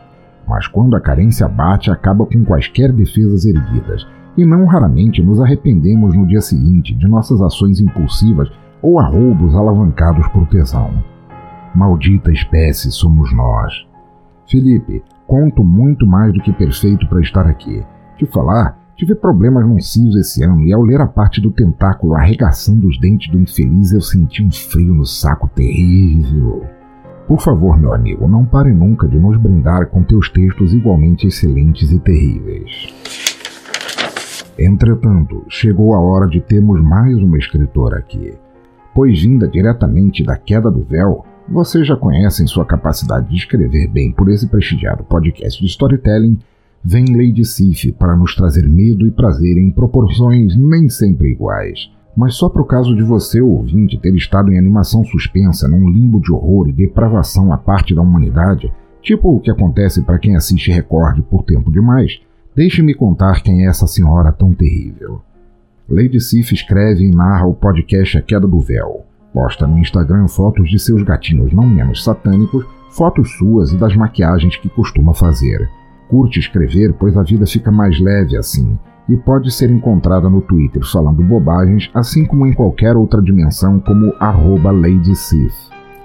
Mas 0.47 0.67
quando 0.67 0.95
a 0.95 1.01
carência 1.01 1.49
bate, 1.49 1.91
acaba 1.91 2.27
com 2.27 2.45
quaisquer 2.45 2.93
defesas 2.93 3.47
erguidas, 3.47 4.07
e 4.37 4.45
não 4.45 4.67
raramente 4.67 5.23
nos 5.23 5.41
arrependemos 5.41 6.15
no 6.15 6.27
dia 6.27 6.43
seguinte 6.43 6.95
de 6.95 7.09
nossas 7.09 7.41
ações 7.41 7.81
impulsivas 7.81 8.51
ou 8.83 9.01
a 9.01 9.07
roubos 9.07 9.55
alavancados 9.55 10.29
por 10.29 10.47
tesão. 10.49 10.93
Maldita 11.75 12.31
espécie 12.31 12.93
somos 12.93 13.35
nós. 13.35 13.73
Felipe, 14.47 15.03
conto 15.33 15.65
muito 15.65 16.07
mais 16.07 16.31
do 16.35 16.43
que 16.43 16.53
perfeito 16.53 17.09
para 17.09 17.23
estar 17.23 17.47
aqui. 17.47 17.83
Te 18.19 18.27
falar, 18.27 18.79
tive 18.95 19.15
problemas 19.15 19.67
num 19.67 19.81
cios 19.81 20.15
esse 20.15 20.45
ano 20.45 20.61
e 20.61 20.75
ao 20.75 20.83
ler 20.83 21.01
a 21.01 21.07
parte 21.07 21.41
do 21.41 21.51
tentáculo 21.51 22.15
arregaçando 22.15 22.87
os 22.87 23.01
dentes 23.01 23.33
do 23.33 23.41
infeliz 23.41 23.95
eu 23.95 24.03
senti 24.03 24.45
um 24.45 24.53
frio 24.53 24.93
no 24.93 25.07
saco 25.07 25.49
terrível. 25.49 26.67
Por 27.27 27.41
favor, 27.41 27.81
meu 27.81 27.95
amigo, 27.95 28.29
não 28.29 28.45
pare 28.45 28.75
nunca 28.75 29.09
de 29.09 29.19
nos 29.19 29.39
brindar 29.39 29.87
com 29.87 30.03
teus 30.03 30.29
textos 30.29 30.75
igualmente 30.75 31.27
excelentes 31.27 31.91
e 31.91 31.99
terríveis. 31.99 32.93
Entretanto, 34.59 35.47
chegou 35.49 35.95
a 35.95 36.01
hora 36.01 36.27
de 36.27 36.43
termos 36.43 36.79
mais 36.83 37.17
uma 37.17 37.39
escritora 37.39 37.97
aqui, 37.97 38.35
pois 38.95 39.23
vinda 39.23 39.49
diretamente 39.49 40.23
da 40.23 40.37
queda 40.37 40.71
do 40.71 40.85
véu, 40.85 41.25
vocês 41.49 41.87
já 41.87 41.97
conhecem 41.97 42.47
sua 42.47 42.65
capacidade 42.65 43.29
de 43.29 43.37
escrever 43.37 43.89
bem 43.89 44.13
por 44.13 44.31
esse 44.31 44.47
prestigiado 44.47 45.05
podcast 45.05 45.61
de 45.61 45.67
storytelling. 45.67 46.39
Vem 46.85 47.05
Lady 47.17 47.45
Sif 47.45 47.93
para 47.93 48.17
nos 48.17 48.35
trazer 48.35 48.69
medo 48.69 49.07
e 49.07 49.11
prazer 49.11 49.57
em 49.57 49.71
proporções 49.71 50.57
nem 50.57 50.89
sempre 50.89 51.31
iguais. 51.31 51.91
Mas 52.17 52.35
só 52.35 52.49
para 52.49 52.63
o 52.63 52.67
caso 52.67 52.95
de 52.95 53.03
você, 53.03 53.41
ouvinte, 53.41 53.99
ter 53.99 54.15
estado 54.15 54.53
em 54.53 54.59
animação 54.59 55.05
suspensa 55.05 55.67
num 55.67 55.89
limbo 55.89 56.21
de 56.21 56.31
horror 56.33 56.69
e 56.69 56.73
depravação 56.73 57.53
à 57.53 57.59
parte 57.59 57.95
da 57.95 58.03
humanidade, 58.03 58.73
tipo 59.01 59.35
o 59.35 59.41
que 59.41 59.51
acontece 59.51 60.03
para 60.03 60.19
quem 60.19 60.37
assiste 60.37 60.71
Record 60.71 61.23
por 61.23 61.43
tempo 61.43 61.71
demais, 61.71 62.21
deixe-me 62.55 62.95
contar 62.95 63.43
quem 63.43 63.65
é 63.65 63.69
essa 63.69 63.87
senhora 63.87 64.31
tão 64.31 64.53
terrível. 64.53 65.23
Lady 65.89 66.21
Sif 66.21 66.53
escreve 66.53 67.05
e 67.05 67.11
narra 67.11 67.47
o 67.47 67.55
podcast 67.55 68.19
A 68.19 68.23
Queda 68.23 68.47
do 68.47 68.61
Véu. 68.61 69.07
Posta 69.33 69.67
no 69.67 69.79
Instagram 69.79 70.29
fotos 70.29 70.69
de 70.69 70.79
seus 70.79 71.03
gatinhos 71.03 71.53
não 71.53 71.67
menos 71.67 72.05
satânicos, 72.05 72.67
fotos 72.91 73.33
suas 73.39 73.73
e 73.73 73.79
das 73.79 73.97
maquiagens 73.97 74.57
que 74.57 74.69
costuma 74.69 75.15
fazer. 75.15 75.71
Curte 76.09 76.39
escrever, 76.39 76.93
pois 76.93 77.17
a 77.17 77.23
vida 77.23 77.47
fica 77.47 77.73
mais 77.73 77.99
leve 77.99 78.37
assim, 78.37 78.79
e 79.09 79.17
pode 79.17 79.51
ser 79.51 79.71
encontrada 79.71 80.29
no 80.29 80.43
Twitter 80.43 80.83
falando 80.85 81.23
bobagens, 81.23 81.91
assim 81.95 82.27
como 82.27 82.47
em 82.47 82.53
qualquer 82.53 82.95
outra 82.95 83.23
dimensão 83.23 83.81
como 83.81 84.13
arroba 84.21 84.71
Lady 84.71 85.17
Sif. 85.17 85.55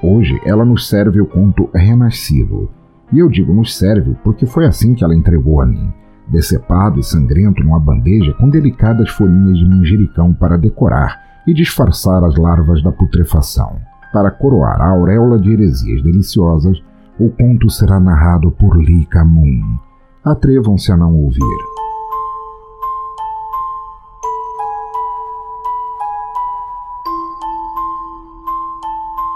Hoje 0.02 0.40
ela 0.46 0.64
nos 0.64 0.88
serve 0.88 1.20
o 1.20 1.26
conto 1.26 1.70
Renascido. 1.74 2.70
E 3.12 3.20
eu 3.20 3.30
digo 3.30 3.54
nos 3.54 3.78
serve 3.78 4.16
porque 4.24 4.46
foi 4.46 4.66
assim 4.66 4.94
que 4.94 5.04
ela 5.04 5.16
entregou 5.16 5.62
a 5.62 5.66
mim, 5.66 5.92
decepado 6.30 7.00
e 7.00 7.04
sangrento 7.04 7.62
numa 7.62 7.80
bandeja 7.80 8.34
com 8.34 8.50
delicadas 8.50 9.10
folhinhas 9.10 9.58
de 9.58 9.66
manjericão 9.68 10.34
para 10.34 10.58
decorar 10.58 11.27
e 11.48 11.54
disfarçar 11.54 12.24
as 12.24 12.36
larvas 12.36 12.84
da 12.84 12.92
putrefação. 12.92 13.80
Para 14.12 14.30
coroar 14.30 14.82
a 14.82 14.90
auréola 14.90 15.40
de 15.40 15.52
heresias 15.52 16.04
deliciosas, 16.04 16.78
o 17.20 17.30
conto 17.30 17.70
será 17.70 18.00
narrado 18.00 18.52
por 18.52 18.78
Lika 18.78 19.24
Moon. 19.24 19.80
Atrevam-se 20.24 20.92
a 20.92 20.98
não 20.98 21.16
ouvir. 21.16 21.42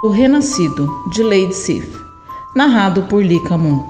O 0.03 0.09
Renascido, 0.09 0.89
de 1.11 1.23
Lady 1.23 1.53
Sif, 1.53 1.95
narrado 2.55 3.03
por 3.03 3.23
Lika 3.23 3.57
Moon. 3.57 3.85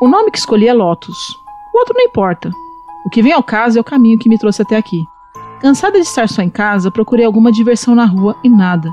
O 0.00 0.08
nome 0.08 0.30
que 0.32 0.38
escolhi 0.38 0.66
é 0.66 0.72
Lotus. 0.72 1.40
O 1.72 1.78
outro 1.78 1.94
não 1.96 2.04
importa. 2.04 2.50
O 3.04 3.10
que 3.10 3.22
vem 3.22 3.32
ao 3.32 3.42
caso 3.42 3.78
é 3.78 3.80
o 3.80 3.84
caminho 3.84 4.18
que 4.18 4.28
me 4.28 4.38
trouxe 4.38 4.62
até 4.62 4.76
aqui. 4.76 5.04
Cansada 5.60 6.00
de 6.00 6.06
estar 6.06 6.28
só 6.28 6.42
em 6.42 6.50
casa, 6.50 6.90
procurei 6.90 7.24
alguma 7.24 7.52
diversão 7.52 7.94
na 7.94 8.04
rua 8.04 8.36
e 8.42 8.48
nada. 8.48 8.92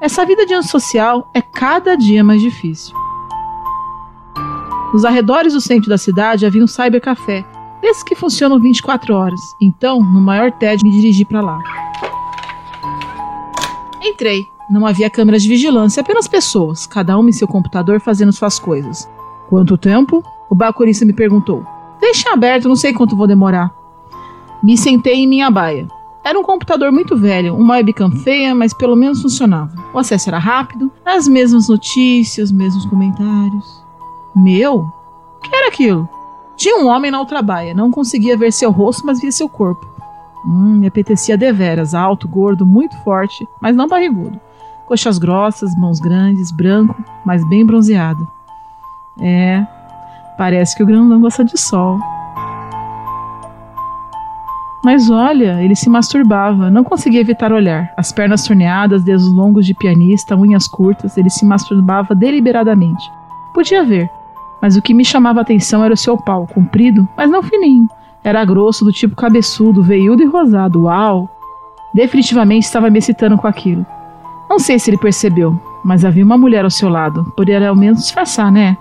Essa 0.00 0.24
vida 0.24 0.44
de 0.44 0.54
antissocial 0.54 1.28
é 1.34 1.40
cada 1.40 1.96
dia 1.96 2.22
mais 2.22 2.40
difícil. 2.40 2.94
Nos 4.92 5.04
arredores 5.04 5.52
do 5.52 5.60
centro 5.60 5.88
da 5.88 5.98
cidade 5.98 6.46
havia 6.46 6.62
um 6.62 6.66
cybercafé 6.66 7.44
desses 7.80 8.02
que 8.02 8.14
funcionam 8.14 8.60
24 8.60 9.14
horas. 9.14 9.40
Então, 9.60 10.00
no 10.00 10.20
maior 10.20 10.52
tédio, 10.52 10.86
me 10.86 10.92
dirigi 10.92 11.24
para 11.24 11.40
lá. 11.40 11.58
Entrei. 14.02 14.46
Não 14.68 14.84
havia 14.84 15.08
câmeras 15.08 15.42
de 15.42 15.48
vigilância, 15.48 16.00
apenas 16.00 16.26
pessoas, 16.26 16.86
cada 16.86 17.16
uma 17.16 17.28
em 17.28 17.32
seu 17.32 17.46
computador 17.46 18.00
fazendo 18.00 18.32
suas 18.32 18.58
coisas. 18.58 19.08
Quanto 19.48 19.78
tempo? 19.78 20.24
O 20.50 20.54
bacorista 20.56 21.04
me 21.04 21.12
perguntou. 21.12 21.64
Deixe 22.06 22.28
aberto, 22.28 22.68
não 22.68 22.76
sei 22.76 22.92
quanto 22.92 23.16
vou 23.16 23.26
demorar. 23.26 23.74
Me 24.62 24.78
sentei 24.78 25.14
em 25.14 25.26
minha 25.26 25.50
baia. 25.50 25.88
Era 26.24 26.38
um 26.38 26.42
computador 26.44 26.92
muito 26.92 27.16
velho, 27.16 27.56
uma 27.56 27.74
webcam 27.74 28.12
feia, 28.12 28.54
mas 28.54 28.72
pelo 28.72 28.94
menos 28.94 29.20
funcionava. 29.20 29.74
O 29.92 29.98
acesso 29.98 30.30
era 30.30 30.38
rápido, 30.38 30.88
as 31.04 31.26
mesmas 31.26 31.68
notícias, 31.68 32.50
os 32.50 32.56
mesmos 32.56 32.86
comentários. 32.86 33.84
Meu? 34.36 34.76
O 34.76 35.40
que 35.40 35.52
era 35.52 35.66
aquilo? 35.66 36.08
Tinha 36.56 36.78
um 36.78 36.86
homem 36.86 37.10
na 37.10 37.18
outra 37.18 37.42
baia. 37.42 37.74
Não 37.74 37.90
conseguia 37.90 38.36
ver 38.36 38.52
seu 38.52 38.70
rosto, 38.70 39.04
mas 39.04 39.20
via 39.20 39.32
seu 39.32 39.48
corpo. 39.48 39.84
Hum, 40.46 40.76
me 40.76 40.86
apetecia 40.86 41.36
deveras. 41.36 41.92
Alto, 41.92 42.28
gordo, 42.28 42.64
muito 42.64 42.96
forte, 43.02 43.44
mas 43.60 43.74
não 43.74 43.88
barrigudo. 43.88 44.40
Coxas 44.86 45.18
grossas, 45.18 45.74
mãos 45.74 45.98
grandes, 45.98 46.52
branco, 46.52 46.94
mas 47.24 47.44
bem 47.48 47.66
bronzeado. 47.66 48.24
É, 49.20 49.66
parece 50.36 50.76
que 50.76 50.82
o 50.82 50.86
grandão 50.86 51.20
gosta 51.20 51.44
de 51.44 51.58
sol. 51.58 51.98
Mas 54.84 55.10
olha, 55.10 55.60
ele 55.62 55.74
se 55.74 55.90
masturbava, 55.90 56.70
não 56.70 56.84
conseguia 56.84 57.20
evitar 57.20 57.52
olhar. 57.52 57.92
As 57.96 58.12
pernas 58.12 58.46
torneadas, 58.46 59.02
dedos 59.02 59.26
longos 59.26 59.66
de 59.66 59.74
pianista, 59.74 60.36
unhas 60.36 60.68
curtas, 60.68 61.16
ele 61.18 61.28
se 61.28 61.44
masturbava 61.44 62.14
deliberadamente. 62.14 63.10
Podia 63.52 63.82
ver, 63.82 64.08
mas 64.62 64.76
o 64.76 64.82
que 64.82 64.94
me 64.94 65.04
chamava 65.04 65.40
a 65.40 65.42
atenção 65.42 65.84
era 65.84 65.94
o 65.94 65.96
seu 65.96 66.16
pau, 66.16 66.46
comprido, 66.46 67.08
mas 67.16 67.28
não 67.28 67.42
fininho. 67.42 67.88
Era 68.22 68.44
grosso, 68.44 68.84
do 68.84 68.92
tipo 68.92 69.16
cabeçudo, 69.16 69.82
veiudo 69.82 70.22
e 70.22 70.26
rosado. 70.26 70.84
Uau! 70.84 71.28
Definitivamente 71.92 72.64
estava 72.64 72.90
me 72.90 72.98
excitando 72.98 73.36
com 73.36 73.46
aquilo. 73.46 73.84
Não 74.48 74.58
sei 74.58 74.78
se 74.78 74.90
ele 74.90 74.98
percebeu, 74.98 75.60
mas 75.84 76.04
havia 76.04 76.24
uma 76.24 76.38
mulher 76.38 76.64
ao 76.64 76.70
seu 76.70 76.88
lado. 76.88 77.24
Poderia 77.36 77.68
ao 77.68 77.76
menos 77.76 78.02
disfarçar, 78.02 78.52
né? 78.52 78.76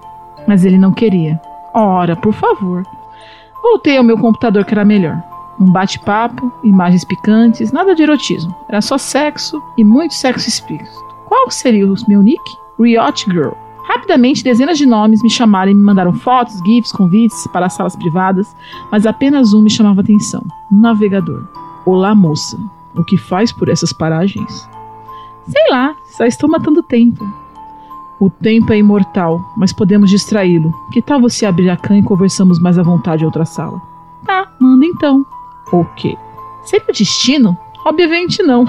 Mas 0.47 0.63
ele 0.63 0.77
não 0.77 0.91
queria. 0.91 1.39
Ora, 1.73 2.15
por 2.15 2.33
favor. 2.33 2.83
Voltei 3.61 3.97
ao 3.97 4.03
meu 4.03 4.17
computador 4.17 4.63
que 4.63 4.73
era 4.73 4.85
melhor. 4.85 5.21
Um 5.59 5.71
bate-papo, 5.71 6.51
imagens 6.63 7.03
picantes, 7.03 7.71
nada 7.71 7.95
de 7.95 8.03
erotismo. 8.03 8.53
Era 8.69 8.81
só 8.81 8.97
sexo 8.97 9.61
e 9.77 9.83
muito 9.83 10.13
sexo 10.13 10.47
explícito. 10.47 11.03
Qual 11.25 11.49
seria 11.49 11.87
o 11.87 11.95
meu 12.07 12.21
nick? 12.21 12.43
Riot 12.79 13.25
Girl. 13.31 13.53
Rapidamente, 13.87 14.43
dezenas 14.43 14.77
de 14.77 14.85
nomes 14.85 15.21
me 15.21 15.29
chamaram 15.29 15.71
e 15.71 15.75
me 15.75 15.81
mandaram 15.81 16.11
fotos, 16.11 16.59
GIFs, 16.65 16.91
convites 16.91 17.47
para 17.47 17.69
salas 17.69 17.95
privadas, 17.95 18.55
mas 18.91 19.05
apenas 19.05 19.53
um 19.53 19.61
me 19.61 19.69
chamava 19.69 20.01
atenção: 20.01 20.43
um 20.71 20.79
navegador. 20.79 21.47
Olá, 21.85 22.15
moça. 22.15 22.57
O 22.95 23.03
que 23.03 23.17
faz 23.17 23.51
por 23.51 23.69
essas 23.69 23.93
paragens? 23.93 24.69
Sei 25.47 25.69
lá, 25.69 25.95
só 26.05 26.25
estou 26.25 26.49
matando 26.49 26.81
tempo. 26.81 27.23
O 28.25 28.29
tempo 28.31 28.73
é 28.73 28.79
imortal, 28.79 29.39
mas 29.55 29.71
podemos 29.71 30.09
distraí-lo. 30.09 30.73
Que 30.91 30.99
tal 30.99 31.21
você 31.21 31.45
abrir 31.45 31.69
a 31.69 31.77
cã 31.77 31.95
e 31.95 32.01
conversamos 32.01 32.57
mais 32.59 32.79
à 32.79 32.81
vontade 32.81 33.21
em 33.21 33.25
outra 33.27 33.45
sala? 33.45 33.79
Tá, 34.25 34.51
manda 34.59 34.83
então. 34.83 35.23
O 35.71 35.85
quê? 35.95 36.17
Seria 36.63 36.87
o 36.89 36.91
destino? 36.91 37.55
Obviamente 37.85 38.41
não. 38.41 38.65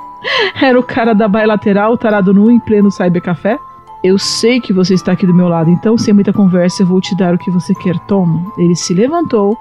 Era 0.58 0.80
o 0.80 0.82
cara 0.82 1.12
da 1.12 1.28
baia 1.28 1.48
lateral, 1.48 1.98
tarado 1.98 2.32
nu 2.32 2.50
em 2.50 2.58
pleno 2.58 2.90
cybercafé? 2.90 3.58
Eu 4.02 4.18
sei 4.18 4.58
que 4.58 4.72
você 4.72 4.94
está 4.94 5.12
aqui 5.12 5.26
do 5.26 5.34
meu 5.34 5.48
lado, 5.48 5.68
então, 5.68 5.98
sem 5.98 6.14
muita 6.14 6.32
conversa, 6.32 6.82
eu 6.82 6.86
vou 6.86 6.98
te 6.98 7.14
dar 7.14 7.34
o 7.34 7.38
que 7.38 7.50
você 7.50 7.74
quer. 7.74 7.98
Toma. 8.06 8.40
Ele 8.56 8.74
se 8.74 8.94
levantou, 8.94 9.54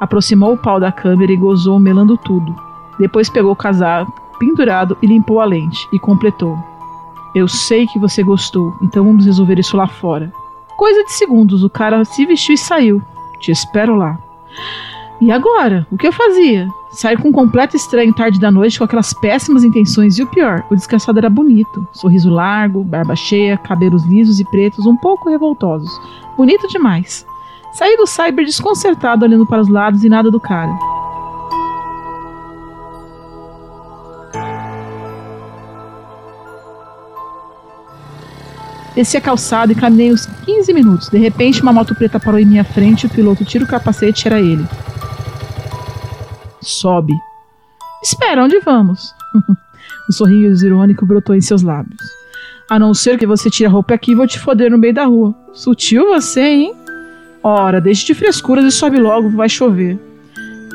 aproximou 0.00 0.52
o 0.52 0.58
pau 0.58 0.78
da 0.78 0.92
câmera 0.92 1.32
e 1.32 1.36
gozou, 1.36 1.80
melando 1.80 2.18
tudo. 2.18 2.54
Depois 2.98 3.30
pegou 3.30 3.52
o 3.52 3.56
casaco 3.56 4.12
pendurado 4.38 4.98
e 5.00 5.06
limpou 5.06 5.40
a 5.40 5.46
lente, 5.46 5.88
e 5.94 5.98
completou. 5.98 6.71
Eu 7.34 7.48
sei 7.48 7.86
que 7.86 7.98
você 7.98 8.22
gostou, 8.22 8.74
então 8.82 9.04
vamos 9.04 9.24
resolver 9.24 9.58
isso 9.58 9.76
lá 9.76 9.86
fora. 9.86 10.32
Coisa 10.76 11.04
de 11.04 11.12
segundos, 11.12 11.62
o 11.64 11.70
cara 11.70 12.04
se 12.04 12.26
vestiu 12.26 12.54
e 12.54 12.58
saiu. 12.58 13.02
Te 13.40 13.50
espero 13.50 13.94
lá. 13.94 14.18
E 15.20 15.30
agora? 15.30 15.86
O 15.90 15.96
que 15.96 16.06
eu 16.08 16.12
fazia? 16.12 16.68
Sair 16.90 17.16
com 17.16 17.28
um 17.28 17.32
completo 17.32 17.76
estranho 17.76 18.12
tarde 18.12 18.40
da 18.40 18.50
noite 18.50 18.76
com 18.76 18.84
aquelas 18.84 19.14
péssimas 19.14 19.64
intenções 19.64 20.18
e 20.18 20.22
o 20.22 20.26
pior, 20.26 20.64
o 20.70 20.74
desgraçado 20.74 21.18
era 21.18 21.30
bonito. 21.30 21.86
Sorriso 21.92 22.28
largo, 22.28 22.84
barba 22.84 23.14
cheia, 23.14 23.56
cabelos 23.56 24.04
lisos 24.04 24.40
e 24.40 24.44
pretos, 24.44 24.84
um 24.84 24.96
pouco 24.96 25.30
revoltosos. 25.30 25.90
Bonito 26.36 26.68
demais. 26.68 27.24
Saí 27.72 27.96
do 27.96 28.06
cyber 28.06 28.44
desconcertado 28.44 29.24
olhando 29.24 29.46
para 29.46 29.62
os 29.62 29.68
lados 29.68 30.04
e 30.04 30.08
nada 30.08 30.30
do 30.30 30.40
cara. 30.40 30.76
Desci 38.94 39.16
a 39.16 39.20
calçada 39.20 39.72
e 39.72 39.74
caminhei 39.74 40.12
uns 40.12 40.26
15 40.44 40.72
minutos. 40.72 41.08
De 41.08 41.18
repente, 41.18 41.62
uma 41.62 41.72
moto 41.72 41.94
preta 41.94 42.20
parou 42.20 42.38
em 42.38 42.44
minha 42.44 42.64
frente 42.64 43.06
o 43.06 43.10
piloto 43.10 43.44
tira 43.44 43.64
o 43.64 43.68
capacete 43.68 44.26
era 44.28 44.40
ele. 44.40 44.66
Sobe. 46.60 47.14
Espera, 48.02 48.44
onde 48.44 48.60
vamos? 48.60 49.14
um 50.08 50.12
sorriso 50.12 50.66
irônico 50.66 51.06
brotou 51.06 51.34
em 51.34 51.40
seus 51.40 51.62
lábios. 51.62 52.02
A 52.70 52.78
não 52.78 52.94
ser 52.94 53.18
que 53.18 53.26
você 53.26 53.50
tire 53.50 53.66
a 53.66 53.70
roupa 53.70 53.94
aqui, 53.94 54.14
vou 54.14 54.26
te 54.26 54.38
foder 54.38 54.70
no 54.70 54.78
meio 54.78 54.94
da 54.94 55.04
rua. 55.04 55.34
Sutil 55.52 56.06
você, 56.08 56.40
hein? 56.40 56.74
Ora, 57.42 57.80
deixe 57.80 58.06
de 58.06 58.14
frescuras 58.14 58.64
e 58.64 58.70
sobe 58.70 58.98
logo, 58.98 59.30
vai 59.30 59.48
chover. 59.48 59.98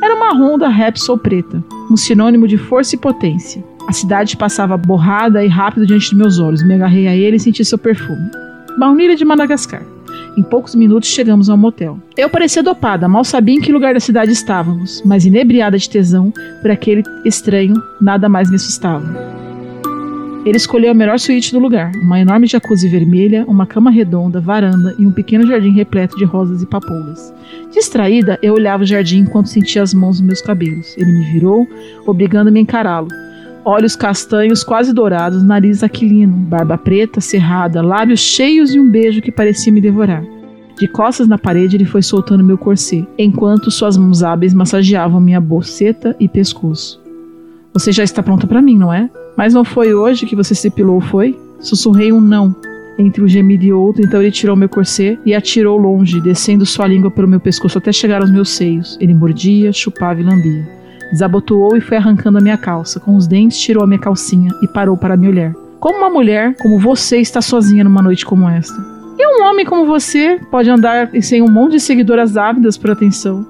Era 0.01 0.15
uma 0.15 0.33
Honda 0.33 0.67
Repsol 0.67 1.17
preta, 1.17 1.63
um 1.89 1.95
sinônimo 1.97 2.47
de 2.47 2.57
força 2.57 2.95
e 2.95 2.99
potência. 2.99 3.63
A 3.87 3.93
cidade 3.93 4.35
passava 4.35 4.75
borrada 4.75 5.43
e 5.45 5.47
rápido 5.47 5.87
diante 5.87 6.09
de 6.09 6.17
meus 6.17 6.39
olhos. 6.39 6.61
Me 6.61 6.73
agarrei 6.73 7.07
a 7.07 7.15
ele 7.15 7.37
e 7.37 7.39
senti 7.39 7.63
seu 7.63 7.77
perfume. 7.77 8.29
Baunilha 8.77 9.15
de 9.15 9.23
Madagascar. 9.23 9.81
Em 10.37 10.43
poucos 10.43 10.75
minutos 10.75 11.09
chegamos 11.09 11.49
ao 11.49 11.57
motel. 11.57 11.97
Eu 12.17 12.29
parecia 12.29 12.61
dopada, 12.61 13.07
mal 13.07 13.23
sabia 13.23 13.55
em 13.55 13.61
que 13.61 13.71
lugar 13.71 13.93
da 13.93 13.99
cidade 13.99 14.31
estávamos, 14.31 15.01
mas 15.05 15.25
inebriada 15.25 15.77
de 15.77 15.89
tesão 15.89 16.31
por 16.61 16.69
aquele 16.69 17.01
estranho, 17.25 17.81
nada 17.99 18.27
mais 18.27 18.49
me 18.49 18.57
assustava. 18.57 19.37
Ele 20.45 20.57
escolheu 20.57 20.91
a 20.91 20.93
melhor 20.93 21.17
suíte 21.17 21.51
do 21.51 21.59
lugar, 21.59 21.91
uma 21.95 22.19
enorme 22.19 22.45
jacuzzi 22.45 22.87
vermelha, 22.87 23.45
uma 23.47 23.65
cama 23.65 23.89
redonda, 23.89 24.39
varanda 24.39 24.95
e 24.99 25.05
um 25.05 25.11
pequeno 25.11 25.47
jardim 25.47 25.71
repleto 25.71 26.15
de 26.17 26.25
rosas 26.25 26.61
e 26.61 26.65
papoulas. 26.65 27.33
Distraída, 27.73 28.37
eu 28.41 28.53
olhava 28.53 28.83
o 28.83 28.85
jardim 28.85 29.19
enquanto 29.19 29.47
sentia 29.47 29.81
as 29.81 29.93
mãos 29.93 30.19
nos 30.19 30.27
meus 30.27 30.41
cabelos. 30.41 30.95
Ele 30.97 31.11
me 31.11 31.31
virou, 31.31 31.67
obrigando-me 32.05 32.59
a 32.59 32.61
encará-lo. 32.61 33.07
Olhos 33.69 33.97
castanhos 33.97 34.63
quase 34.63 34.93
dourados, 34.93 35.43
nariz 35.43 35.83
aquilino, 35.83 36.31
barba 36.31 36.77
preta, 36.77 37.19
cerrada, 37.19 37.81
lábios 37.81 38.21
cheios 38.21 38.73
e 38.73 38.79
um 38.79 38.89
beijo 38.89 39.21
que 39.21 39.29
parecia 39.29 39.73
me 39.73 39.81
devorar. 39.81 40.23
De 40.79 40.87
costas 40.87 41.27
na 41.27 41.37
parede, 41.37 41.75
ele 41.75 41.83
foi 41.83 42.01
soltando 42.01 42.45
meu 42.45 42.57
corset, 42.57 43.05
enquanto 43.17 43.69
suas 43.69 43.97
mãos 43.97 44.23
hábeis 44.23 44.53
massageavam 44.53 45.19
minha 45.19 45.41
boceta 45.41 46.15
e 46.17 46.29
pescoço. 46.29 47.03
Você 47.73 47.91
já 47.91 48.05
está 48.05 48.23
pronta 48.23 48.47
para 48.47 48.61
mim, 48.61 48.77
não 48.77 48.93
é? 48.93 49.09
Mas 49.35 49.53
não 49.53 49.65
foi 49.65 49.93
hoje 49.93 50.25
que 50.25 50.33
você 50.33 50.55
se 50.55 50.69
pilou, 50.69 51.01
foi? 51.01 51.37
Sussurrei 51.59 52.13
um 52.13 52.21
não 52.21 52.55
entre 52.97 53.21
um 53.21 53.27
gemido 53.27 53.65
e 53.65 53.73
outro, 53.73 54.01
então 54.01 54.21
ele 54.21 54.31
tirou 54.31 54.55
meu 54.55 54.69
corset 54.69 55.19
e 55.25 55.35
atirou 55.35 55.77
longe, 55.77 56.21
descendo 56.21 56.65
sua 56.65 56.87
língua 56.87 57.11
pelo 57.11 57.27
meu 57.27 57.41
pescoço 57.41 57.77
até 57.77 57.91
chegar 57.91 58.21
aos 58.21 58.31
meus 58.31 58.47
seios. 58.47 58.97
Ele 59.01 59.13
mordia, 59.13 59.73
chupava 59.73 60.21
e 60.21 60.23
lambia. 60.23 60.76
Desabotoou 61.11 61.77
e 61.77 61.81
foi 61.81 61.97
arrancando 61.97 62.37
a 62.37 62.41
minha 62.41 62.57
calça. 62.57 62.99
Com 62.99 63.15
os 63.15 63.27
dentes, 63.27 63.59
tirou 63.59 63.83
a 63.83 63.87
minha 63.87 63.99
calcinha 63.99 64.51
e 64.61 64.67
parou 64.67 64.97
para 64.97 65.17
me 65.17 65.27
olhar. 65.27 65.53
Como 65.79 65.99
uma 65.99 66.09
mulher, 66.09 66.55
como 66.57 66.79
você, 66.79 67.19
está 67.19 67.41
sozinha 67.41 67.83
numa 67.83 68.01
noite 68.01 68.25
como 68.25 68.49
esta? 68.49 68.75
E 69.17 69.25
um 69.25 69.45
homem 69.45 69.65
como 69.65 69.85
você 69.85 70.39
pode 70.51 70.69
andar 70.69 71.09
sem 71.21 71.41
um 71.41 71.49
monte 71.49 71.73
de 71.73 71.79
seguidoras 71.79 72.37
ávidas 72.37 72.77
por 72.77 72.91
atenção? 72.91 73.45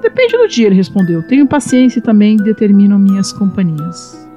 Depende 0.00 0.36
do 0.36 0.48
dia, 0.48 0.66
ele 0.66 0.76
respondeu. 0.76 1.22
Tenho 1.26 1.46
paciência 1.46 1.98
e 1.98 2.02
também 2.02 2.36
determino 2.36 2.98
minhas 2.98 3.32
companhias. 3.32 4.28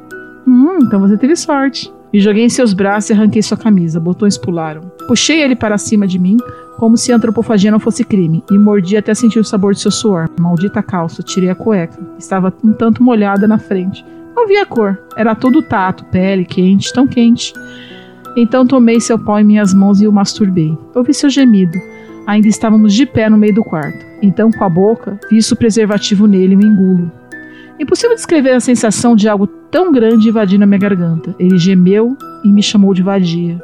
Hum, 0.46 0.80
então 0.82 1.00
você 1.00 1.18
teve 1.18 1.36
sorte. 1.36 1.92
Me 2.12 2.20
joguei 2.20 2.44
em 2.44 2.50
seus 2.50 2.74
braços 2.74 3.10
e 3.10 3.14
arranquei 3.14 3.42
sua 3.42 3.58
camisa. 3.58 4.00
Botões 4.00 4.38
pularam. 4.38 4.82
Puxei 5.08 5.42
ele 5.42 5.56
para 5.56 5.78
cima 5.78 6.06
de 6.06 6.20
mim, 6.20 6.38
como 6.78 6.98
se 6.98 7.12
a 7.12 7.16
antropofagia 7.16 7.72
não 7.72 7.80
fosse 7.80 8.04
crime, 8.04 8.44
e 8.52 8.58
mordi 8.58 8.98
até 8.98 9.14
sentir 9.14 9.40
o 9.40 9.44
sabor 9.44 9.74
de 9.74 9.80
seu 9.80 9.92
suor. 9.92 10.30
Maldita 10.40 10.84
calça, 10.84 11.24
tirei 11.24 11.50
a 11.50 11.56
cueca. 11.56 12.00
Estava 12.18 12.54
um 12.64 12.74
tanto 12.74 13.04
molhada 13.04 13.48
na 13.48 13.58
frente. 13.58 14.06
Não 14.36 14.48
via 14.48 14.66
cor. 14.66 15.00
Era 15.16 15.36
todo 15.36 15.62
tato, 15.62 16.06
pele, 16.06 16.46
quente, 16.46 16.92
tão 16.92 17.08
quente. 17.08 17.54
Então 18.36 18.66
tomei 18.66 19.00
seu 19.00 19.18
pau 19.20 19.40
em 19.40 19.44
minhas 19.44 19.74
mãos 19.74 20.02
e 20.02 20.08
o 20.08 20.12
masturbei. 20.12 20.78
Ouvi 20.96 21.14
seu 21.14 21.30
gemido. 21.30 21.78
Ainda 22.26 22.48
estávamos 22.48 22.94
de 22.94 23.06
pé 23.06 23.30
no 23.30 23.38
meio 23.38 23.54
do 23.54 23.64
quarto. 23.64 24.06
Então, 24.22 24.50
com 24.50 24.64
a 24.64 24.70
boca, 24.70 25.20
visto 25.30 25.52
o 25.52 25.56
preservativo 25.58 26.26
nele 26.26 26.54
e 26.54 26.58
o 26.58 26.66
engulo. 26.66 27.12
Impossível 27.80 28.16
descrever 28.16 28.52
a 28.52 28.60
sensação 28.60 29.16
de 29.16 29.28
algo 29.28 29.46
tão 29.46 29.92
grande 29.92 30.30
invadindo 30.30 30.64
a 30.64 30.68
minha 30.68 30.80
garganta. 30.80 31.36
Ele 31.38 31.58
gemeu 31.58 32.16
e 32.44 32.48
me 32.48 32.64
chamou 32.64 32.94
de 32.94 33.04
vadia. 33.04 33.62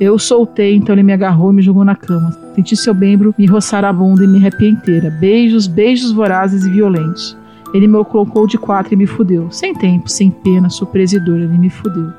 Eu 0.00 0.18
soltei, 0.18 0.74
então 0.74 0.94
ele 0.94 1.02
me 1.02 1.12
agarrou 1.12 1.52
e 1.52 1.56
me 1.56 1.62
jogou 1.62 1.84
na 1.84 1.94
cama. 1.94 2.36
Senti 2.54 2.76
seu 2.76 2.94
membro 2.94 3.34
me 3.38 3.46
roçar 3.46 3.84
a 3.84 3.92
bunda 3.92 4.24
e 4.24 4.26
me 4.26 4.38
arrepiei 4.38 4.70
inteira. 4.70 5.10
Beijos, 5.10 5.66
beijos 5.66 6.12
vorazes 6.12 6.64
e 6.64 6.70
violentos. 6.70 7.36
Ele 7.72 7.86
me 7.86 8.04
colocou 8.04 8.46
de 8.46 8.58
quatro 8.58 8.92
e 8.92 8.96
me 8.96 9.06
fudeu. 9.06 9.50
Sem 9.50 9.74
tempo, 9.74 10.08
sem 10.08 10.30
pena, 10.30 10.68
surpresa 10.68 11.16
e 11.16 11.20
dor, 11.20 11.38
ele 11.38 11.58
me 11.58 11.70
fudeu. 11.70 12.12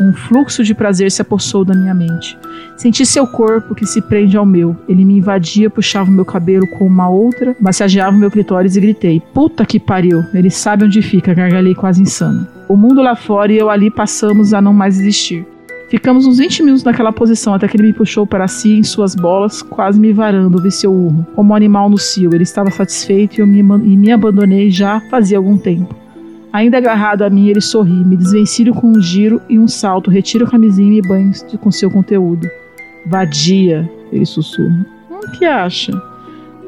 Um 0.00 0.12
fluxo 0.12 0.64
de 0.64 0.74
prazer 0.74 1.12
se 1.12 1.22
apossou 1.22 1.64
da 1.64 1.74
minha 1.74 1.94
mente. 1.94 2.36
Senti 2.76 3.06
seu 3.06 3.26
corpo 3.26 3.74
que 3.74 3.86
se 3.86 4.00
prende 4.00 4.36
ao 4.36 4.44
meu. 4.44 4.76
Ele 4.88 5.04
me 5.04 5.18
invadia, 5.18 5.70
puxava 5.70 6.10
o 6.10 6.12
meu 6.12 6.24
cabelo 6.24 6.66
com 6.66 6.86
uma 6.86 7.08
outra, 7.08 7.54
massageava 7.60 8.16
o 8.16 8.18
meu 8.18 8.30
clitóris 8.30 8.74
e 8.74 8.80
gritei: 8.80 9.22
Puta 9.32 9.64
que 9.64 9.78
pariu! 9.78 10.24
Ele 10.34 10.50
sabe 10.50 10.84
onde 10.84 11.02
fica, 11.02 11.34
gargalhei 11.34 11.74
quase 11.74 12.02
insano. 12.02 12.48
O 12.68 12.76
mundo 12.76 13.02
lá 13.02 13.14
fora 13.14 13.52
e 13.52 13.58
eu 13.58 13.70
ali 13.70 13.90
passamos 13.90 14.52
a 14.52 14.60
não 14.60 14.72
mais 14.72 14.98
existir. 14.98 15.46
Ficamos 15.92 16.24
uns 16.24 16.38
20 16.38 16.62
minutos 16.62 16.84
naquela 16.84 17.12
posição 17.12 17.52
até 17.52 17.68
que 17.68 17.76
ele 17.76 17.88
me 17.88 17.92
puxou 17.92 18.26
para 18.26 18.48
si 18.48 18.78
em 18.78 18.82
suas 18.82 19.14
bolas, 19.14 19.60
quase 19.60 20.00
me 20.00 20.10
varando, 20.10 20.62
vi 20.62 20.70
seu 20.70 20.90
urro. 20.90 21.26
Como 21.34 21.52
um 21.52 21.54
animal 21.54 21.90
no 21.90 21.98
cio, 21.98 22.34
ele 22.34 22.44
estava 22.44 22.70
satisfeito 22.70 23.36
e 23.36 23.40
eu 23.40 23.46
me, 23.46 23.58
e 23.58 23.94
me 23.94 24.10
abandonei 24.10 24.70
já 24.70 25.02
fazia 25.10 25.36
algum 25.36 25.58
tempo. 25.58 25.94
Ainda 26.50 26.78
agarrado 26.78 27.20
a 27.20 27.28
mim, 27.28 27.48
ele 27.48 27.60
sorri, 27.60 27.92
me 27.92 28.16
desvencilho 28.16 28.72
com 28.72 28.86
um 28.86 29.02
giro 29.02 29.38
e 29.50 29.58
um 29.58 29.68
salto, 29.68 30.10
retiro 30.10 30.46
a 30.46 30.50
camisinha 30.50 30.98
e 30.98 31.02
banho 31.02 31.30
com 31.60 31.70
seu 31.70 31.90
conteúdo. 31.90 32.48
Vadia, 33.06 33.86
ele 34.10 34.24
sussurra. 34.24 34.86
O 35.10 35.30
que 35.32 35.44
acha? 35.44 35.92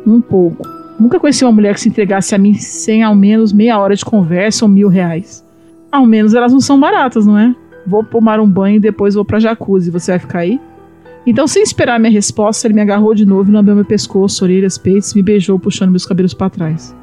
Um 0.06 0.20
pouco. 0.20 0.68
Nunca 1.00 1.18
conheci 1.18 1.46
uma 1.46 1.52
mulher 1.52 1.72
que 1.72 1.80
se 1.80 1.88
entregasse 1.88 2.34
a 2.34 2.38
mim 2.38 2.52
sem 2.52 3.02
ao 3.02 3.14
menos 3.14 3.54
meia 3.54 3.78
hora 3.78 3.96
de 3.96 4.04
conversa 4.04 4.66
ou 4.66 4.70
mil 4.70 4.88
reais. 4.88 5.42
Ao 5.90 6.04
menos 6.04 6.34
elas 6.34 6.52
não 6.52 6.60
são 6.60 6.78
baratas, 6.78 7.24
não 7.24 7.38
é? 7.38 7.54
Vou 7.86 8.02
tomar 8.02 8.40
um 8.40 8.48
banho 8.48 8.76
e 8.76 8.80
depois 8.80 9.14
vou 9.14 9.24
pra 9.24 9.38
jacuzzi. 9.38 9.90
Você 9.90 10.12
vai 10.12 10.18
ficar 10.18 10.38
aí? 10.40 10.60
Então, 11.26 11.46
sem 11.46 11.62
esperar 11.62 11.98
minha 11.98 12.12
resposta, 12.12 12.66
ele 12.66 12.74
me 12.74 12.82
agarrou 12.82 13.14
de 13.14 13.24
novo 13.24 13.50
lambeu 13.50 13.74
meu 13.74 13.84
pescoço, 13.84 14.44
orelhas, 14.44 14.76
peitos 14.76 15.14
me 15.14 15.22
beijou, 15.22 15.58
puxando 15.58 15.90
meus 15.90 16.04
cabelos 16.04 16.34
para 16.34 16.50
trás. 16.50 16.94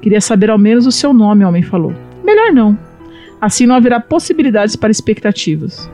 Queria 0.00 0.20
saber 0.20 0.50
ao 0.50 0.58
menos 0.58 0.86
o 0.86 0.92
seu 0.92 1.12
nome, 1.12 1.44
o 1.44 1.48
homem 1.48 1.62
falou. 1.62 1.92
Melhor 2.22 2.52
não. 2.52 2.78
Assim 3.40 3.66
não 3.66 3.74
haverá 3.74 3.98
possibilidades 3.98 4.76
para 4.76 4.90
expectativas. 4.90 5.90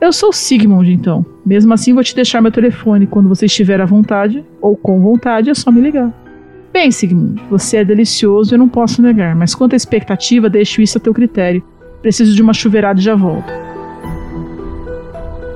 Eu 0.00 0.12
sou 0.12 0.32
Sigmund, 0.32 0.90
então. 0.92 1.24
Mesmo 1.44 1.72
assim, 1.72 1.94
vou 1.94 2.02
te 2.02 2.14
deixar 2.14 2.40
meu 2.40 2.52
telefone. 2.52 3.06
Quando 3.06 3.28
você 3.28 3.46
estiver 3.46 3.80
à 3.80 3.86
vontade, 3.86 4.44
ou 4.60 4.76
com 4.76 5.00
vontade, 5.00 5.50
é 5.50 5.54
só 5.54 5.70
me 5.70 5.80
ligar. 5.80 6.12
Bem, 6.72 6.90
Sigmund, 6.90 7.42
você 7.50 7.78
é 7.78 7.84
delicioso 7.84 8.52
e 8.52 8.54
eu 8.54 8.58
não 8.58 8.68
posso 8.68 9.02
negar, 9.02 9.34
mas 9.34 9.54
quanto 9.54 9.72
à 9.72 9.76
expectativa, 9.76 10.48
deixo 10.48 10.80
isso 10.80 10.98
a 10.98 11.00
teu 11.00 11.12
critério. 11.12 11.62
Preciso 12.02 12.34
de 12.34 12.42
uma 12.42 12.54
chuveirada 12.54 13.00
e 13.00 13.02
já 13.02 13.14
volto. 13.14 13.52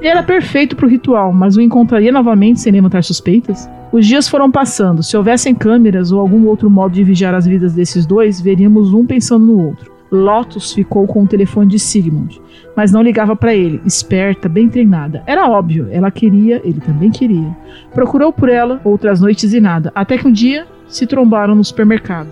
Ele 0.01 0.09
era 0.09 0.23
perfeito 0.23 0.77
para 0.77 0.85
o 0.85 0.89
ritual, 0.89 1.33
mas 1.33 1.57
o 1.57 1.63
encontraria 1.63 2.13
novamente 2.13 2.61
sem 2.61 2.71
levantar 2.71 3.03
suspeitas? 3.03 3.69
Os 3.91 4.07
dias 4.07 4.29
foram 4.29 4.51
passando. 4.51 5.03
Se 5.03 5.17
houvessem 5.17 5.55
câmeras 5.55 6.13
ou 6.13 6.21
algum 6.21 6.47
outro 6.47 6.69
modo 6.69 6.93
de 6.93 7.03
vigiar 7.03 7.35
as 7.35 7.47
vidas 7.47 7.73
desses 7.73 8.05
dois, 8.05 8.41
veríamos 8.41 8.93
um 8.93 9.07
pensando 9.07 9.47
no 9.47 9.59
outro. 9.67 9.95
Lotus 10.11 10.73
ficou 10.73 11.07
com 11.07 11.23
o 11.23 11.27
telefone 11.27 11.71
de 11.71 11.79
Sigmund, 11.79 12.41
mas 12.77 12.93
não 12.93 13.03
ligava 13.03 13.35
para 13.35 13.55
ele, 13.55 13.81
esperta, 13.85 14.49
bem 14.49 14.69
treinada. 14.69 15.23
Era 15.27 15.49
óbvio, 15.49 15.89
ela 15.91 16.11
queria, 16.11 16.61
ele 16.65 16.81
também 16.81 17.11
queria. 17.11 17.57
Procurou 17.93 18.33
por 18.33 18.49
ela 18.49 18.81
outras 18.85 19.21
noites 19.21 19.53
e 19.55 19.61
nada, 19.61 19.91
até 19.95 20.19
que 20.19 20.29
um 20.29 20.33
dia 20.33 20.67
se 20.87 21.07
trombaram 21.07 21.55
no 21.55 21.65
supermercado. 21.65 22.29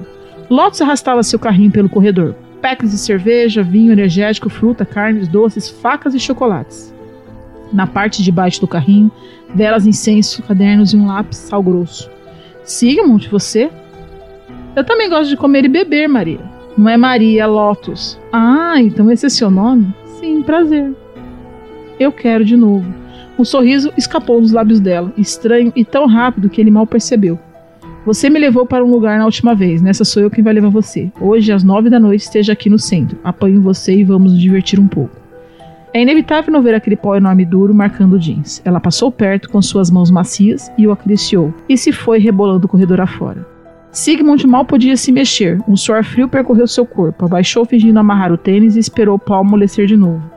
Lotus 0.51 0.83
arrastava 0.83 1.23
seu 1.23 1.39
carrinho 1.39 1.71
pelo 1.71 1.89
corredor. 1.89 2.35
Packs 2.63 2.93
de 2.93 2.99
cerveja, 2.99 3.61
vinho 3.61 3.93
energético, 3.93 4.49
fruta, 4.49 4.87
carnes, 4.87 5.27
doces, 5.27 5.69
facas 5.69 6.15
e 6.15 6.21
chocolates. 6.21 6.95
Na 7.73 7.89
parte 7.89 8.23
de 8.23 8.31
baixo 8.31 8.61
do 8.61 8.69
carrinho, 8.69 9.11
velas, 9.53 9.85
incenso, 9.85 10.45
cadernos 10.45 10.93
e 10.93 10.97
um 10.97 11.09
lápis 11.09 11.39
sal 11.39 11.61
grosso. 11.61 12.09
Sigmund, 12.63 13.29
você? 13.29 13.69
Eu 14.77 14.85
também 14.85 15.11
gosto 15.11 15.29
de 15.29 15.37
comer 15.37 15.65
e 15.65 15.69
beber, 15.69 16.09
Maria. 16.09 16.41
Não 16.79 16.89
é 16.89 16.97
Maria, 16.97 17.43
é 17.43 17.47
Lotus. 17.47 18.19
Ah, 18.33 18.75
então 18.79 19.11
esse 19.11 19.27
é 19.27 19.29
seu 19.29 19.51
nome? 19.51 19.93
Sim, 20.21 20.43
prazer. 20.43 20.95
Eu 21.99 22.13
quero 22.13 22.45
de 22.45 22.57
novo. 22.57 22.87
Um 23.37 23.45
sorriso 23.45 23.93
escapou 23.97 24.41
dos 24.41 24.53
lábios 24.53 24.79
dela, 24.79 25.13
estranho 25.19 25.73
e 25.75 25.85
tão 25.85 26.07
rápido 26.07 26.49
que 26.49 26.61
ele 26.61 26.71
mal 26.71 26.87
percebeu. 26.87 27.41
Você 28.05 28.29
me 28.29 28.41
levou 28.41 28.67
para 28.67 28.85
um 28.85 28.91
lugar 28.91 29.17
na 29.17 29.25
última 29.25 29.55
vez, 29.55 29.81
nessa 29.81 30.05
sou 30.05 30.25
eu 30.25 30.31
quem 30.31 30.43
vai 30.43 30.53
levar 30.53 30.71
você. 30.71 31.13
Hoje, 31.21 31.53
às 31.53 31.63
nove 31.63 31.89
da 31.89 32.01
noite, 32.01 32.23
esteja 32.23 32.53
aqui 32.53 32.69
no 32.69 32.79
centro. 32.79 33.17
Apanho 33.23 33.63
você 33.63 33.95
e 33.95 34.03
vamos 34.03 34.33
nos 34.33 34.41
divertir 34.41 34.81
um 34.81 34.89
pouco. 34.89 35.17
É 35.95 36.03
inevitável 36.03 36.53
não 36.53 36.63
ver 36.63 36.75
aquele 36.75 36.97
pó 36.97 37.15
enorme 37.15 37.45
duro 37.45 37.73
marcando 37.73 38.15
o 38.15 38.19
jeans. 38.19 38.61
Ela 38.65 38.81
passou 38.81 39.13
perto 39.13 39.49
com 39.49 39.63
suas 39.63 39.89
mãos 39.89 40.11
macias 40.11 40.73
e 40.77 40.85
o 40.85 40.91
acariciou, 40.91 41.55
e 41.69 41.77
se 41.77 41.93
foi 41.93 42.19
rebolando 42.19 42.67
o 42.67 42.69
corredor 42.69 43.01
afora. 43.01 43.47
Sigmund 43.93 44.45
mal 44.49 44.65
podia 44.65 44.97
se 44.97 45.13
mexer. 45.13 45.61
Um 45.69 45.77
suor 45.77 46.03
frio 46.03 46.29
percorreu 46.29 46.67
seu 46.67 46.85
corpo. 46.85 47.27
Abaixou 47.27 47.65
fingindo 47.65 48.01
amarrar 48.01 48.33
o 48.33 48.39
tênis 48.39 48.75
e 48.75 48.81
esperou 48.81 49.15
o 49.15 49.19
pau 49.19 49.43
amolecer 49.43 49.87
de 49.87 49.97
novo. 49.97 50.29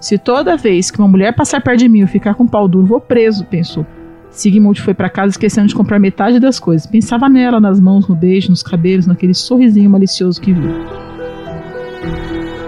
Se 0.00 0.18
toda 0.18 0.56
vez 0.56 0.90
que 0.90 0.98
uma 0.98 1.06
mulher 1.06 1.36
passar 1.36 1.60
perto 1.60 1.80
de 1.80 1.88
mim 1.88 2.00
eu 2.00 2.08
ficar 2.08 2.34
com 2.34 2.42
o 2.42 2.50
pau 2.50 2.66
duro, 2.66 2.86
vou 2.86 3.00
preso, 3.00 3.44
pensou. 3.44 3.86
Sigmund 4.32 4.80
foi 4.80 4.94
para 4.94 5.10
casa 5.10 5.32
esquecendo 5.32 5.68
de 5.68 5.74
comprar 5.74 5.98
metade 5.98 6.40
das 6.40 6.58
coisas. 6.58 6.86
Pensava 6.86 7.28
nela, 7.28 7.60
nas 7.60 7.78
mãos, 7.78 8.08
no 8.08 8.14
beijo, 8.14 8.50
nos 8.50 8.62
cabelos, 8.62 9.06
naquele 9.06 9.34
sorrisinho 9.34 9.90
malicioso 9.90 10.40
que 10.40 10.52
viu. 10.52 10.72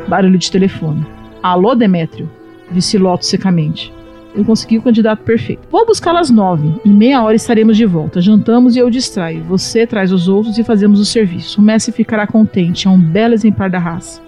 Barulho 0.07 0.39
de 0.39 0.51
telefone. 0.51 1.05
Alô, 1.43 1.75
Demétrio? 1.75 2.31
Disse 2.71 2.99
Loto 2.99 3.25
secamente. 3.25 3.93
Eu 4.35 4.45
consegui 4.45 4.79
o 4.79 4.83
candidato 4.83 5.23
perfeito. 5.23 5.67
Vou 5.71 5.87
buscá-la 5.87 6.21
às 6.21 6.29
nove. 6.29 6.69
Em 6.85 6.93
meia 6.93 7.23
hora 7.23 7.37
estaremos 7.37 7.77
de 7.77 7.87
volta. 7.87 8.21
Jantamos 8.21 8.77
e 8.77 8.81
eu 8.81 8.91
distraio. 8.91 9.45
Você 9.45 9.87
traz 9.87 10.13
os 10.13 10.29
outros 10.29 10.59
e 10.59 10.65
fazemos 10.65 11.01
o 11.01 11.05
serviço. 11.05 11.61
O 11.61 11.65
Messi 11.65 11.93
ficará 11.93 12.27
contente. 12.27 12.87
É 12.87 12.91
um 12.91 12.99
belo 12.99 13.33
exemplar 13.33 13.71
da 13.71 13.79
raça. 13.79 14.21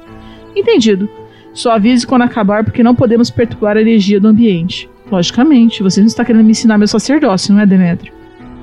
Entendido. 0.55 1.09
Só 1.53 1.73
avise 1.73 2.07
quando 2.07 2.23
acabar, 2.23 2.65
porque 2.65 2.83
não 2.83 2.95
podemos 2.95 3.31
perturbar 3.31 3.77
a 3.77 3.81
energia 3.81 4.21
do 4.21 4.29
ambiente. 4.29 4.89
Logicamente, 5.11 5.83
você 5.83 6.01
não 6.01 6.07
está 6.07 6.25
querendo 6.25 6.45
me 6.45 6.51
ensinar 6.51 6.79
meu 6.79 6.89
sacerdócio, 6.89 7.55
não 7.55 7.61
é, 7.61 7.67
Demétrio? 7.67 8.13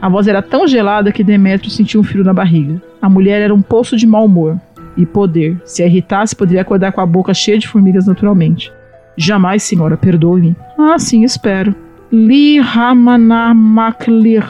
A 0.02 0.10
voz 0.10 0.28
era 0.28 0.42
tão 0.42 0.68
gelada 0.68 1.12
que 1.12 1.24
Demétrio 1.24 1.72
sentiu 1.72 2.02
um 2.02 2.04
frio 2.04 2.24
na 2.24 2.34
barriga. 2.34 2.82
A 3.02 3.08
mulher 3.08 3.42
era 3.42 3.54
um 3.54 3.62
poço 3.62 3.96
de 3.96 4.06
mau 4.06 4.26
humor 4.26 4.60
e 4.98 5.06
poder. 5.06 5.58
Se 5.64 5.82
a 5.82 5.86
irritasse, 5.86 6.36
poderia 6.36 6.62
acordar 6.62 6.92
com 6.92 7.00
a 7.00 7.06
boca 7.06 7.34
cheia 7.34 7.58
de 7.58 7.68
formigas 7.68 8.06
naturalmente. 8.06 8.72
Jamais, 9.16 9.64
senhora, 9.64 9.96
perdoe-me. 9.96 10.56
Ah, 10.78 11.00
sim, 11.00 11.24
espero. 11.24 11.74
Li 12.12 12.60
Ramanamaklir. 12.60 14.44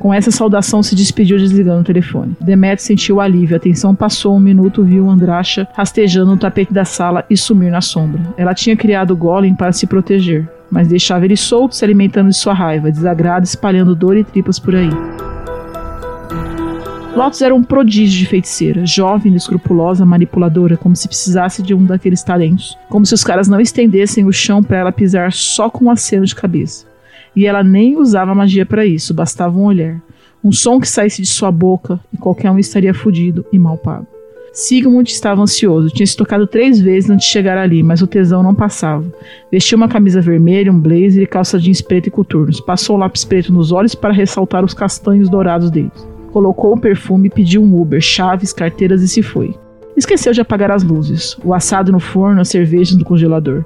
Com 0.00 0.12
essa 0.12 0.30
saudação 0.30 0.82
se 0.82 0.96
despediu 0.96 1.36
desligando 1.36 1.82
o 1.82 1.84
telefone. 1.84 2.34
Demet 2.40 2.82
sentiu 2.82 3.20
alívio. 3.20 3.56
A 3.56 3.60
tensão 3.60 3.94
passou 3.94 4.34
um 4.34 4.40
minuto, 4.40 4.82
viu 4.82 5.08
Andracha 5.08 5.68
rastejando 5.74 6.30
no 6.30 6.36
tapete 6.38 6.72
da 6.72 6.84
sala 6.84 7.24
e 7.28 7.36
sumir 7.36 7.70
na 7.70 7.80
sombra. 7.80 8.22
Ela 8.36 8.54
tinha 8.54 8.76
criado 8.76 9.12
o 9.12 9.16
golem 9.16 9.54
para 9.54 9.72
se 9.72 9.86
proteger. 9.86 10.48
Mas 10.70 10.88
deixava 10.88 11.24
ele 11.24 11.36
solto, 11.36 11.74
se 11.74 11.84
alimentando 11.84 12.30
de 12.30 12.36
sua 12.36 12.54
raiva, 12.54 12.90
desagrado, 12.90 13.44
espalhando 13.44 13.94
dor 13.94 14.16
e 14.16 14.24
tripas 14.24 14.58
por 14.58 14.74
aí. 14.74 14.90
Lotus 17.14 17.42
era 17.42 17.54
um 17.54 17.62
prodígio 17.62 18.20
de 18.20 18.26
feiticeira, 18.26 18.86
jovem, 18.86 19.34
escrupulosa, 19.34 20.06
manipuladora, 20.06 20.76
como 20.76 20.94
se 20.94 21.08
precisasse 21.08 21.60
de 21.60 21.74
um 21.74 21.84
daqueles 21.84 22.22
talentos, 22.22 22.78
como 22.88 23.04
se 23.04 23.12
os 23.12 23.24
caras 23.24 23.48
não 23.48 23.60
estendessem 23.60 24.24
o 24.24 24.32
chão 24.32 24.62
para 24.62 24.78
ela 24.78 24.92
pisar 24.92 25.32
só 25.32 25.68
com 25.68 25.86
um 25.86 25.90
aceno 25.90 26.24
de 26.24 26.34
cabeça. 26.34 26.86
E 27.34 27.46
ela 27.46 27.64
nem 27.64 27.96
usava 27.96 28.34
magia 28.34 28.64
para 28.64 28.86
isso, 28.86 29.12
bastava 29.12 29.58
um 29.58 29.64
olhar. 29.64 30.00
Um 30.42 30.52
som 30.52 30.80
que 30.80 30.88
saísse 30.88 31.20
de 31.20 31.28
sua 31.28 31.50
boca 31.50 32.00
e 32.12 32.16
qualquer 32.16 32.50
um 32.50 32.58
estaria 32.58 32.94
fudido 32.94 33.44
e 33.52 33.58
mal 33.58 33.76
pago. 33.76 34.19
Sigmund 34.60 35.10
estava 35.10 35.40
ansioso, 35.40 35.88
tinha 35.88 36.06
se 36.06 36.14
tocado 36.14 36.46
três 36.46 36.78
vezes 36.78 37.08
antes 37.08 37.26
de 37.26 37.32
chegar 37.32 37.56
ali, 37.56 37.82
mas 37.82 38.02
o 38.02 38.06
tesão 38.06 38.42
não 38.42 38.54
passava. 38.54 39.10
Vestiu 39.50 39.78
uma 39.78 39.88
camisa 39.88 40.20
vermelha, 40.20 40.70
um 40.70 40.78
blazer 40.78 41.22
e 41.22 41.26
calça 41.26 41.58
jeans 41.58 41.80
preto 41.80 42.08
e 42.08 42.10
coturnos. 42.10 42.60
Passou 42.60 42.98
lápis 42.98 43.24
preto 43.24 43.54
nos 43.54 43.72
olhos 43.72 43.94
para 43.94 44.12
ressaltar 44.12 44.62
os 44.62 44.74
castanhos 44.74 45.30
dourados 45.30 45.70
deles. 45.70 46.06
Colocou 46.30 46.74
o 46.74 46.80
perfume, 46.80 47.30
pediu 47.30 47.62
um 47.62 47.80
Uber, 47.80 48.02
chaves, 48.02 48.52
carteiras 48.52 49.00
e 49.00 49.08
se 49.08 49.22
foi. 49.22 49.54
Esqueceu 49.96 50.34
de 50.34 50.42
apagar 50.42 50.70
as 50.70 50.82
luzes, 50.82 51.38
o 51.42 51.54
assado 51.54 51.90
no 51.90 51.98
forno, 51.98 52.42
as 52.42 52.48
cervejas 52.50 52.96
no 52.96 53.04
congelador. 53.04 53.64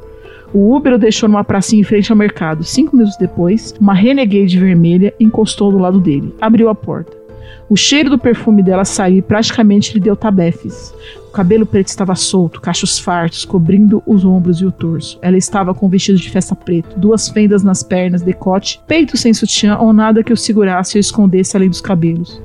O 0.53 0.77
Uber 0.77 0.95
o 0.95 0.99
deixou 0.99 1.29
numa 1.29 1.43
pracinha 1.43 1.81
em 1.81 1.85
frente 1.85 2.13
ao 2.13 2.17
mercado. 2.17 2.63
Cinco 2.63 2.95
minutos 2.95 3.17
depois, 3.19 3.75
uma 3.81 3.95
Renegade 3.95 4.57
vermelha 4.61 5.13
encostou 5.19 5.73
do 5.73 5.79
lado 5.79 5.99
dele. 5.99 6.33
Abriu 6.41 6.69
a 6.69 6.75
porta. 6.75 7.24
O 7.69 7.77
cheiro 7.77 8.11
do 8.11 8.19
perfume 8.19 8.63
dela 8.63 8.85
saiu 8.85 9.19
e 9.19 9.23
praticamente 9.23 9.95
lhe 9.95 10.01
deu 10.01 10.15
tabefes. 10.15 10.95
O 11.29 11.33
cabelo 11.33 11.67
preto 11.67 11.89
estava 11.89 12.15
solto, 12.15 12.61
cachos 12.61 12.99
fartos, 12.99 13.45
cobrindo 13.45 14.03
os 14.07 14.25
ombros 14.25 14.61
e 14.61 14.67
o 14.67 14.73
torso. 14.73 15.19
Ela 15.23 15.37
estava 15.37 15.75
com 15.75 15.87
um 15.87 15.89
vestido 15.89 16.19
de 16.19 16.31
festa 16.31 16.55
preto, 16.55 16.99
duas 16.99 17.29
fendas 17.29 17.63
nas 17.63 17.83
pernas, 17.83 18.23
decote, 18.23 18.81
peito 18.87 19.17
sem 19.17 19.35
sutiã 19.35 19.77
ou 19.79 19.93
nada 19.93 20.23
que 20.23 20.33
o 20.33 20.37
segurasse 20.37 20.97
ou 20.97 21.01
escondesse 21.01 21.57
além 21.57 21.71
dos 21.71 21.81
cabelos. 21.81 22.41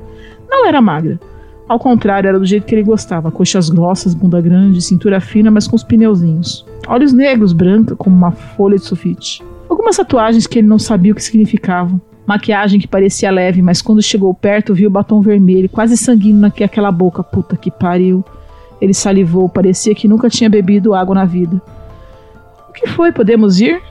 Não 0.48 0.66
era 0.66 0.80
magra. 0.80 1.20
Ao 1.68 1.78
contrário, 1.78 2.26
era 2.26 2.38
do 2.38 2.44
jeito 2.44 2.66
que 2.66 2.74
ele 2.74 2.82
gostava: 2.82 3.30
coxas 3.30 3.70
grossas, 3.70 4.12
bunda 4.12 4.40
grande, 4.40 4.82
cintura 4.82 5.20
fina, 5.20 5.52
mas 5.52 5.68
com 5.68 5.76
os 5.76 5.84
pneuzinhos. 5.84 6.66
Olhos 6.88 7.12
negros, 7.12 7.52
branca, 7.52 7.94
como 7.94 8.16
uma 8.16 8.32
folha 8.32 8.76
de 8.76 8.84
sulfite. 8.84 9.40
Algumas 9.68 9.96
tatuagens 9.96 10.48
que 10.48 10.58
ele 10.58 10.66
não 10.66 10.80
sabia 10.80 11.12
o 11.12 11.14
que 11.14 11.22
significavam. 11.22 12.00
Maquiagem 12.30 12.78
que 12.78 12.86
parecia 12.86 13.28
leve, 13.28 13.60
mas 13.60 13.82
quando 13.82 14.00
chegou 14.00 14.32
perto 14.32 14.72
viu 14.72 14.88
o 14.88 14.92
batom 14.92 15.20
vermelho, 15.20 15.68
quase 15.68 15.96
sanguíneo 15.96 16.40
naquela 16.40 16.92
boca. 16.92 17.24
Puta 17.24 17.56
que 17.56 17.72
pariu. 17.72 18.24
Ele 18.80 18.94
salivou, 18.94 19.48
parecia 19.48 19.96
que 19.96 20.06
nunca 20.06 20.30
tinha 20.30 20.48
bebido 20.48 20.94
água 20.94 21.12
na 21.12 21.24
vida. 21.24 21.60
O 22.68 22.72
que 22.72 22.86
foi? 22.86 23.10
Podemos 23.10 23.60
ir? 23.60 23.82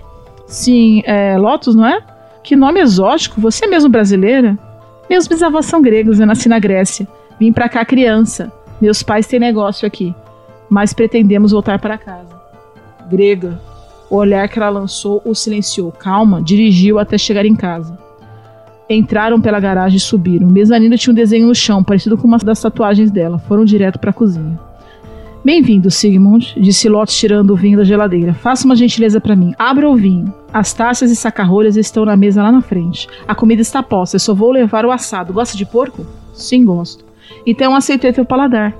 Sim, 0.47 1.03
é 1.05 1.37
Lotus, 1.37 1.75
não 1.75 1.85
é? 1.85 2.01
Que 2.41 2.55
nome 2.55 2.79
exótico, 2.79 3.41
você 3.41 3.65
é 3.65 3.67
mesmo 3.67 3.89
brasileira? 3.89 4.57
Meus 5.09 5.27
bisavós 5.27 5.65
são 5.65 5.81
gregos, 5.81 6.21
eu 6.21 6.25
nasci 6.25 6.47
na 6.47 6.59
Grécia. 6.59 7.05
Vim 7.37 7.51
pra 7.51 7.67
cá 7.67 7.83
criança. 7.83 8.49
Meus 8.79 9.03
pais 9.03 9.27
têm 9.27 9.37
negócio 9.37 9.85
aqui, 9.85 10.15
mas 10.69 10.93
pretendemos 10.93 11.51
voltar 11.51 11.77
para 11.77 11.97
casa. 11.97 12.39
Grega. 13.09 13.59
O 14.09 14.15
olhar 14.15 14.47
que 14.47 14.57
ela 14.57 14.69
lançou 14.69 15.21
o 15.25 15.35
silenciou. 15.35 15.91
Calma, 15.91 16.41
dirigiu 16.41 16.99
até 16.99 17.17
chegar 17.17 17.45
em 17.45 17.53
casa. 17.53 18.07
Entraram 18.89 19.39
pela 19.39 19.59
garagem 19.59 19.97
e 19.97 19.99
subiram. 19.99 20.47
Mezanino 20.47 20.97
tinha 20.97 21.11
um 21.11 21.15
desenho 21.15 21.47
no 21.47 21.53
chão, 21.53 21.83
parecido 21.83 22.17
com 22.17 22.27
uma 22.27 22.39
das 22.39 22.59
tatuagens 22.59 23.11
dela. 23.11 23.37
Foram 23.37 23.63
direto 23.63 23.99
para 23.99 24.09
a 24.09 24.13
cozinha. 24.13 24.59
Bem-vindo, 25.45 25.91
Sigmund, 25.91 26.55
disse 26.57 26.89
Lot 26.89 27.13
tirando 27.13 27.51
o 27.51 27.55
vinho 27.55 27.77
da 27.77 27.83
geladeira. 27.83 28.33
Faça 28.33 28.65
uma 28.65 28.75
gentileza 28.75 29.21
para 29.21 29.35
mim. 29.35 29.53
Abra 29.59 29.87
o 29.87 29.95
vinho. 29.95 30.33
As 30.51 30.73
taças 30.73 31.11
e 31.11 31.15
sacarrolhas 31.15 31.77
estão 31.77 32.03
na 32.03 32.17
mesa 32.17 32.41
lá 32.41 32.51
na 32.51 32.61
frente. 32.61 33.07
A 33.27 33.35
comida 33.35 33.61
está 33.61 33.83
posta, 33.83 34.15
eu 34.15 34.19
só 34.19 34.33
vou 34.33 34.51
levar 34.51 34.83
o 34.85 34.91
assado. 34.91 35.31
Gosta 35.33 35.55
de 35.55 35.67
porco? 35.67 36.03
Sim, 36.33 36.65
gosto. 36.65 37.05
Então 37.45 37.75
aceitei 37.75 38.11
teu 38.11 38.25
paladar. 38.25 38.75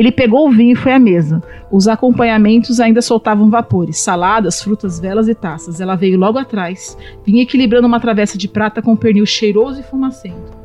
Ele 0.00 0.10
pegou 0.10 0.48
o 0.48 0.50
vinho 0.50 0.72
e 0.72 0.76
foi 0.76 0.94
à 0.94 0.98
mesa. 0.98 1.42
Os 1.70 1.86
acompanhamentos 1.86 2.80
ainda 2.80 3.02
soltavam 3.02 3.50
vapores, 3.50 3.98
saladas, 3.98 4.62
frutas, 4.62 4.98
velas 4.98 5.28
e 5.28 5.34
taças. 5.34 5.78
Ela 5.78 5.94
veio 5.94 6.18
logo 6.18 6.38
atrás, 6.38 6.96
vinha 7.22 7.42
equilibrando 7.42 7.86
uma 7.86 8.00
travessa 8.00 8.38
de 8.38 8.48
prata 8.48 8.80
com 8.80 8.92
um 8.92 8.96
pernil 8.96 9.26
cheiroso 9.26 9.78
e 9.78 9.82
fumacento. 9.82 10.56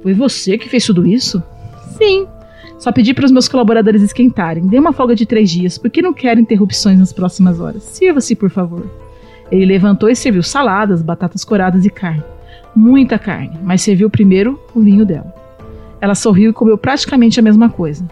Foi 0.00 0.14
você 0.14 0.56
que 0.56 0.68
fez 0.68 0.86
tudo 0.86 1.04
isso? 1.04 1.42
Sim. 1.98 2.28
Só 2.78 2.92
pedi 2.92 3.12
para 3.12 3.24
os 3.24 3.32
meus 3.32 3.48
colaboradores 3.48 4.00
esquentarem. 4.00 4.68
Dei 4.68 4.78
uma 4.78 4.92
folga 4.92 5.16
de 5.16 5.26
três 5.26 5.50
dias, 5.50 5.76
porque 5.76 6.00
não 6.00 6.14
quero 6.14 6.38
interrupções 6.38 6.96
nas 6.96 7.12
próximas 7.12 7.58
horas. 7.58 7.82
Sirva-se, 7.82 8.36
por 8.36 8.48
favor. 8.48 8.88
Ele 9.50 9.66
levantou 9.66 10.08
e 10.08 10.14
serviu 10.14 10.44
saladas, 10.44 11.02
batatas 11.02 11.44
coradas 11.44 11.84
e 11.84 11.90
carne. 11.90 12.22
Muita 12.76 13.18
carne, 13.18 13.58
mas 13.60 13.82
serviu 13.82 14.08
primeiro 14.08 14.56
o 14.72 14.80
vinho 14.80 15.04
dela. 15.04 15.34
Ela 16.00 16.14
sorriu 16.14 16.50
e 16.50 16.54
comeu 16.54 16.78
praticamente 16.78 17.40
a 17.40 17.42
mesma 17.42 17.68
coisa 17.68 18.06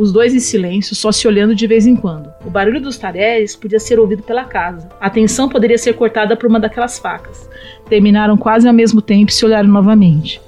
os 0.00 0.10
dois 0.10 0.34
em 0.34 0.40
silêncio, 0.40 0.96
só 0.96 1.12
se 1.12 1.28
olhando 1.28 1.54
de 1.54 1.66
vez 1.66 1.86
em 1.86 1.94
quando. 1.94 2.32
O 2.42 2.48
barulho 2.48 2.80
dos 2.80 2.96
talheres 2.96 3.54
podia 3.54 3.78
ser 3.78 4.00
ouvido 4.00 4.22
pela 4.22 4.44
casa. 4.44 4.88
A 4.98 5.10
tensão 5.10 5.46
poderia 5.46 5.76
ser 5.76 5.92
cortada 5.92 6.34
por 6.34 6.48
uma 6.48 6.58
daquelas 6.58 6.98
facas. 6.98 7.50
Terminaram 7.86 8.34
quase 8.34 8.66
ao 8.66 8.72
mesmo 8.72 9.02
tempo 9.02 9.30
e 9.30 9.34
se 9.34 9.44
olharam 9.44 9.68
novamente. 9.68 10.40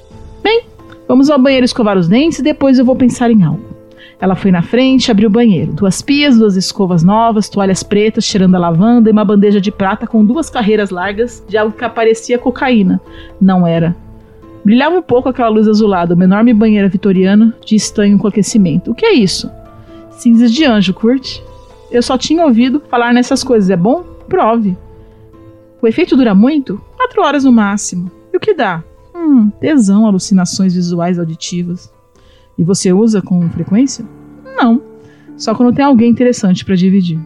Bem, 0.42 0.64
vamos 1.06 1.28
ao 1.28 1.38
banheiro 1.38 1.66
escovar 1.66 1.98
os 1.98 2.08
dentes 2.08 2.38
e 2.38 2.42
depois 2.42 2.78
eu 2.78 2.84
vou 2.84 2.96
pensar 2.96 3.30
em 3.30 3.42
algo. 3.42 3.62
Ela 4.18 4.34
foi 4.34 4.50
na 4.50 4.62
frente, 4.62 5.10
abriu 5.10 5.28
o 5.28 5.32
banheiro. 5.32 5.74
Duas 5.74 6.00
pias, 6.00 6.38
duas 6.38 6.56
escovas 6.56 7.02
novas, 7.02 7.50
toalhas 7.50 7.82
pretas 7.82 8.24
cheirando 8.24 8.54
a 8.54 8.58
lavanda 8.58 9.10
e 9.10 9.12
uma 9.12 9.24
bandeja 9.24 9.60
de 9.60 9.70
prata 9.70 10.06
com 10.06 10.24
duas 10.24 10.48
carreiras 10.48 10.88
largas 10.88 11.44
de 11.46 11.58
algo 11.58 11.76
que 11.76 11.86
parecia 11.90 12.38
cocaína. 12.38 12.98
Não 13.38 13.66
era. 13.66 13.94
Brilhava 14.64 14.96
um 14.96 15.02
pouco 15.02 15.28
aquela 15.28 15.48
luz 15.48 15.66
azulada, 15.66 16.14
uma 16.14 16.24
enorme 16.24 16.54
banheira 16.54 16.88
vitoriana 16.88 17.54
de 17.64 17.74
estanho 17.74 18.18
com 18.18 18.28
aquecimento. 18.28 18.92
O 18.92 18.94
que 18.94 19.04
é 19.04 19.12
isso? 19.12 19.50
Cinzas 20.10 20.52
de 20.52 20.64
anjo, 20.64 20.94
curte? 20.94 21.42
Eu 21.90 22.02
só 22.02 22.16
tinha 22.16 22.44
ouvido 22.44 22.80
falar 22.88 23.12
nessas 23.12 23.42
coisas, 23.42 23.70
é 23.70 23.76
bom? 23.76 24.04
Prove. 24.28 24.76
O 25.80 25.86
efeito 25.88 26.16
dura 26.16 26.34
muito? 26.34 26.80
Quatro 26.96 27.22
horas 27.22 27.44
no 27.44 27.50
máximo. 27.50 28.10
E 28.32 28.36
o 28.36 28.40
que 28.40 28.54
dá? 28.54 28.84
Hum, 29.14 29.50
tesão, 29.60 30.06
alucinações 30.06 30.74
visuais 30.74 31.18
auditivas. 31.18 31.92
E 32.56 32.62
você 32.62 32.92
usa 32.92 33.20
com 33.20 33.50
frequência? 33.50 34.04
Não. 34.56 34.80
Só 35.36 35.54
quando 35.54 35.74
tem 35.74 35.84
alguém 35.84 36.10
interessante 36.10 36.64
para 36.64 36.76
dividir. 36.76 37.18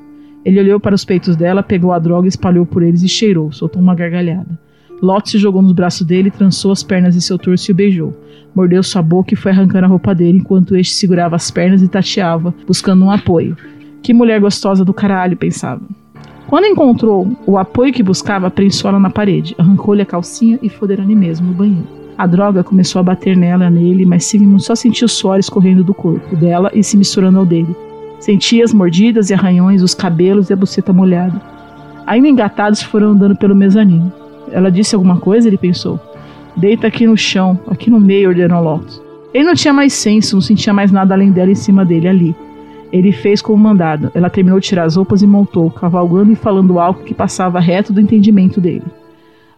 Ele 0.45 0.61
olhou 0.61 0.81
para 0.81 0.95
os 0.95 1.05
peitos 1.05 1.37
dela, 1.37 1.63
pegou 1.63 1.93
a 1.93 1.99
droga, 1.99 2.29
espalhou 2.29 2.65
por 2.65 2.83
eles 2.83 3.03
e 3.03 3.09
cheirou, 3.09 3.53
soltou 3.53 3.83
uma 3.83 3.95
gargalhada. 3.95 4.59
Lot 5.03 5.31
se 5.31 5.39
jogou 5.39 5.61
nos 5.61 5.73
braços 5.73 6.07
dele, 6.07 6.31
trançou 6.31 6.73
as 6.73 6.83
pernas 6.83 7.15
em 7.15 7.21
seu 7.21 7.39
torso 7.39 7.71
e 7.71 7.73
o 7.73 7.75
beijou. 7.75 8.15
Mordeu 8.55 8.83
sua 8.83 9.03
boca 9.03 9.35
e 9.35 9.37
foi 9.37 9.53
arrancando 9.53 9.85
a 9.85 9.89
roupa 9.89 10.15
dele 10.15 10.39
enquanto 10.39 10.75
este 10.75 10.95
segurava 10.95 11.37
as 11.37 11.51
pernas 11.51 11.83
e 11.83 11.89
tateava, 11.89 12.55
buscando 12.67 13.05
um 13.05 13.11
apoio. 13.11 13.57
Que 14.03 14.15
mulher 14.15 14.41
gostosa 14.41 14.85
do 14.85 14.95
caralho, 14.95 15.37
pensava. 15.37 15.83
Quando 16.47 16.65
encontrou 16.65 17.37
o 17.45 17.59
apoio 17.59 17.93
que 17.93 18.03
buscava, 18.03 18.51
prensou 18.51 18.89
ela 18.89 19.01
na 19.01 19.11
parede, 19.11 19.55
arrancou-lhe 19.59 20.01
a 20.01 20.07
calcinha 20.07 20.59
e 20.63 20.69
fodeu 20.69 21.01
ali 21.01 21.15
mesmo 21.15 21.49
no 21.49 21.55
banheiro. 21.55 21.89
A 22.17 22.27
droga 22.27 22.65
começou 22.65 23.01
a 23.01 23.03
bater 23.03 23.37
nela, 23.37 23.69
nele, 23.69 24.07
mas 24.07 24.25
Sigmund 24.25 24.63
só 24.65 24.75
sentiu 24.75 25.05
o 25.05 25.09
suor 25.09 25.39
escorrendo 25.39 25.85
do 25.85 25.93
corpo 25.93 26.35
dela 26.37 26.71
e 26.73 26.83
se 26.83 26.97
misturando 26.97 27.39
ao 27.39 27.45
dele. 27.45 27.77
Sentia 28.21 28.65
as 28.65 28.73
mordidas 28.73 29.29
e 29.29 29.35
arranhões, 29.35 29.83
os 29.83 29.95
cabelos 29.95 30.49
e 30.49 30.53
a 30.55 30.57
buceta 30.57 30.93
molhada. 30.93 31.39
Ainda 32.07 32.29
engatados 32.29 32.81
foram 32.81 33.09
andando 33.09 33.37
pelo 33.37 33.55
mezanino. 33.55 34.11
Ela 34.57 34.71
disse 34.71 34.95
alguma 34.95 35.19
coisa? 35.19 35.47
Ele 35.47 35.59
pensou. 35.59 36.01
Deita 36.57 36.87
aqui 36.87 37.07
no 37.07 37.15
chão, 37.15 37.61
aqui 37.69 37.91
no 37.91 38.01
meio, 38.01 38.31
ordenou 38.31 38.63
Lotus. 38.63 39.03
Ele 39.35 39.45
não 39.45 39.55
tinha 39.55 39.75
mais 39.75 39.93
senso, 39.93 40.35
não 40.35 40.41
sentia 40.41 40.73
mais 40.73 40.91
nada 40.91 41.13
além 41.13 41.31
dela 41.31 41.51
em 41.51 41.55
cima 41.55 41.85
dele, 41.85 42.09
ali. 42.09 42.37
Ele 42.91 43.13
fez 43.13 43.43
como 43.43 43.63
mandado. 43.63 44.11
Ela 44.15 44.31
terminou 44.31 44.59
de 44.59 44.67
tirar 44.67 44.85
as 44.85 44.97
roupas 44.97 45.21
e 45.21 45.27
montou, 45.27 45.71
cavalgando 45.71 46.33
e 46.33 46.35
falando 46.35 46.79
algo 46.79 47.03
que 47.03 47.13
passava 47.13 47.61
reto 47.61 47.93
do 47.93 48.01
entendimento 48.01 48.59
dele. 48.59 48.85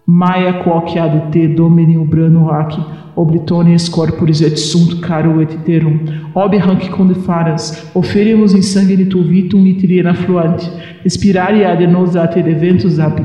Maia 0.04 0.64
quoque 0.64 0.98
ad 0.98 1.30
te 1.30 1.46
domini 1.46 1.96
ubrano 1.96 2.50
hac, 2.50 2.76
oblitones 3.14 3.88
corporis 3.88 4.40
et 4.40 4.56
sunt 4.56 5.00
caro 5.00 5.40
et 5.42 5.54
terum, 5.64 6.00
ob 6.34 6.56
hanc 6.56 6.88
condefaras, 6.88 7.90
oferimus 7.94 8.54
in 8.54 8.62
sanguine 8.62 9.04
tu 9.04 9.22
vitum 9.22 9.60
nitriena 9.60 10.14
fluante, 10.14 10.66
expirare 11.04 11.66
ad 11.66 11.82
nos 11.86 12.16
ate 12.16 12.42
deventus 12.42 12.98
ab, 12.98 13.20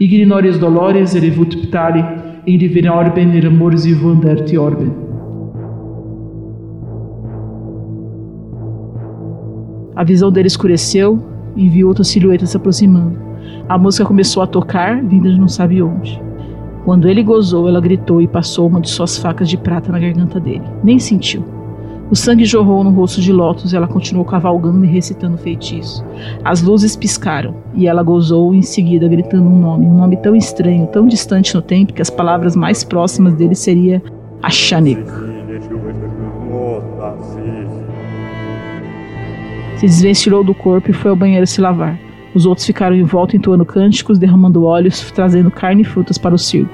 ignores 0.00 0.58
dolores 0.58 1.14
erevut 1.14 1.56
ptali, 1.56 2.04
in 2.46 2.58
divina 2.58 2.94
orben 2.94 3.34
e 3.34 3.94
vanderte 3.94 4.56
orben. 4.58 4.92
A 9.94 10.04
visão 10.04 10.30
dele 10.30 10.46
escureceu 10.46 11.18
e 11.56 11.68
viu 11.68 11.88
outra 11.88 12.04
silhueta 12.04 12.46
se 12.46 12.56
aproximando. 12.56 13.18
A 13.68 13.76
música 13.76 14.04
começou 14.04 14.42
a 14.42 14.46
tocar, 14.46 15.02
vinda 15.02 15.28
de 15.30 15.38
não 15.38 15.48
sabe 15.48 15.82
onde. 15.82 16.22
Quando 16.84 17.08
ele 17.08 17.22
gozou, 17.22 17.68
ela 17.68 17.80
gritou 17.80 18.22
e 18.22 18.28
passou 18.28 18.68
uma 18.68 18.80
de 18.80 18.88
suas 18.88 19.18
facas 19.18 19.48
de 19.48 19.58
prata 19.58 19.90
na 19.90 19.98
garganta 19.98 20.38
dele. 20.38 20.62
Nem 20.82 20.98
sentiu. 20.98 21.57
O 22.10 22.16
sangue 22.16 22.46
jorrou 22.46 22.82
no 22.82 22.90
rosto 22.90 23.20
de 23.20 23.30
Lotus 23.30 23.72
e 23.72 23.76
ela 23.76 23.86
continuou 23.86 24.24
cavalgando 24.24 24.82
e 24.82 24.88
recitando 24.88 25.36
feitiço. 25.36 26.02
As 26.42 26.62
luzes 26.62 26.96
piscaram 26.96 27.54
e 27.74 27.86
ela 27.86 28.02
gozou 28.02 28.54
em 28.54 28.62
seguida, 28.62 29.06
gritando 29.06 29.46
um 29.46 29.58
nome, 29.58 29.86
um 29.86 29.94
nome 29.94 30.16
tão 30.16 30.34
estranho, 30.34 30.86
tão 30.86 31.06
distante 31.06 31.54
no 31.54 31.60
tempo 31.60 31.92
que 31.92 32.00
as 32.00 32.08
palavras 32.08 32.56
mais 32.56 32.82
próximas 32.82 33.34
dele 33.34 33.54
seria 33.54 34.02
Ashanik. 34.42 35.04
Se 39.76 39.86
desvencilhou 39.86 40.42
do 40.42 40.54
corpo 40.54 40.90
e 40.90 40.94
foi 40.94 41.10
ao 41.10 41.16
banheiro 41.16 41.46
se 41.46 41.60
lavar. 41.60 41.98
Os 42.34 42.46
outros 42.46 42.66
ficaram 42.66 42.96
em 42.96 43.04
volta 43.04 43.36
entoando 43.36 43.66
cânticos, 43.66 44.18
derramando 44.18 44.64
óleos, 44.64 45.10
trazendo 45.12 45.50
carne 45.50 45.82
e 45.82 45.84
frutas 45.84 46.16
para 46.16 46.34
o 46.34 46.38
circo. 46.38 46.72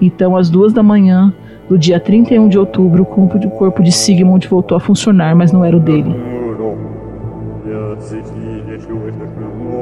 Então, 0.00 0.36
às 0.36 0.50
duas 0.50 0.72
da 0.72 0.82
manhã, 0.82 1.32
do 1.72 1.78
dia 1.78 1.98
31 1.98 2.50
de 2.50 2.58
outubro, 2.58 3.02
o 3.02 3.50
corpo 3.52 3.82
de 3.82 3.90
Sigmund 3.90 4.46
voltou 4.46 4.76
a 4.76 4.80
funcionar, 4.80 5.34
mas 5.34 5.52
não 5.52 5.64
era 5.64 5.74
o 5.74 5.80
dele. 5.80 6.14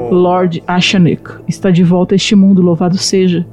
Lord 0.09 0.63
Ashanik 0.65 1.21
está 1.49 1.69
de 1.69 1.83
volta 1.83 2.15
a 2.15 2.17
este 2.17 2.33
mundo, 2.33 2.61
louvado 2.61 2.97
seja. 2.97 3.45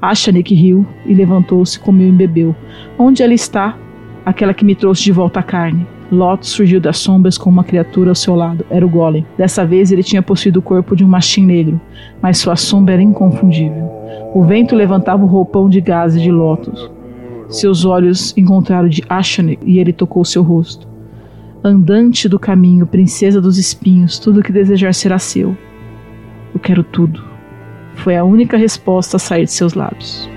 Ashanik 0.00 0.54
riu 0.54 0.86
e 1.04 1.12
levantou-se, 1.12 1.78
comeu 1.78 2.08
e 2.08 2.12
bebeu. 2.12 2.56
Onde 2.98 3.22
ela 3.22 3.34
está? 3.34 3.76
Aquela 4.24 4.54
que 4.54 4.64
me 4.64 4.74
trouxe 4.74 5.02
de 5.04 5.12
volta 5.12 5.40
a 5.40 5.42
carne. 5.42 5.86
Lot 6.10 6.46
surgiu 6.46 6.80
das 6.80 6.96
sombras 6.96 7.36
com 7.36 7.50
uma 7.50 7.62
criatura 7.62 8.10
ao 8.10 8.14
seu 8.14 8.34
lado. 8.34 8.64
Era 8.70 8.86
o 8.86 8.88
Golem. 8.88 9.26
Dessa 9.36 9.66
vez 9.66 9.92
ele 9.92 10.02
tinha 10.02 10.22
possuído 10.22 10.60
o 10.60 10.62
corpo 10.62 10.96
de 10.96 11.04
um 11.04 11.08
machim 11.08 11.44
negro, 11.44 11.78
mas 12.22 12.38
sua 12.38 12.56
sombra 12.56 12.94
era 12.94 13.02
inconfundível. 13.02 13.90
O 14.34 14.42
vento 14.44 14.74
levantava 14.74 15.22
o 15.22 15.26
roupão 15.26 15.68
de 15.68 15.82
gaze 15.82 16.18
de 16.18 16.30
Lotus. 16.32 16.90
Seus 17.52 17.84
olhos 17.84 18.34
encontraram 18.34 18.88
de 18.88 19.04
Ashane 19.10 19.58
e 19.62 19.78
ele 19.78 19.92
tocou 19.92 20.24
seu 20.24 20.42
rosto. 20.42 20.88
Andante 21.62 22.26
do 22.26 22.38
caminho, 22.38 22.86
princesa 22.86 23.42
dos 23.42 23.58
espinhos, 23.58 24.18
tudo 24.18 24.42
que 24.42 24.50
desejar 24.50 24.94
será 24.94 25.18
seu. 25.18 25.54
Eu 26.54 26.58
quero 26.58 26.82
tudo. 26.82 27.22
Foi 27.96 28.16
a 28.16 28.24
única 28.24 28.56
resposta 28.56 29.18
a 29.18 29.20
sair 29.20 29.44
de 29.44 29.52
seus 29.52 29.74
lábios. 29.74 30.31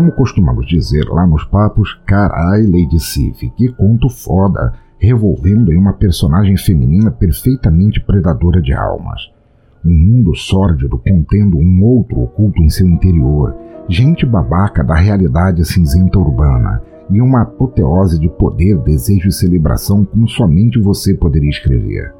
Como 0.00 0.12
costumamos 0.12 0.66
dizer 0.66 1.04
lá 1.10 1.26
nos 1.26 1.44
papos, 1.44 1.92
carai, 2.06 2.62
Lady 2.62 2.98
Sif, 2.98 3.50
que 3.50 3.68
conto 3.68 4.08
foda, 4.08 4.72
revolvendo 4.98 5.70
em 5.70 5.76
uma 5.76 5.92
personagem 5.92 6.56
feminina 6.56 7.10
perfeitamente 7.10 8.00
predadora 8.00 8.62
de 8.62 8.72
almas. 8.72 9.30
Um 9.84 9.92
mundo 9.92 10.34
sórdido 10.34 10.96
contendo 10.96 11.58
um 11.58 11.84
outro 11.84 12.18
oculto 12.18 12.62
em 12.62 12.70
seu 12.70 12.88
interior, 12.88 13.54
gente 13.90 14.24
babaca 14.24 14.82
da 14.82 14.94
realidade 14.94 15.62
cinzenta 15.66 16.18
urbana 16.18 16.80
e 17.10 17.20
uma 17.20 17.42
apoteose 17.42 18.18
de 18.18 18.30
poder, 18.30 18.78
desejo 18.78 19.28
e 19.28 19.32
celebração 19.32 20.02
como 20.02 20.26
somente 20.26 20.80
você 20.80 21.12
poderia 21.12 21.50
escrever. 21.50 22.14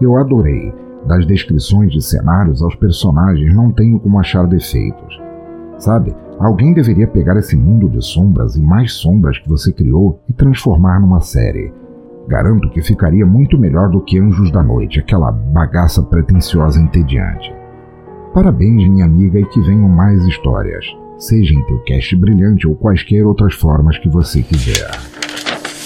Eu 0.00 0.16
adorei. 0.16 0.72
Das 1.04 1.26
descrições 1.26 1.90
de 1.90 2.00
cenários 2.00 2.62
aos 2.62 2.76
personagens 2.76 3.52
não 3.52 3.72
tenho 3.72 3.98
como 3.98 4.20
achar 4.20 4.46
defeitos. 4.46 5.20
Sabe, 5.78 6.14
Alguém 6.38 6.72
deveria 6.72 7.08
pegar 7.08 7.36
esse 7.36 7.56
mundo 7.56 7.88
de 7.88 8.00
sombras 8.00 8.54
e 8.54 8.62
mais 8.62 8.92
sombras 8.92 9.38
que 9.38 9.48
você 9.48 9.72
criou 9.72 10.20
e 10.28 10.32
transformar 10.32 11.00
numa 11.00 11.20
série. 11.20 11.72
Garanto 12.28 12.70
que 12.70 12.80
ficaria 12.80 13.26
muito 13.26 13.58
melhor 13.58 13.90
do 13.90 14.00
que 14.00 14.20
Anjos 14.20 14.52
da 14.52 14.62
Noite, 14.62 15.00
aquela 15.00 15.32
bagaça 15.32 16.00
pretensiosa 16.00 16.80
entediante. 16.80 17.52
Parabéns, 18.32 18.88
minha 18.88 19.04
amiga, 19.04 19.40
e 19.40 19.46
que 19.46 19.60
venham 19.60 19.88
mais 19.88 20.24
histórias, 20.26 20.84
seja 21.16 21.54
em 21.54 21.62
teu 21.64 21.78
cast 21.80 22.14
brilhante 22.14 22.68
ou 22.68 22.76
quaisquer 22.76 23.26
outras 23.26 23.54
formas 23.54 23.98
que 23.98 24.08
você 24.08 24.40
quiser. 24.40 24.90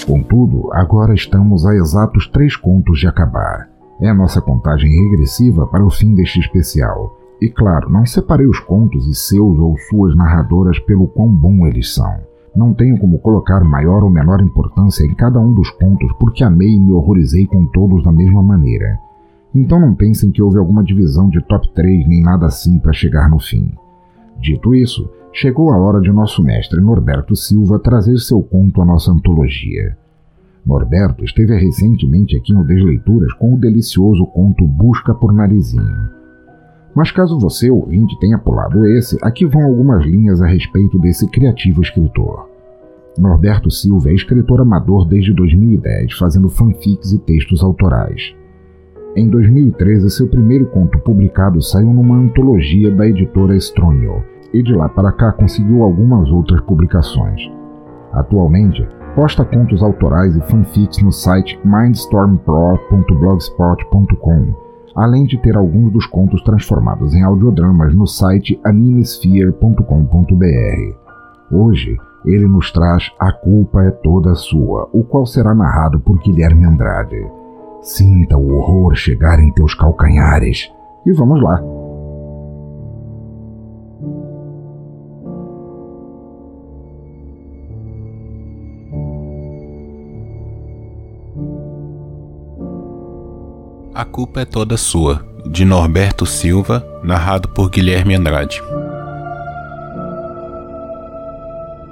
Contudo, 0.06 0.70
agora 0.72 1.14
estamos 1.14 1.64
a 1.64 1.74
exatos 1.74 2.26
três 2.26 2.56
contos 2.56 2.98
de 2.98 3.06
acabar. 3.06 3.70
É 4.02 4.08
a 4.10 4.14
nossa 4.14 4.42
contagem 4.42 4.90
regressiva 4.90 5.66
para 5.66 5.84
o 5.84 5.90
fim 5.90 6.14
deste 6.14 6.40
especial 6.40 7.21
e 7.42 7.50
claro, 7.50 7.90
não 7.90 8.06
separei 8.06 8.46
os 8.46 8.60
contos 8.60 9.08
e 9.08 9.14
seus 9.16 9.58
ou 9.58 9.76
suas 9.90 10.14
narradoras 10.14 10.78
pelo 10.78 11.08
quão 11.08 11.28
bom 11.28 11.66
eles 11.66 11.92
são. 11.92 12.20
Não 12.54 12.72
tenho 12.72 12.96
como 12.98 13.18
colocar 13.18 13.64
maior 13.64 14.04
ou 14.04 14.10
menor 14.10 14.40
importância 14.40 15.04
em 15.04 15.12
cada 15.12 15.40
um 15.40 15.52
dos 15.52 15.68
contos 15.70 16.12
porque 16.20 16.44
amei 16.44 16.68
e 16.68 16.78
me 16.78 16.92
horrorizei 16.92 17.44
com 17.46 17.66
todos 17.66 18.04
da 18.04 18.12
mesma 18.12 18.44
maneira. 18.44 18.96
Então 19.52 19.80
não 19.80 19.92
pensem 19.92 20.30
que 20.30 20.40
houve 20.40 20.56
alguma 20.56 20.84
divisão 20.84 21.28
de 21.28 21.40
top 21.42 21.68
3 21.74 22.06
nem 22.06 22.22
nada 22.22 22.46
assim 22.46 22.78
para 22.78 22.92
chegar 22.92 23.28
no 23.28 23.40
fim. 23.40 23.72
Dito 24.38 24.72
isso, 24.72 25.10
chegou 25.32 25.72
a 25.72 25.76
hora 25.76 26.00
de 26.00 26.12
nosso 26.12 26.44
mestre 26.44 26.80
Norberto 26.80 27.34
Silva 27.34 27.80
trazer 27.80 28.18
seu 28.18 28.40
conto 28.40 28.80
à 28.80 28.84
nossa 28.84 29.10
antologia. 29.10 29.96
Norberto 30.64 31.24
esteve 31.24 31.56
recentemente 31.56 32.36
aqui 32.36 32.52
no 32.54 32.64
Desleituras 32.64 33.32
com 33.32 33.52
o 33.52 33.58
delicioso 33.58 34.24
conto 34.26 34.64
Busca 34.64 35.12
por 35.12 35.32
Narizinho. 35.32 36.21
Mas 36.94 37.10
caso 37.10 37.38
você, 37.38 37.70
ouvinte, 37.70 38.18
tenha 38.20 38.38
pulado 38.38 38.86
esse, 38.86 39.16
aqui 39.22 39.46
vão 39.46 39.64
algumas 39.64 40.04
linhas 40.04 40.42
a 40.42 40.46
respeito 40.46 40.98
desse 40.98 41.26
criativo 41.28 41.80
escritor. 41.80 42.50
Norberto 43.18 43.70
Silva 43.70 44.10
é 44.10 44.14
escritor 44.14 44.60
amador 44.60 45.06
desde 45.06 45.32
2010, 45.32 46.14
fazendo 46.14 46.48
fanfics 46.48 47.12
e 47.12 47.18
textos 47.18 47.62
autorais. 47.62 48.34
Em 49.14 49.28
2013, 49.28 50.10
seu 50.10 50.26
primeiro 50.26 50.64
conto 50.66 50.98
publicado 50.98 51.62
saiu 51.62 51.92
numa 51.92 52.16
antologia 52.16 52.90
da 52.90 53.06
editora 53.06 53.54
Estronio, 53.56 54.24
e 54.52 54.60
de 54.62 54.74
lá 54.74 54.88
para 54.88 55.12
cá 55.12 55.30
conseguiu 55.32 55.82
algumas 55.82 56.30
outras 56.30 56.60
publicações. 56.62 57.40
Atualmente, 58.12 58.88
posta 59.14 59.44
contos 59.44 59.82
autorais 59.82 60.34
e 60.36 60.40
fanfics 60.42 61.02
no 61.02 61.12
site 61.12 61.58
mindstormpro.blogspot.com 61.64 64.61
além 64.94 65.24
de 65.24 65.38
ter 65.38 65.56
alguns 65.56 65.92
dos 65.92 66.06
contos 66.06 66.42
transformados 66.42 67.14
em 67.14 67.22
audiodramas 67.22 67.94
no 67.94 68.06
site 68.06 68.60
animesphere.com.br. 68.64 70.96
Hoje, 71.50 71.96
ele 72.24 72.46
nos 72.46 72.70
traz 72.70 73.10
A 73.18 73.32
Culpa 73.32 73.82
é 73.82 73.90
Toda 73.90 74.34
Sua, 74.34 74.88
o 74.92 75.02
qual 75.02 75.26
será 75.26 75.54
narrado 75.54 76.00
por 76.00 76.18
Guilherme 76.20 76.64
Andrade. 76.64 77.26
Sinta 77.82 78.36
o 78.36 78.54
horror 78.54 78.94
chegar 78.94 79.40
em 79.40 79.52
teus 79.52 79.74
calcanhares. 79.74 80.70
E 81.04 81.12
vamos 81.12 81.42
lá! 81.42 81.60
A 93.94 94.06
Culpa 94.06 94.40
é 94.40 94.44
Toda 94.46 94.78
Sua, 94.78 95.22
de 95.44 95.66
Norberto 95.66 96.24
Silva, 96.24 96.82
narrado 97.02 97.50
por 97.50 97.68
Guilherme 97.68 98.14
Andrade. 98.14 98.62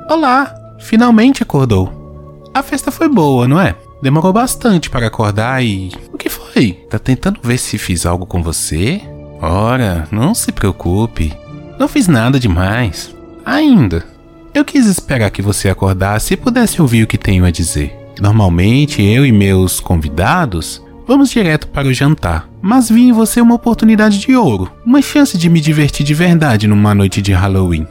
Olá! 0.08 0.54
Finalmente 0.78 1.42
acordou. 1.42 2.48
A 2.54 2.62
festa 2.62 2.90
foi 2.90 3.06
boa, 3.06 3.46
não 3.46 3.60
é? 3.60 3.76
Demorou 4.00 4.32
bastante 4.32 4.88
para 4.88 5.08
acordar 5.08 5.62
e. 5.62 5.92
O 6.10 6.16
que 6.16 6.30
foi? 6.30 6.72
Tá 6.88 6.98
tentando 6.98 7.38
ver 7.42 7.58
se 7.58 7.76
fiz 7.76 8.06
algo 8.06 8.24
com 8.24 8.42
você? 8.42 9.02
Ora, 9.38 10.08
não 10.10 10.34
se 10.34 10.52
preocupe. 10.52 11.36
Não 11.78 11.86
fiz 11.86 12.08
nada 12.08 12.40
demais. 12.40 13.14
Ainda. 13.44 14.06
Eu 14.54 14.64
quis 14.64 14.86
esperar 14.86 15.30
que 15.30 15.42
você 15.42 15.68
acordasse 15.68 16.32
e 16.32 16.38
pudesse 16.38 16.80
ouvir 16.80 17.02
o 17.02 17.06
que 17.06 17.18
tenho 17.18 17.44
a 17.44 17.50
dizer. 17.50 17.94
Normalmente, 18.18 19.02
eu 19.02 19.26
e 19.26 19.30
meus 19.30 19.80
convidados 19.80 20.82
Vamos 21.10 21.30
direto 21.30 21.66
para 21.66 21.88
o 21.88 21.92
jantar. 21.92 22.48
Mas 22.62 22.88
vi 22.88 23.08
em 23.08 23.12
você 23.12 23.40
uma 23.40 23.56
oportunidade 23.56 24.20
de 24.20 24.36
ouro, 24.36 24.70
uma 24.86 25.02
chance 25.02 25.36
de 25.36 25.50
me 25.50 25.60
divertir 25.60 26.06
de 26.06 26.14
verdade 26.14 26.68
numa 26.68 26.94
noite 26.94 27.20
de 27.20 27.32
Halloween. 27.32 27.84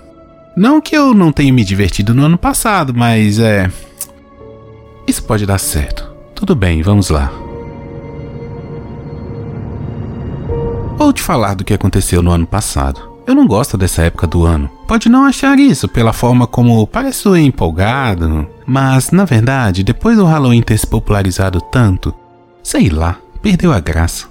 Não 0.55 0.79
que 0.79 0.95
eu 0.95 1.13
não 1.13 1.29
tenha 1.29 1.51
me 1.51 1.65
divertido 1.65 2.13
no 2.13 2.23
ano 2.23 2.37
passado, 2.37 2.93
mas 2.95 3.37
é. 3.37 3.69
Isso 5.05 5.21
pode 5.21 5.45
dar 5.45 5.57
certo. 5.57 6.09
Tudo 6.33 6.55
bem, 6.55 6.81
vamos 6.81 7.09
lá. 7.09 7.29
Vou 10.97 11.11
te 11.11 11.21
falar 11.21 11.55
do 11.55 11.65
que 11.65 11.73
aconteceu 11.73 12.21
no 12.23 12.31
ano 12.31 12.47
passado. 12.47 13.01
Eu 13.27 13.35
não 13.35 13.45
gosto 13.45 13.77
dessa 13.77 14.03
época 14.03 14.27
do 14.27 14.45
ano. 14.45 14.69
Pode 14.87 15.09
não 15.09 15.25
achar 15.25 15.59
isso 15.59 15.89
pela 15.89 16.13
forma 16.13 16.47
como 16.47 16.87
pareço 16.87 17.35
empolgado, 17.35 18.47
mas 18.65 19.11
na 19.11 19.25
verdade, 19.25 19.83
depois 19.83 20.15
do 20.15 20.23
Halloween 20.23 20.61
ter 20.61 20.77
se 20.77 20.87
popularizado 20.87 21.59
tanto, 21.59 22.15
Sei 22.71 22.87
lá, 22.87 23.17
perdeu 23.41 23.73
a 23.73 23.79
graça. 23.79 24.27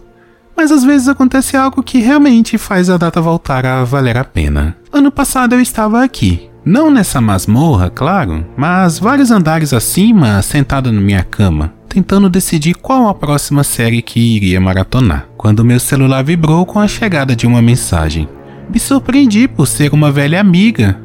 Mas 0.56 0.70
às 0.70 0.84
vezes 0.84 1.08
acontece 1.08 1.56
algo 1.56 1.82
que 1.82 1.98
realmente 1.98 2.56
faz 2.56 2.88
a 2.88 2.96
data 2.96 3.20
voltar 3.20 3.66
a 3.66 3.82
valer 3.82 4.16
a 4.16 4.22
pena. 4.22 4.76
Ano 4.92 5.10
passado 5.10 5.56
eu 5.56 5.60
estava 5.60 6.04
aqui. 6.04 6.48
Não 6.64 6.88
nessa 6.88 7.20
masmorra, 7.20 7.90
claro, 7.90 8.46
mas 8.56 8.96
vários 9.00 9.32
andares 9.32 9.72
acima, 9.72 10.40
sentado 10.40 10.92
na 10.92 11.00
minha 11.00 11.24
cama, 11.24 11.74
tentando 11.88 12.30
decidir 12.30 12.76
qual 12.76 13.08
a 13.08 13.14
próxima 13.14 13.64
série 13.64 14.00
que 14.00 14.20
iria 14.20 14.60
maratonar, 14.60 15.26
quando 15.36 15.64
meu 15.64 15.80
celular 15.80 16.22
vibrou 16.22 16.64
com 16.64 16.78
a 16.78 16.86
chegada 16.86 17.34
de 17.34 17.44
uma 17.44 17.60
mensagem. 17.60 18.28
Me 18.72 18.78
surpreendi 18.78 19.48
por 19.48 19.66
ser 19.66 19.92
uma 19.92 20.12
velha 20.12 20.40
amiga. 20.40 20.96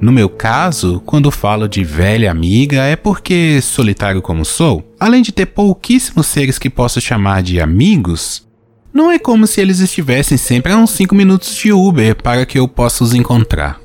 No 0.00 0.10
meu 0.10 0.30
caso, 0.30 1.02
quando 1.04 1.30
falo 1.30 1.68
de 1.68 1.84
velha 1.84 2.30
amiga, 2.30 2.84
é 2.84 2.96
porque, 2.96 3.60
solitário 3.60 4.22
como 4.22 4.44
sou, 4.46 4.82
além 4.98 5.20
de 5.20 5.30
ter 5.30 5.46
pouquíssimos 5.46 6.26
seres 6.26 6.58
que 6.58 6.70
posso 6.70 7.00
chamar 7.00 7.42
de 7.42 7.60
amigos, 7.60 8.48
não 8.94 9.10
é 9.10 9.18
como 9.18 9.46
se 9.46 9.60
eles 9.60 9.78
estivessem 9.78 10.38
sempre 10.38 10.72
a 10.72 10.76
uns 10.76 10.90
5 10.90 11.14
minutos 11.14 11.54
de 11.54 11.70
Uber 11.70 12.16
para 12.16 12.46
que 12.46 12.58
eu 12.58 12.66
possa 12.66 13.04
os 13.04 13.12
encontrar. 13.12 13.78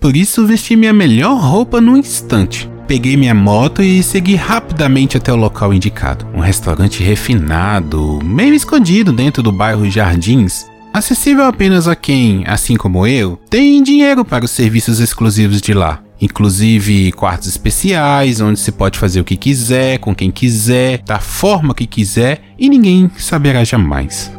Por 0.00 0.16
isso 0.16 0.46
vesti 0.46 0.76
minha 0.76 0.94
melhor 0.94 1.38
roupa 1.38 1.78
no 1.78 1.94
instante. 1.94 2.68
Peguei 2.88 3.16
minha 3.16 3.34
moto 3.34 3.82
e 3.82 4.02
segui 4.02 4.34
rapidamente 4.34 5.18
até 5.18 5.30
o 5.30 5.36
local 5.36 5.74
indicado. 5.74 6.26
Um 6.34 6.40
restaurante 6.40 7.02
refinado, 7.02 8.18
meio 8.24 8.54
escondido 8.54 9.12
dentro 9.12 9.42
do 9.42 9.52
bairro 9.52 9.88
Jardins, 9.90 10.66
acessível 10.92 11.44
apenas 11.44 11.88
a 11.88 11.96
quem, 11.96 12.44
assim 12.46 12.76
como 12.76 13.06
eu, 13.06 13.38
tem 13.48 13.82
dinheiro 13.82 14.24
para 14.24 14.44
os 14.44 14.50
serviços 14.50 15.00
exclusivos 15.00 15.60
de 15.60 15.74
lá. 15.74 16.02
Inclusive 16.20 17.12
quartos 17.12 17.48
especiais, 17.48 18.40
onde 18.40 18.60
se 18.60 18.70
pode 18.70 18.98
fazer 18.98 19.20
o 19.20 19.24
que 19.24 19.36
quiser, 19.36 19.98
com 19.98 20.14
quem 20.14 20.30
quiser, 20.30 21.02
da 21.04 21.18
forma 21.18 21.74
que 21.74 21.86
quiser 21.86 22.42
e 22.58 22.68
ninguém 22.68 23.10
saberá 23.16 23.64
jamais 23.64 24.30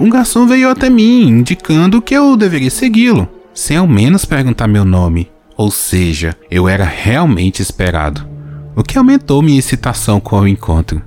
um 0.00 0.08
garçom 0.08 0.46
veio 0.46 0.68
até 0.68 0.90
mim, 0.90 1.28
indicando 1.28 2.02
que 2.02 2.14
eu 2.14 2.36
deveria 2.36 2.70
segui-lo, 2.70 3.28
sem 3.52 3.76
ao 3.76 3.86
menos 3.86 4.24
perguntar 4.24 4.66
meu 4.66 4.84
nome. 4.84 5.30
Ou 5.56 5.70
seja, 5.70 6.36
eu 6.50 6.68
era 6.68 6.84
realmente 6.84 7.62
esperado, 7.62 8.26
o 8.74 8.82
que 8.82 8.98
aumentou 8.98 9.40
minha 9.40 9.58
excitação 9.58 10.18
com 10.18 10.40
o 10.40 10.48
encontro. 10.48 11.02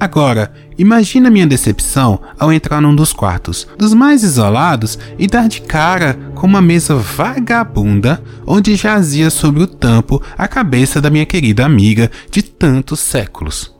Agora, 0.00 0.52
imagina 0.78 1.30
minha 1.30 1.46
decepção 1.46 2.20
ao 2.38 2.52
entrar 2.52 2.80
num 2.80 2.94
dos 2.94 3.12
quartos, 3.12 3.66
dos 3.78 3.94
mais 3.94 4.22
isolados, 4.22 4.98
e 5.18 5.26
dar 5.26 5.48
de 5.48 5.60
cara 5.62 6.14
com 6.34 6.46
uma 6.46 6.60
mesa 6.60 6.94
vagabunda 6.94 8.22
onde 8.46 8.76
jazia 8.76 9.30
sobre 9.30 9.62
o 9.62 9.66
tampo 9.66 10.22
a 10.36 10.46
cabeça 10.48 11.00
da 11.00 11.10
minha 11.10 11.26
querida 11.26 11.64
amiga 11.64 12.10
de 12.30 12.42
tantos 12.42 13.00
séculos. 13.00 13.74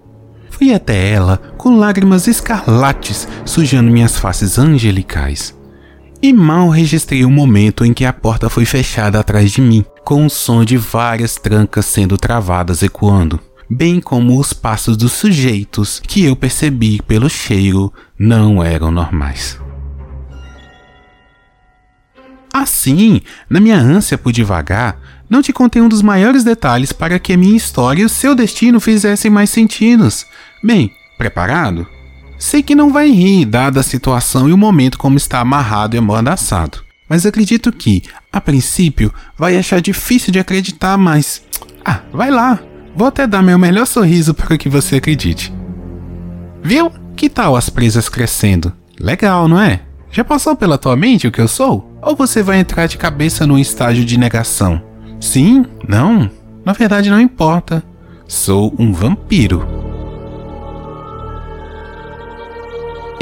Fui 0.50 0.72
até 0.72 1.10
ela 1.10 1.38
com 1.56 1.76
lágrimas 1.76 2.28
escarlates 2.28 3.26
sujando 3.44 3.90
minhas 3.90 4.16
faces 4.16 4.58
angelicais. 4.58 5.54
E 6.22 6.32
mal 6.32 6.70
registrei 6.70 7.24
o 7.24 7.30
momento 7.30 7.84
em 7.84 7.92
que 7.92 8.04
a 8.04 8.12
porta 8.12 8.48
foi 8.48 8.64
fechada 8.64 9.18
atrás 9.18 9.50
de 9.50 9.60
mim, 9.60 9.84
com 10.04 10.24
o 10.24 10.30
som 10.30 10.64
de 10.64 10.76
várias 10.76 11.34
trancas 11.34 11.84
sendo 11.86 12.16
travadas 12.16 12.82
ecoando, 12.82 13.38
bem 13.74 14.00
como 14.00 14.38
os 14.38 14.52
passos 14.52 14.96
dos 14.96 15.12
sujeitos 15.12 16.00
que 16.00 16.24
eu 16.24 16.36
percebi 16.36 17.02
pelo 17.02 17.28
cheiro 17.28 17.92
não 18.16 18.62
eram 18.62 18.92
normais. 18.92 19.58
Assim, 22.52 23.20
na 23.50 23.58
minha 23.58 23.76
ânsia 23.76 24.16
por 24.16 24.32
devagar, 24.32 24.96
não 25.28 25.42
te 25.42 25.52
contei 25.52 25.82
um 25.82 25.88
dos 25.88 26.02
maiores 26.02 26.44
detalhes 26.44 26.92
para 26.92 27.18
que 27.18 27.32
a 27.32 27.36
minha 27.36 27.56
história 27.56 28.02
e 28.02 28.04
o 28.04 28.08
seu 28.08 28.32
destino 28.32 28.78
fizessem 28.78 29.28
mais 29.28 29.50
sentidos. 29.50 30.24
Bem, 30.62 30.92
preparado? 31.18 31.84
Sei 32.38 32.62
que 32.62 32.76
não 32.76 32.92
vai 32.92 33.10
rir, 33.10 33.44
dada 33.44 33.80
a 33.80 33.82
situação 33.82 34.48
e 34.48 34.52
o 34.52 34.58
momento 34.58 34.98
como 34.98 35.16
está 35.16 35.40
amarrado 35.40 35.96
e 35.96 35.98
amordaçado. 35.98 36.84
Mas 37.08 37.26
acredito 37.26 37.72
que, 37.72 38.04
a 38.32 38.40
princípio, 38.40 39.12
vai 39.36 39.56
achar 39.56 39.80
difícil 39.80 40.32
de 40.32 40.38
acreditar, 40.38 40.96
mas. 40.96 41.42
Ah, 41.84 42.02
vai 42.12 42.30
lá! 42.30 42.60
Vou 42.96 43.08
até 43.08 43.26
dar 43.26 43.42
meu 43.42 43.58
melhor 43.58 43.86
sorriso 43.86 44.32
para 44.34 44.56
que 44.56 44.68
você 44.68 44.96
acredite. 44.96 45.52
Viu? 46.62 46.90
Que 47.16 47.28
tal 47.28 47.56
as 47.56 47.68
presas 47.68 48.08
crescendo? 48.08 48.72
Legal, 48.98 49.48
não 49.48 49.60
é? 49.60 49.80
Já 50.10 50.24
passou 50.24 50.54
pela 50.54 50.78
tua 50.78 50.96
mente 50.96 51.26
o 51.26 51.32
que 51.32 51.40
eu 51.40 51.48
sou? 51.48 51.98
Ou 52.00 52.14
você 52.14 52.42
vai 52.42 52.58
entrar 52.58 52.86
de 52.86 52.96
cabeça 52.96 53.46
num 53.46 53.58
estágio 53.58 54.04
de 54.04 54.16
negação? 54.16 54.80
Sim? 55.20 55.64
Não? 55.88 56.30
Na 56.64 56.72
verdade, 56.72 57.10
não 57.10 57.20
importa. 57.20 57.82
Sou 58.26 58.74
um 58.78 58.92
vampiro. 58.92 59.83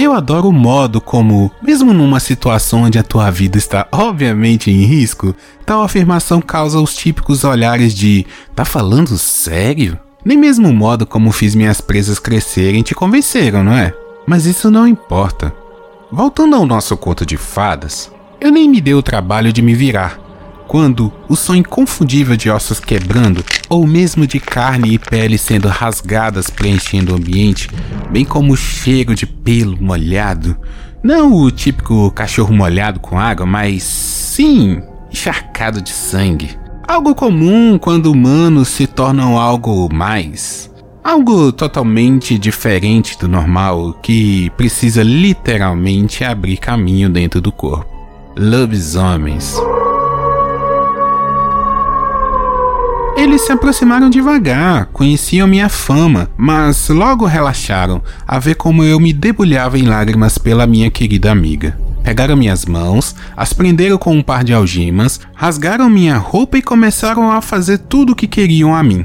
Eu 0.03 0.13
adoro 0.13 0.49
o 0.49 0.53
modo 0.53 1.01
como, 1.01 1.49
mesmo 1.63 1.93
numa 1.93 2.19
situação 2.19 2.83
onde 2.83 2.99
a 2.99 3.05
tua 3.05 3.31
vida 3.31 3.57
está 3.57 3.87
obviamente 3.93 4.69
em 4.69 4.83
risco, 4.83 5.33
tal 5.65 5.81
afirmação 5.81 6.43
causa 6.43 6.81
os 6.81 6.97
típicos 6.97 7.45
olhares 7.45 7.95
de 7.95 8.27
tá 8.53 8.65
falando 8.65 9.17
sério? 9.17 9.97
Nem 10.25 10.37
mesmo 10.37 10.71
o 10.71 10.75
modo 10.75 11.07
como 11.07 11.31
fiz 11.31 11.55
minhas 11.55 11.81
presas 11.81 12.19
crescerem 12.19 12.83
te 12.83 12.97
convenceram, 12.97 13.63
não 13.63 13.75
é? 13.75 13.95
Mas 14.27 14.45
isso 14.45 14.73
não 14.73 14.89
importa. 14.89 15.55
Voltando 16.11 16.57
ao 16.57 16.67
nosso 16.67 16.97
conto 16.97 17.25
de 17.25 17.37
fadas, 17.37 18.11
eu 18.41 18.51
nem 18.51 18.69
me 18.69 18.81
dei 18.81 18.95
o 18.95 19.05
trabalho 19.05 19.53
de 19.53 19.63
me 19.63 19.73
virar 19.73 20.19
quando 20.73 21.13
o 21.29 21.37
som 21.37 21.55
inconfundível 21.55 22.35
de 22.35 22.49
ossos 22.49 22.81
quebrando, 22.81 23.45
ou 23.69 23.87
mesmo 23.87 24.27
de 24.27 24.41
carne 24.41 24.95
e 24.95 24.99
pele 24.99 25.37
sendo 25.37 25.69
rasgadas 25.69 26.49
preenchendo 26.49 27.13
o 27.13 27.17
ambiente, 27.17 27.69
bem 28.09 28.25
como 28.25 28.55
o 28.55 28.57
cheiro 28.57 29.15
de 29.15 29.27
pelo 29.27 29.77
molhado. 29.79 30.57
Não 31.03 31.35
o 31.35 31.51
típico 31.51 32.11
cachorro 32.13 32.55
molhado 32.55 33.01
com 33.01 33.19
água, 33.19 33.45
mas 33.45 33.83
sim 33.83 34.81
encharcado 35.11 35.83
de 35.83 35.91
sangue. 35.91 36.57
Algo 36.89 37.15
comum 37.15 37.77
quando 37.79 38.11
humanos 38.11 38.69
se 38.69 38.87
tornam 38.87 39.39
algo 39.39 39.93
mais. 39.93 40.71
Algo 41.05 41.53
totalmente 41.53 42.39
diferente 42.39 43.19
do 43.19 43.29
normal 43.29 43.93
que 44.03 44.49
precisa 44.57 45.03
literalmente 45.03 46.25
abrir 46.25 46.57
caminho 46.57 47.11
dentro 47.11 47.43
do 47.43 47.53
corpo. 47.53 47.93
Lobisomens. 48.39 49.55
Eles 53.15 53.43
se 53.43 53.53
aproximaram 53.53 54.09
devagar, 54.09 54.87
conheciam 54.87 55.47
minha 55.47 55.69
fama, 55.69 56.31
mas 56.37 56.89
logo 56.89 57.27
relaxaram 57.27 58.03
a 58.27 58.39
ver 58.39 58.55
como 58.55 58.83
eu 58.83 58.99
me 58.99 59.13
debulhava 59.13 59.79
em 59.79 59.83
lágrimas 59.83 60.39
pela 60.39 60.67
minha 60.67 60.91
querida 60.91 61.31
amiga. 61.31 61.79
Pegaram 62.03 62.37
minhas 62.37 62.65
mãos, 62.65 63.15
as 63.37 63.53
prenderam 63.53 63.99
com 63.99 64.17
um 64.17 64.23
par 64.23 64.43
de 64.43 64.55
algemas, 64.55 65.21
rasgaram 65.35 65.91
minha 65.91 66.17
roupa 66.17 66.57
e 66.57 66.63
começaram 66.63 67.31
a 67.31 67.43
fazer 67.43 67.79
tudo 67.79 68.13
o 68.13 68.17
que 68.17 68.27
queriam 68.27 68.75
a 68.75 68.83
mim. 68.83 69.05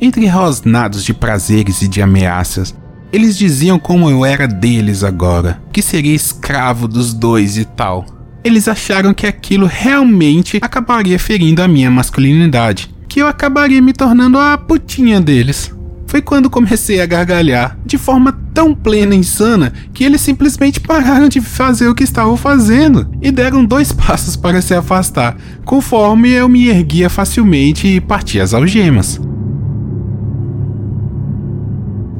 Entre 0.00 0.26
rosnados 0.26 1.04
de 1.04 1.12
prazeres 1.12 1.82
e 1.82 1.88
de 1.88 2.00
ameaças, 2.00 2.74
eles 3.12 3.36
diziam 3.36 3.78
como 3.80 4.08
eu 4.08 4.24
era 4.24 4.46
deles 4.46 5.02
agora, 5.02 5.60
que 5.72 5.82
seria 5.82 6.14
escravo 6.14 6.86
dos 6.86 7.12
dois 7.12 7.58
e 7.58 7.64
tal. 7.64 8.06
Eles 8.44 8.68
acharam 8.68 9.12
que 9.12 9.26
aquilo 9.26 9.66
realmente 9.66 10.58
acabaria 10.62 11.18
ferindo 11.18 11.62
a 11.62 11.68
minha 11.68 11.90
masculinidade 11.90 12.88
que 13.10 13.20
eu 13.20 13.26
acabaria 13.26 13.82
me 13.82 13.92
tornando 13.92 14.38
a 14.38 14.56
putinha 14.56 15.20
deles. 15.20 15.74
Foi 16.06 16.22
quando 16.22 16.48
comecei 16.48 17.00
a 17.00 17.06
gargalhar, 17.06 17.76
de 17.84 17.98
forma 17.98 18.32
tão 18.54 18.72
plena 18.72 19.16
e 19.16 19.18
insana, 19.18 19.72
que 19.92 20.04
eles 20.04 20.20
simplesmente 20.20 20.80
pararam 20.80 21.28
de 21.28 21.40
fazer 21.40 21.88
o 21.88 21.94
que 21.94 22.04
estavam 22.04 22.36
fazendo 22.36 23.10
e 23.20 23.32
deram 23.32 23.64
dois 23.64 23.90
passos 23.92 24.36
para 24.36 24.62
se 24.62 24.74
afastar, 24.74 25.36
conforme 25.64 26.30
eu 26.30 26.48
me 26.48 26.68
erguia 26.68 27.10
facilmente 27.10 27.88
e 27.88 28.00
partia 28.00 28.44
as 28.44 28.54
algemas. 28.54 29.20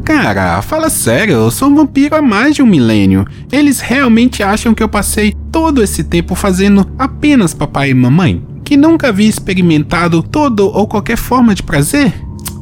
Cara, 0.04 0.60
fala 0.60 0.90
sério, 0.90 1.34
eu 1.34 1.50
sou 1.52 1.68
um 1.68 1.76
vampiro 1.76 2.16
há 2.16 2.22
mais 2.22 2.56
de 2.56 2.62
um 2.62 2.66
milênio. 2.66 3.24
Eles 3.52 3.78
realmente 3.78 4.42
acham 4.42 4.74
que 4.74 4.82
eu 4.82 4.88
passei 4.88 5.36
todo 5.52 5.84
esse 5.84 6.02
tempo 6.02 6.34
fazendo 6.34 6.84
apenas 6.98 7.54
papai 7.54 7.90
e 7.90 7.94
mamãe? 7.94 8.49
Que 8.70 8.76
nunca 8.76 9.08
havia 9.08 9.28
experimentado 9.28 10.22
todo 10.22 10.68
ou 10.68 10.86
qualquer 10.86 11.16
forma 11.16 11.56
de 11.56 11.60
prazer? 11.60 12.14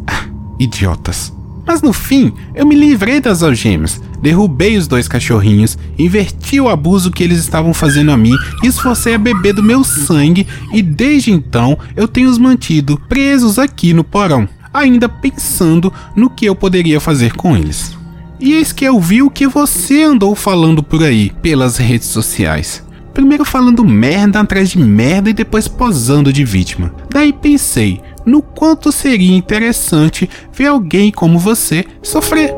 Ah, 0.06 0.24
idiotas. 0.58 1.30
Mas 1.66 1.82
no 1.82 1.92
fim, 1.92 2.32
eu 2.54 2.64
me 2.64 2.74
livrei 2.74 3.20
das 3.20 3.42
algemas, 3.42 4.00
derrubei 4.22 4.78
os 4.78 4.86
dois 4.86 5.06
cachorrinhos, 5.06 5.76
inverti 5.98 6.58
o 6.62 6.70
abuso 6.70 7.10
que 7.10 7.22
eles 7.22 7.38
estavam 7.40 7.74
fazendo 7.74 8.10
a 8.10 8.16
mim 8.16 8.34
esforcei 8.64 9.16
a 9.16 9.18
beber 9.18 9.52
do 9.52 9.62
meu 9.62 9.84
sangue, 9.84 10.46
e 10.72 10.80
desde 10.80 11.30
então 11.30 11.78
eu 11.94 12.08
tenho 12.08 12.30
os 12.30 12.38
mantido 12.38 12.98
presos 13.06 13.58
aqui 13.58 13.92
no 13.92 14.02
porão, 14.02 14.48
ainda 14.72 15.10
pensando 15.10 15.92
no 16.16 16.30
que 16.30 16.46
eu 16.46 16.56
poderia 16.56 17.00
fazer 17.00 17.34
com 17.34 17.54
eles. 17.54 17.94
E 18.40 18.54
eis 18.54 18.72
que 18.72 18.86
eu 18.86 18.98
vi 18.98 19.20
o 19.20 19.28
que 19.28 19.46
você 19.46 20.04
andou 20.04 20.34
falando 20.34 20.82
por 20.82 21.02
aí, 21.02 21.34
pelas 21.42 21.76
redes 21.76 22.08
sociais. 22.08 22.87
Primeiro 23.18 23.44
falando 23.44 23.84
merda 23.84 24.38
atrás 24.38 24.70
de 24.70 24.78
merda 24.78 25.28
e 25.28 25.32
depois 25.32 25.66
posando 25.66 26.32
de 26.32 26.44
vítima. 26.44 26.94
Daí 27.10 27.32
pensei 27.32 28.00
no 28.24 28.40
quanto 28.40 28.92
seria 28.92 29.36
interessante 29.36 30.30
ver 30.52 30.66
alguém 30.66 31.10
como 31.10 31.36
você 31.36 31.84
sofrer. 32.00 32.54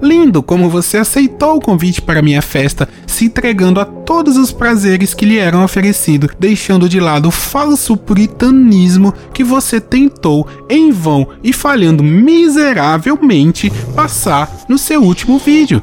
Lindo 0.00 0.42
como 0.42 0.70
você 0.70 0.96
aceitou 0.96 1.56
o 1.56 1.60
convite 1.60 2.00
para 2.00 2.22
minha 2.22 2.40
festa, 2.40 2.88
se 3.06 3.26
entregando 3.26 3.80
a 3.80 3.84
todos 3.84 4.38
os 4.38 4.50
prazeres 4.50 5.12
que 5.12 5.26
lhe 5.26 5.36
eram 5.36 5.62
oferecidos, 5.62 6.30
deixando 6.38 6.88
de 6.88 6.98
lado 6.98 7.28
o 7.28 7.30
falso 7.30 7.98
puritanismo 7.98 9.12
que 9.34 9.44
você 9.44 9.78
tentou, 9.78 10.48
em 10.70 10.90
vão 10.90 11.28
e 11.44 11.52
falhando 11.52 12.02
miseravelmente, 12.02 13.70
passar 13.94 14.50
no 14.70 14.78
seu 14.78 15.02
último 15.02 15.38
vídeo. 15.38 15.82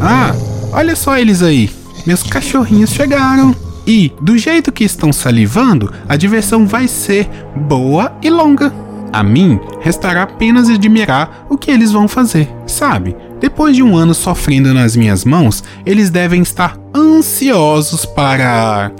Ah, 0.00 0.34
olha 0.76 0.94
só 0.94 1.18
eles 1.18 1.42
aí. 1.42 1.70
Meus 2.06 2.22
cachorrinhos 2.22 2.90
chegaram. 2.90 3.56
E, 3.86 4.12
do 4.20 4.36
jeito 4.36 4.72
que 4.72 4.84
estão 4.84 5.12
salivando, 5.12 5.92
a 6.08 6.16
diversão 6.16 6.66
vai 6.66 6.86
ser 6.86 7.28
boa 7.54 8.16
e 8.22 8.28
longa. 8.28 8.72
A 9.12 9.22
mim, 9.22 9.58
restará 9.80 10.24
apenas 10.24 10.68
admirar 10.68 11.46
o 11.48 11.56
que 11.56 11.70
eles 11.70 11.92
vão 11.92 12.06
fazer, 12.06 12.48
sabe? 12.66 13.16
Depois 13.40 13.74
de 13.74 13.82
um 13.82 13.96
ano 13.96 14.12
sofrendo 14.12 14.74
nas 14.74 14.96
minhas 14.96 15.24
mãos, 15.24 15.62
eles 15.86 16.10
devem 16.10 16.42
estar 16.42 16.76
ansiosos 16.94 18.04
para. 18.04 18.92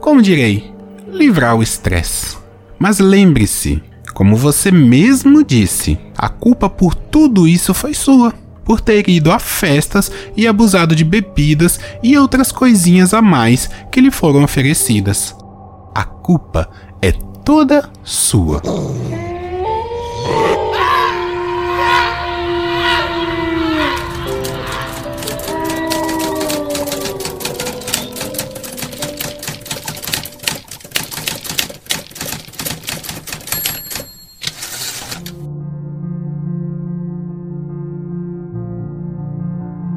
Como 0.00 0.22
direi? 0.22 0.72
Livrar 1.10 1.56
o 1.56 1.62
estresse. 1.62 2.36
Mas 2.78 2.98
lembre-se, 2.98 3.82
como 4.12 4.36
você 4.36 4.70
mesmo 4.70 5.42
disse, 5.42 5.98
a 6.16 6.28
culpa 6.28 6.68
por 6.68 6.94
tudo 6.94 7.48
isso 7.48 7.72
foi 7.72 7.94
sua. 7.94 8.34
Por 8.66 8.80
ter 8.80 9.08
ido 9.08 9.32
a 9.32 9.38
festas 9.38 10.10
e 10.36 10.46
abusado 10.46 10.94
de 10.94 11.04
bebidas 11.04 11.80
e 12.02 12.18
outras 12.18 12.52
coisinhas 12.52 13.14
a 13.14 13.22
mais 13.22 13.70
que 13.90 14.00
lhe 14.00 14.10
foram 14.10 14.44
oferecidas. 14.44 15.34
A 15.94 16.04
culpa 16.04 16.68
é 17.00 17.12
toda 17.44 17.88
sua. 18.02 18.60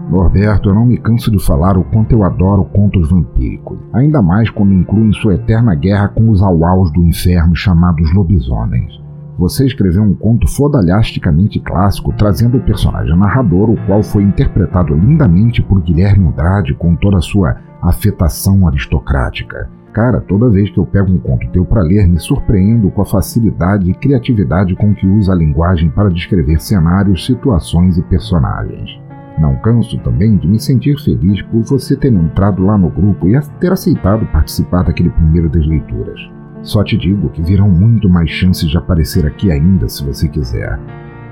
Norberto, 0.09 0.69
eu 0.69 0.75
não 0.75 0.87
me 0.87 0.97
canso 0.97 1.29
de 1.29 1.37
falar 1.45 1.77
o 1.77 1.83
quanto 1.83 2.13
eu 2.13 2.23
adoro 2.23 2.65
contos 2.65 3.11
vampíricos, 3.11 3.77
ainda 3.93 4.23
mais 4.23 4.49
quando 4.49 4.73
incluem 4.73 5.13
sua 5.13 5.35
eterna 5.35 5.75
guerra 5.75 6.07
com 6.07 6.29
os 6.31 6.41
auaus 6.41 6.91
do 6.91 7.03
inferno 7.03 7.55
chamados 7.55 8.11
lobisomens. 8.13 8.99
Você 9.37 9.67
escreveu 9.67 10.01
um 10.01 10.15
conto 10.15 10.47
fodalhasticamente 10.47 11.59
clássico, 11.59 12.11
trazendo 12.11 12.57
o 12.57 12.61
personagem 12.61 13.15
narrador, 13.15 13.69
o 13.69 13.77
qual 13.85 14.01
foi 14.01 14.23
interpretado 14.23 14.95
lindamente 14.95 15.61
por 15.61 15.79
Guilherme 15.81 16.27
Andrade 16.27 16.73
com 16.73 16.95
toda 16.95 17.19
a 17.19 17.21
sua 17.21 17.57
afetação 17.79 18.67
aristocrática. 18.67 19.69
Cara, 19.93 20.19
toda 20.21 20.49
vez 20.49 20.69
que 20.71 20.79
eu 20.79 20.85
pego 20.85 21.11
um 21.11 21.19
conto 21.19 21.47
teu 21.51 21.65
para 21.65 21.83
ler, 21.83 22.07
me 22.07 22.19
surpreendo 22.19 22.89
com 22.91 23.01
a 23.01 23.05
facilidade 23.05 23.89
e 23.89 23.93
criatividade 23.93 24.75
com 24.75 24.93
que 24.93 25.07
usa 25.07 25.33
a 25.33 25.35
linguagem 25.35 25.89
para 25.89 26.09
descrever 26.09 26.59
cenários, 26.59 27.25
situações 27.25 27.97
e 27.97 28.03
personagens. 28.03 29.08
Não 29.39 29.55
canso 29.55 29.97
também 29.99 30.35
de 30.35 30.47
me 30.47 30.59
sentir 30.59 30.99
feliz 30.99 31.41
por 31.43 31.63
você 31.63 31.95
ter 31.95 32.11
entrado 32.11 32.65
lá 32.65 32.77
no 32.77 32.89
grupo 32.89 33.29
e 33.29 33.39
ter 33.59 33.71
aceitado 33.71 34.25
participar 34.27 34.83
daquele 34.83 35.09
primeiro 35.09 35.49
das 35.49 35.65
leituras. 35.65 36.19
Só 36.61 36.83
te 36.83 36.97
digo 36.97 37.29
que 37.29 37.41
virão 37.41 37.69
muito 37.69 38.09
mais 38.09 38.29
chances 38.29 38.69
de 38.69 38.77
aparecer 38.77 39.25
aqui 39.25 39.49
ainda 39.49 39.87
se 39.87 40.03
você 40.03 40.27
quiser, 40.27 40.77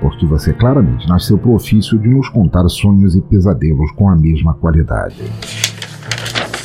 porque 0.00 0.24
você 0.24 0.54
claramente 0.54 1.06
nasceu 1.06 1.36
para 1.36 1.50
o 1.50 1.54
ofício 1.54 1.98
de 1.98 2.08
nos 2.08 2.30
contar 2.30 2.66
sonhos 2.70 3.14
e 3.14 3.20
pesadelos 3.20 3.92
com 3.92 4.08
a 4.08 4.16
mesma 4.16 4.54
qualidade. 4.54 5.22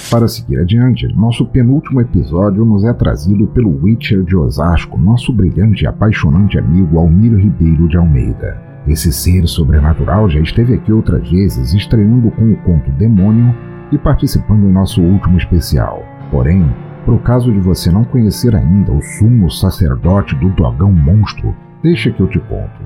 Para 0.09 0.29
seguir 0.29 0.59
adiante, 0.59 1.07
nosso 1.13 1.45
penúltimo 1.45 1.99
episódio 1.99 2.63
nos 2.63 2.85
é 2.85 2.93
trazido 2.93 3.47
pelo 3.47 3.83
Witcher 3.83 4.23
de 4.23 4.35
Osasco, 4.35 4.97
nosso 4.97 5.33
brilhante 5.33 5.83
e 5.83 5.87
apaixonante 5.87 6.57
amigo 6.57 6.99
Almiro 6.99 7.37
Ribeiro 7.37 7.89
de 7.89 7.97
Almeida. 7.97 8.72
Esse 8.87 9.13
ser 9.13 9.47
sobrenatural 9.47 10.29
já 10.29 10.41
esteve 10.41 10.73
aqui 10.73 10.91
outras 10.91 11.29
vezes, 11.29 11.73
estreando 11.73 12.29
com 12.31 12.51
o 12.51 12.57
conto 12.57 12.91
Demônio 12.91 13.55
e 13.91 13.97
participando 13.97 14.65
em 14.65 14.71
nosso 14.71 15.01
último 15.01 15.37
especial. 15.37 16.03
Porém, 16.29 16.65
por 17.05 17.21
caso 17.21 17.51
de 17.51 17.59
você 17.59 17.91
não 17.91 18.03
conhecer 18.03 18.55
ainda 18.55 18.91
o 18.91 19.01
sumo 19.01 19.49
sacerdote 19.49 20.35
do 20.35 20.49
Dogão 20.49 20.91
Monstro, 20.91 21.55
deixa 21.81 22.11
que 22.11 22.19
eu 22.19 22.27
te 22.27 22.39
conto. 22.39 22.81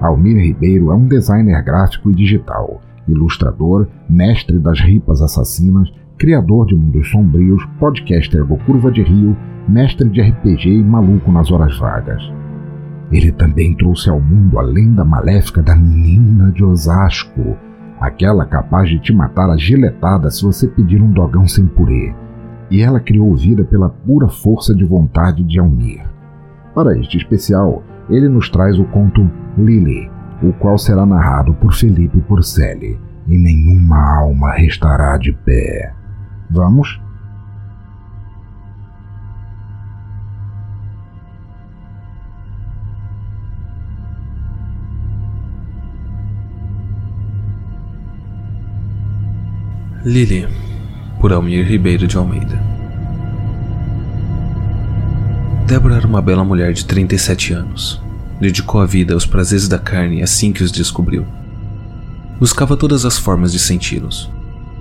Almir 0.00 0.36
Ribeiro 0.36 0.90
é 0.90 0.94
um 0.94 1.06
designer 1.06 1.62
gráfico 1.62 2.10
e 2.10 2.14
digital, 2.14 2.80
ilustrador, 3.08 3.86
mestre 4.08 4.58
das 4.58 4.80
ripas 4.80 5.20
assassinas, 5.20 5.90
criador 6.16 6.66
de 6.66 6.74
mundos 6.74 7.10
sombrios, 7.10 7.64
podcaster 7.78 8.44
do 8.44 8.56
Curva 8.58 8.90
de 8.92 9.02
Rio, 9.02 9.36
mestre 9.68 10.08
de 10.08 10.20
RPG 10.20 10.68
e 10.68 10.84
maluco 10.84 11.30
nas 11.32 11.50
horas 11.50 11.76
vagas. 11.78 12.39
Ele 13.10 13.32
também 13.32 13.74
trouxe 13.74 14.08
ao 14.08 14.20
mundo 14.20 14.58
a 14.58 14.62
lenda 14.62 15.04
maléfica 15.04 15.62
da 15.62 15.74
menina 15.74 16.52
de 16.52 16.64
Osasco, 16.64 17.56
aquela 18.00 18.46
capaz 18.46 18.88
de 18.88 19.00
te 19.00 19.12
matar 19.12 19.50
a 19.50 19.56
giletada 19.56 20.30
se 20.30 20.42
você 20.42 20.68
pedir 20.68 21.02
um 21.02 21.12
dogão 21.12 21.46
sem 21.46 21.66
purê. 21.66 22.14
E 22.70 22.80
ela 22.80 23.00
criou 23.00 23.34
vida 23.34 23.64
pela 23.64 23.88
pura 23.90 24.28
força 24.28 24.74
de 24.74 24.84
vontade 24.84 25.42
de 25.42 25.58
Almir. 25.58 26.02
Para 26.72 26.96
este 26.96 27.16
especial, 27.16 27.82
ele 28.08 28.28
nos 28.28 28.48
traz 28.48 28.78
o 28.78 28.84
conto 28.84 29.28
Lily, 29.58 30.08
o 30.42 30.52
qual 30.52 30.78
será 30.78 31.04
narrado 31.04 31.52
por 31.54 31.74
Felipe 31.74 32.20
Porcelli, 32.20 32.98
e 33.26 33.36
nenhuma 33.36 34.20
alma 34.20 34.52
restará 34.52 35.18
de 35.18 35.32
pé. 35.32 35.92
Vamos? 36.48 37.00
Lily, 50.02 50.48
por 51.20 51.30
Almir 51.30 51.66
Ribeiro 51.66 52.06
de 52.06 52.16
Almeida. 52.16 52.58
Débora 55.66 55.96
era 55.96 56.06
uma 56.06 56.22
bela 56.22 56.42
mulher 56.42 56.72
de 56.72 56.86
37 56.86 57.52
anos. 57.52 58.00
Dedicou 58.40 58.80
a 58.80 58.86
vida 58.86 59.12
aos 59.12 59.26
prazeres 59.26 59.68
da 59.68 59.78
carne 59.78 60.22
assim 60.22 60.52
que 60.52 60.62
os 60.62 60.72
descobriu. 60.72 61.26
Buscava 62.38 62.78
todas 62.78 63.04
as 63.04 63.18
formas 63.18 63.52
de 63.52 63.58
senti-los, 63.58 64.30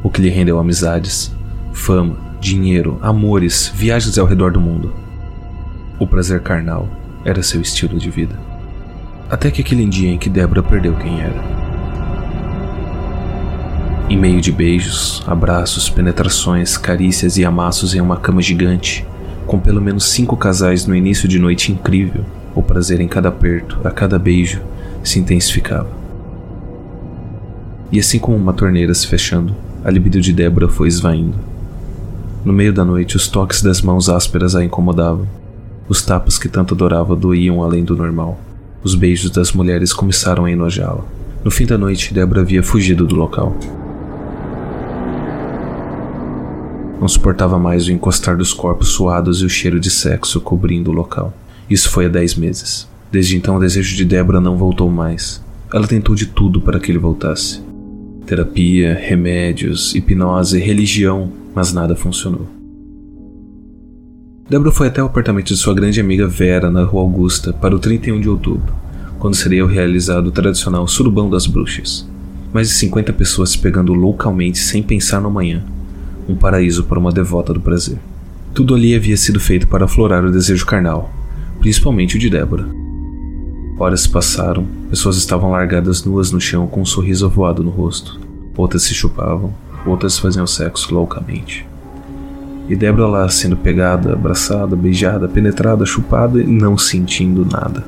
o 0.02 0.10
que 0.10 0.22
lhe 0.22 0.30
rendeu 0.30 0.58
amizades, 0.58 1.36
fama, 1.74 2.16
dinheiro, 2.40 2.98
amores, 3.02 3.70
viagens 3.76 4.18
ao 4.18 4.26
redor 4.26 4.54
do 4.54 4.62
mundo. 4.62 4.94
O 6.00 6.08
prazer 6.08 6.40
carnal 6.40 6.88
era 7.26 7.44
seu 7.44 7.60
estilo 7.60 8.00
de 8.00 8.10
vida. 8.10 8.40
Até 9.30 9.52
que 9.52 9.60
aquele 9.60 9.86
dia 9.86 10.12
em 10.12 10.18
que 10.18 10.30
Débora 10.30 10.64
perdeu 10.64 10.96
quem 10.96 11.20
era. 11.20 11.59
Em 14.10 14.18
meio 14.18 14.42
de 14.42 14.52
beijos, 14.52 15.22
abraços, 15.28 15.88
penetrações, 15.88 16.80
carícias 16.80 17.38
e 17.38 17.46
amassos 17.46 17.94
em 17.94 18.02
uma 18.02 18.18
cama 18.18 18.42
gigante, 18.42 19.06
com 19.46 19.60
pelo 19.60 19.80
menos 19.80 20.06
cinco 20.06 20.36
casais 20.36 20.88
no 20.88 20.96
início 20.96 21.30
de 21.30 21.38
noite 21.38 21.72
incrível, 21.72 22.26
o 22.56 22.64
prazer 22.64 23.00
em 23.02 23.08
cada 23.08 23.30
aperto, 23.30 23.80
a 23.84 23.92
cada 23.92 24.18
beijo, 24.18 24.62
se 25.04 25.20
intensificava. 25.20 25.90
E 27.92 28.00
assim 28.00 28.18
como 28.18 28.36
uma 28.36 28.52
torneira 28.52 28.96
se 28.96 29.06
fechando, 29.06 29.56
a 29.86 29.92
libido 29.92 30.20
de 30.20 30.34
Débora 30.34 30.68
foi 30.68 30.88
esvaindo. 30.88 31.38
No 32.44 32.52
meio 32.52 32.74
da 32.74 32.84
noite, 32.84 33.16
os 33.16 33.28
toques 33.28 33.62
das 33.62 33.80
mãos 33.80 34.10
ásperas 34.10 34.56
a 34.56 34.64
incomodavam. 34.64 35.28
Os 35.88 36.02
tapas 36.02 36.40
que 36.40 36.50
tanto 36.50 36.74
adorava 36.74 37.16
doíam 37.16 37.62
além 37.62 37.84
do 37.84 37.96
normal. 37.96 38.40
Os 38.84 38.96
beijos 38.96 39.30
das 39.30 39.52
mulheres 39.52 39.94
começaram 39.94 40.46
a 40.46 40.52
enojá-la. 40.52 41.06
No 41.44 41.52
fim 41.52 41.68
da 41.68 41.78
noite, 41.78 42.12
Débora 42.12 42.42
havia 42.42 42.64
fugido 42.64 43.06
do 43.06 43.16
local. 43.16 43.56
Não 47.00 47.08
suportava 47.08 47.58
mais 47.58 47.88
o 47.88 47.92
encostar 47.92 48.36
dos 48.36 48.54
corpos 48.54 48.90
suados 48.90 49.42
e 49.42 49.46
o 49.46 49.50
cheiro 49.50 49.80
de 49.80 49.90
sexo 49.90 50.42
cobrindo 50.42 50.92
o 50.92 50.94
local. 50.94 51.34
Isso 51.70 51.90
foi 51.90 52.06
há 52.06 52.10
dez 52.10 52.36
meses. 52.36 52.88
Desde 53.10 53.38
então, 53.38 53.56
o 53.56 53.60
desejo 53.60 53.96
de 53.96 54.04
Débora 54.04 54.42
não 54.42 54.58
voltou 54.58 54.90
mais. 54.90 55.42
Ela 55.74 55.88
tentou 55.88 56.14
de 56.14 56.26
tudo 56.26 56.60
para 56.60 56.80
que 56.80 56.92
ele 56.92 57.00
voltasse: 57.00 57.62
terapia, 58.26 58.94
remédios, 58.94 59.96
hipnose, 59.96 60.60
religião, 60.60 61.32
mas 61.56 61.72
nada 61.72 61.96
funcionou. 61.96 62.48
Débora 64.50 64.72
foi 64.72 64.88
até 64.88 65.02
o 65.02 65.06
apartamento 65.06 65.48
de 65.48 65.58
sua 65.58 65.74
grande 65.74 66.02
amiga 66.02 66.28
Vera, 66.28 66.70
na 66.70 66.84
Rua 66.84 67.04
Augusta, 67.04 67.54
para 67.54 67.76
o 67.76 67.80
31 67.80 68.20
de 68.20 68.28
outubro, 68.28 68.74
quando 69.20 69.36
seria 69.36 69.66
realizado 69.66 70.28
o 70.28 70.32
tradicional 70.32 70.88
Surubão 70.88 71.30
das 71.30 71.48
Bruxas. 71.48 72.08
Mais 72.52 72.68
de 72.68 72.74
50 72.74 73.14
pessoas 73.14 73.52
se 73.52 73.60
pegando 73.60 73.94
loucamente 73.94 74.58
sem 74.58 74.82
pensar 74.82 75.22
no 75.22 75.28
amanhã, 75.28 75.64
um 76.30 76.36
paraíso 76.36 76.84
para 76.84 77.00
uma 77.00 77.12
devota 77.12 77.52
do 77.52 77.60
prazer. 77.60 77.98
Tudo 78.54 78.76
ali 78.76 78.96
havia 78.96 79.18
sido 79.18 79.40
feito 79.40 79.68
para 79.68 79.86
aflorar 79.86 80.24
o 80.24 80.32
desejo 80.32 80.66
carnal, 80.66 81.12
principalmente 81.60 82.18
o 82.18 82.20
de 82.20 82.30
Débora. 82.30 82.68
Horas 83.80 84.06
passaram, 84.06 84.68
pessoas 84.90 85.18
estavam 85.18 85.52
largadas 85.52 86.04
nuas 86.04 86.32
no 86.32 86.40
chão 86.40 86.68
com 86.68 86.82
um 86.82 86.86
sorriso 86.86 87.26
avoado 87.26 87.64
no 87.64 87.72
rosto. 87.72 88.20
Outras 88.56 88.84
se 88.84 88.94
chupavam, 88.94 89.54
outras 89.86 90.20
faziam 90.20 90.46
sexo 90.46 90.94
loucamente. 90.94 91.66
E 92.68 92.76
Débora 92.76 93.08
lá 93.08 93.30
sendo 93.30 93.58
pegada, 93.58 94.14
abraçada, 94.14 94.76
beijada, 94.76 95.28
penetrada, 95.28 95.86
chupada 95.86 96.40
e 96.40 96.46
não 96.46 96.78
sentindo 96.78 97.44
nada. 97.44 97.86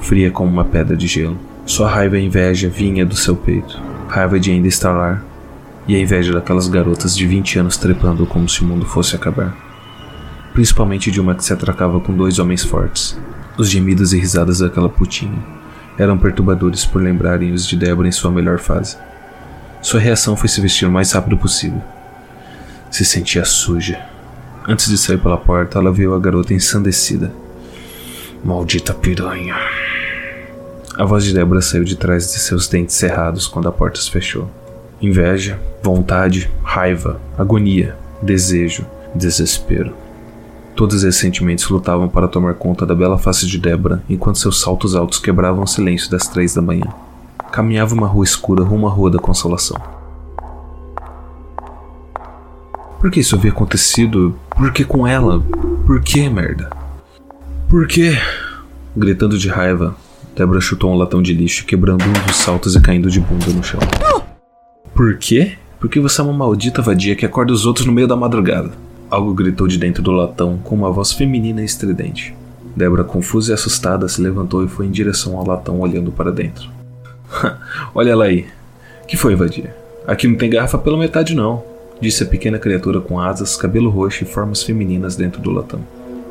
Fria 0.00 0.30
como 0.30 0.52
uma 0.52 0.64
pedra 0.64 0.96
de 0.96 1.08
gelo. 1.08 1.38
Sua 1.66 1.88
raiva 1.88 2.18
e 2.18 2.24
inveja 2.24 2.68
vinha 2.68 3.04
do 3.04 3.16
seu 3.16 3.34
peito. 3.34 3.80
Raiva 4.08 4.38
de 4.38 4.52
ainda 4.52 4.68
estar 4.68 4.92
lá. 4.92 5.22
E 5.86 5.96
a 5.96 5.98
inveja 5.98 6.32
daquelas 6.32 6.68
garotas 6.68 7.16
de 7.16 7.26
20 7.26 7.58
anos 7.58 7.76
trepando 7.76 8.24
como 8.26 8.48
se 8.48 8.62
o 8.62 8.64
mundo 8.64 8.86
fosse 8.86 9.16
acabar. 9.16 9.56
Principalmente 10.52 11.10
de 11.10 11.20
uma 11.20 11.34
que 11.34 11.44
se 11.44 11.52
atracava 11.52 11.98
com 11.98 12.14
dois 12.14 12.38
homens 12.38 12.62
fortes. 12.62 13.18
Os 13.58 13.68
gemidos 13.68 14.12
e 14.12 14.18
risadas 14.18 14.60
daquela 14.60 14.88
putinha 14.88 15.42
eram 15.98 16.16
perturbadores 16.16 16.84
por 16.84 17.02
lembrarem-os 17.02 17.66
de 17.66 17.76
Débora 17.76 18.08
em 18.08 18.12
sua 18.12 18.30
melhor 18.30 18.58
fase. 18.58 18.96
Sua 19.80 20.00
reação 20.00 20.36
foi 20.36 20.48
se 20.48 20.60
vestir 20.60 20.86
o 20.86 20.90
mais 20.90 21.12
rápido 21.12 21.36
possível. 21.36 21.82
Se 22.90 23.04
sentia 23.04 23.44
suja. 23.44 24.00
Antes 24.66 24.88
de 24.88 24.96
sair 24.96 25.18
pela 25.18 25.36
porta, 25.36 25.78
ela 25.78 25.92
viu 25.92 26.14
a 26.14 26.20
garota 26.20 26.54
ensandecida. 26.54 27.32
Maldita 28.44 28.94
piranha. 28.94 29.56
A 30.96 31.04
voz 31.04 31.24
de 31.24 31.34
Débora 31.34 31.60
saiu 31.60 31.84
de 31.84 31.96
trás 31.96 32.32
de 32.32 32.38
seus 32.38 32.68
dentes 32.68 32.94
cerrados 32.94 33.46
quando 33.46 33.68
a 33.68 33.72
porta 33.72 34.00
se 34.00 34.10
fechou. 34.10 34.48
Inveja, 35.02 35.58
vontade, 35.82 36.48
raiva, 36.62 37.20
agonia, 37.36 37.96
desejo, 38.22 38.86
desespero. 39.12 39.92
Todos 40.76 41.02
esses 41.02 41.20
sentimentos 41.20 41.68
lutavam 41.68 42.08
para 42.08 42.28
tomar 42.28 42.54
conta 42.54 42.86
da 42.86 42.94
bela 42.94 43.18
face 43.18 43.44
de 43.48 43.58
Débora 43.58 44.00
enquanto 44.08 44.38
seus 44.38 44.60
saltos 44.60 44.94
altos 44.94 45.18
quebravam 45.18 45.64
o 45.64 45.66
silêncio 45.66 46.08
das 46.08 46.28
três 46.28 46.54
da 46.54 46.62
manhã. 46.62 46.86
Caminhava 47.50 47.96
uma 47.96 48.06
rua 48.06 48.22
escura 48.24 48.62
rumo 48.62 48.86
à 48.86 48.90
Rua 48.90 49.10
da 49.10 49.18
Consolação. 49.18 49.76
Por 53.00 53.10
que 53.10 53.18
isso 53.18 53.34
havia 53.34 53.50
acontecido? 53.50 54.38
Por 54.50 54.72
que 54.72 54.84
com 54.84 55.04
ela? 55.04 55.40
Por 55.84 56.00
que, 56.00 56.28
merda? 56.30 56.70
Por 57.68 57.88
que? 57.88 58.16
Gritando 58.96 59.36
de 59.36 59.48
raiva, 59.48 59.96
Débora 60.36 60.60
chutou 60.60 60.92
um 60.92 60.96
latão 60.96 61.20
de 61.20 61.34
lixo, 61.34 61.66
quebrando 61.66 62.04
um 62.04 62.26
dos 62.26 62.36
saltos 62.36 62.76
e 62.76 62.80
caindo 62.80 63.10
de 63.10 63.18
bunda 63.18 63.50
no 63.50 63.64
chão. 63.64 63.80
Por 64.94 65.16
quê? 65.16 65.52
Porque 65.80 65.98
você 65.98 66.20
é 66.20 66.24
uma 66.24 66.32
maldita 66.32 66.82
vadia 66.82 67.16
que 67.16 67.26
acorda 67.26 67.52
os 67.52 67.66
outros 67.66 67.86
no 67.86 67.92
meio 67.92 68.06
da 68.06 68.14
madrugada. 68.14 68.70
Algo 69.10 69.34
gritou 69.34 69.66
de 69.66 69.78
dentro 69.78 70.02
do 70.02 70.12
latão 70.12 70.58
com 70.58 70.74
uma 70.74 70.90
voz 70.90 71.12
feminina 71.12 71.62
e 71.62 71.64
estridente. 71.64 72.34
Débora, 72.76 73.04
confusa 73.04 73.52
e 73.52 73.54
assustada, 73.54 74.08
se 74.08 74.20
levantou 74.20 74.64
e 74.64 74.68
foi 74.68 74.86
em 74.86 74.90
direção 74.90 75.36
ao 75.36 75.46
latão, 75.46 75.80
olhando 75.80 76.10
para 76.10 76.30
dentro. 76.30 76.70
Olha 77.94 78.10
ela 78.10 78.24
aí. 78.24 78.46
Que 79.06 79.16
foi, 79.16 79.34
vadia? 79.34 79.74
Aqui 80.06 80.26
não 80.26 80.36
tem 80.36 80.50
garrafa 80.50 80.78
pela 80.78 80.96
metade, 80.96 81.34
não, 81.34 81.62
disse 82.00 82.22
a 82.22 82.26
pequena 82.26 82.58
criatura 82.58 83.00
com 83.00 83.20
asas, 83.20 83.56
cabelo 83.56 83.90
roxo 83.90 84.24
e 84.24 84.26
formas 84.26 84.62
femininas 84.62 85.16
dentro 85.16 85.40
do 85.40 85.50
latão. 85.50 85.80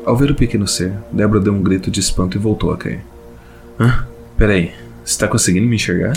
Ao 0.04 0.16
ver 0.16 0.30
o 0.30 0.34
pequeno 0.34 0.66
ser, 0.66 0.92
Débora 1.12 1.40
deu 1.40 1.52
um 1.52 1.62
grito 1.62 1.90
de 1.90 2.00
espanto 2.00 2.36
e 2.36 2.40
voltou 2.40 2.72
a 2.72 2.76
cair. 2.76 3.00
Hã? 3.78 4.06
Peraí, 4.36 4.72
você 5.04 5.18
tá 5.18 5.28
conseguindo 5.28 5.66
me 5.66 5.76
enxergar? 5.76 6.14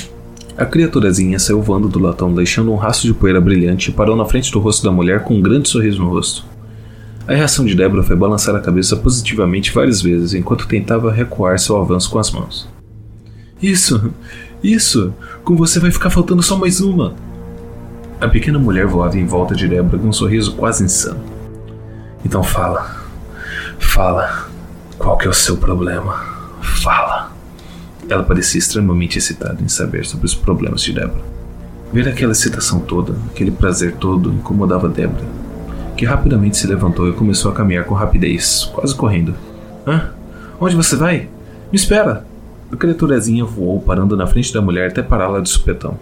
A 0.58 0.66
criaturazinha 0.66 1.38
saiu 1.38 1.62
voando 1.62 1.90
do 1.90 2.00
latão, 2.00 2.34
deixando 2.34 2.72
um 2.72 2.78
rastro 2.78 3.08
de 3.08 3.14
poeira 3.14 3.42
brilhante 3.42 3.90
e 3.90 3.94
parou 3.94 4.16
na 4.16 4.24
frente 4.24 4.50
do 4.54 4.60
rosto 4.60 4.86
da 4.86 4.92
mulher 4.92 5.24
com 5.24 5.36
um 5.36 5.42
grande 5.42 5.68
sorriso 5.68 6.02
no 6.02 6.10
rosto. 6.10 6.46
A 7.28 7.34
reação 7.34 7.66
de 7.66 7.76
Débora 7.76 8.04
foi 8.04 8.16
balançar 8.16 8.56
a 8.56 8.62
cabeça 8.62 8.96
positivamente 8.96 9.74
várias 9.74 10.02
vezes 10.02 10.34
enquanto 10.34 10.68
tentava 10.68 11.12
recuar 11.12 11.60
seu 11.60 11.76
avanço 11.76 12.10
com 12.10 12.20
as 12.20 12.32
mãos. 12.32 12.70
Isso, 13.62 14.14
isso, 14.64 15.14
com 15.44 15.58
você 15.58 15.78
vai 15.78 15.92
ficar 15.92 16.10
faltando 16.10 16.42
só 16.42 16.56
mais 16.56 16.80
uma. 16.80 17.16
A 18.22 18.28
pequena 18.30 18.58
mulher 18.58 18.86
voava 18.86 19.18
em 19.18 19.26
volta 19.26 19.54
de 19.54 19.68
Débora 19.68 19.98
com 19.98 20.08
um 20.08 20.14
sorriso 20.14 20.56
quase 20.56 20.86
insano. 20.86 21.20
Então 22.24 22.42
fala, 22.42 22.96
fala, 23.78 24.48
qual 24.98 25.18
que 25.18 25.28
é 25.28 25.30
o 25.30 25.34
seu 25.34 25.58
problema? 25.58 26.24
Fala. 26.62 27.25
Ela 28.08 28.24
parecia 28.24 28.60
extremamente 28.60 29.18
excitada 29.18 29.64
em 29.64 29.68
saber 29.68 30.06
sobre 30.06 30.26
os 30.26 30.36
problemas 30.36 30.82
de 30.82 30.94
Débora. 30.94 31.24
Ver 31.92 32.08
aquela 32.08 32.34
excitação 32.34 32.80
toda, 32.80 33.16
aquele 33.32 33.52
prazer 33.52 33.96
todo, 33.96 34.32
incomodava 34.32 34.88
Débora, 34.88 35.26
que 35.98 36.06
rapidamente 36.06 36.58
se 36.58 36.68
levantou 36.68 37.10
e 37.10 37.14
começou 37.14 37.52
a 37.52 37.56
caminhar 37.56 37.86
com 37.86 37.96
rapidez, 37.96 38.70
quase 38.74 38.94
correndo. 38.94 39.34
Hã? 39.88 40.12
Onde 40.60 40.76
você 40.76 40.96
vai? 40.96 41.30
Me 41.72 41.76
espera! 41.78 42.26
A 42.72 42.76
criaturazinha 42.76 43.46
voou, 43.46 43.80
parando 43.80 44.18
na 44.18 44.28
frente 44.28 44.54
da 44.54 44.62
mulher 44.62 44.90
até 44.90 45.02
pará-la 45.02 45.40
de 45.40 45.50
supetão. 45.50 45.98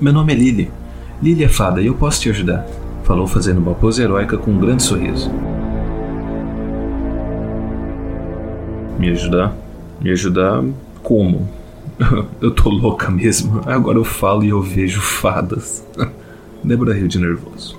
Meu 0.00 0.12
nome 0.12 0.32
é 0.32 0.36
Lily. 0.36 0.70
Lily 1.22 1.44
é 1.44 1.48
fada 1.48 1.80
e 1.80 1.86
eu 1.86 1.94
posso 1.94 2.20
te 2.20 2.30
ajudar, 2.30 2.66
falou 3.04 3.26
fazendo 3.26 3.58
uma 3.58 3.74
pose 3.74 4.02
heróica 4.02 4.38
com 4.38 4.52
um 4.52 4.58
grande 4.58 4.82
sorriso. 4.82 5.30
Me 8.98 9.10
ajudar? 9.10 9.54
Me 10.00 10.10
ajudar 10.10 10.62
como? 11.08 11.48
eu 12.38 12.50
tô 12.50 12.68
louca 12.68 13.10
mesmo. 13.10 13.62
Agora 13.64 13.96
eu 13.96 14.04
falo 14.04 14.44
e 14.44 14.50
eu 14.50 14.60
vejo 14.60 15.00
fadas. 15.00 15.82
Débora 16.62 16.92
riu 16.92 17.08
de 17.08 17.18
nervoso. 17.18 17.78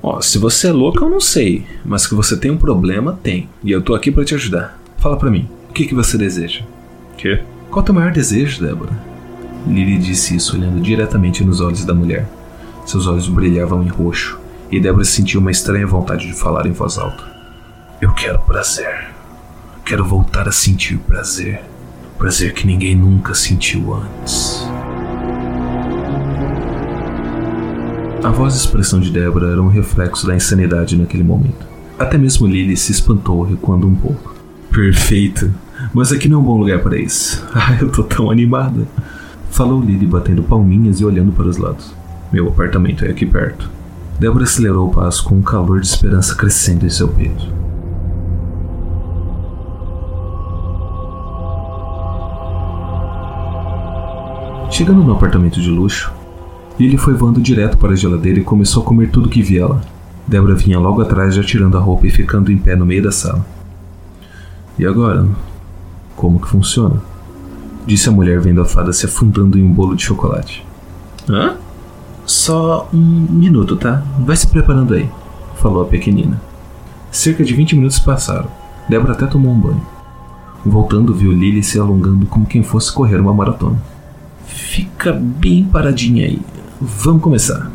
Ó, 0.00 0.16
oh, 0.16 0.22
se 0.22 0.38
você 0.38 0.68
é 0.68 0.72
louca, 0.72 1.04
eu 1.04 1.10
não 1.10 1.20
sei. 1.20 1.66
Mas 1.84 2.06
que 2.06 2.14
você 2.14 2.36
tem 2.36 2.52
um 2.52 2.56
problema, 2.56 3.18
tem. 3.20 3.48
E 3.64 3.72
eu 3.72 3.82
tô 3.82 3.96
aqui 3.96 4.12
para 4.12 4.24
te 4.24 4.36
ajudar. 4.36 4.78
Fala 4.98 5.16
para 5.16 5.28
mim, 5.28 5.48
o 5.68 5.72
que, 5.72 5.86
que 5.86 5.94
você 5.94 6.16
deseja? 6.16 6.62
Que? 7.16 7.40
Qual 7.68 7.80
é 7.80 7.82
o 7.82 7.82
teu 7.82 7.94
maior 7.94 8.12
desejo, 8.12 8.64
Débora? 8.64 8.92
Lily 9.66 9.98
disse 9.98 10.36
isso 10.36 10.56
olhando 10.56 10.80
diretamente 10.80 11.42
nos 11.42 11.60
olhos 11.60 11.84
da 11.84 11.92
mulher. 11.92 12.28
Seus 12.86 13.08
olhos 13.08 13.28
brilhavam 13.28 13.82
em 13.82 13.88
roxo, 13.88 14.38
e 14.70 14.78
Débora 14.78 15.04
sentiu 15.04 15.40
uma 15.40 15.50
estranha 15.50 15.86
vontade 15.86 16.28
de 16.28 16.32
falar 16.32 16.64
em 16.64 16.72
voz 16.72 16.96
alta. 16.96 17.24
Eu 18.00 18.12
quero 18.14 18.38
prazer. 18.38 19.08
Quero 19.84 20.04
voltar 20.04 20.46
a 20.46 20.52
sentir 20.52 20.96
prazer. 20.98 21.60
Prazer 22.18 22.52
que 22.52 22.66
ninguém 22.66 22.96
nunca 22.96 23.32
sentiu 23.32 23.94
antes. 23.94 24.66
A 28.24 28.30
voz 28.30 28.54
e 28.54 28.58
expressão 28.58 28.98
de 28.98 29.12
Débora 29.12 29.52
era 29.52 29.62
um 29.62 29.68
reflexo 29.68 30.26
da 30.26 30.34
insanidade 30.34 30.98
naquele 30.98 31.22
momento. 31.22 31.64
Até 31.96 32.18
mesmo 32.18 32.48
Lily 32.48 32.76
se 32.76 32.90
espantou, 32.90 33.44
recuando 33.44 33.86
um 33.86 33.94
pouco. 33.94 34.34
Perfeito, 34.68 35.54
mas 35.94 36.10
aqui 36.10 36.28
não 36.28 36.38
é 36.38 36.40
um 36.42 36.44
bom 36.44 36.58
lugar 36.58 36.80
para 36.80 36.98
isso. 36.98 37.46
Ah, 37.54 37.78
eu 37.80 37.88
tô 37.88 38.02
tão 38.02 38.32
animada. 38.32 38.88
Falou 39.50 39.80
Lily 39.80 40.06
batendo 40.06 40.42
palminhas 40.42 40.98
e 40.98 41.04
olhando 41.04 41.30
para 41.30 41.46
os 41.46 41.56
lados. 41.56 41.94
Meu 42.32 42.48
apartamento 42.48 43.04
é 43.04 43.10
aqui 43.10 43.26
perto. 43.26 43.70
Débora 44.18 44.42
acelerou 44.42 44.88
o 44.88 44.92
passo 44.92 45.22
com 45.22 45.36
um 45.36 45.42
calor 45.42 45.80
de 45.80 45.86
esperança 45.86 46.34
crescendo 46.34 46.84
em 46.84 46.90
seu 46.90 47.06
peito. 47.06 47.67
Chegando 54.70 55.02
no 55.02 55.12
apartamento 55.12 55.60
de 55.60 55.70
luxo, 55.70 56.12
Lily 56.78 56.98
foi 56.98 57.14
voando 57.14 57.40
direto 57.40 57.78
para 57.78 57.92
a 57.92 57.96
geladeira 57.96 58.38
e 58.38 58.44
começou 58.44 58.82
a 58.82 58.86
comer 58.86 59.10
tudo 59.10 59.28
que 59.28 59.42
via 59.42 59.66
lá. 59.66 59.80
Débora 60.26 60.54
vinha 60.54 60.78
logo 60.78 61.00
atrás 61.00 61.34
já 61.34 61.42
tirando 61.42 61.76
a 61.76 61.80
roupa 61.80 62.06
e 62.06 62.10
ficando 62.10 62.52
em 62.52 62.58
pé 62.58 62.76
no 62.76 62.84
meio 62.84 63.02
da 63.02 63.10
sala. 63.10 63.44
E 64.78 64.86
agora? 64.86 65.26
Como 66.14 66.38
que 66.38 66.46
funciona? 66.46 67.02
Disse 67.86 68.08
a 68.08 68.12
mulher 68.12 68.40
vendo 68.40 68.60
a 68.60 68.64
fada 68.64 68.92
se 68.92 69.06
afundando 69.06 69.58
em 69.58 69.64
um 69.64 69.72
bolo 69.72 69.96
de 69.96 70.04
chocolate. 70.04 70.64
Hã? 71.28 71.56
Só 72.26 72.88
um 72.92 72.98
minuto, 72.98 73.74
tá? 73.74 74.02
Vai 74.20 74.36
se 74.36 74.46
preparando 74.46 74.92
aí, 74.94 75.08
falou 75.56 75.82
a 75.82 75.86
pequenina. 75.86 76.40
Cerca 77.10 77.42
de 77.42 77.54
20 77.54 77.74
minutos 77.74 77.98
passaram. 77.98 78.48
Débora 78.88 79.14
até 79.14 79.26
tomou 79.26 79.52
um 79.52 79.58
banho. 79.58 79.82
Voltando, 80.64 81.14
viu 81.14 81.32
Lily 81.32 81.62
se 81.62 81.78
alongando 81.78 82.26
como 82.26 82.46
quem 82.46 82.62
fosse 82.62 82.92
correr 82.92 83.18
uma 83.18 83.32
maratona. 83.32 83.80
Fica 84.48 85.12
bem 85.12 85.64
paradinha 85.64 86.26
aí. 86.26 86.40
Vamos 86.80 87.22
começar. 87.22 87.70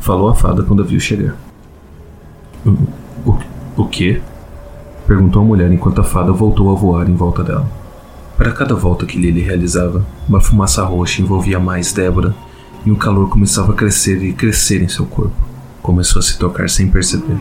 Falou 0.00 0.28
a 0.28 0.34
fada 0.34 0.62
quando 0.62 0.82
a 0.82 0.86
viu 0.86 0.98
chegar. 0.98 1.36
O, 2.64 2.70
o, 3.30 3.38
o 3.76 3.84
quê? 3.86 4.20
Perguntou 5.06 5.42
a 5.42 5.44
mulher 5.44 5.70
enquanto 5.70 6.00
a 6.00 6.04
fada 6.04 6.32
voltou 6.32 6.70
a 6.70 6.74
voar 6.74 7.08
em 7.08 7.14
volta 7.14 7.44
dela. 7.44 7.70
Para 8.36 8.52
cada 8.52 8.74
volta 8.74 9.04
que 9.04 9.18
Lily 9.18 9.42
realizava, 9.42 10.04
uma 10.26 10.40
fumaça 10.40 10.82
roxa 10.82 11.20
envolvia 11.20 11.60
mais 11.60 11.92
Débora 11.92 12.34
e 12.86 12.90
o 12.90 12.96
calor 12.96 13.28
começava 13.28 13.72
a 13.72 13.76
crescer 13.76 14.22
e 14.24 14.32
crescer 14.32 14.82
em 14.82 14.88
seu 14.88 15.04
corpo. 15.04 15.36
Começou 15.82 16.20
a 16.20 16.22
se 16.22 16.38
tocar 16.38 16.70
sem 16.70 16.88
perceber. 16.88 17.36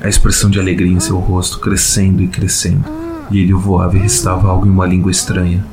A 0.00 0.08
expressão 0.08 0.48
de 0.48 0.58
alegria 0.58 0.92
em 0.92 1.00
seu 1.00 1.18
rosto 1.18 1.60
crescendo 1.60 2.22
e 2.22 2.28
crescendo. 2.28 2.84
Lily 3.30 3.52
voava 3.52 3.96
e 3.96 4.00
restava 4.00 4.48
algo 4.48 4.66
em 4.66 4.70
uma 4.70 4.86
língua 4.86 5.10
estranha. 5.10 5.64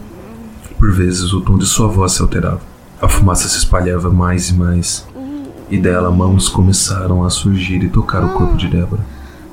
Por 0.82 0.92
vezes 0.92 1.32
o 1.32 1.42
tom 1.42 1.60
de 1.60 1.66
sua 1.68 1.88
voz 1.88 2.14
se 2.14 2.24
alterava. 2.24 2.60
A 3.00 3.08
fumaça 3.08 3.48
se 3.48 3.56
espalhava 3.56 4.10
mais 4.10 4.50
e 4.50 4.56
mais, 4.56 5.08
e 5.70 5.78
dela 5.78 6.10
mãos 6.10 6.50
começaram 6.50 7.24
a 7.24 7.30
surgir 7.30 7.84
e 7.84 7.88
tocar 7.88 8.26
o 8.26 8.30
corpo 8.30 8.58
de 8.58 8.68
Débora. 8.68 9.06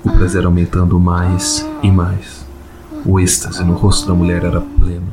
O 0.03 0.11
prazer 0.11 0.47
aumentando 0.47 0.99
mais 0.99 1.69
e 1.83 1.91
mais. 1.91 2.47
O 3.05 3.21
êxtase 3.21 3.63
no 3.63 3.75
rosto 3.75 4.09
da 4.09 4.15
mulher 4.15 4.43
era 4.43 4.63
pleno. 4.63 5.13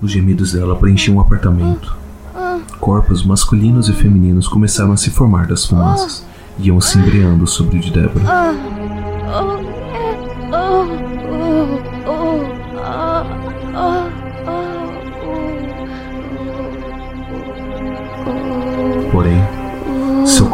Os 0.00 0.12
gemidos 0.12 0.52
dela 0.52 0.76
preenchiam 0.76 1.16
o 1.16 1.20
apartamento. 1.20 1.96
Corpos 2.78 3.24
masculinos 3.24 3.88
e 3.88 3.92
femininos 3.92 4.46
começaram 4.46 4.92
a 4.92 4.96
se 4.96 5.10
formar 5.10 5.48
das 5.48 5.66
fumaças 5.66 6.24
iam 6.60 6.80
se 6.80 6.96
embreando 6.96 7.44
sobre 7.48 7.78
o 7.78 7.80
de 7.80 7.90
Débora. 7.90 8.24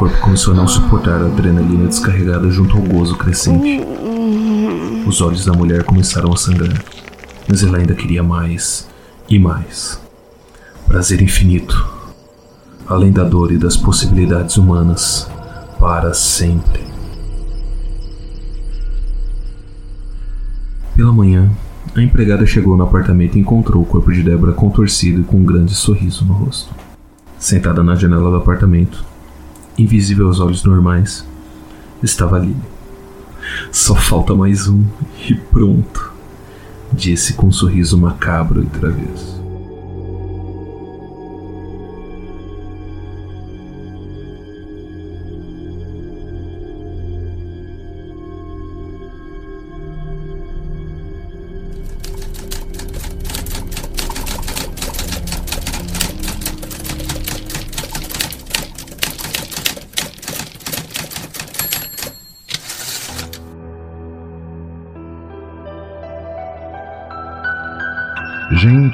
Corpo 0.07 0.21
começou 0.21 0.55
a 0.55 0.57
não 0.57 0.69
suportar 0.69 1.21
a 1.21 1.27
adrenalina 1.27 1.89
descarregada 1.89 2.49
junto 2.49 2.77
ao 2.77 2.83
gozo 2.83 3.17
crescente. 3.17 3.81
Os 5.05 5.21
olhos 5.21 5.45
da 5.45 5.53
mulher 5.53 5.83
começaram 5.83 6.33
a 6.33 6.37
sangrar, 6.37 6.81
mas 7.49 7.65
ela 7.65 7.79
ainda 7.79 7.93
queria 7.93 8.23
mais 8.23 8.89
e 9.29 9.37
mais. 9.37 10.01
Prazer 10.87 11.21
infinito, 11.21 11.85
além 12.87 13.11
da 13.11 13.25
dor 13.25 13.51
e 13.51 13.59
das 13.59 13.77
possibilidades 13.77 14.57
humanas, 14.57 15.29
para 15.81 16.15
sempre. 16.15 16.85
Pela 20.95 21.13
manhã, 21.13 21.51
a 21.97 22.01
empregada 22.01 22.47
chegou 22.47 22.77
no 22.77 22.85
apartamento 22.85 23.37
e 23.37 23.41
encontrou 23.41 23.83
o 23.83 23.87
corpo 23.87 24.13
de 24.13 24.23
Débora 24.23 24.53
contorcido 24.53 25.23
e 25.23 25.25
com 25.25 25.39
um 25.39 25.45
grande 25.45 25.75
sorriso 25.75 26.25
no 26.25 26.33
rosto. 26.33 26.73
Sentada 27.39 27.83
na 27.83 27.97
janela 27.97 28.31
do 28.31 28.37
apartamento, 28.37 29.05
invisível 29.79 30.27
aos 30.27 30.41
olhos 30.41 30.65
normais, 30.65 31.27
estava 32.03 32.39
Lily. 32.39 32.57
Só 33.71 33.95
falta 33.95 34.35
mais 34.35 34.69
um 34.69 34.85
e 35.29 35.35
pronto, 35.35 36.13
disse 36.93 37.35
com 37.35 37.47
um 37.47 37.53
sorriso 37.53 37.97
macabro 37.97 38.63
e 38.63 38.67
travesso. 38.67 39.36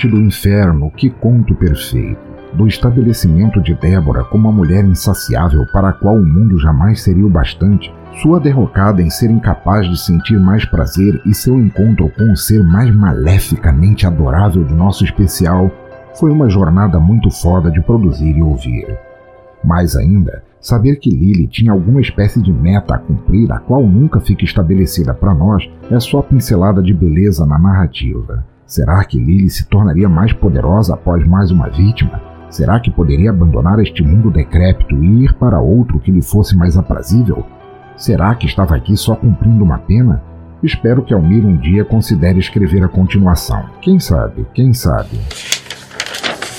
Do 0.08 0.20
inferno, 0.20 0.90
que 0.90 1.08
conto 1.08 1.54
perfeito! 1.54 2.20
Do 2.54 2.66
estabelecimento 2.66 3.60
de 3.62 3.72
Débora 3.72 4.24
como 4.24 4.48
uma 4.48 4.56
mulher 4.56 4.84
insaciável 4.84 5.64
para 5.72 5.90
a 5.90 5.92
qual 5.92 6.16
o 6.16 6.26
mundo 6.26 6.58
jamais 6.58 7.00
seria 7.02 7.24
o 7.24 7.30
bastante, 7.30 7.94
sua 8.20 8.40
derrocada 8.40 9.00
em 9.00 9.08
ser 9.08 9.30
incapaz 9.30 9.88
de 9.88 9.98
sentir 9.98 10.40
mais 10.40 10.64
prazer 10.64 11.22
e 11.24 11.32
seu 11.32 11.56
encontro 11.56 12.10
com 12.10 12.32
o 12.32 12.36
ser 12.36 12.64
mais 12.64 12.92
maleficamente 12.94 14.04
adorável 14.04 14.64
de 14.64 14.74
nosso 14.74 15.04
especial 15.04 15.70
foi 16.18 16.30
uma 16.30 16.50
jornada 16.50 16.98
muito 16.98 17.30
foda 17.30 17.70
de 17.70 17.80
produzir 17.80 18.36
e 18.36 18.42
ouvir. 18.42 18.98
Mais 19.64 19.94
ainda, 19.94 20.42
saber 20.60 20.96
que 20.96 21.10
Lily 21.10 21.46
tinha 21.46 21.70
alguma 21.70 22.00
espécie 22.00 22.42
de 22.42 22.52
meta 22.52 22.96
a 22.96 22.98
cumprir, 22.98 23.50
a 23.52 23.60
qual 23.60 23.86
nunca 23.86 24.20
fica 24.20 24.44
estabelecida 24.44 25.14
para 25.14 25.32
nós, 25.32 25.70
é 25.90 26.00
só 26.00 26.20
pincelada 26.20 26.82
de 26.82 26.92
beleza 26.92 27.46
na 27.46 27.58
narrativa. 27.58 28.44
Será 28.72 29.04
que 29.04 29.18
Lily 29.18 29.50
se 29.50 29.66
tornaria 29.66 30.08
mais 30.08 30.32
poderosa 30.32 30.94
após 30.94 31.22
mais 31.28 31.50
uma 31.50 31.68
vítima? 31.68 32.22
Será 32.48 32.80
que 32.80 32.90
poderia 32.90 33.28
abandonar 33.28 33.78
este 33.80 34.02
mundo 34.02 34.30
decrépito 34.30 34.96
e 35.04 35.24
ir 35.24 35.34
para 35.34 35.60
outro 35.60 36.00
que 36.00 36.10
lhe 36.10 36.22
fosse 36.22 36.56
mais 36.56 36.74
aprazível? 36.74 37.44
Será 37.98 38.34
que 38.34 38.46
estava 38.46 38.74
aqui 38.74 38.96
só 38.96 39.14
cumprindo 39.14 39.62
uma 39.62 39.76
pena? 39.76 40.22
Espero 40.62 41.02
que 41.02 41.12
Almir 41.12 41.44
um 41.44 41.54
dia 41.54 41.84
considere 41.84 42.38
escrever 42.38 42.82
a 42.82 42.88
continuação. 42.88 43.62
Quem 43.82 44.00
sabe, 44.00 44.46
quem 44.54 44.72
sabe. 44.72 45.20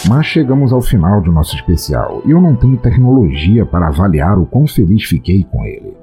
Mas 0.08 0.28
chegamos 0.28 0.72
ao 0.72 0.84
final 0.84 1.20
do 1.20 1.32
nosso 1.32 1.56
especial 1.56 2.22
e 2.28 2.30
eu 2.30 2.40
não 2.40 2.56
tenho 2.56 2.78
tecnologia 2.78 3.66
para 3.66 3.88
avaliar 3.88 4.38
o 4.38 4.46
quão 4.46 4.68
feliz 4.68 5.04
fiquei 5.04 5.44
com 5.46 5.66
ele. 5.66 5.98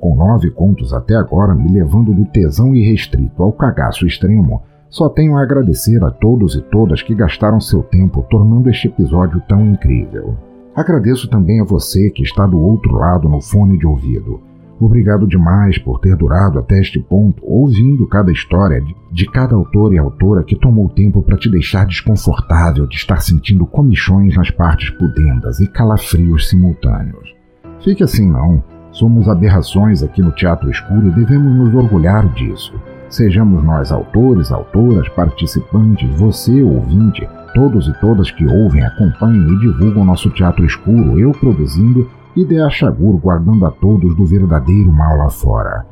Com 0.00 0.16
nove 0.16 0.50
contos 0.50 0.94
até 0.94 1.14
agora 1.14 1.54
me 1.54 1.70
levando 1.70 2.14
do 2.14 2.24
tesão 2.24 2.74
irrestrito 2.74 3.42
ao 3.42 3.52
cagaço 3.52 4.06
extremo, 4.06 4.62
só 4.92 5.08
tenho 5.08 5.38
a 5.38 5.42
agradecer 5.42 6.04
a 6.04 6.10
todos 6.10 6.54
e 6.54 6.60
todas 6.60 7.02
que 7.02 7.14
gastaram 7.14 7.58
seu 7.58 7.82
tempo 7.82 8.26
tornando 8.30 8.68
este 8.68 8.88
episódio 8.88 9.42
tão 9.48 9.66
incrível. 9.66 10.36
Agradeço 10.76 11.30
também 11.30 11.62
a 11.62 11.64
você 11.64 12.10
que 12.10 12.22
está 12.22 12.46
do 12.46 12.60
outro 12.60 12.92
lado 12.92 13.26
no 13.26 13.40
fone 13.40 13.78
de 13.78 13.86
ouvido. 13.86 14.42
Obrigado 14.78 15.26
demais 15.26 15.78
por 15.78 15.98
ter 15.98 16.14
durado 16.14 16.58
até 16.58 16.78
este 16.78 17.00
ponto, 17.00 17.42
ouvindo 17.42 18.06
cada 18.06 18.30
história 18.30 18.84
de, 19.10 19.26
cada 19.30 19.54
autor 19.54 19.94
e 19.94 19.98
autora 19.98 20.44
que 20.44 20.56
tomou 20.56 20.90
tempo 20.90 21.22
para 21.22 21.38
te 21.38 21.48
deixar 21.48 21.86
desconfortável 21.86 22.86
de 22.86 22.96
estar 22.96 23.22
sentindo 23.22 23.64
comichões 23.64 24.36
nas 24.36 24.50
partes 24.50 24.90
pudendas 24.90 25.58
e 25.60 25.66
calafrios 25.68 26.50
simultâneos. 26.50 27.34
Fique 27.80 28.02
assim 28.02 28.30
não, 28.30 28.62
somos 28.90 29.26
aberrações 29.26 30.02
aqui 30.02 30.20
no 30.20 30.32
Teatro 30.32 30.70
Escuro 30.70 31.08
e 31.08 31.12
devemos 31.12 31.54
nos 31.54 31.74
orgulhar 31.74 32.28
disso. 32.34 32.74
Sejamos 33.12 33.62
nós 33.62 33.92
autores, 33.92 34.50
autoras, 34.50 35.06
participantes, 35.10 36.08
você, 36.16 36.62
ouvinte, 36.62 37.28
todos 37.54 37.86
e 37.86 37.92
todas 38.00 38.30
que 38.30 38.46
ouvem, 38.46 38.82
acompanham 38.82 39.52
e 39.52 39.58
divulgam 39.58 40.02
nosso 40.02 40.30
teatro 40.30 40.64
escuro, 40.64 41.20
eu 41.20 41.30
produzindo 41.32 42.10
e 42.34 42.42
Dea 42.42 42.70
Chagur 42.70 43.20
guardando 43.20 43.66
a 43.66 43.70
todos 43.70 44.16
do 44.16 44.24
verdadeiro 44.24 44.90
mal 44.90 45.18
lá 45.18 45.28
fora. 45.28 45.84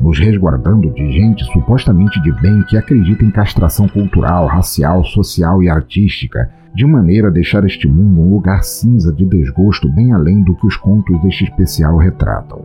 Nos 0.00 0.18
resguardando 0.18 0.90
de 0.90 1.12
gente 1.12 1.44
supostamente 1.52 2.20
de 2.20 2.32
bem 2.42 2.60
que 2.64 2.76
acredita 2.76 3.24
em 3.24 3.30
castração 3.30 3.86
cultural, 3.86 4.48
racial, 4.48 5.04
social 5.04 5.62
e 5.62 5.68
artística, 5.68 6.50
de 6.74 6.84
maneira 6.84 7.28
a 7.28 7.30
deixar 7.30 7.64
este 7.64 7.86
mundo 7.86 8.20
um 8.20 8.34
lugar 8.34 8.64
cinza 8.64 9.12
de 9.12 9.24
desgosto 9.24 9.88
bem 9.88 10.12
além 10.12 10.42
do 10.42 10.56
que 10.56 10.66
os 10.66 10.76
contos 10.76 11.22
deste 11.22 11.44
especial 11.44 11.96
retratam. 11.96 12.64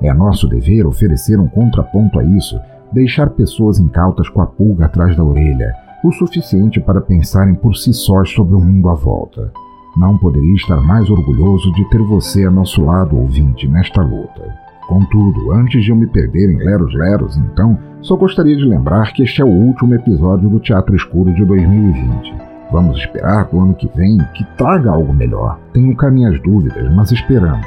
É 0.00 0.14
nosso 0.14 0.48
dever 0.48 0.86
oferecer 0.86 1.38
um 1.38 1.48
contraponto 1.48 2.18
a 2.18 2.24
isso 2.24 2.58
deixar 2.96 3.28
pessoas 3.28 3.78
incautas 3.78 4.26
com 4.30 4.40
a 4.40 4.46
pulga 4.46 4.86
atrás 4.86 5.14
da 5.14 5.22
orelha, 5.22 5.74
o 6.02 6.10
suficiente 6.12 6.80
para 6.80 7.02
pensarem 7.02 7.54
por 7.54 7.76
si 7.76 7.92
sós 7.92 8.30
sobre 8.30 8.54
o 8.54 8.60
mundo 8.60 8.88
à 8.88 8.94
volta. 8.94 9.52
Não 9.98 10.16
poderia 10.16 10.54
estar 10.54 10.80
mais 10.80 11.10
orgulhoso 11.10 11.70
de 11.74 11.84
ter 11.90 12.00
você 12.00 12.46
a 12.46 12.50
nosso 12.50 12.82
lado, 12.82 13.18
ouvinte, 13.18 13.68
nesta 13.68 14.00
luta. 14.00 14.42
Contudo, 14.88 15.52
antes 15.52 15.84
de 15.84 15.90
eu 15.90 15.96
me 15.96 16.06
perder 16.06 16.50
em 16.50 16.56
leros 16.56 16.94
leros, 16.94 17.36
então, 17.36 17.78
só 18.00 18.16
gostaria 18.16 18.56
de 18.56 18.64
lembrar 18.64 19.12
que 19.12 19.22
este 19.22 19.42
é 19.42 19.44
o 19.44 19.48
último 19.48 19.94
episódio 19.94 20.48
do 20.48 20.60
Teatro 20.60 20.96
Escuro 20.96 21.34
de 21.34 21.44
2020. 21.44 22.34
Vamos 22.72 22.98
esperar 22.98 23.44
do 23.48 23.60
ano 23.60 23.74
que 23.74 23.90
vem 23.94 24.16
que 24.34 24.44
traga 24.56 24.90
algo 24.90 25.12
melhor. 25.12 25.58
Tenho 25.74 25.94
cá 25.96 26.10
minhas 26.10 26.40
dúvidas, 26.40 26.90
mas 26.94 27.12
esperamos. 27.12 27.66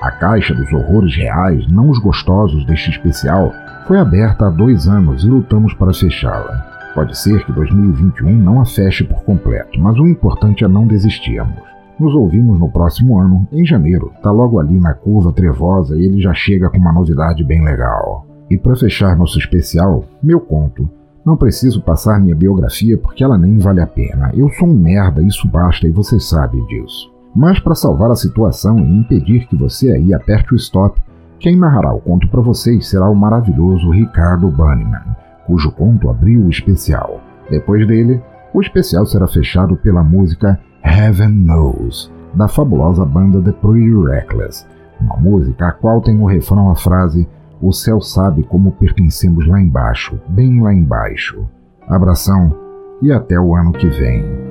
A 0.00 0.12
caixa 0.12 0.54
dos 0.54 0.72
horrores 0.72 1.16
reais, 1.16 1.66
não 1.66 1.90
os 1.90 1.98
gostosos 1.98 2.64
deste 2.64 2.90
especial, 2.90 3.52
foi 3.88 3.98
aberta 3.98 4.46
há 4.46 4.50
dois 4.50 4.86
anos 4.86 5.24
e 5.24 5.28
lutamos 5.28 5.72
para 5.72 5.94
fechá-la. 5.94 6.92
Pode 6.94 7.16
ser 7.16 7.42
que 7.46 7.52
2021 7.52 8.30
não 8.36 8.60
a 8.60 8.66
feche 8.66 9.02
por 9.02 9.24
completo, 9.24 9.80
mas 9.80 9.98
o 9.98 10.06
importante 10.06 10.62
é 10.62 10.68
não 10.68 10.86
desistirmos. 10.86 11.56
Nos 11.98 12.14
ouvimos 12.14 12.60
no 12.60 12.70
próximo 12.70 13.18
ano, 13.18 13.48
em 13.50 13.64
janeiro. 13.64 14.12
Tá 14.22 14.30
logo 14.30 14.60
ali 14.60 14.78
na 14.78 14.92
curva 14.92 15.32
trevosa 15.32 15.96
e 15.96 16.04
ele 16.04 16.20
já 16.20 16.34
chega 16.34 16.68
com 16.68 16.76
uma 16.76 16.92
novidade 16.92 17.42
bem 17.42 17.64
legal. 17.64 18.26
E 18.50 18.58
para 18.58 18.76
fechar 18.76 19.16
nosso 19.16 19.38
especial, 19.38 20.04
meu 20.22 20.38
conto. 20.38 20.88
Não 21.24 21.36
preciso 21.36 21.80
passar 21.80 22.20
minha 22.20 22.36
biografia 22.36 22.98
porque 22.98 23.24
ela 23.24 23.38
nem 23.38 23.56
vale 23.56 23.80
a 23.80 23.86
pena. 23.86 24.30
Eu 24.34 24.50
sou 24.50 24.68
um 24.68 24.74
merda, 24.74 25.22
isso 25.22 25.48
basta 25.48 25.88
e 25.88 25.90
você 25.90 26.20
sabe 26.20 26.60
disso. 26.66 27.10
Mas 27.34 27.58
para 27.58 27.74
salvar 27.74 28.10
a 28.10 28.16
situação 28.16 28.78
e 28.80 28.98
impedir 28.98 29.46
que 29.46 29.56
você 29.56 29.92
aí 29.92 30.12
aperte 30.12 30.52
o 30.52 30.56
stop, 30.56 31.00
quem 31.40 31.56
narrará 31.56 31.92
o 31.92 32.00
conto 32.00 32.28
para 32.28 32.40
vocês 32.40 32.88
será 32.88 33.08
o 33.08 33.14
maravilhoso 33.14 33.90
Ricardo 33.90 34.50
Banniman, 34.50 35.16
cujo 35.46 35.70
conto 35.70 36.10
abriu 36.10 36.42
o 36.42 36.50
especial. 36.50 37.20
Depois 37.48 37.86
dele, 37.86 38.20
o 38.52 38.60
especial 38.60 39.06
será 39.06 39.26
fechado 39.28 39.76
pela 39.76 40.02
música 40.02 40.58
Heaven 40.82 41.30
Knows, 41.30 42.12
da 42.34 42.48
fabulosa 42.48 43.04
banda 43.04 43.40
The 43.40 43.52
Pretty 43.52 43.94
Reckless, 43.94 44.66
uma 45.00 45.16
música 45.16 45.68
a 45.68 45.72
qual 45.72 46.00
tem 46.00 46.16
no 46.16 46.26
refrão 46.26 46.70
a 46.70 46.74
frase 46.74 47.28
O 47.60 47.72
céu 47.72 48.00
sabe 48.00 48.42
como 48.42 48.72
pertencemos 48.72 49.46
lá 49.46 49.60
embaixo, 49.60 50.18
bem 50.28 50.60
lá 50.60 50.72
embaixo. 50.72 51.48
Abração 51.88 52.54
e 53.02 53.12
até 53.12 53.38
o 53.38 53.54
ano 53.56 53.72
que 53.72 53.88
vem. 53.88 54.47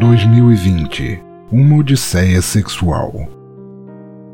2020 0.00 1.22
Uma 1.52 1.76
Odisseia 1.76 2.40
Sexual 2.40 3.28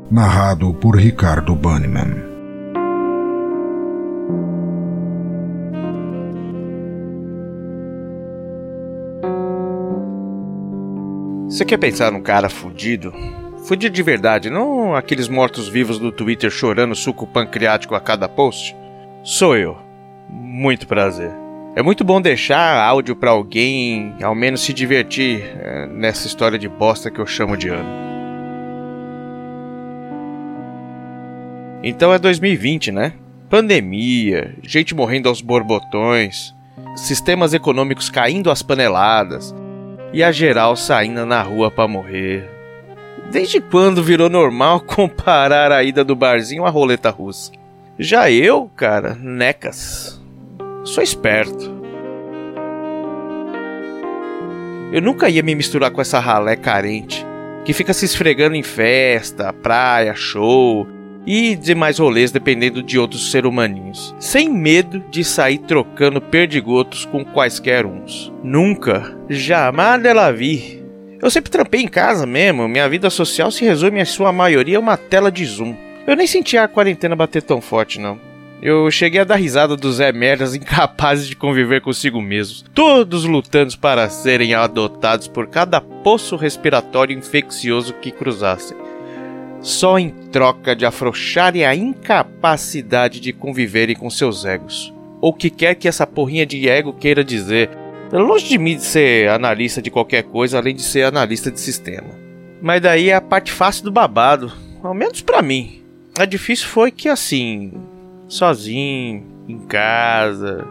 Narrado 0.09 0.73
por 0.73 0.95
Ricardo 0.95 1.53
Banniman. 1.53 2.23
Você 11.49 11.65
quer 11.65 11.75
pensar 11.75 12.13
num 12.13 12.21
cara 12.21 12.47
fudido? 12.47 13.13
Fudido 13.65 13.93
de 13.93 14.01
verdade, 14.01 14.49
não 14.49 14.95
aqueles 14.95 15.27
mortos-vivos 15.27 15.99
do 15.99 16.13
Twitter 16.13 16.49
chorando 16.49 16.95
suco 16.95 17.27
pancreático 17.27 17.93
a 17.93 17.99
cada 17.99 18.29
post? 18.29 18.73
Sou 19.21 19.57
eu. 19.57 19.75
Muito 20.29 20.87
prazer. 20.87 21.46
É 21.77 21.81
muito 21.83 22.03
bom 22.03 22.19
deixar 22.19 22.75
áudio 22.81 23.15
para 23.15 23.29
alguém, 23.29 24.15
ao 24.23 24.33
menos 24.33 24.61
se 24.61 24.73
divertir 24.73 25.43
é, 25.61 25.85
nessa 25.85 26.25
história 26.25 26.57
de 26.57 26.67
bosta 26.67 27.11
que 27.11 27.19
eu 27.19 27.27
chamo 27.27 27.55
de 27.55 27.69
ano. 27.69 27.87
Então 31.83 32.11
é 32.11 32.17
2020, 32.17 32.91
né? 32.91 33.13
Pandemia, 33.47 34.55
gente 34.63 34.95
morrendo 34.95 35.29
aos 35.29 35.39
borbotões, 35.39 36.51
sistemas 36.95 37.53
econômicos 37.53 38.09
caindo 38.09 38.49
às 38.49 38.63
paneladas 38.63 39.53
e 40.11 40.23
a 40.23 40.31
geral 40.31 40.75
saindo 40.75 41.27
na 41.27 41.43
rua 41.43 41.69
para 41.69 41.87
morrer. 41.87 42.49
Desde 43.31 43.61
quando 43.61 44.03
virou 44.03 44.31
normal 44.31 44.79
comparar 44.81 45.71
a 45.71 45.83
ida 45.83 46.03
do 46.03 46.15
barzinho 46.15 46.65
à 46.65 46.71
roleta 46.71 47.11
russa? 47.11 47.51
Já 47.99 48.31
eu, 48.31 48.67
cara, 48.75 49.13
necas. 49.13 50.16
Sou 50.87 51.03
esperto. 51.03 51.69
Eu 54.93 55.01
nunca 55.01 55.29
ia 55.29 55.43
me 55.43 55.53
misturar 55.53 55.91
com 55.91 55.99
essa 55.99 56.17
ralé 56.17 56.55
carente 56.55 57.25
que 57.65 57.73
fica 57.73 57.93
se 57.93 58.05
esfregando 58.05 58.55
em 58.55 58.63
festa, 58.63 59.51
praia, 59.51 60.15
show 60.15 60.87
e 61.25 61.57
demais 61.57 61.99
rolês 61.99 62.31
dependendo 62.31 62.81
de 62.81 62.97
outros 62.97 63.29
ser 63.31 63.45
humaninhos, 63.45 64.15
sem 64.17 64.47
medo 64.47 65.03
de 65.09 65.25
sair 65.25 65.57
trocando 65.57 66.21
perdigotos 66.21 67.03
com 67.03 67.25
quaisquer 67.25 67.85
uns. 67.85 68.31
Nunca, 68.41 69.13
jamais 69.29 70.01
dela 70.01 70.31
vi. 70.31 70.81
Eu 71.21 71.29
sempre 71.29 71.51
trampei 71.51 71.81
em 71.81 71.87
casa 71.89 72.25
mesmo, 72.25 72.65
minha 72.69 72.87
vida 72.87 73.09
social 73.09 73.51
se 73.51 73.65
resume 73.65 73.99
em 73.99 74.05
sua 74.05 74.31
maioria 74.31 74.77
a 74.77 74.79
uma 74.79 74.95
tela 74.95 75.29
de 75.29 75.43
zoom. 75.45 75.75
Eu 76.07 76.15
nem 76.15 76.25
sentia 76.25 76.63
a 76.63 76.67
quarentena 76.69 77.13
bater 77.13 77.43
tão 77.43 77.59
forte 77.59 77.99
não. 77.99 78.36
Eu 78.61 78.89
cheguei 78.89 79.21
a 79.21 79.23
dar 79.23 79.35
risada 79.35 79.75
dos 79.75 79.95
Zé 79.95 80.11
Merdas 80.11 80.53
incapazes 80.55 81.27
de 81.27 81.35
conviver 81.35 81.81
consigo 81.81 82.21
mesmos, 82.21 82.65
todos 82.73 83.23
lutando 83.25 83.77
para 83.77 84.09
serem 84.09 84.53
adotados 84.53 85.27
por 85.27 85.47
cada 85.47 85.79
poço 85.79 86.35
respiratório 86.35 87.17
infeccioso 87.17 87.93
que 87.93 88.11
cruzassem 88.11 88.77
só 89.61 89.97
em 89.97 90.09
troca 90.31 90.75
de 90.75 90.85
afrouxarem 90.85 91.65
a 91.65 91.75
incapacidade 91.75 93.19
de 93.19 93.33
conviverem 93.33 93.95
com 93.95 94.09
seus 94.09 94.45
egos. 94.45 94.93
Ou 95.19 95.33
que 95.33 95.49
quer 95.49 95.75
que 95.75 95.87
essa 95.87 96.05
porrinha 96.05 96.45
de 96.45 96.69
ego 96.69 96.93
queira 96.93 97.23
dizer. 97.23 97.69
Longe 98.11 98.47
de 98.47 98.57
mim 98.57 98.77
de 98.77 98.83
ser 98.83 99.29
analista 99.29 99.81
de 99.81 99.89
qualquer 99.89 100.23
coisa, 100.23 100.57
além 100.57 100.75
de 100.75 100.83
ser 100.83 101.03
analista 101.03 101.51
de 101.51 101.59
sistema. 101.59 102.07
Mas 102.61 102.81
daí 102.81 103.09
é 103.09 103.15
a 103.15 103.21
parte 103.21 103.51
fácil 103.51 103.83
do 103.83 103.91
babado, 103.91 104.51
ao 104.81 104.93
menos 104.93 105.21
para 105.21 105.41
mim. 105.41 105.81
A 106.17 106.25
difícil 106.25 106.67
foi 106.67 106.91
que 106.91 107.09
assim, 107.09 107.73
sozinho, 108.27 109.23
em 109.47 109.59
casa, 109.59 110.65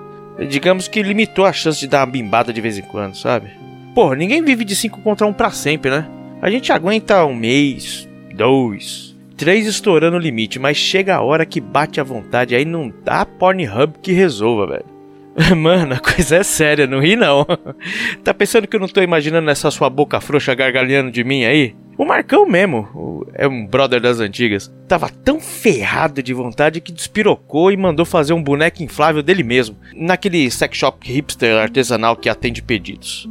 digamos 0.48 0.88
que 0.88 1.02
limitou 1.02 1.44
a 1.44 1.52
chance 1.52 1.80
de 1.80 1.86
dar 1.86 2.00
uma 2.00 2.12
bimbada 2.12 2.52
de 2.52 2.60
vez 2.60 2.78
em 2.78 2.82
quando, 2.82 3.16
sabe? 3.16 3.50
Porra, 3.94 4.14
ninguém 4.16 4.42
vive 4.42 4.64
de 4.64 4.76
5 4.76 5.00
contra 5.00 5.26
1 5.26 5.30
um 5.30 5.32
pra 5.32 5.50
sempre, 5.50 5.90
né? 5.90 6.06
A 6.42 6.50
gente 6.50 6.70
aguenta 6.70 7.24
um 7.24 7.34
mês, 7.34 8.06
dois, 8.34 9.16
três 9.36 9.66
estourando 9.66 10.16
o 10.16 10.20
limite, 10.20 10.58
mas 10.58 10.76
chega 10.76 11.16
a 11.16 11.22
hora 11.22 11.46
que 11.46 11.60
bate 11.60 12.00
a 12.00 12.04
vontade, 12.04 12.54
aí 12.54 12.64
não 12.64 12.92
dá 13.04 13.24
Pornhub 13.24 13.94
que 14.02 14.12
resolva, 14.12 14.66
velho. 14.66 14.96
Mano, 15.56 15.94
a 15.94 15.98
coisa 15.98 16.36
é 16.36 16.42
séria, 16.42 16.86
não 16.86 17.00
ri 17.00 17.16
não. 17.16 17.46
tá 18.24 18.32
pensando 18.32 18.66
que 18.66 18.76
eu 18.76 18.80
não 18.80 18.88
tô 18.88 19.02
imaginando 19.02 19.50
essa 19.50 19.70
sua 19.70 19.90
boca 19.90 20.20
frouxa 20.20 20.54
gargalhando 20.54 21.10
de 21.10 21.24
mim 21.24 21.44
aí? 21.44 21.74
O 21.98 22.04
Marcão 22.04 22.44
mesmo, 22.46 23.26
é 23.32 23.48
um 23.48 23.66
brother 23.66 24.00
das 24.00 24.20
antigas, 24.20 24.70
tava 24.86 25.08
tão 25.08 25.40
ferrado 25.40 26.22
de 26.22 26.34
vontade 26.34 26.80
que 26.80 26.92
despirocou 26.92 27.72
e 27.72 27.76
mandou 27.76 28.04
fazer 28.04 28.34
um 28.34 28.42
boneco 28.42 28.82
inflável 28.82 29.22
dele 29.22 29.42
mesmo, 29.42 29.76
naquele 29.94 30.50
sex 30.50 30.76
shop 30.76 31.10
hipster 31.10 31.56
artesanal 31.56 32.14
que 32.14 32.28
atende 32.28 32.60
pedidos. 32.60 33.26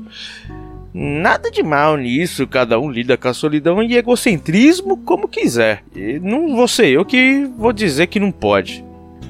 Nada 0.92 1.52
de 1.52 1.62
mal 1.62 1.96
nisso, 1.96 2.48
cada 2.48 2.80
um 2.80 2.90
lida 2.90 3.18
com 3.18 3.28
a 3.28 3.34
solidão 3.34 3.84
e 3.84 3.98
egocentrismo 3.98 4.98
como 4.98 5.28
quiser. 5.28 5.84
E 5.96 6.20
não 6.20 6.56
vou 6.56 6.68
ser 6.68 6.88
eu 6.88 7.06
que 7.06 7.48
vou 7.58 7.72
dizer 7.72 8.08
que 8.08 8.20
não 8.20 8.32
pode. 8.32 8.84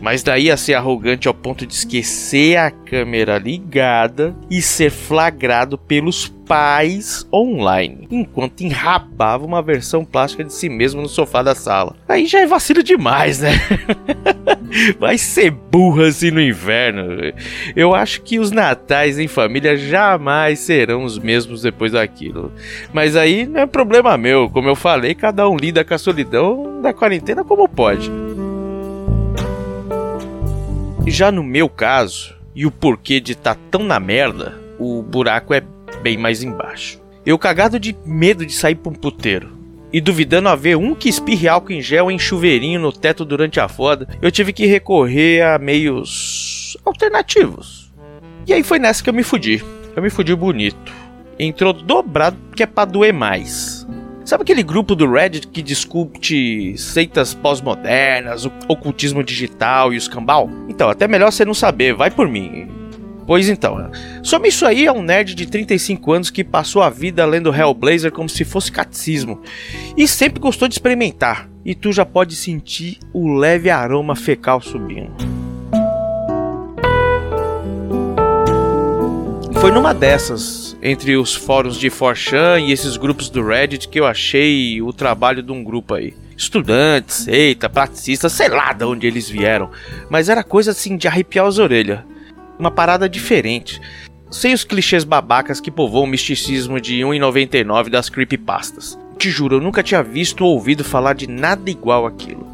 Mas 0.06 0.22
daí 0.22 0.52
a 0.52 0.56
ser 0.56 0.76
arrogante 0.76 1.28
ao 1.28 1.34
ponto 1.34 1.66
de 1.66 1.74
esquecer 1.74 2.58
a 2.58 2.70
câmera 2.70 3.40
ligada 3.40 4.36
e 4.52 4.62
ser 4.62 4.92
flagrado 4.92 5.80
pelos 5.80 6.28
pais 6.28 7.28
online, 7.34 8.08
enquanto 8.12 8.62
enrabava 8.62 9.44
uma 9.44 9.64
versão 9.64 10.06
plástica 10.06 10.44
de 10.44 10.54
si 10.54 10.70
mesmo 10.70 11.02
no 11.02 11.10
sofá 11.10 11.42
da 11.42 11.56
sala. 11.56 11.96
Aí 12.08 12.28
já 12.28 12.40
é 12.42 12.46
vacilo 12.46 12.84
demais, 12.84 13.40
né? 13.40 13.54
Vai 15.00 15.18
ser 15.18 15.50
burro 15.50 16.04
assim 16.04 16.30
no 16.30 16.40
inverno. 16.40 17.34
Eu 17.76 17.96
acho 17.96 18.22
que 18.22 18.38
os 18.38 18.52
natais 18.52 19.18
em 19.18 19.28
família 19.28 19.76
jamais 19.76 20.60
serão 20.60 21.04
os 21.04 21.18
mesmos 21.18 21.64
depois 21.64 21.94
daquilo. 21.94 22.52
Mas 22.94 23.16
aí 23.16 23.48
não 23.48 23.62
é 23.62 23.66
problema 23.66 24.16
meu, 24.20 24.52
como 24.52 24.70
eu 24.70 24.76
falei, 24.76 25.16
cada 25.16 25.50
um 25.50 25.58
lida 25.58 25.84
com 25.84 25.96
a 25.96 25.98
solidão 25.98 26.80
da 26.80 26.94
quarentena 26.94 27.44
como 27.44 27.68
pode. 27.68 28.12
Já 31.08 31.32
no 31.32 31.44
meu 31.44 31.70
caso, 31.70 32.36
e 32.56 32.66
o 32.66 32.72
porquê 32.72 33.20
de 33.20 33.34
estar 33.34 33.56
tá 33.56 33.62
tão 33.70 33.84
na 33.84 34.00
merda, 34.00 34.60
o 34.80 35.04
buraco 35.04 35.54
é 35.54 35.62
bem 36.02 36.18
mais 36.18 36.42
embaixo. 36.42 37.00
Eu 37.26 37.38
cagado 37.38 37.80
de 37.80 37.96
medo 38.06 38.46
de 38.46 38.54
sair 38.54 38.76
pra 38.76 38.92
um 38.92 38.96
puteiro. 38.96 39.56
E 39.94 40.02
duvidando 40.02 40.50
haver 40.50 40.76
um 40.76 40.96
que 40.96 41.08
espirre 41.08 41.48
álcool 41.48 41.74
em 41.74 41.82
gel 41.82 42.10
em 42.10 42.20
chuveirinho 42.20 42.80
no 42.80 42.92
teto 42.92 43.24
durante 43.24 43.60
a 43.60 43.68
foda, 43.68 44.08
eu 44.22 44.32
tive 44.32 44.52
que 44.52 44.66
recorrer 44.66 45.42
a 45.46 45.60
meios 45.60 46.76
alternativos. 46.84 47.94
E 48.48 48.54
aí 48.54 48.64
foi 48.64 48.80
nessa 48.80 49.04
que 49.04 49.10
eu 49.10 49.14
me 49.14 49.24
fudi. 49.24 49.64
Eu 49.96 50.02
me 50.02 50.10
fudi 50.10 50.36
bonito. 50.36 50.92
Entrou 51.40 51.72
dobrado 51.72 52.38
que 52.56 52.64
é 52.64 52.66
pra 52.66 52.84
doer 52.84 53.14
mais. 53.14 53.75
Sabe 54.26 54.42
aquele 54.42 54.64
grupo 54.64 54.96
do 54.96 55.08
Reddit 55.08 55.48
que 55.48 55.62
discute 55.62 56.76
seitas 56.80 57.36
pós-modernas, 57.36 58.50
ocultismo 58.68 59.24
digital 59.24 59.94
e 59.94 59.98
os 59.98 60.08
cambal? 60.08 60.50
Então, 60.68 60.90
até 60.90 61.08
melhor 61.08 61.32
você 61.32 61.46
não 61.46 61.54
saber, 61.54 61.94
vai 61.94 62.10
por 62.10 62.28
mim. 62.28 62.68
Pois 63.28 63.48
então, 63.50 63.92
some 64.24 64.48
isso 64.48 64.66
aí 64.66 64.88
é 64.88 64.92
um 64.92 65.04
nerd 65.04 65.36
de 65.36 65.46
35 65.46 66.12
anos 66.12 66.30
que 66.32 66.44
passou 66.44 66.82
a 66.82 66.90
vida 66.90 67.24
lendo 67.24 67.54
Hellblazer 67.54 68.12
como 68.12 68.28
se 68.28 68.44
fosse 68.44 68.72
catecismo 68.72 69.42
e 69.96 70.08
sempre 70.08 70.40
gostou 70.40 70.68
de 70.68 70.74
experimentar. 70.74 71.48
E 71.64 71.76
tu 71.76 71.94
já 71.94 72.06
pode 72.06 72.36
sentir 72.36 72.98
o 73.14 73.32
leve 73.32 73.70
aroma 73.70 74.16
fecal 74.16 74.60
subindo. 74.60 75.45
Foi 79.66 79.72
numa 79.72 79.96
dessas 79.96 80.78
entre 80.80 81.18
os 81.18 81.34
fóruns 81.34 81.76
de 81.78 81.90
Forchan 81.90 82.60
e 82.60 82.72
esses 82.72 82.98
grupos 82.98 83.32
do 83.32 83.44
Reddit 83.44 83.88
que 83.88 84.00
eu 84.00 84.06
achei 84.06 84.80
o 84.80 84.94
trabalho 84.94 85.42
de 85.42 85.52
um 85.52 85.64
grupo 85.64 85.96
aí. 85.96 86.14
Estudantes, 86.38 87.28
eita, 87.28 87.68
praticistas, 87.68 88.32
sei 88.32 88.48
lá 88.48 88.74
de 88.74 88.86
onde 88.86 89.08
eles 89.08 89.28
vieram, 89.28 89.72
mas 90.08 90.30
era 90.30 90.44
coisa 90.44 90.70
assim 90.70 90.96
de 90.96 91.08
arrepiar 91.08 91.48
as 91.48 91.58
orelhas. 91.58 92.02
Uma 92.60 92.70
parada 92.70 93.10
diferente. 93.10 93.82
Sem 94.30 94.54
os 94.54 94.64
clichês 94.64 95.04
babacas 95.04 95.60
que 95.60 95.72
povoam 95.72 96.04
o 96.04 96.08
misticismo 96.08 96.80
de 96.80 97.00
1,99 97.00 97.90
das 97.90 98.08
creepypastas. 98.08 99.00
Te 99.18 99.32
juro, 99.32 99.56
eu 99.56 99.62
nunca 99.62 99.82
tinha 99.82 100.04
visto 100.04 100.46
ou 100.46 100.54
ouvido 100.54 100.84
falar 100.84 101.16
de 101.16 101.26
nada 101.26 101.72
igual 101.72 102.06
aquilo. 102.06 102.48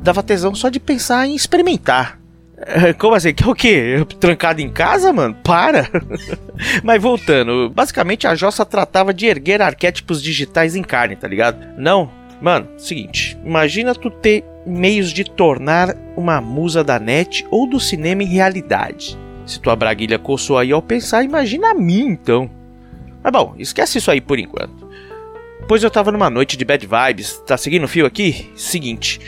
Dava 0.00 0.20
tesão 0.20 0.52
só 0.52 0.68
de 0.68 0.80
pensar 0.80 1.28
em 1.28 1.36
experimentar. 1.36 2.25
Como 2.98 3.14
assim? 3.14 3.34
Que 3.34 3.44
é 3.44 3.46
o 3.46 3.54
quê? 3.54 4.06
Trancado 4.18 4.60
em 4.60 4.68
casa, 4.68 5.12
mano? 5.12 5.36
Para! 5.44 5.88
Mas 6.82 7.00
voltando, 7.00 7.70
basicamente 7.70 8.26
a 8.26 8.34
Jossa 8.34 8.64
tratava 8.64 9.12
de 9.12 9.26
erguer 9.26 9.60
arquétipos 9.60 10.22
digitais 10.22 10.74
em 10.74 10.82
carne, 10.82 11.16
tá 11.16 11.28
ligado? 11.28 11.58
Não. 11.76 12.10
Mano, 12.40 12.68
seguinte, 12.76 13.36
imagina 13.44 13.94
tu 13.94 14.10
ter 14.10 14.44
meios 14.66 15.10
de 15.10 15.24
tornar 15.24 15.96
uma 16.16 16.40
musa 16.40 16.84
da 16.84 16.98
net 16.98 17.46
ou 17.50 17.66
do 17.66 17.80
cinema 17.80 18.22
em 18.22 18.26
realidade. 18.26 19.18
Se 19.46 19.58
tua 19.58 19.74
braguilha 19.74 20.18
coçou 20.18 20.58
aí 20.58 20.70
ao 20.70 20.82
pensar, 20.82 21.22
imagina 21.22 21.70
a 21.70 21.74
mim 21.74 22.06
então. 22.08 22.50
Mas 23.22 23.32
bom, 23.32 23.54
esquece 23.58 23.98
isso 23.98 24.10
aí 24.10 24.20
por 24.20 24.38
enquanto. 24.38 24.86
Pois 25.66 25.82
eu 25.82 25.90
tava 25.90 26.12
numa 26.12 26.28
noite 26.28 26.56
de 26.56 26.64
bad 26.64 26.86
vibes, 26.86 27.42
tá 27.46 27.56
seguindo 27.56 27.84
o 27.84 27.88
fio 27.88 28.04
aqui? 28.04 28.52
Seguinte, 28.54 29.18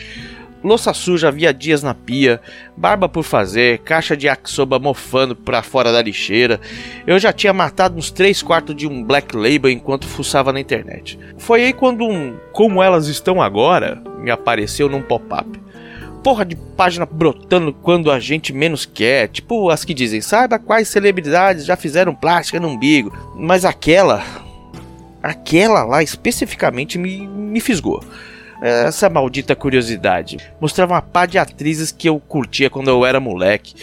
Louça 0.62 0.92
suja 0.92 1.28
havia 1.28 1.54
dias 1.54 1.84
na 1.84 1.94
pia, 1.94 2.40
barba 2.76 3.08
por 3.08 3.22
fazer, 3.22 3.78
caixa 3.78 4.16
de 4.16 4.26
yakisoba 4.26 4.78
mofando 4.78 5.36
pra 5.36 5.62
fora 5.62 5.92
da 5.92 6.02
lixeira. 6.02 6.60
Eu 7.06 7.16
já 7.18 7.32
tinha 7.32 7.52
matado 7.52 7.96
uns 7.96 8.10
3 8.10 8.42
quartos 8.42 8.74
de 8.74 8.86
um 8.86 9.04
Black 9.04 9.36
Label 9.36 9.70
enquanto 9.70 10.08
fuçava 10.08 10.52
na 10.52 10.58
internet. 10.58 11.16
Foi 11.38 11.62
aí 11.62 11.72
quando 11.72 12.04
um 12.04 12.36
Como 12.52 12.82
Elas 12.82 13.06
Estão 13.06 13.40
Agora 13.40 14.02
me 14.18 14.32
apareceu 14.32 14.88
num 14.88 15.00
pop-up. 15.00 15.60
Porra 16.24 16.44
de 16.44 16.56
página 16.56 17.06
brotando 17.06 17.72
quando 17.72 18.10
a 18.10 18.18
gente 18.18 18.52
menos 18.52 18.84
quer, 18.84 19.28
tipo 19.28 19.70
as 19.70 19.84
que 19.84 19.94
dizem, 19.94 20.20
saiba 20.20 20.58
quais 20.58 20.88
celebridades 20.88 21.64
já 21.64 21.76
fizeram 21.76 22.16
plástica 22.16 22.58
no 22.58 22.68
umbigo. 22.68 23.16
Mas 23.36 23.64
aquela. 23.64 24.24
Aquela 25.22 25.84
lá 25.84 26.02
especificamente 26.02 26.98
me, 26.98 27.26
me 27.28 27.60
fisgou 27.60 28.02
essa 28.60 29.08
maldita 29.08 29.54
curiosidade. 29.54 30.38
Mostrava 30.60 30.94
uma 30.94 31.02
pá 31.02 31.26
de 31.26 31.38
atrizes 31.38 31.92
que 31.92 32.08
eu 32.08 32.18
curtia 32.18 32.70
quando 32.70 32.88
eu 32.88 33.04
era 33.04 33.20
moleque. 33.20 33.74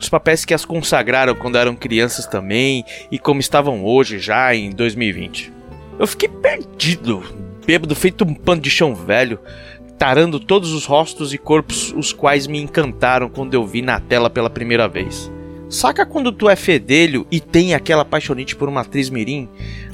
Os 0.00 0.08
papéis 0.08 0.44
que 0.44 0.54
as 0.54 0.64
consagraram 0.64 1.34
quando 1.34 1.58
eram 1.58 1.74
crianças 1.74 2.26
também 2.26 2.84
e 3.10 3.18
como 3.18 3.40
estavam 3.40 3.84
hoje 3.84 4.18
já 4.18 4.54
em 4.54 4.70
2020. 4.70 5.52
Eu 5.98 6.06
fiquei 6.06 6.28
perdido, 6.28 7.22
bêbado 7.66 7.94
feito 7.96 8.24
um 8.24 8.32
pano 8.32 8.62
de 8.62 8.70
chão 8.70 8.94
velho, 8.94 9.40
tarando 9.98 10.38
todos 10.38 10.72
os 10.72 10.86
rostos 10.86 11.34
e 11.34 11.38
corpos 11.38 11.92
os 11.92 12.12
quais 12.12 12.46
me 12.46 12.60
encantaram 12.60 13.28
quando 13.28 13.54
eu 13.54 13.66
vi 13.66 13.82
na 13.82 13.98
tela 13.98 14.30
pela 14.30 14.48
primeira 14.48 14.86
vez. 14.86 15.30
Saca 15.68 16.06
quando 16.06 16.32
tu 16.32 16.48
é 16.48 16.54
fedelho 16.54 17.26
e 17.30 17.40
tem 17.40 17.74
aquela 17.74 18.04
paixonite 18.04 18.54
por 18.54 18.68
uma 18.68 18.82
atriz 18.82 19.10
mirim 19.10 19.48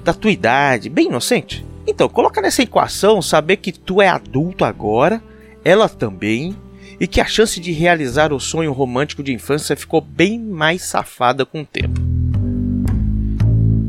da 0.04 0.12
tua 0.12 0.30
idade, 0.30 0.90
bem 0.90 1.06
inocente? 1.06 1.64
Então, 1.86 2.08
coloca 2.08 2.40
nessa 2.40 2.62
equação 2.62 3.20
saber 3.20 3.58
que 3.58 3.72
tu 3.72 4.00
é 4.00 4.08
adulto 4.08 4.64
agora, 4.64 5.22
ela 5.64 5.88
também, 5.88 6.56
e 6.98 7.06
que 7.06 7.20
a 7.20 7.26
chance 7.26 7.60
de 7.60 7.72
realizar 7.72 8.32
o 8.32 8.40
sonho 8.40 8.72
romântico 8.72 9.22
de 9.22 9.32
infância 9.32 9.76
ficou 9.76 10.00
bem 10.00 10.38
mais 10.38 10.82
safada 10.82 11.44
com 11.44 11.62
o 11.62 11.66
tempo. 11.66 12.00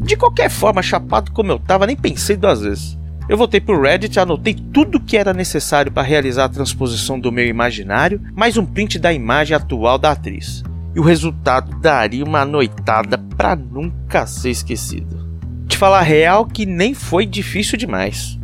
De 0.04 0.16
qualquer 0.16 0.50
forma, 0.50 0.84
chapado 0.84 1.32
como 1.32 1.52
eu 1.52 1.60
tava, 1.60 1.88
nem 1.88 1.96
pensei 1.96 2.36
duas 2.36 2.62
vezes. 2.62 2.98
Eu 3.28 3.38
voltei 3.38 3.60
pro 3.60 3.82
Reddit, 3.82 4.20
anotei 4.20 4.54
tudo 4.54 5.00
que 5.00 5.18
era 5.18 5.34
necessário 5.34 5.92
para 5.92 6.04
realizar 6.04 6.46
a 6.46 6.50
transposição 6.50 7.20
do 7.20 7.32
meu 7.32 7.48
imaginário, 7.48 8.22
mais 8.36 8.56
um 8.56 8.66
print 8.66 9.00
da 9.00 9.12
imagem 9.12 9.58
atual 9.58 9.98
da 9.98 10.12
atriz. 10.12 10.64
E 10.94 11.00
o 11.00 11.04
resultado 11.04 11.80
daria 11.80 12.24
uma 12.24 12.46
noitada 12.46 13.18
para 13.18 13.56
nunca 13.56 14.28
ser 14.28 14.52
esquecido. 14.52 15.25
Te 15.68 15.78
falar 15.78 16.02
real 16.02 16.46
que 16.46 16.66
nem 16.66 16.94
foi 16.94 17.26
difícil 17.26 17.78
demais. 17.78 18.38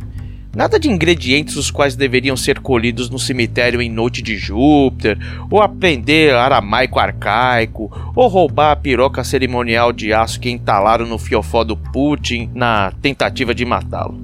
Nada 0.54 0.78
de 0.78 0.90
ingredientes 0.90 1.56
os 1.56 1.72
quais 1.72 1.96
deveriam 1.96 2.36
ser 2.36 2.60
colhidos 2.60 3.10
no 3.10 3.18
cemitério 3.18 3.82
em 3.82 3.90
noite 3.90 4.22
de 4.22 4.36
Júpiter, 4.36 5.18
ou 5.50 5.62
aprender 5.62 6.36
aramaico 6.36 7.00
arcaico, 7.00 7.90
ou 8.14 8.28
roubar 8.28 8.72
a 8.72 8.76
piroca 8.76 9.24
cerimonial 9.24 9.94
de 9.94 10.12
aço 10.12 10.42
que 10.42 10.50
entalaram 10.50 11.06
no 11.06 11.18
fiofó 11.18 11.64
do 11.64 11.78
Putin 11.78 12.50
na 12.54 12.92
tentativa 13.02 13.56
de 13.56 13.64
matá-lo. 13.64 14.20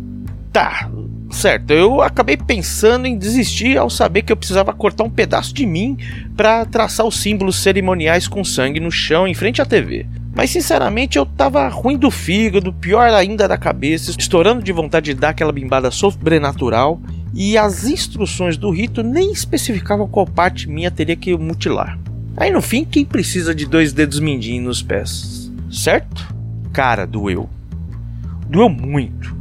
Tá, 0.52 0.90
certo, 1.30 1.72
eu 1.72 2.02
acabei 2.02 2.36
pensando 2.36 3.06
em 3.06 3.18
desistir 3.18 3.78
ao 3.78 3.90
saber 3.90 4.24
que 4.24 4.32
eu 4.32 4.38
precisava 4.38 4.74
cortar 4.74 5.06
um 5.06 5.10
pedaço 5.10 5.54
de 5.54 5.66
mim 5.66 5.98
para 6.36 6.66
traçar 6.66 7.06
os 7.06 7.16
símbolos 7.22 7.56
cerimoniais 7.56 8.28
com 8.28 8.44
sangue 8.44 8.82
no 8.82 8.92
chão 8.92 9.26
em 9.26 9.34
frente 9.34 9.62
à 9.62 9.66
TV. 9.66 10.06
Mas 10.38 10.52
sinceramente 10.52 11.18
eu 11.18 11.26
tava 11.26 11.68
ruim 11.68 11.98
do 11.98 12.12
fígado, 12.12 12.72
pior 12.72 13.10
ainda 13.10 13.48
da 13.48 13.58
cabeça, 13.58 14.12
estourando 14.12 14.62
de 14.62 14.72
vontade 14.72 15.12
de 15.12 15.20
dar 15.20 15.30
aquela 15.30 15.52
bimbada 15.52 15.90
sobrenatural, 15.90 17.02
e 17.34 17.58
as 17.58 17.86
instruções 17.86 18.56
do 18.56 18.70
rito 18.70 19.02
nem 19.02 19.32
especificavam 19.32 20.08
qual 20.08 20.28
parte 20.28 20.70
minha 20.70 20.92
teria 20.92 21.16
que 21.16 21.36
mutilar. 21.36 21.98
Aí 22.38 22.52
no 22.52 22.62
fim, 22.62 22.86
quem 22.86 23.04
precisa 23.04 23.54
de 23.56 23.66
dois 23.66 23.94
dedos 23.94 24.20
mindinhos 24.20 24.64
nos 24.64 24.84
pés? 24.84 25.52
Certo? 25.72 26.32
Cara, 26.72 27.08
doeu. 27.08 27.50
Doeu 28.48 28.70
muito. 28.70 29.36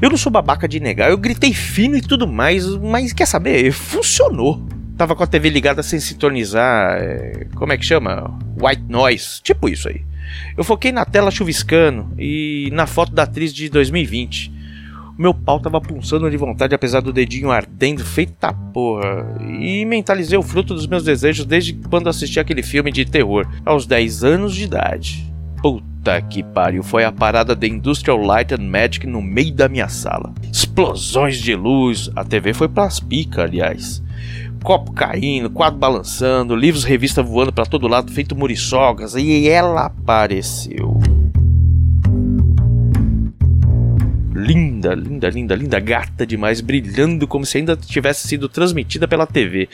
Eu 0.00 0.10
não 0.10 0.16
sou 0.16 0.30
babaca 0.30 0.68
de 0.68 0.78
negar, 0.78 1.10
eu 1.10 1.18
gritei 1.18 1.52
fino 1.52 1.96
e 1.96 2.00
tudo 2.00 2.24
mais, 2.24 2.64
mas 2.76 3.12
quer 3.12 3.26
saber? 3.26 3.72
Funcionou. 3.72 4.64
Tava 4.96 5.16
com 5.16 5.24
a 5.24 5.26
TV 5.26 5.50
ligada 5.50 5.82
sem 5.82 5.98
sintonizar. 5.98 6.98
É, 6.98 7.48
como 7.56 7.72
é 7.72 7.76
que 7.76 7.84
chama? 7.84 8.38
White 8.62 8.84
noise. 8.88 9.42
Tipo 9.42 9.68
isso 9.68 9.88
aí. 9.88 10.02
Eu 10.56 10.64
foquei 10.64 10.92
na 10.92 11.04
tela 11.04 11.30
chuviscando 11.30 12.12
e 12.18 12.70
na 12.72 12.86
foto 12.86 13.12
da 13.12 13.24
atriz 13.24 13.52
de 13.52 13.68
2020. 13.68 14.52
O 15.18 15.22
meu 15.22 15.32
pau 15.32 15.58
tava 15.58 15.80
pulsando 15.80 16.30
de 16.30 16.36
vontade, 16.36 16.74
apesar 16.74 17.00
do 17.00 17.12
dedinho 17.12 17.50
ardendo, 17.50 18.04
feita 18.04 18.52
porra. 18.52 19.38
E 19.60 19.84
mentalizei 19.86 20.36
o 20.36 20.42
fruto 20.42 20.74
dos 20.74 20.86
meus 20.86 21.04
desejos 21.04 21.46
desde 21.46 21.72
quando 21.72 22.08
assisti 22.08 22.38
aquele 22.38 22.62
filme 22.62 22.92
de 22.92 23.04
terror, 23.04 23.46
aos 23.64 23.86
10 23.86 24.24
anos 24.24 24.54
de 24.54 24.64
idade. 24.64 25.32
Puta 25.62 26.20
que 26.20 26.42
pariu, 26.42 26.82
foi 26.82 27.04
a 27.04 27.10
parada 27.10 27.56
da 27.56 27.66
Industrial 27.66 28.18
Light 28.18 28.52
and 28.52 28.68
Magic 28.68 29.06
no 29.06 29.22
meio 29.22 29.54
da 29.54 29.68
minha 29.68 29.88
sala. 29.88 30.34
Explosões 30.52 31.38
de 31.38 31.54
luz, 31.54 32.10
a 32.14 32.22
TV 32.22 32.52
foi 32.52 32.68
pras 32.68 33.00
picas, 33.00 33.44
aliás 33.44 34.05
copo 34.62 34.92
caindo, 34.92 35.50
quadro 35.50 35.78
balançando, 35.78 36.56
livros 36.56 36.84
revista 36.84 37.22
voando 37.22 37.52
para 37.52 37.66
todo 37.66 37.88
lado, 37.88 38.12
feito 38.12 38.36
muriçogas, 38.36 39.14
e 39.14 39.48
ela 39.48 39.86
apareceu. 39.86 41.00
Linda, 44.34 44.94
linda, 44.94 45.28
linda, 45.30 45.54
linda, 45.54 45.80
gata 45.80 46.26
demais, 46.26 46.60
brilhando 46.60 47.26
como 47.26 47.46
se 47.46 47.58
ainda 47.58 47.76
tivesse 47.76 48.28
sido 48.28 48.48
transmitida 48.48 49.08
pela 49.08 49.26
TV, 49.26 49.68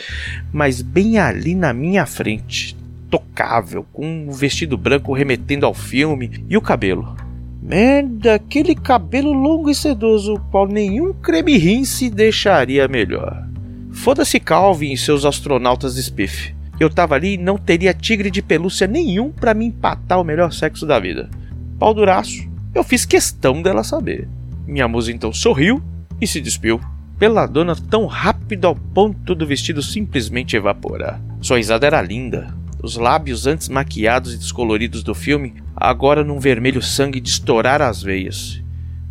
mas 0.53 0.81
bem 0.81 1.19
ali 1.19 1.55
na 1.55 1.73
minha 1.73 2.07
frente, 2.07 2.77
tocável, 3.11 3.85
com 3.93 4.07
um 4.07 4.31
vestido 4.31 4.79
branco 4.79 5.13
remetendo 5.13 5.67
ao 5.67 5.75
filme 5.75 6.45
e 6.49 6.57
o 6.57 6.63
cabelo. 6.63 7.17
Merda, 7.63 8.35
aquele 8.35 8.75
cabelo 8.75 9.33
longo 9.33 9.69
e 9.69 9.75
sedoso, 9.75 10.41
qual 10.51 10.67
nenhum 10.67 11.13
creme 11.13 11.57
rinse 11.57 12.09
deixaria 12.09 12.89
melhor. 12.89 13.47
Foda-se 13.93 14.40
Calvin 14.40 14.93
e 14.93 14.97
seus 14.97 15.24
astronautas 15.24 15.94
de 15.94 16.02
Spiff. 16.02 16.55
Eu 16.81 16.90
tava 16.90 17.14
ali 17.14 17.35
e 17.35 17.39
não 17.39 17.56
teria 17.56 17.94
tigre 17.94 18.31
de 18.31 18.43
pelúcia 18.43 18.86
nenhum 18.86 19.31
para 19.31 19.55
me 19.55 19.66
empatar 19.66 20.20
o 20.20 20.24
melhor 20.24 20.52
sexo 20.52 20.85
da 20.86 20.98
vida. 20.98 21.31
Pau 21.78 21.94
duraço, 21.94 22.48
eu 22.74 22.82
fiz 22.82 23.05
questão 23.05 23.62
dela 23.62 23.85
saber. 23.85 24.28
Minha 24.66 24.89
musa 24.89 25.12
então 25.12 25.32
sorriu 25.32 25.82
e 26.20 26.27
se 26.27 26.40
despiu. 26.40 26.81
Pela 27.19 27.47
dona 27.47 27.77
tão 27.77 28.06
rápido 28.06 28.66
ao 28.66 28.74
ponto 28.74 29.35
do 29.35 29.47
vestido 29.47 29.82
simplesmente 29.82 30.56
evaporar. 30.56 31.20
Sua 31.40 31.59
risada 31.59 31.86
era 31.86 32.02
linda. 32.02 32.52
Os 32.82 32.97
lábios 32.97 33.47
antes 33.47 33.69
maquiados 33.69 34.35
e 34.35 34.39
descoloridos 34.39 35.05
do 35.05 35.14
filme, 35.14 35.55
agora 35.77 36.24
num 36.24 36.40
vermelho 36.40 36.82
sangue 36.82 37.20
de 37.20 37.28
estourar 37.28 37.81
as 37.81 38.02
veias. 38.02 38.60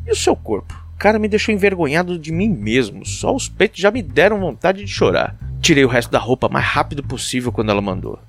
E 0.06 0.12
o 0.12 0.16
seu 0.16 0.36
corpo? 0.36 0.81
Cara 1.02 1.18
me 1.18 1.28
deixou 1.28 1.52
envergonhado 1.52 2.20
de 2.20 2.32
mim 2.32 2.48
mesmo. 2.48 3.04
Só 3.04 3.36
os 3.36 3.50
peitos 3.50 3.80
já 3.80 3.90
me 3.90 4.04
deram 4.04 4.40
vontade 4.40 4.86
de 4.86 4.92
chorar. 4.92 5.36
Tirei 5.60 5.84
o 5.84 5.88
resto 5.88 6.12
da 6.12 6.20
roupa 6.20 6.48
mais 6.48 6.64
rápido 6.64 7.02
possível 7.02 7.52
quando 7.52 7.72
ela 7.72 7.82
mandou. 7.82 8.20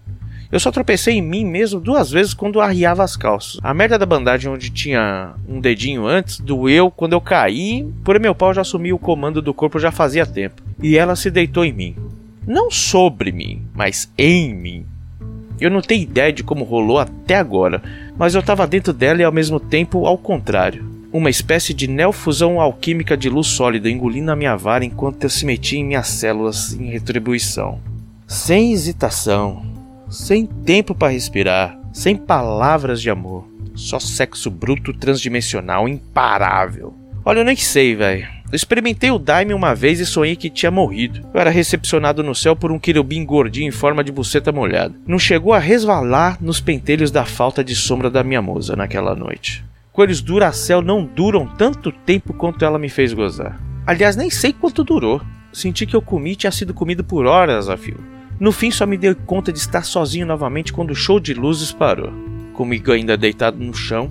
Eu 0.51 0.59
só 0.59 0.73
tropecei 0.73 1.17
em 1.17 1.23
mim 1.23 1.45
mesmo 1.45 1.79
duas 1.79 2.11
vezes 2.11 2.33
quando 2.33 2.63
arriava 2.63 3.05
as 3.05 3.15
calças. 3.15 3.61
A 3.63 3.75
merda 3.75 3.99
da 3.99 4.07
bandagem 4.07 4.51
onde 4.51 4.71
tinha 4.71 5.35
um 5.47 5.61
dedinho 5.61 6.07
antes 6.07 6.41
doeu 6.41 6.91
quando 6.91 7.13
eu 7.13 7.21
caí, 7.21 7.87
por 8.03 8.19
meu 8.19 8.35
pau 8.35 8.55
já 8.55 8.63
assumiu 8.63 8.97
o 8.97 8.99
comando 8.99 9.43
do 9.43 9.53
corpo 9.53 9.79
já 9.79 9.91
fazia 9.93 10.25
tempo. 10.25 10.63
E 10.83 10.97
ela 10.97 11.15
se 11.15 11.31
deitou 11.31 11.67
em 11.67 11.75
mim. 11.75 11.97
Não 12.47 12.71
sobre 12.71 13.33
mim, 13.33 13.67
mas 13.75 14.11
em 14.17 14.55
mim. 14.55 14.87
Eu 15.61 15.71
não 15.71 15.83
tenho 15.83 16.05
ideia 16.05 16.33
de 16.33 16.43
como 16.43 16.65
rolou 16.65 16.99
até 16.99 17.35
agora, 17.35 17.83
mas 18.17 18.35
eu 18.35 18.41
estava 18.41 18.67
dentro 18.67 18.95
dela 18.95 19.21
e 19.21 19.25
ao 19.25 19.33
mesmo 19.33 19.61
tempo 19.61 20.07
ao 20.07 20.17
contrário 20.17 20.92
uma 21.13 21.29
espécie 21.29 21.75
de 21.75 21.87
neofusão 21.87 22.61
alquímica 22.61 23.17
de 23.17 23.29
luz 23.29 23.49
sólida 23.49 23.91
engolindo 23.91 24.33
a 24.33 24.37
minha 24.37 24.57
vara 24.57 24.85
enquanto 24.85 25.25
eu 25.25 25.31
se 25.31 25.45
metia 25.45 25.79
em 25.79 25.85
minhas 25.85 26.09
células 26.09 26.73
em 26.73 26.91
retribuição. 26.91 27.81
Sem 28.27 28.73
hesitação, 28.73 29.63
sem 30.09 30.47
tempo 30.47 30.95
para 30.95 31.13
respirar, 31.13 31.79
sem 31.93 32.17
palavras 32.17 33.03
de 33.03 33.11
amor, 33.11 33.47
só 33.75 33.99
sexo 33.99 34.51
bruto 34.51 34.95
transdimensional 34.95 35.87
imparável. 35.87 36.95
Olha, 37.25 37.41
eu 37.41 37.45
nem 37.45 37.57
sei, 37.57 37.95
velho. 37.95 38.27
Experimentei 38.53 39.11
o 39.11 39.19
Daime 39.19 39.55
uma 39.55 39.75
vez 39.75 40.01
e 40.01 40.05
sonhei 40.05 40.37
que 40.37 40.51
tinha 40.51 40.71
morrido. 40.71 41.27
Eu 41.33 41.41
era 41.41 41.51
recepcionado 41.51 42.23
no 42.23 42.35
céu 42.35 42.55
por 42.55 42.71
um 42.71 42.79
querubim 42.79 43.25
gordinho 43.25 43.69
em 43.69 43.71
forma 43.71 44.05
de 44.05 44.13
buceta 44.13 44.53
molhada. 44.53 44.95
Não 45.07 45.19
chegou 45.19 45.55
a 45.55 45.59
resvalar 45.59 46.37
nos 46.41 46.61
pentelhos 46.61 47.11
da 47.11 47.25
falta 47.25 47.65
de 47.65 47.75
sombra 47.75 48.11
da 48.11 48.23
minha 48.23 48.43
moça 48.43 48.77
naquela 48.77 49.15
noite. 49.15 49.65
Coelhos 49.93 50.23
Duracell 50.23 50.81
não 50.81 51.05
duram 51.05 51.47
tanto 51.47 51.93
tempo 51.93 52.33
quanto 52.33 52.65
ela 52.65 52.79
me 52.79 52.89
fez 52.89 53.13
gozar. 53.13 53.61
Aliás, 53.87 54.17
nem 54.17 54.31
sei 54.31 54.51
quanto 54.51 54.83
durou. 54.83 55.21
Senti 55.53 55.85
que 55.85 55.95
eu 55.95 56.01
comi 56.01 56.35
tinha 56.35 56.51
sido 56.51 56.73
comido 56.73 57.05
por 57.05 57.27
horas 57.27 57.69
a 57.69 57.77
fio. 57.77 57.99
No 58.41 58.53
fim, 58.53 58.71
só 58.71 58.87
me 58.87 58.97
dei 58.97 59.15
conta 59.15 59.53
de 59.53 59.59
estar 59.59 59.85
sozinho 59.85 60.27
novamente 60.27 60.73
quando 60.73 60.93
o 60.93 60.95
show 60.95 61.21
de 61.21 61.35
luzes 61.35 61.73
parou. 61.73 62.11
Comigo 62.55 62.91
ainda 62.91 63.19
deitado 63.19 63.63
no 63.63 63.75
chão, 63.75 64.11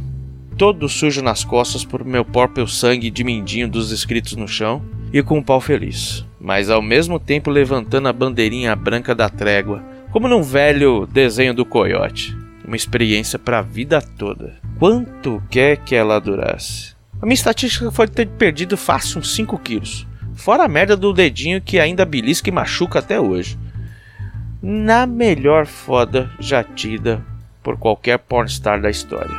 todo 0.55 0.87
sujo 0.87 1.23
nas 1.23 1.43
costas 1.43 1.83
por 1.83 2.05
meu 2.05 2.23
próprio 2.23 2.67
sangue 2.67 3.09
de 3.09 3.23
mindinho 3.23 3.67
dos 3.67 3.91
escritos 3.91 4.35
no 4.35 4.47
chão, 4.47 4.83
e 5.11 5.21
com 5.23 5.39
um 5.39 5.43
pau 5.43 5.59
feliz. 5.59 6.25
mas 6.39 6.69
ao 6.69 6.81
mesmo 6.81 7.19
tempo 7.19 7.49
levantando 7.49 8.07
a 8.07 8.13
bandeirinha 8.13 8.75
branca 8.75 9.13
da 9.13 9.29
trégua, 9.29 9.83
como 10.11 10.27
num 10.27 10.41
velho 10.41 11.05
desenho 11.05 11.53
do 11.53 11.65
coiote. 11.65 12.35
Uma 12.71 12.77
experiência 12.77 13.37
para 13.37 13.59
a 13.59 13.61
vida 13.61 14.01
toda. 14.01 14.55
Quanto 14.79 15.43
quer 15.49 15.75
que 15.75 15.93
ela 15.93 16.21
durasse? 16.21 16.95
A 17.21 17.25
minha 17.25 17.33
estatística 17.33 17.91
foi 17.91 18.07
ter 18.07 18.25
perdido 18.29 18.77
fácil 18.77 19.19
uns 19.19 19.35
5 19.35 19.59
quilos. 19.59 20.07
Fora 20.35 20.63
a 20.63 20.69
merda 20.69 20.95
do 20.95 21.11
dedinho 21.11 21.59
que 21.59 21.81
ainda 21.81 22.05
belisca 22.05 22.47
e 22.47 22.51
machuca 22.53 22.99
até 22.99 23.19
hoje. 23.19 23.59
Na 24.61 25.05
melhor 25.05 25.65
foda 25.65 26.31
já 26.39 26.63
tida 26.63 27.21
por 27.61 27.77
qualquer 27.77 28.19
pornstar 28.19 28.79
da 28.79 28.89
história. 28.89 29.35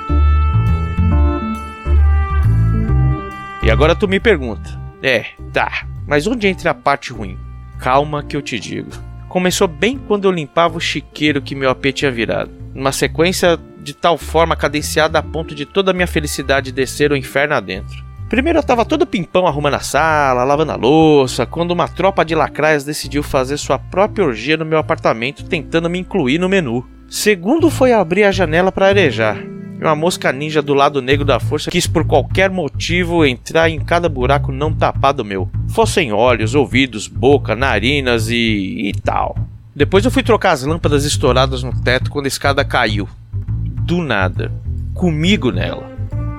E 3.62 3.70
agora 3.70 3.96
tu 3.96 4.06
me 4.06 4.20
pergunta: 4.20 4.78
é, 5.02 5.24
tá, 5.54 5.86
mas 6.06 6.26
onde 6.26 6.48
entra 6.48 6.72
a 6.72 6.74
parte 6.74 7.14
ruim? 7.14 7.38
Calma 7.78 8.22
que 8.22 8.36
eu 8.36 8.42
te 8.42 8.60
digo. 8.60 8.90
Começou 9.30 9.66
bem 9.66 9.96
quando 9.96 10.26
eu 10.26 10.30
limpava 10.30 10.76
o 10.76 10.80
chiqueiro 10.80 11.40
que 11.40 11.54
meu 11.54 11.70
AP 11.70 11.94
tinha 11.94 12.10
virado. 12.10 12.61
Numa 12.74 12.92
sequência 12.92 13.58
de 13.82 13.94
tal 13.94 14.16
forma 14.16 14.56
cadenciada 14.56 15.18
a 15.18 15.22
ponto 15.22 15.54
de 15.54 15.66
toda 15.66 15.90
a 15.90 15.94
minha 15.94 16.06
felicidade 16.06 16.72
descer 16.72 17.12
o 17.12 17.16
inferno 17.16 17.54
adentro. 17.54 18.12
Primeiro 18.32 18.58
eu 18.58 18.62
tava 18.62 18.86
todo 18.86 19.06
pimpão 19.06 19.46
arrumando 19.46 19.74
a 19.74 19.80
sala, 19.80 20.42
lavando 20.42 20.72
a 20.72 20.76
louça, 20.76 21.44
quando 21.44 21.72
uma 21.72 21.86
tropa 21.86 22.24
de 22.24 22.34
lacraias 22.34 22.82
decidiu 22.82 23.22
fazer 23.22 23.58
sua 23.58 23.78
própria 23.78 24.24
orgia 24.24 24.56
no 24.56 24.64
meu 24.64 24.78
apartamento 24.78 25.44
tentando 25.44 25.90
me 25.90 25.98
incluir 25.98 26.38
no 26.38 26.48
menu. 26.48 26.82
Segundo 27.10 27.68
foi 27.68 27.92
abrir 27.92 28.24
a 28.24 28.32
janela 28.32 28.72
para 28.72 28.86
arejar. 28.86 29.36
E 29.38 29.84
uma 29.84 29.94
mosca 29.94 30.32
ninja 30.32 30.62
do 30.62 30.72
lado 30.72 31.02
negro 31.02 31.26
da 31.26 31.38
força 31.38 31.70
quis 31.70 31.86
por 31.86 32.06
qualquer 32.06 32.48
motivo 32.48 33.26
entrar 33.26 33.68
em 33.68 33.78
cada 33.78 34.08
buraco 34.08 34.50
não 34.50 34.72
tapado 34.72 35.22
meu. 35.22 35.50
Fossem 35.68 36.10
olhos, 36.10 36.54
ouvidos, 36.54 37.06
boca, 37.06 37.54
narinas 37.54 38.30
e. 38.30 38.88
e 38.88 38.92
tal. 39.04 39.36
Depois 39.74 40.04
eu 40.04 40.10
fui 40.10 40.22
trocar 40.22 40.52
as 40.52 40.62
lâmpadas 40.62 41.04
estouradas 41.04 41.62
no 41.62 41.72
teto 41.82 42.10
quando 42.10 42.26
a 42.26 42.28
escada 42.28 42.64
caiu. 42.64 43.08
Do 43.84 44.02
nada. 44.02 44.52
Comigo 44.94 45.50
nela. 45.50 45.90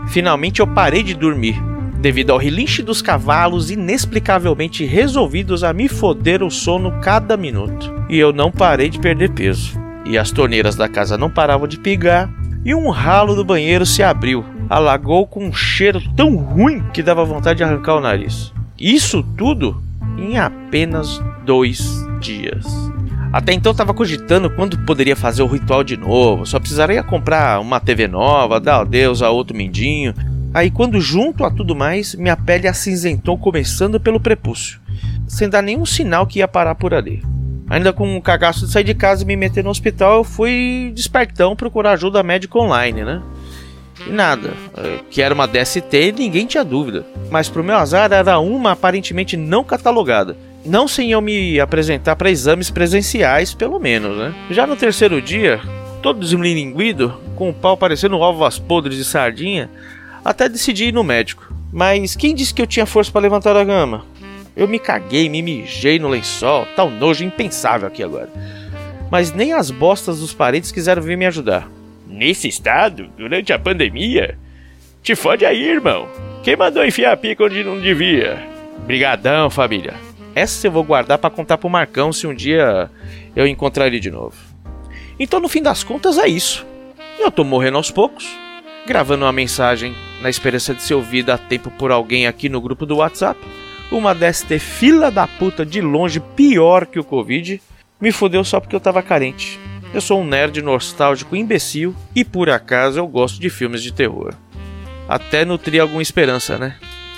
Finalmente 0.08 0.60
eu 0.60 0.68
parei 0.68 1.02
de 1.02 1.14
dormir 1.14 1.62
devido 2.04 2.32
ao 2.32 2.38
relinche 2.38 2.84
dos 2.84 3.02
cavalos 3.02 3.72
inexplicavelmente 3.72 4.84
resolvidos 4.84 5.64
a 5.64 5.72
me 5.72 5.88
foder 5.88 6.44
o 6.44 6.52
sono 6.52 7.00
cada 7.00 7.38
minuto. 7.38 7.94
E 8.10 8.20
eu 8.20 8.34
não 8.34 8.52
parei 8.52 8.90
de 8.90 9.00
perder 9.00 9.32
peso. 9.32 9.80
E 10.06 10.18
as 10.18 10.30
torneiras 10.30 10.76
da 10.76 10.90
casa 10.90 11.18
não 11.18 11.30
paravam 11.30 11.66
de 11.66 11.80
pigar, 11.80 12.30
e 12.66 12.76
um 12.76 12.90
ralo 12.90 13.36
do 13.36 13.46
banheiro 13.46 13.86
se 13.86 14.04
abriu, 14.04 14.44
alagou 14.70 15.26
com 15.26 15.46
um 15.46 15.54
cheiro 15.54 16.02
tão 16.14 16.36
ruim 16.36 16.84
que 16.94 17.02
dava 17.02 17.24
vontade 17.24 17.58
de 17.58 17.64
arrancar 17.64 17.96
o 17.96 18.02
nariz. 18.02 18.52
Isso 18.78 19.24
tudo 19.38 19.82
em 20.18 20.38
apenas 20.38 21.24
dois 21.46 22.06
dias. 22.20 22.66
Até 23.34 23.52
então 23.52 23.72
estava 23.72 23.94
cogitando 23.94 24.50
quando 24.50 24.78
poderia 24.86 25.16
fazer 25.16 25.42
o 25.42 25.48
ritual 25.48 25.84
de 25.84 25.98
novo, 25.98 26.46
só 26.46 26.60
precisaria 26.60 27.04
comprar 27.04 27.60
uma 27.60 27.80
TV 27.80 28.08
nova, 28.08 28.60
dar 28.60 28.82
adeus 28.82 29.24
a 29.24 29.30
outro 29.32 29.58
mindinho, 29.58 30.14
Aí, 30.54 30.70
quando 30.70 31.02
junto 31.02 31.44
a 31.44 31.50
tudo 31.50 31.76
mais, 31.76 32.14
minha 32.14 32.38
pele 32.38 32.68
acinzentou 32.68 33.38
começando 33.40 34.00
pelo 34.00 34.20
prepúcio, 34.20 34.80
sem 35.28 35.50
dar 35.50 35.64
nenhum 35.64 35.84
sinal 35.84 36.28
que 36.28 36.40
ia 36.40 36.48
parar 36.48 36.76
por 36.76 36.94
ali. 36.94 37.24
Ainda 37.68 37.92
com 37.92 38.18
um 38.18 38.22
cagaço 38.22 38.68
de 38.68 38.72
sair 38.72 38.84
de 38.84 38.94
casa 38.94 39.24
e 39.24 39.26
me 39.26 39.36
meter 39.36 39.64
no 39.64 39.72
hospital, 39.72 40.18
eu 40.18 40.24
fui 40.24 40.92
despertão 40.94 41.56
procurar 41.56 41.94
ajuda 41.94 42.22
médica 42.22 42.60
online, 42.60 43.04
né? 43.04 43.24
E 44.06 44.12
nada, 44.12 44.54
eh, 44.78 45.00
que 45.10 45.24
era 45.24 45.34
uma 45.34 45.48
DST 45.48 46.14
ninguém 46.16 46.46
tinha 46.46 46.64
dúvida. 46.64 47.04
Mas 47.32 47.50
pro 47.50 47.64
meu 47.64 47.76
azar 47.76 48.12
era 48.12 48.38
uma 48.38 48.74
aparentemente 48.74 49.36
não 49.36 49.64
catalogada. 49.64 50.38
Não 50.66 50.88
sem 50.88 51.12
eu 51.12 51.20
me 51.20 51.60
apresentar 51.60 52.16
para 52.16 52.32
exames 52.32 52.70
presenciais, 52.70 53.54
pelo 53.54 53.80
menos, 53.80 54.18
né? 54.18 54.34
Já 54.50 54.66
no 54.66 54.78
terceiro 54.78 55.22
dia, 55.22 55.60
todo 56.02 56.20
desmilinguido, 56.20 57.20
com 57.36 57.50
o 57.50 57.54
pau 57.54 57.76
parecendo 57.76 58.18
ovos 58.18 58.60
podres 58.60 58.98
de 58.98 59.04
sardinha, 59.04 59.70
até 60.24 60.48
decidi 60.48 60.86
ir 60.86 60.94
no 60.94 61.04
médico. 61.04 61.54
Mas 61.72 62.16
quem 62.16 62.34
disse 62.34 62.54
que 62.54 62.62
eu 62.62 62.68
tinha 62.68 62.86
força 62.86 63.12
para 63.12 63.22
levantar 63.22 63.58
a 63.58 63.66
cama? 63.66 64.06
Eu 64.56 64.68
me 64.68 64.80
caguei, 64.80 65.28
me 65.28 65.42
mijei 65.42 66.00
no 66.00 66.08
lençol, 66.08 66.66
tal 66.76 66.90
nojo 66.90 67.26
impensável 67.26 67.88
aqui 67.88 68.04
agora. 68.04 68.30
Mas 69.12 69.34
nem 69.34 69.52
as 69.54 69.70
bostas 69.70 70.20
dos 70.20 70.34
parentes 70.34 70.72
quiseram 70.72 71.02
vir 71.02 71.18
me 71.18 71.26
ajudar. 71.26 71.68
Nesse 72.08 72.48
estado, 72.48 73.10
durante 73.18 73.52
a 73.52 73.60
pandemia? 73.60 74.38
Te 75.02 75.16
fode 75.16 75.46
aí, 75.46 75.68
irmão. 75.68 76.08
Quem 76.44 76.56
mandou 76.56 76.86
enfiar 76.86 77.12
a 77.12 77.18
pica 77.18 77.44
onde 77.44 77.64
não 77.64 77.80
devia? 77.80 78.38
Brigadão, 78.86 79.50
família. 79.50 79.94
Essa 80.36 80.68
eu 80.68 80.72
vou 80.72 80.84
guardar 80.84 81.18
para 81.18 81.30
contar 81.30 81.58
pro 81.58 81.70
Marcão 81.70 82.12
se 82.12 82.26
um 82.26 82.34
dia 82.34 82.90
eu 83.36 83.46
encontrar 83.46 83.88
ele 83.88 84.00
de 84.00 84.10
novo. 84.10 84.36
Então, 85.20 85.40
no 85.40 85.48
fim 85.48 85.62
das 85.62 85.84
contas, 85.84 86.18
é 86.18 86.28
isso. 86.28 86.66
Eu 87.20 87.32
tô 87.32 87.44
morrendo 87.44 87.78
aos 87.78 87.92
poucos, 87.92 88.28
gravando 88.88 89.26
uma 89.26 89.32
mensagem 89.32 89.96
na 90.22 90.30
esperança 90.30 90.74
de 90.74 90.82
ser 90.82 90.96
ouvida 90.96 91.36
a 91.36 91.38
tempo 91.38 91.70
por 91.72 91.92
alguém 91.92 92.26
aqui 92.26 92.50
no 92.50 92.60
grupo 92.60 92.86
do 92.86 92.98
WhatsApp. 92.98 93.40
Uma 93.92 94.16
DST 94.16 94.58
fila 94.58 95.12
da 95.12 95.28
puta 95.28 95.66
de 95.66 95.80
longe 95.80 96.20
pior 96.20 96.88
que 96.88 97.00
o 97.00 97.04
Covid 97.04 97.62
me 98.02 98.12
fodeu 98.12 98.44
só 98.44 98.60
porque 98.60 98.76
eu 98.76 98.80
tava 98.80 99.04
carente. 99.04 99.60
Eu 99.94 100.02
sou 100.02 100.20
um 100.20 100.26
nerd 100.26 100.60
nostálgico 100.64 101.36
imbecil 101.36 101.96
e 102.16 102.26
por 102.26 102.50
acaso 102.50 103.00
eu 103.00 103.08
gosto 103.08 103.40
de 103.40 103.50
filmes 103.52 103.84
de 103.84 103.94
terror. 103.94 104.34
Até 105.08 105.46
nutri 105.46 105.80
alguma 105.80 106.02
esperança, 106.02 106.58
né? 106.58 106.76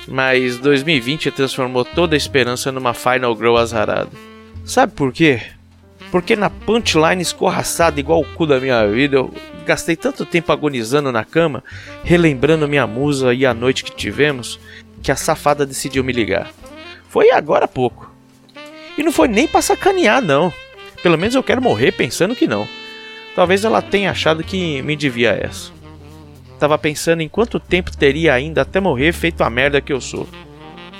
Mas 0.08 0.58
2020 0.58 1.32
transformou 1.32 1.84
toda 1.84 2.16
a 2.16 2.18
esperança 2.18 2.72
numa 2.72 2.94
Final 2.94 3.36
Girl 3.36 3.58
azarada. 3.58 4.10
Sabe 4.64 4.94
por 4.94 5.12
quê? 5.12 5.42
Porque 6.12 6.36
na 6.36 6.50
punchline 6.50 7.22
escorraçada 7.22 8.00
igual 8.00 8.22
o 8.22 8.26
cu 8.26 8.46
da 8.46 8.60
minha 8.60 8.88
vida, 8.88 9.18
eu 9.18 9.34
gastei 9.66 9.96
tanto 9.96 10.26
tempo 10.26 10.52
agonizando 10.52 11.12
na 11.12 11.26
cama, 11.26 11.64
relembrando 12.04 12.68
minha 12.68 12.86
musa 12.86 13.34
e 13.34 13.46
a 13.46 13.54
noite 13.54 13.84
que 13.84 13.96
tivemos, 13.96 14.60
que 15.02 15.12
a 15.12 15.16
safada 15.16 15.66
decidiu 15.66 16.04
me 16.04 16.14
ligar. 16.14 16.52
Foi 17.10 17.32
agora 17.32 17.66
há 17.66 17.68
pouco. 17.68 18.12
E 18.98 19.04
não 19.04 19.12
foi 19.12 19.28
nem 19.28 19.48
pra 19.48 19.62
sacanear, 19.62 20.22
não. 20.22 20.54
Pelo 21.02 21.18
menos 21.18 21.36
eu 21.36 21.44
quero 21.44 21.62
morrer 21.62 21.92
pensando 21.92 22.36
que 22.36 22.48
não. 22.48 22.68
Talvez 23.36 23.66
ela 23.66 23.82
tenha 23.82 24.12
achado 24.12 24.44
que 24.44 24.82
me 24.82 24.96
devia 24.96 25.32
essa. 25.32 25.75
Tava 26.60 26.78
pensando 26.78 27.22
em 27.22 27.30
quanto 27.30 27.60
tempo 27.60 27.96
teria 27.96 28.34
ainda 28.34 28.62
até 28.62 28.80
morrer 28.80 29.12
feito 29.12 29.44
a 29.44 29.50
merda 29.50 29.82
que 29.82 29.92
eu 29.92 30.00
sou. 30.00 30.28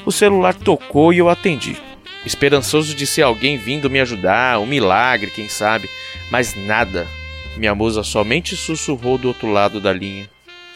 O 0.06 0.12
celular 0.12 0.54
tocou 0.54 1.14
e 1.14 1.18
eu 1.18 1.30
atendi. 1.30 1.78
Esperançoso 2.26 2.96
de 2.96 3.06
ser 3.06 3.22
alguém 3.22 3.58
vindo 3.58 3.90
me 3.90 4.00
ajudar, 4.00 4.60
um 4.60 4.66
milagre, 4.66 5.32
quem 5.32 5.48
sabe, 5.48 5.90
mas 6.30 6.56
nada. 6.56 7.08
Minha 7.56 7.74
musa 7.74 8.04
somente 8.04 8.56
sussurrou 8.56 9.18
do 9.18 9.30
outro 9.30 9.50
lado 9.50 9.80
da 9.80 9.94
linha, 9.94 10.30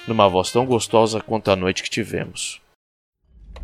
numa 0.07 0.29
voz 0.29 0.51
tão 0.51 0.65
gostosa 0.65 1.19
quanto 1.19 1.51
a 1.51 1.55
noite 1.55 1.83
que 1.83 1.89
tivemos. 1.89 2.61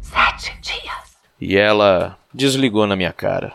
Sete 0.02 0.60
dias. 0.62 1.16
E 1.40 1.56
ela 1.56 2.18
desligou 2.34 2.86
na 2.86 2.96
minha 2.96 3.14
cara. 3.14 3.54